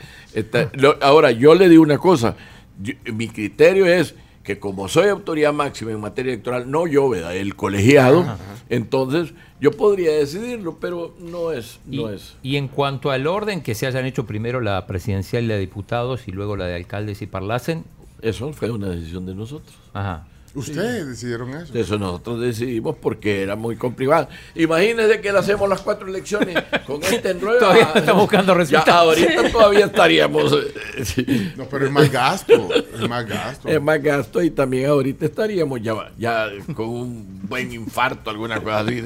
lo- 0.74 0.98
ahora 1.02 1.30
yo 1.30 1.54
le 1.54 1.68
digo 1.68 1.82
una 1.82 1.98
cosa 1.98 2.36
yo- 2.82 2.92
mi 3.14 3.28
criterio 3.28 3.86
es 3.86 4.14
que 4.46 4.60
como 4.60 4.88
soy 4.88 5.08
autoridad 5.08 5.52
máxima 5.52 5.90
en 5.90 6.00
materia 6.00 6.32
electoral 6.32 6.70
no 6.70 6.86
yo 6.86 7.08
¿verdad? 7.10 7.34
el 7.36 7.56
colegiado 7.56 8.24
entonces 8.68 9.34
yo 9.60 9.72
podría 9.72 10.12
decidirlo 10.12 10.78
pero 10.80 11.14
no 11.18 11.50
es 11.52 11.80
Y, 11.90 11.96
no 11.96 12.08
es 12.10 12.36
y 12.42 12.56
en 12.56 12.68
cuanto 12.68 13.10
al 13.10 13.26
orden, 13.26 13.60
que 13.60 13.74
se 13.74 13.86
hayan 13.86 14.06
hecho 14.06 14.24
primero 14.24 14.60
la 14.60 14.86
presidencial 14.86 15.44
y 15.44 15.46
la 15.48 15.54
de 15.54 15.60
diputados 15.60 16.28
y 16.28 16.32
luego 16.32 16.56
la 16.56 16.66
de 16.66 16.76
alcaldes 16.76 17.20
y 17.22 17.26
parlacen. 17.26 17.84
eso 18.22 18.52
fue 18.52 18.70
una 18.70 18.88
decisión 18.88 19.26
de 19.26 19.34
nosotros 19.34 19.76
Ajá. 19.92 20.26
Ustedes 20.56 21.06
decidieron 21.06 21.50
eso. 21.54 21.72
Eso 21.78 21.98
nosotros 21.98 22.40
decidimos 22.40 22.96
porque 23.00 23.42
era 23.42 23.54
muy 23.56 23.76
complicado. 23.76 24.28
Imagínense 24.54 25.20
que 25.20 25.30
le 25.32 25.38
hacemos 25.38 25.68
las 25.68 25.82
cuatro 25.82 26.08
elecciones 26.08 26.56
con 26.86 27.02
este 27.04 27.30
enrollo. 27.30 27.58
Todavía 27.58 27.92
estamos 27.94 28.22
buscando 28.22 28.52
Ya, 28.54 28.58
resultados. 28.58 29.18
ahorita 29.18 29.52
todavía 29.52 29.86
estaríamos. 29.86 30.52
eh, 30.52 31.04
sí. 31.04 31.52
No, 31.56 31.66
pero 31.66 31.86
es 31.86 31.92
más 31.92 32.10
gasto. 32.10 32.68
Es 32.74 33.08
más 33.08 33.26
gasto. 33.26 33.68
Es 33.68 33.80
más 33.82 34.02
gasto 34.02 34.42
y 34.42 34.50
también 34.50 34.86
ahorita 34.86 35.26
estaríamos 35.26 35.80
ya, 35.82 35.94
ya 36.18 36.48
con 36.74 36.88
un 36.88 37.40
buen 37.48 37.72
infarto, 37.72 38.30
alguna 38.30 38.60
cosa 38.62 38.80
así. 38.80 39.04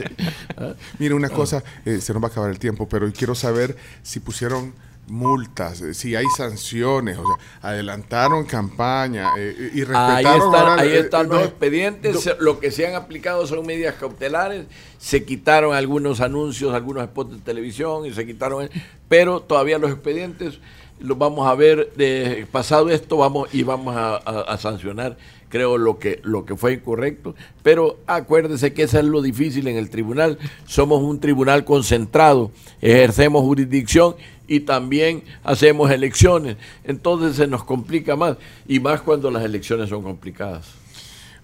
¿ah? 0.56 0.74
Mire, 0.98 1.14
una 1.14 1.28
cosa, 1.30 1.62
eh, 1.84 2.00
se 2.00 2.12
nos 2.14 2.22
va 2.22 2.28
a 2.28 2.30
acabar 2.30 2.50
el 2.50 2.58
tiempo, 2.58 2.88
pero 2.88 3.10
quiero 3.12 3.34
saber 3.34 3.76
si 4.02 4.20
pusieron 4.20 4.72
multas, 5.10 5.80
eh, 5.82 5.92
si 5.92 6.14
hay 6.14 6.24
sanciones, 6.36 7.18
o 7.18 7.24
sea, 7.24 7.70
adelantaron 7.70 8.44
campaña 8.46 9.30
eh, 9.36 9.54
y 9.74 9.80
Ahí 9.80 9.84
respetaron. 9.84 10.34
están, 10.54 10.68
ahora, 10.68 10.82
ahí 10.82 10.88
eh, 10.88 10.98
están 11.00 11.28
no, 11.28 11.34
los 11.34 11.44
expedientes. 11.44 12.30
Lo 12.38 12.60
que 12.60 12.70
se 12.70 12.86
han 12.86 12.94
aplicado 12.94 13.46
son 13.46 13.66
medidas 13.66 13.96
cautelares. 13.96 14.66
Se 14.98 15.24
quitaron 15.24 15.74
algunos 15.74 16.20
anuncios, 16.20 16.72
algunos 16.74 17.04
spots 17.04 17.32
de 17.32 17.38
televisión 17.38 18.06
y 18.06 18.12
se 18.12 18.24
quitaron. 18.24 18.70
Pero 19.08 19.40
todavía 19.40 19.78
los 19.78 19.90
expedientes 19.90 20.58
los 21.00 21.18
vamos 21.18 21.46
a 21.48 21.54
ver. 21.54 21.92
De, 21.96 22.46
pasado 22.52 22.88
esto, 22.90 23.16
vamos 23.16 23.48
y 23.52 23.62
vamos 23.62 23.96
a, 23.96 24.16
a- 24.16 24.40
a 24.42 24.58
sancionar, 24.58 25.16
creo, 25.50 25.76
lo 25.76 25.98
que, 25.98 26.20
lo 26.22 26.46
que 26.46 26.56
fue 26.56 26.72
incorrecto. 26.74 27.34
Pero 27.62 27.98
acuérdese 28.06 28.72
que 28.72 28.84
eso 28.84 28.98
es 28.98 29.04
lo 29.04 29.20
difícil 29.20 29.68
en 29.68 29.76
el 29.76 29.90
tribunal. 29.90 30.38
Somos 30.64 31.02
un 31.02 31.20
tribunal 31.20 31.66
concentrado, 31.66 32.50
ejercemos 32.80 33.42
jurisdicción 33.42 34.14
y 34.48 34.60
también 34.60 35.22
hacemos 35.44 35.90
elecciones. 35.90 36.56
Entonces 36.84 37.36
se 37.36 37.46
nos 37.46 37.64
complica 37.64 38.16
más. 38.16 38.36
Y 38.66 38.80
más 38.80 39.02
cuando 39.02 39.30
las 39.30 39.44
elecciones 39.44 39.90
son 39.90 40.02
complicadas. 40.02 40.66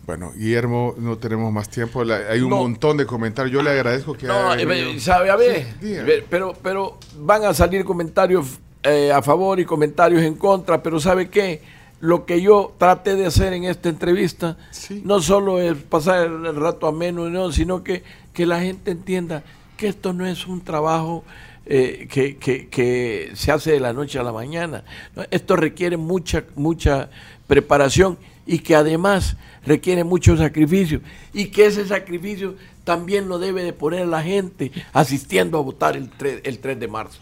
Bueno, 0.07 0.32
Guillermo, 0.36 0.94
no 0.98 1.18
tenemos 1.18 1.52
más 1.52 1.68
tiempo. 1.68 2.04
la- 2.04 2.28
hay 2.30 2.40
un 2.40 2.50
No. 2.50 2.59
montón 2.59 2.96
de 2.96 3.07
comentarios. 3.07 3.52
Yo 3.52 3.61
le 3.62 3.70
agradezco 3.70 4.14
que 4.14 4.26
No, 4.26 4.50
haya 4.52 4.62
eh, 4.62 4.66
ve- 4.66 5.00
sabe, 5.00 5.30
a 5.30 5.36
ver, 5.36 5.66
Sí, 5.82 5.96
pero, 6.30 6.54
pero 6.62 6.98
van 7.18 7.44
a 7.44 7.52
salir 7.52 7.84
comentarios 7.84 8.46
eh, 8.84 9.11
a 9.11 9.20
favor 9.20 9.59
y 9.59 9.64
comentarios 9.64 10.22
en 10.22 10.36
contra, 10.36 10.80
pero 10.80 11.00
¿sabe 11.00 11.28
qué? 11.28 11.61
Lo 12.01 12.26
que 12.26 12.42
yo 12.42 12.74
traté 12.78 13.14
de 13.16 13.26
hacer 13.26 13.53
en 13.55 13.64
esta 13.64 13.88
entrevista 13.88 14.57
Sí. 14.70 15.03
no 15.05 15.20
solo 15.22 15.61
es 15.61 15.76
pasar 15.76 16.26
el 16.26 16.57
rato 16.57 16.86
ameno, 16.86 17.28
no, 17.30 17.51
sino 17.53 17.82
que, 17.82 18.03
que 18.34 18.44
la 18.47 18.61
gente 18.61 18.90
entienda 18.90 19.42
que 19.76 19.88
esto 19.88 20.12
no 20.12 20.26
es 20.26 20.47
un 20.47 20.61
trabajo 20.62 21.24
eh, 21.68 22.07
que, 22.11 22.36
que- 22.36 22.68
que 22.68 23.32
se 23.34 23.51
hace 23.51 23.72
de 23.72 23.80
la 23.80 23.92
noche 23.92 24.18
a 24.18 24.22
la 24.22 24.30
mañana. 24.32 24.84
Esto 25.30 25.57
requiere 25.57 25.97
mucha, 25.97 26.44
mucha 26.55 27.09
preparación 27.49 28.18
y 28.47 28.61
que 28.61 28.76
además 28.76 29.36
requiere 29.64 30.05
mucho 30.05 30.36
sacrificio 30.36 31.01
y 31.32 31.47
que 31.47 31.66
ese 31.66 31.84
sacrificio 31.86 32.55
también 32.84 33.28
lo 33.28 33.38
debe 33.40 33.64
de 33.64 33.72
poner 33.72 34.07
la 34.07 34.22
gente 34.22 34.70
asistiendo 34.92 35.59
a 35.59 35.62
votar 35.62 35.97
el 35.97 36.09
3, 36.09 36.42
el 36.44 36.59
3 36.61 36.78
de 36.78 36.86
marzo. 36.88 37.20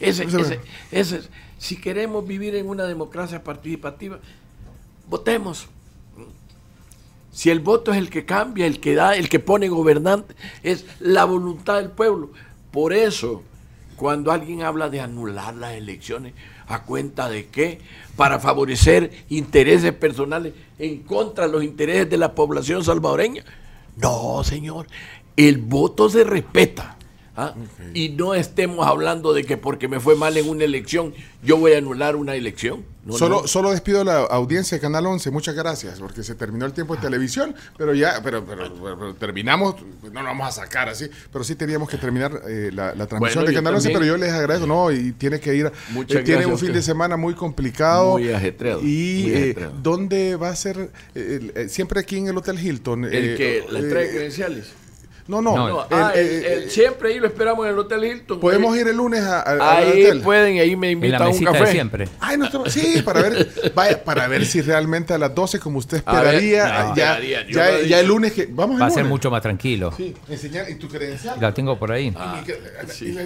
Ese, 0.00 0.24
Ese- 0.24 0.40
ese- 0.40 0.60
ese 0.90 1.16
es- 1.18 1.28
si 1.64 1.76
queremos 1.76 2.26
vivir 2.26 2.54
en 2.56 2.68
una 2.68 2.84
democracia 2.84 3.42
participativa, 3.42 4.18
votemos. 5.08 5.66
Si 7.32 7.48
el 7.48 7.60
voto 7.60 7.90
es 7.90 7.96
el 7.96 8.10
que 8.10 8.26
cambia, 8.26 8.66
el 8.66 8.80
que 8.80 8.94
da, 8.94 9.16
el 9.16 9.30
que 9.30 9.40
pone 9.40 9.70
gobernante, 9.70 10.34
es 10.62 10.84
la 11.00 11.24
voluntad 11.24 11.76
del 11.76 11.90
pueblo. 11.90 12.32
Por 12.70 12.92
eso, 12.92 13.42
cuando 13.96 14.30
alguien 14.30 14.60
habla 14.60 14.90
de 14.90 15.00
anular 15.00 15.54
las 15.54 15.72
elecciones, 15.72 16.34
¿a 16.66 16.82
cuenta 16.82 17.30
de 17.30 17.46
qué? 17.46 17.80
Para 18.14 18.38
favorecer 18.38 19.24
intereses 19.30 19.94
personales 19.94 20.52
en 20.78 21.02
contra 21.02 21.46
de 21.46 21.52
los 21.52 21.64
intereses 21.64 22.10
de 22.10 22.18
la 22.18 22.34
población 22.34 22.84
salvadoreña. 22.84 23.42
No, 23.96 24.44
señor. 24.44 24.86
El 25.34 25.56
voto 25.56 26.10
se 26.10 26.24
respeta. 26.24 26.98
¿Ah? 27.36 27.54
Y 27.94 28.10
no 28.10 28.34
estemos 28.34 28.86
hablando 28.86 29.32
de 29.32 29.44
que 29.44 29.56
porque 29.56 29.88
me 29.88 30.00
fue 30.00 30.14
mal 30.16 30.36
en 30.36 30.48
una 30.48 30.64
elección, 30.64 31.14
yo 31.42 31.56
voy 31.58 31.72
a 31.72 31.78
anular 31.78 32.16
una 32.16 32.34
elección. 32.34 32.84
No, 33.04 33.18
solo, 33.18 33.42
no. 33.42 33.46
solo 33.48 33.70
despido 33.70 34.00
a 34.00 34.04
la 34.04 34.20
audiencia 34.22 34.78
de 34.78 34.80
Canal 34.80 35.04
11. 35.04 35.30
Muchas 35.30 35.54
gracias, 35.54 36.00
porque 36.00 36.22
se 36.22 36.34
terminó 36.34 36.64
el 36.64 36.72
tiempo 36.72 36.94
de 36.96 37.02
televisión, 37.02 37.54
pero 37.76 37.92
ya, 37.92 38.22
pero, 38.24 38.42
pero, 38.46 38.72
pero- 38.82 38.98
pero 38.98 39.14
terminamos, 39.16 39.74
no 40.10 40.22
lo 40.22 40.26
vamos 40.28 40.48
a 40.48 40.52
sacar 40.52 40.88
así, 40.88 41.10
pero 41.30 41.44
sí 41.44 41.54
teníamos 41.54 41.90
que 41.90 41.98
terminar 41.98 42.40
eh, 42.48 42.70
la, 42.72 42.94
la 42.94 43.06
transmisión 43.06 43.44
Bueno, 43.44 43.48
de 43.50 43.54
Canal 43.54 43.74
11, 43.74 43.88
también. 43.90 44.00
pero 44.00 44.18
yo 44.18 44.24
les 44.24 44.32
agradezco, 44.32 44.66
no, 44.66 44.90
y 44.90 45.12
tiene 45.12 45.38
que 45.38 45.54
ir, 45.54 45.70
Muchas 45.90 46.20
eh, 46.20 46.24
tiene 46.24 46.46
un 46.46 46.58
fin 46.58 46.72
de 46.72 46.80
semana 46.80 47.18
muy 47.18 47.34
complicado. 47.34 48.12
Muy 48.12 48.30
ajetreado, 48.32 48.80
Y 48.80 49.22
muy 49.24 49.32
eh. 49.34 49.68
¿dónde 49.82 50.36
va 50.36 50.48
a 50.48 50.56
ser? 50.56 50.88
eh, 51.14 51.66
siempre 51.68 52.00
aquí 52.00 52.16
en 52.16 52.28
el 52.28 52.38
Hotel 52.38 52.58
Hilton. 52.58 53.04
El 53.04 53.36
que 53.36 53.66
la 53.68 53.80
entrega 53.80 54.00
de 54.00 54.06
eh, 54.06 54.10
credenciales. 54.14 54.66
No, 55.26 55.40
no, 55.40 55.56
No, 55.56 55.68
No, 55.68 55.82
el- 55.84 55.86
ah, 55.90 56.12
el- 56.14 56.26
eh, 56.26 56.52
el- 56.64 56.70
siempre 56.70 57.12
ahí 57.12 57.18
lo 57.18 57.26
esperamos 57.26 57.64
en 57.66 57.72
el 57.72 57.78
Hotel 57.78 58.04
Hilton. 58.04 58.40
podemos 58.40 58.74
ahí, 58.74 58.80
ir 58.82 58.88
el 58.88 58.96
lunes 58.96 59.20
a- 59.22 59.40
a- 59.40 59.52
al 59.52 59.60
Ahí 59.62 60.02
hotel. 60.04 60.20
pueden 60.20 60.56
y 60.56 60.60
ahí 60.60 60.76
me 60.76 60.90
invitan 60.90 61.22
a 61.22 61.28
un 61.28 61.44
café. 61.44 61.64
de 61.64 61.72
siempre. 61.72 62.08
Ay, 62.20 62.36
no, 62.36 62.66
sí, 62.68 63.00
para 63.02 63.22
ver, 63.22 63.50
vaya, 63.74 64.04
para 64.04 64.28
ver 64.28 64.44
si 64.44 64.60
realmente 64.60 65.14
a 65.14 65.18
las 65.18 65.34
12, 65.34 65.58
como 65.58 65.78
usted 65.78 66.04
ver, 66.04 66.14
esperaría, 66.14 66.64
no, 66.88 66.96
ya, 66.96 67.20
ya, 67.20 67.40
he 67.80 67.88
ya 67.88 68.00
el 68.00 68.06
lunes 68.06 68.32
que. 68.32 68.46
Vamos 68.50 68.76
el 68.76 68.82
Va 68.82 68.86
a 68.86 68.90
ser 68.90 69.04
mucho 69.04 69.30
más 69.30 69.40
tranquilo. 69.42 69.92
Sí, 69.96 70.14
enseñar 70.28 70.68
y 70.68 70.74
tu 70.74 70.88
credencial. 70.88 71.36
La 71.40 71.52
tengo 71.54 71.78
por 71.78 71.90
ahí. 71.92 72.12
Ah, 72.16 72.42
Y 73.00 73.04
y 73.04 73.12
la. 73.12 73.22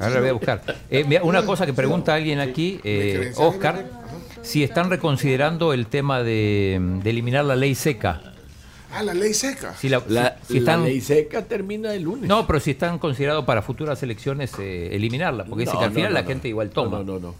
Ahora 0.00 0.14
la 0.14 0.20
voy 0.20 0.28
a 0.28 0.32
buscar. 0.32 0.62
Eh, 0.90 1.04
mira, 1.06 1.22
una 1.24 1.44
cosa 1.44 1.66
que 1.66 1.72
pregunta 1.74 2.14
alguien 2.14 2.40
aquí, 2.40 2.80
eh, 2.84 3.32
Oscar, 3.36 3.84
si 4.42 4.62
están 4.64 4.88
reconsiderando 4.90 5.72
el 5.72 5.86
tema 5.86 6.22
de, 6.22 6.78
de 7.02 7.10
eliminar 7.10 7.44
la 7.44 7.56
ley 7.56 7.74
seca. 7.74 8.33
Ah, 8.94 9.02
la 9.02 9.14
ley 9.14 9.34
seca. 9.34 9.74
Si 9.74 9.88
la- 9.88 10.02
La, 10.08 10.38
si- 10.42 10.46
si 10.46 10.52
la 10.54 10.58
están, 10.72 10.84
ley 10.84 11.00
seca 11.00 11.42
termina 11.44 11.92
el 11.94 12.02
lunes. 12.02 12.28
no, 12.28 12.46
pero 12.46 12.60
si 12.60 12.70
están 12.72 12.98
considerados 12.98 13.44
para 13.44 13.60
futuras 13.62 14.02
elecciones 14.02 14.52
eh, 14.58 14.94
eliminarla, 14.94 15.44
porque 15.44 15.62
dice 15.62 15.72
No, 15.74 15.80
que 15.80 15.84
al 15.86 15.90
no, 15.90 15.94
final 15.96 16.10
no, 16.10 16.14
la 16.14 16.22
no. 16.22 16.28
gente 16.28 16.48
igual 16.48 16.70
toma. 16.70 16.98
No, 16.98 17.04
no, 17.04 17.18
no. 17.18 17.34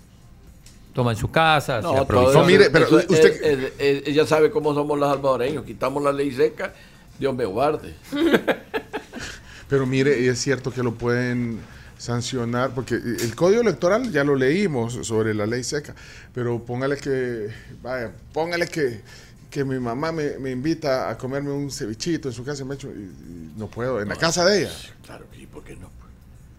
Toma 0.93 1.11
en 1.13 1.17
su 1.17 1.31
casa, 1.31 1.81
No, 1.81 1.89
se 1.89 1.95
todo 1.95 2.03
aprovisiona. 2.05 2.31
eso- 2.31 2.41
No, 2.41 2.47
mire, 2.47 2.71
pero 2.71 2.87
eso 2.87 2.97
usted- 2.97 3.73
es- 3.79 4.07
ella 4.09 4.27
sabe 4.27 4.51
cómo 4.51 4.75
somos 4.75 4.99
los 4.99 5.09
salvadoreños. 5.11 5.65
Quitamos 5.65 6.03
la 6.03 6.13
ley 6.13 6.31
seca, 6.33 6.73
Dios 7.19 7.35
me 7.35 7.45
guarde. 7.45 7.95
Pero 9.69 9.87
mire, 9.87 10.21
y 10.21 10.29
es 10.29 10.39
cierto 10.41 10.71
que 10.73 10.83
lo 10.83 10.95
pueden 10.95 11.59
sancionar, 11.97 12.73
porque 12.75 12.97
el 12.97 13.35
código 13.35 13.63
electoral 13.63 14.13
ya 14.13 14.23
lo 14.23 14.35
leímos 14.37 14.95
sobre 15.07 15.33
la 15.35 15.47
ley 15.47 15.65
seca, 15.65 15.95
pero 16.35 16.63
póngale 16.63 16.97
que, 16.99 17.49
vaya, 17.83 18.13
póngale 18.33 18.67
que, 18.69 19.01
que 19.55 19.65
mi 19.65 19.79
mamá 19.79 20.11
me, 20.11 20.37
me 20.41 20.51
invita 20.51 21.09
a 21.09 21.17
comerme 21.17 21.53
un 21.53 21.71
cevichito 21.71 22.27
en 22.29 22.35
su 22.35 22.43
casa 22.45 22.63
y 22.63 22.67
me 22.67 22.75
echo, 22.75 22.89
y- 22.89 22.99
y 23.03 23.53
no 23.57 23.69
puedo, 23.69 24.01
en 24.03 24.09
la 24.09 24.17
casa 24.17 24.45
de 24.45 24.63
ella. 24.63 24.73
Claro 25.07 25.27
sí, 25.33 25.47
¿por 25.47 25.63
qué 25.63 25.77
no? 25.77 25.89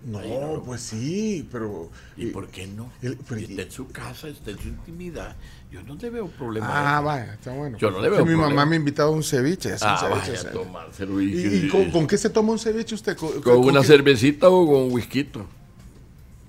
No, 0.05 0.63
pues 0.63 0.79
sí, 0.81 1.45
pero. 1.51 1.89
¿Y 2.15 2.27
por 2.27 2.47
qué 2.47 2.67
no? 2.67 2.89
el- 3.01 3.17
pero- 3.27 3.41
está 3.41 3.63
en 3.63 3.71
su 3.71 3.87
casa, 3.89 4.29
está 4.29 4.51
en 4.51 4.59
su 4.59 4.67
intimidad. 4.69 5.35
Yo 5.71 5.81
no 5.83 5.95
le 5.95 6.09
veo 6.09 6.27
problema. 6.29 6.67
Ah, 6.97 7.01
vaya, 7.01 7.33
está 7.33 7.51
bueno. 7.51 7.77
Yo 7.77 7.91
no 7.91 7.99
le 8.01 8.09
veo 8.09 8.19
Mi 8.19 8.31
problema. 8.33 8.47
mamá 8.49 8.65
me 8.65 8.75
ha 8.75 8.79
invitado 8.79 9.09
a 9.09 9.11
un 9.11 9.23
ceviche. 9.23 9.73
es 9.73 9.81
un 9.81 9.87
Ah, 9.89 9.97
ceviche, 9.99 10.37
vaya 10.37 10.49
a 10.49 10.53
tomárselo. 10.53 11.19
Y, 11.21 11.25
¿Y, 11.33 11.65
y 11.65 11.67
con, 11.67 11.91
con 11.91 12.07
qué 12.07 12.17
se 12.17 12.29
toma 12.29 12.53
un 12.53 12.59
ceviche 12.59 12.95
usted? 12.95 13.17
¿Con, 13.17 13.41
con 13.41 13.57
una 13.57 13.81
qué? 13.81 13.87
cervecita 13.87 14.47
o 14.47 14.65
con 14.65 14.83
un 14.83 14.91
whisky. 14.93 15.29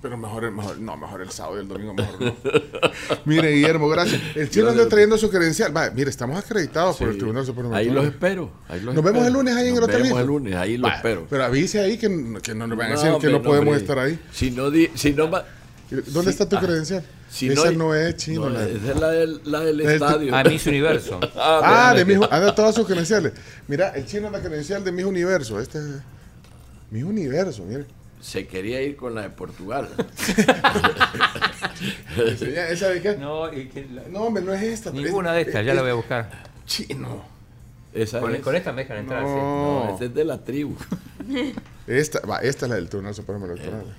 Pero 0.08 0.16
mejor, 0.18 0.44
el- 0.44 0.52
mejor, 0.52 0.78
no, 0.78 0.96
mejor 0.96 1.20
el 1.22 1.30
sábado 1.30 1.56
y 1.58 1.60
el 1.62 1.68
domingo, 1.68 1.94
mejor 1.94 2.20
no. 2.22 2.34
mire, 3.24 3.52
Guillermo, 3.52 3.88
gracias. 3.88 4.20
El 4.34 4.48
chino 4.50 4.68
anda 4.68 4.88
trayendo 4.88 5.18
su 5.18 5.30
credencial. 5.30 5.72
Mire, 5.94 6.10
estamos 6.10 6.38
acreditados 6.38 6.96
por 6.96 7.08
el 7.08 7.16
Tribunal 7.18 7.44
Supremo. 7.44 7.74
Ahí 7.74 7.90
los 7.90 8.04
espero. 8.06 8.50
ahí 8.68 8.80
los 8.80 8.94
Nos 8.94 9.02
vemos 9.04 9.26
el 9.26 9.32
lunes 9.32 9.54
ahí 9.56 9.68
en 9.68 9.74
el 9.74 9.80
Nos 9.80 9.84
Hotel 9.88 10.02
vemos 10.02 10.08
Hilton. 10.08 10.20
el 10.20 10.26
lunes, 10.26 10.54
ahí 10.56 10.76
los 10.76 10.92
espero. 10.92 11.26
Pero 11.28 11.44
avise 11.44 11.80
ahí 11.80 11.98
que, 11.98 12.38
que 12.42 12.54
no 12.54 12.66
nos 12.66 12.78
van 12.78 12.86
a 12.92 12.94
No, 12.94 12.96
decir 12.96 13.08
que 13.10 13.14
hombre, 13.16 13.32
no 13.32 13.42
podemos 13.42 13.66
hombre. 13.68 13.80
estar 13.80 13.98
ahí. 13.98 14.18
Si 14.32 14.50
no, 14.50 14.70
di- 14.70 14.90
si 14.94 15.12
no 15.12 15.30
va- 15.30 15.44
¿Dónde 16.08 16.30
está 16.32 16.48
tu 16.48 16.56
ah, 16.56 16.60
credencial? 16.60 17.04
si 17.30 17.48
Esa 17.48 17.68
hay- 17.68 17.76
no, 17.76 17.94
es 17.94 18.16
chino. 18.16 18.48
no, 18.48 18.50
la- 18.50 18.64
esa 18.68 18.90
es 18.92 18.96
la 19.00 19.10
del, 19.10 19.40
la 19.44 19.92
estadio. 19.92 20.34
Ah, 20.34 20.42
Miss 20.44 20.66
Universo. 20.66 21.20
Ah, 21.36 21.92
de 21.94 22.04
déjame 22.04 22.18
mis, 22.26 22.32
anda 22.32 22.54
todas 22.54 22.74
sus 22.74 22.86
credenciales. 22.86 23.32
Mira, 23.68 23.90
el 23.90 24.04
chino 24.06 24.26
anda 24.26 24.40
credencial 24.40 24.82
de 24.82 24.90
mis 24.92 25.04
universo. 25.04 25.60
Este 25.60 25.78
es 25.78 25.84
mi 26.90 27.02
universo, 27.02 27.64
mire. 27.64 27.84
Se 28.26 28.44
quería 28.48 28.82
ir 28.82 28.96
con 28.96 29.14
la 29.14 29.22
de 29.22 29.30
Portugal. 29.30 29.88
Esa- 32.16 32.68
¿Esa 32.70 32.88
de 32.88 33.00
qué? 33.00 33.16
No, 33.16 33.52
y 33.52 33.66
que 33.68 33.86
la- 33.92 34.02
No, 34.10 34.22
hombre, 34.22 34.42
no 34.42 34.52
es 34.52 34.62
esta. 34.62 34.90
ninguna 34.90 35.32
de 35.32 35.42
estas, 35.42 35.64
ya 35.64 35.74
la 35.74 35.82
voy 35.82 35.92
a 35.92 35.94
buscar. 35.94 36.28
Chino. 36.66 37.22
Esa 37.94 38.18
Con, 38.20 38.34
es. 38.34 38.40
con 38.42 38.56
esta 38.56 38.72
me 38.72 38.82
dejan 38.82 38.98
entrar. 38.98 39.22
sí. 39.22 39.28
No. 39.28 39.84
No, 39.86 39.94
esa 39.94 40.04
es 40.06 40.14
de 40.14 40.24
la 40.24 40.42
tribu. 40.42 40.74
Esta, 41.86 42.20
va, 42.26 42.38
esta 42.38 42.66
es 42.66 42.70
la 42.70 42.74
del 42.76 42.88
Tribunal 42.88 43.14
Supremo 43.14 43.46
Electoral. 43.46 43.94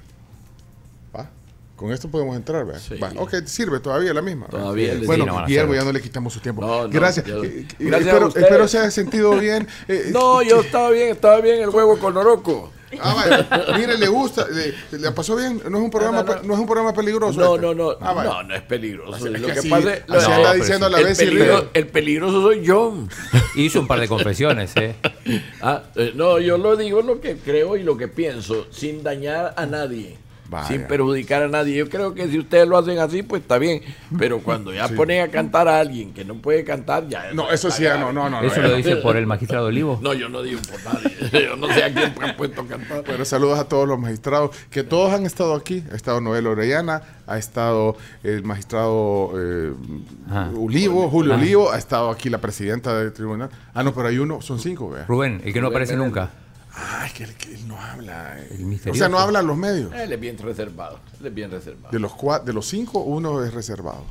Va. 1.15 1.29
Con 1.77 1.91
esto 1.93 2.09
podemos 2.09 2.35
entrar, 2.35 2.65
¿verdad? 2.65 2.81
Sí. 2.85 2.95
Va, 2.99 3.11
Ok, 3.17 3.33
sirve 3.45 3.79
todavía 3.79 4.13
la 4.13 4.21
misma. 4.21 4.47
Todavía 4.47 4.93
Bueno, 5.05 5.23
Sí, 5.23 5.29
no 5.31 5.45
Guillermo, 5.45 5.73
ya 5.73 5.83
no 5.85 5.91
le 5.93 6.01
quitamos 6.01 6.33
su 6.33 6.41
tiempo. 6.41 6.61
No, 6.61 6.83
no, 6.83 6.89
Gracias. 6.89 7.25
Eh, 7.27 7.31
eh, 7.33 7.67
Gracias 7.79 8.07
espero, 8.13 8.27
espero 8.35 8.67
se 8.67 8.79
haya 8.79 8.91
sentido 8.91 9.37
bien. 9.39 9.67
Eh, 9.87 10.09
No, 10.11 10.41
yo 10.41 10.59
estaba 10.61 10.89
bien, 10.91 11.09
estaba 11.09 11.39
bien 11.39 11.61
el 11.61 11.69
huevo 11.69 11.97
con 11.97 12.17
Oroco. 12.17 12.73
Ah, 13.01 13.13
vaya. 13.15 13.77
Mire, 13.77 13.97
le 13.97 14.07
gusta, 14.07 14.45
le, 14.47 14.97
le 14.97 15.11
pasó 15.11 15.35
bien. 15.35 15.61
No 15.69 15.77
es 15.77 15.83
un 15.83 15.91
programa, 15.91 16.19
No, 16.21 16.23
no, 16.23 16.33
no. 16.35 16.41
pe- 16.41 16.47
no 16.47 16.53
es 16.53 16.59
un 16.59 16.65
programa 16.65 16.93
peligroso. 16.93 17.39
No, 17.39 17.55
este. 17.55 17.67
no, 17.67 17.73
no. 17.73 17.97
Ah, 17.99 18.13
vaya. 18.13 18.29
no, 18.29 18.43
no 18.43 18.55
es 18.55 18.61
peligroso. 18.61 19.27
Es 19.27 19.41
lo 19.41 19.47
que 19.47 19.69
pasa 19.69 19.93
es. 19.93 20.03
así 20.03 20.03
lo- 20.07 20.19
anda 20.35 20.51
pero 20.51 20.53
diciendo 20.53 20.85
a 20.85 20.89
la 20.89 20.97
el, 20.99 21.03
vez 21.05 21.21
y 21.21 21.25
peligro- 21.25 21.59
ríe. 21.61 21.69
el 21.73 21.87
peligroso 21.87 22.41
soy 22.41 22.63
yo. 22.63 22.93
Hizo 23.55 23.79
un 23.81 23.87
par 23.87 23.99
de 23.99 24.07
confesiones, 24.07 24.71
¿eh? 24.77 24.95
Ah, 25.61 25.83
eh, 25.95 26.13
no, 26.15 26.39
yo 26.39 26.57
lo 26.57 26.75
digo 26.77 27.01
lo 27.01 27.19
que 27.19 27.35
creo 27.37 27.75
y 27.75 27.83
lo 27.83 27.97
que 27.97 28.07
pienso, 28.07 28.67
sin 28.71 29.03
dañar 29.03 29.53
a 29.57 29.65
nadie. 29.65 30.17
Vaya. 30.49 30.67
Sin 30.67 30.83
perjudicar 30.83 31.43
a 31.43 31.47
nadie. 31.47 31.75
Yo 31.75 31.89
creo 31.89 32.13
que 32.13 32.27
si 32.29 32.39
ustedes 32.39 32.67
lo 32.67 32.77
hacen 32.77 32.99
así, 32.99 33.21
pues 33.23 33.41
está 33.41 33.57
bien. 33.57 33.81
Pero 34.17 34.39
cuando 34.39 34.73
ya 34.73 34.87
ponen 34.87 35.21
a 35.21 35.27
cantar 35.29 35.67
a 35.67 35.79
alguien 35.79 36.13
que 36.13 36.23
no 36.23 36.35
puede 36.35 36.63
cantar, 36.63 37.07
ya. 37.09 37.33
No, 37.33 37.51
eso 37.51 37.69
sí, 37.69 37.85
ah, 37.85 37.97
no, 37.97 38.13
no, 38.13 38.29
no. 38.29 38.41
Eso 38.41 38.61
no, 38.61 38.69
lo 38.69 38.75
dice 38.77 38.95
por 38.97 39.17
el 39.17 39.25
magistrado 39.27 39.65
Olivo. 39.67 39.99
No, 40.01 40.13
yo 40.13 40.29
no 40.29 40.41
digo 40.41 40.59
por 40.71 40.83
nadie. 40.93 41.17
Yo 41.47 41.55
no 41.57 41.67
sé 41.67 41.83
a 41.83 41.93
quién 41.93 42.13
han 42.21 42.37
puesto 42.37 42.61
a 42.61 42.67
cantar. 42.67 43.03
Bueno, 43.05 43.25
saludos 43.25 43.59
a 43.59 43.65
todos 43.67 43.87
los 43.87 43.99
magistrados, 43.99 44.55
que 44.69 44.83
todos 44.83 45.11
han 45.13 45.25
estado 45.25 45.53
aquí. 45.55 45.83
Ha 45.91 45.95
estado 45.95 46.21
Noel 46.21 46.47
Orellana, 46.47 47.01
ha 47.27 47.37
estado 47.37 47.97
el 48.23 48.43
magistrado 48.43 49.33
eh, 49.37 49.73
Ah. 50.29 50.49
Olivo, 50.57 51.09
Julio 51.09 51.33
Ah. 51.33 51.37
Olivo, 51.37 51.71
ha 51.71 51.77
estado 51.77 52.09
aquí 52.09 52.29
la 52.29 52.37
presidenta 52.39 52.97
del 52.97 53.11
tribunal. 53.13 53.49
Ah, 53.73 53.83
no, 53.83 53.93
pero 53.93 54.07
hay 54.07 54.17
uno, 54.17 54.41
son 54.41 54.59
cinco, 54.59 54.89
vea. 54.89 55.05
Rubén, 55.07 55.41
el 55.43 55.51
que 55.53 55.59
no 55.59 55.67
Rubén 55.67 55.75
aparece 55.75 55.95
nunca. 55.97 56.29
Ay, 56.79 57.09
que, 57.11 57.23
él- 57.23 57.33
que 57.35 57.55
él 57.55 57.67
no 57.67 57.81
habla. 57.81 58.37
eh. 58.39 58.49
El 58.59 58.91
o 58.91 58.93
sea, 58.93 59.09
no 59.09 59.17
hablan 59.17 59.47
los 59.47 59.57
medios. 59.57 59.91
Él 59.95 60.13
es 60.13 60.19
bien 60.19 60.37
reservado. 60.37 60.99
Él 61.19 61.25
es 61.25 61.33
bien 61.33 61.49
reservado. 61.49 61.89
De 61.91 61.99
los, 61.99 62.11
cua- 62.11 62.43
de 62.43 62.53
los 62.53 62.67
cinco, 62.67 62.99
uno 62.99 63.43
es 63.43 63.51
reservado. 63.53 64.03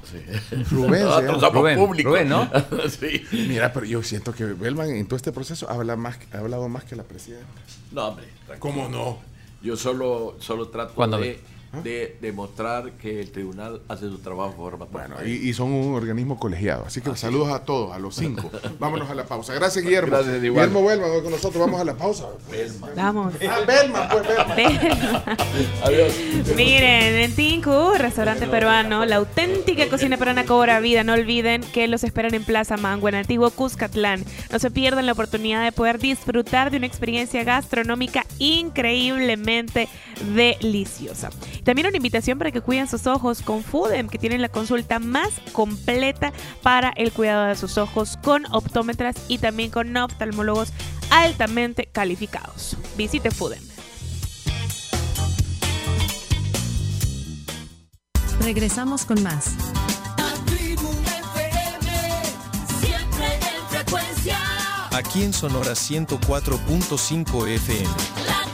Rubén, 0.72 1.00
se 1.00 1.04
Nosotros 1.04 1.26
llama. 1.26 1.40
somos 1.40 1.52
Rubén, 1.54 1.78
públicos. 1.78 2.10
Rubén, 2.12 2.28
¿no? 2.28 2.50
sí. 2.88 3.22
Mira, 3.48 3.72
pero 3.72 3.86
yo 3.86 4.02
siento 4.02 4.32
que 4.32 4.44
Belman 4.44 4.90
en 4.90 5.06
todo 5.06 5.16
este 5.16 5.30
proceso 5.30 5.70
habla 5.70 5.94
más, 5.96 6.18
ha 6.32 6.38
hablado 6.38 6.68
más 6.68 6.82
que 6.84 6.96
la 6.96 7.04
presidenta. 7.04 7.46
No, 7.92 8.08
hombre. 8.08 8.26
tranquilo. 8.46 8.58
¿Cómo 8.58 8.88
no? 8.88 9.18
Yo 9.62 9.76
solo, 9.76 10.36
solo 10.40 10.68
trato 10.68 10.94
Cuando- 10.94 11.18
de, 11.18 11.40
de 11.82 12.16
demostrar 12.20 12.92
que 12.92 13.20
el 13.20 13.30
tribunal 13.30 13.82
hace 13.88 14.08
su 14.08 14.18
trabajo 14.18 14.50
de 14.50 14.56
forma 14.56 14.86
Bueno, 14.86 15.16
y, 15.24 15.52
son 15.52 15.72
un 15.72 15.94
organismo 15.94 16.38
colegiado. 16.38 16.84
Así 16.86 17.00
que 17.00 17.14
saludos 17.16 17.52
a 17.52 17.64
todos, 17.64 17.92
a 17.92 17.98
los 17.98 18.14
cinco. 18.14 18.50
Vámonos 18.78 19.10
a 19.10 19.14
la 19.14 19.24
pausa. 19.24 19.54
Gracias, 19.54 19.84
Guillermo. 19.84 20.10
Gracias, 20.10 20.42
igual. 20.42 20.68
Guillermo 20.68 20.88
Belman, 20.88 21.10
hoy 21.10 21.22
con 21.22 21.30
nosotros. 21.32 21.60
Vamos 21.64 21.80
a 21.80 21.84
la 21.84 21.94
pausa. 21.94 22.26
Vamos. 22.94 23.34
Ah, 23.48 23.60
Belman, 23.66 24.08
pues 24.08 24.56
Belman. 24.56 25.24
Adiós. 25.84 26.14
Miren, 26.56 27.14
en 27.14 27.34
Tinku, 27.34 27.92
restaurante 27.96 28.46
peruano, 28.46 29.04
la 29.04 29.16
auténtica 29.16 29.88
cocina 29.88 30.16
peruana 30.16 30.44
cobra 30.44 30.80
vida. 30.80 31.04
No 31.04 31.14
olviden 31.14 31.62
que 31.62 31.88
los 31.88 32.04
esperan 32.04 32.34
en 32.34 32.44
Plaza 32.44 32.76
Mango, 32.76 33.08
en 33.08 33.16
antiguo 33.16 33.50
Cuscatlán. 33.50 34.24
No 34.50 34.58
se 34.58 34.70
pierdan 34.70 35.06
la 35.06 35.12
oportunidad 35.12 35.62
de 35.64 35.72
poder 35.72 35.98
disfrutar 35.98 36.70
de 36.70 36.78
una 36.78 36.86
experiencia 36.86 37.44
gastronómica 37.44 38.24
increíblemente 38.38 39.88
deliciosa. 40.34 41.30
También 41.66 41.88
una 41.88 41.96
invitación 41.96 42.38
para 42.38 42.52
que 42.52 42.60
cuiden 42.60 42.86
sus 42.86 43.08
ojos 43.08 43.42
con 43.42 43.64
Foodem, 43.64 44.08
que 44.08 44.18
tienen 44.18 44.40
la 44.40 44.48
consulta 44.48 45.00
más 45.00 45.30
completa 45.50 46.32
para 46.62 46.90
el 46.90 47.10
cuidado 47.10 47.46
de 47.46 47.56
sus 47.56 47.76
ojos 47.76 48.16
con 48.22 48.46
optómetras 48.54 49.16
y 49.26 49.38
también 49.38 49.72
con 49.72 49.94
oftalmólogos 49.96 50.72
altamente 51.10 51.86
calificados. 51.86 52.76
Visite 52.96 53.32
Foodem. 53.32 53.64
Regresamos 58.42 59.04
con 59.04 59.20
más. 59.24 59.56
Tribu 60.46 60.88
FM, 60.88 61.90
siempre 62.80 63.26
en 63.34 63.68
frecuencia. 63.70 64.38
Aquí 64.92 65.24
en 65.24 65.32
Sonora 65.32 65.72
104.5 65.72 67.48
FM. 67.48 67.88
La 68.24 68.46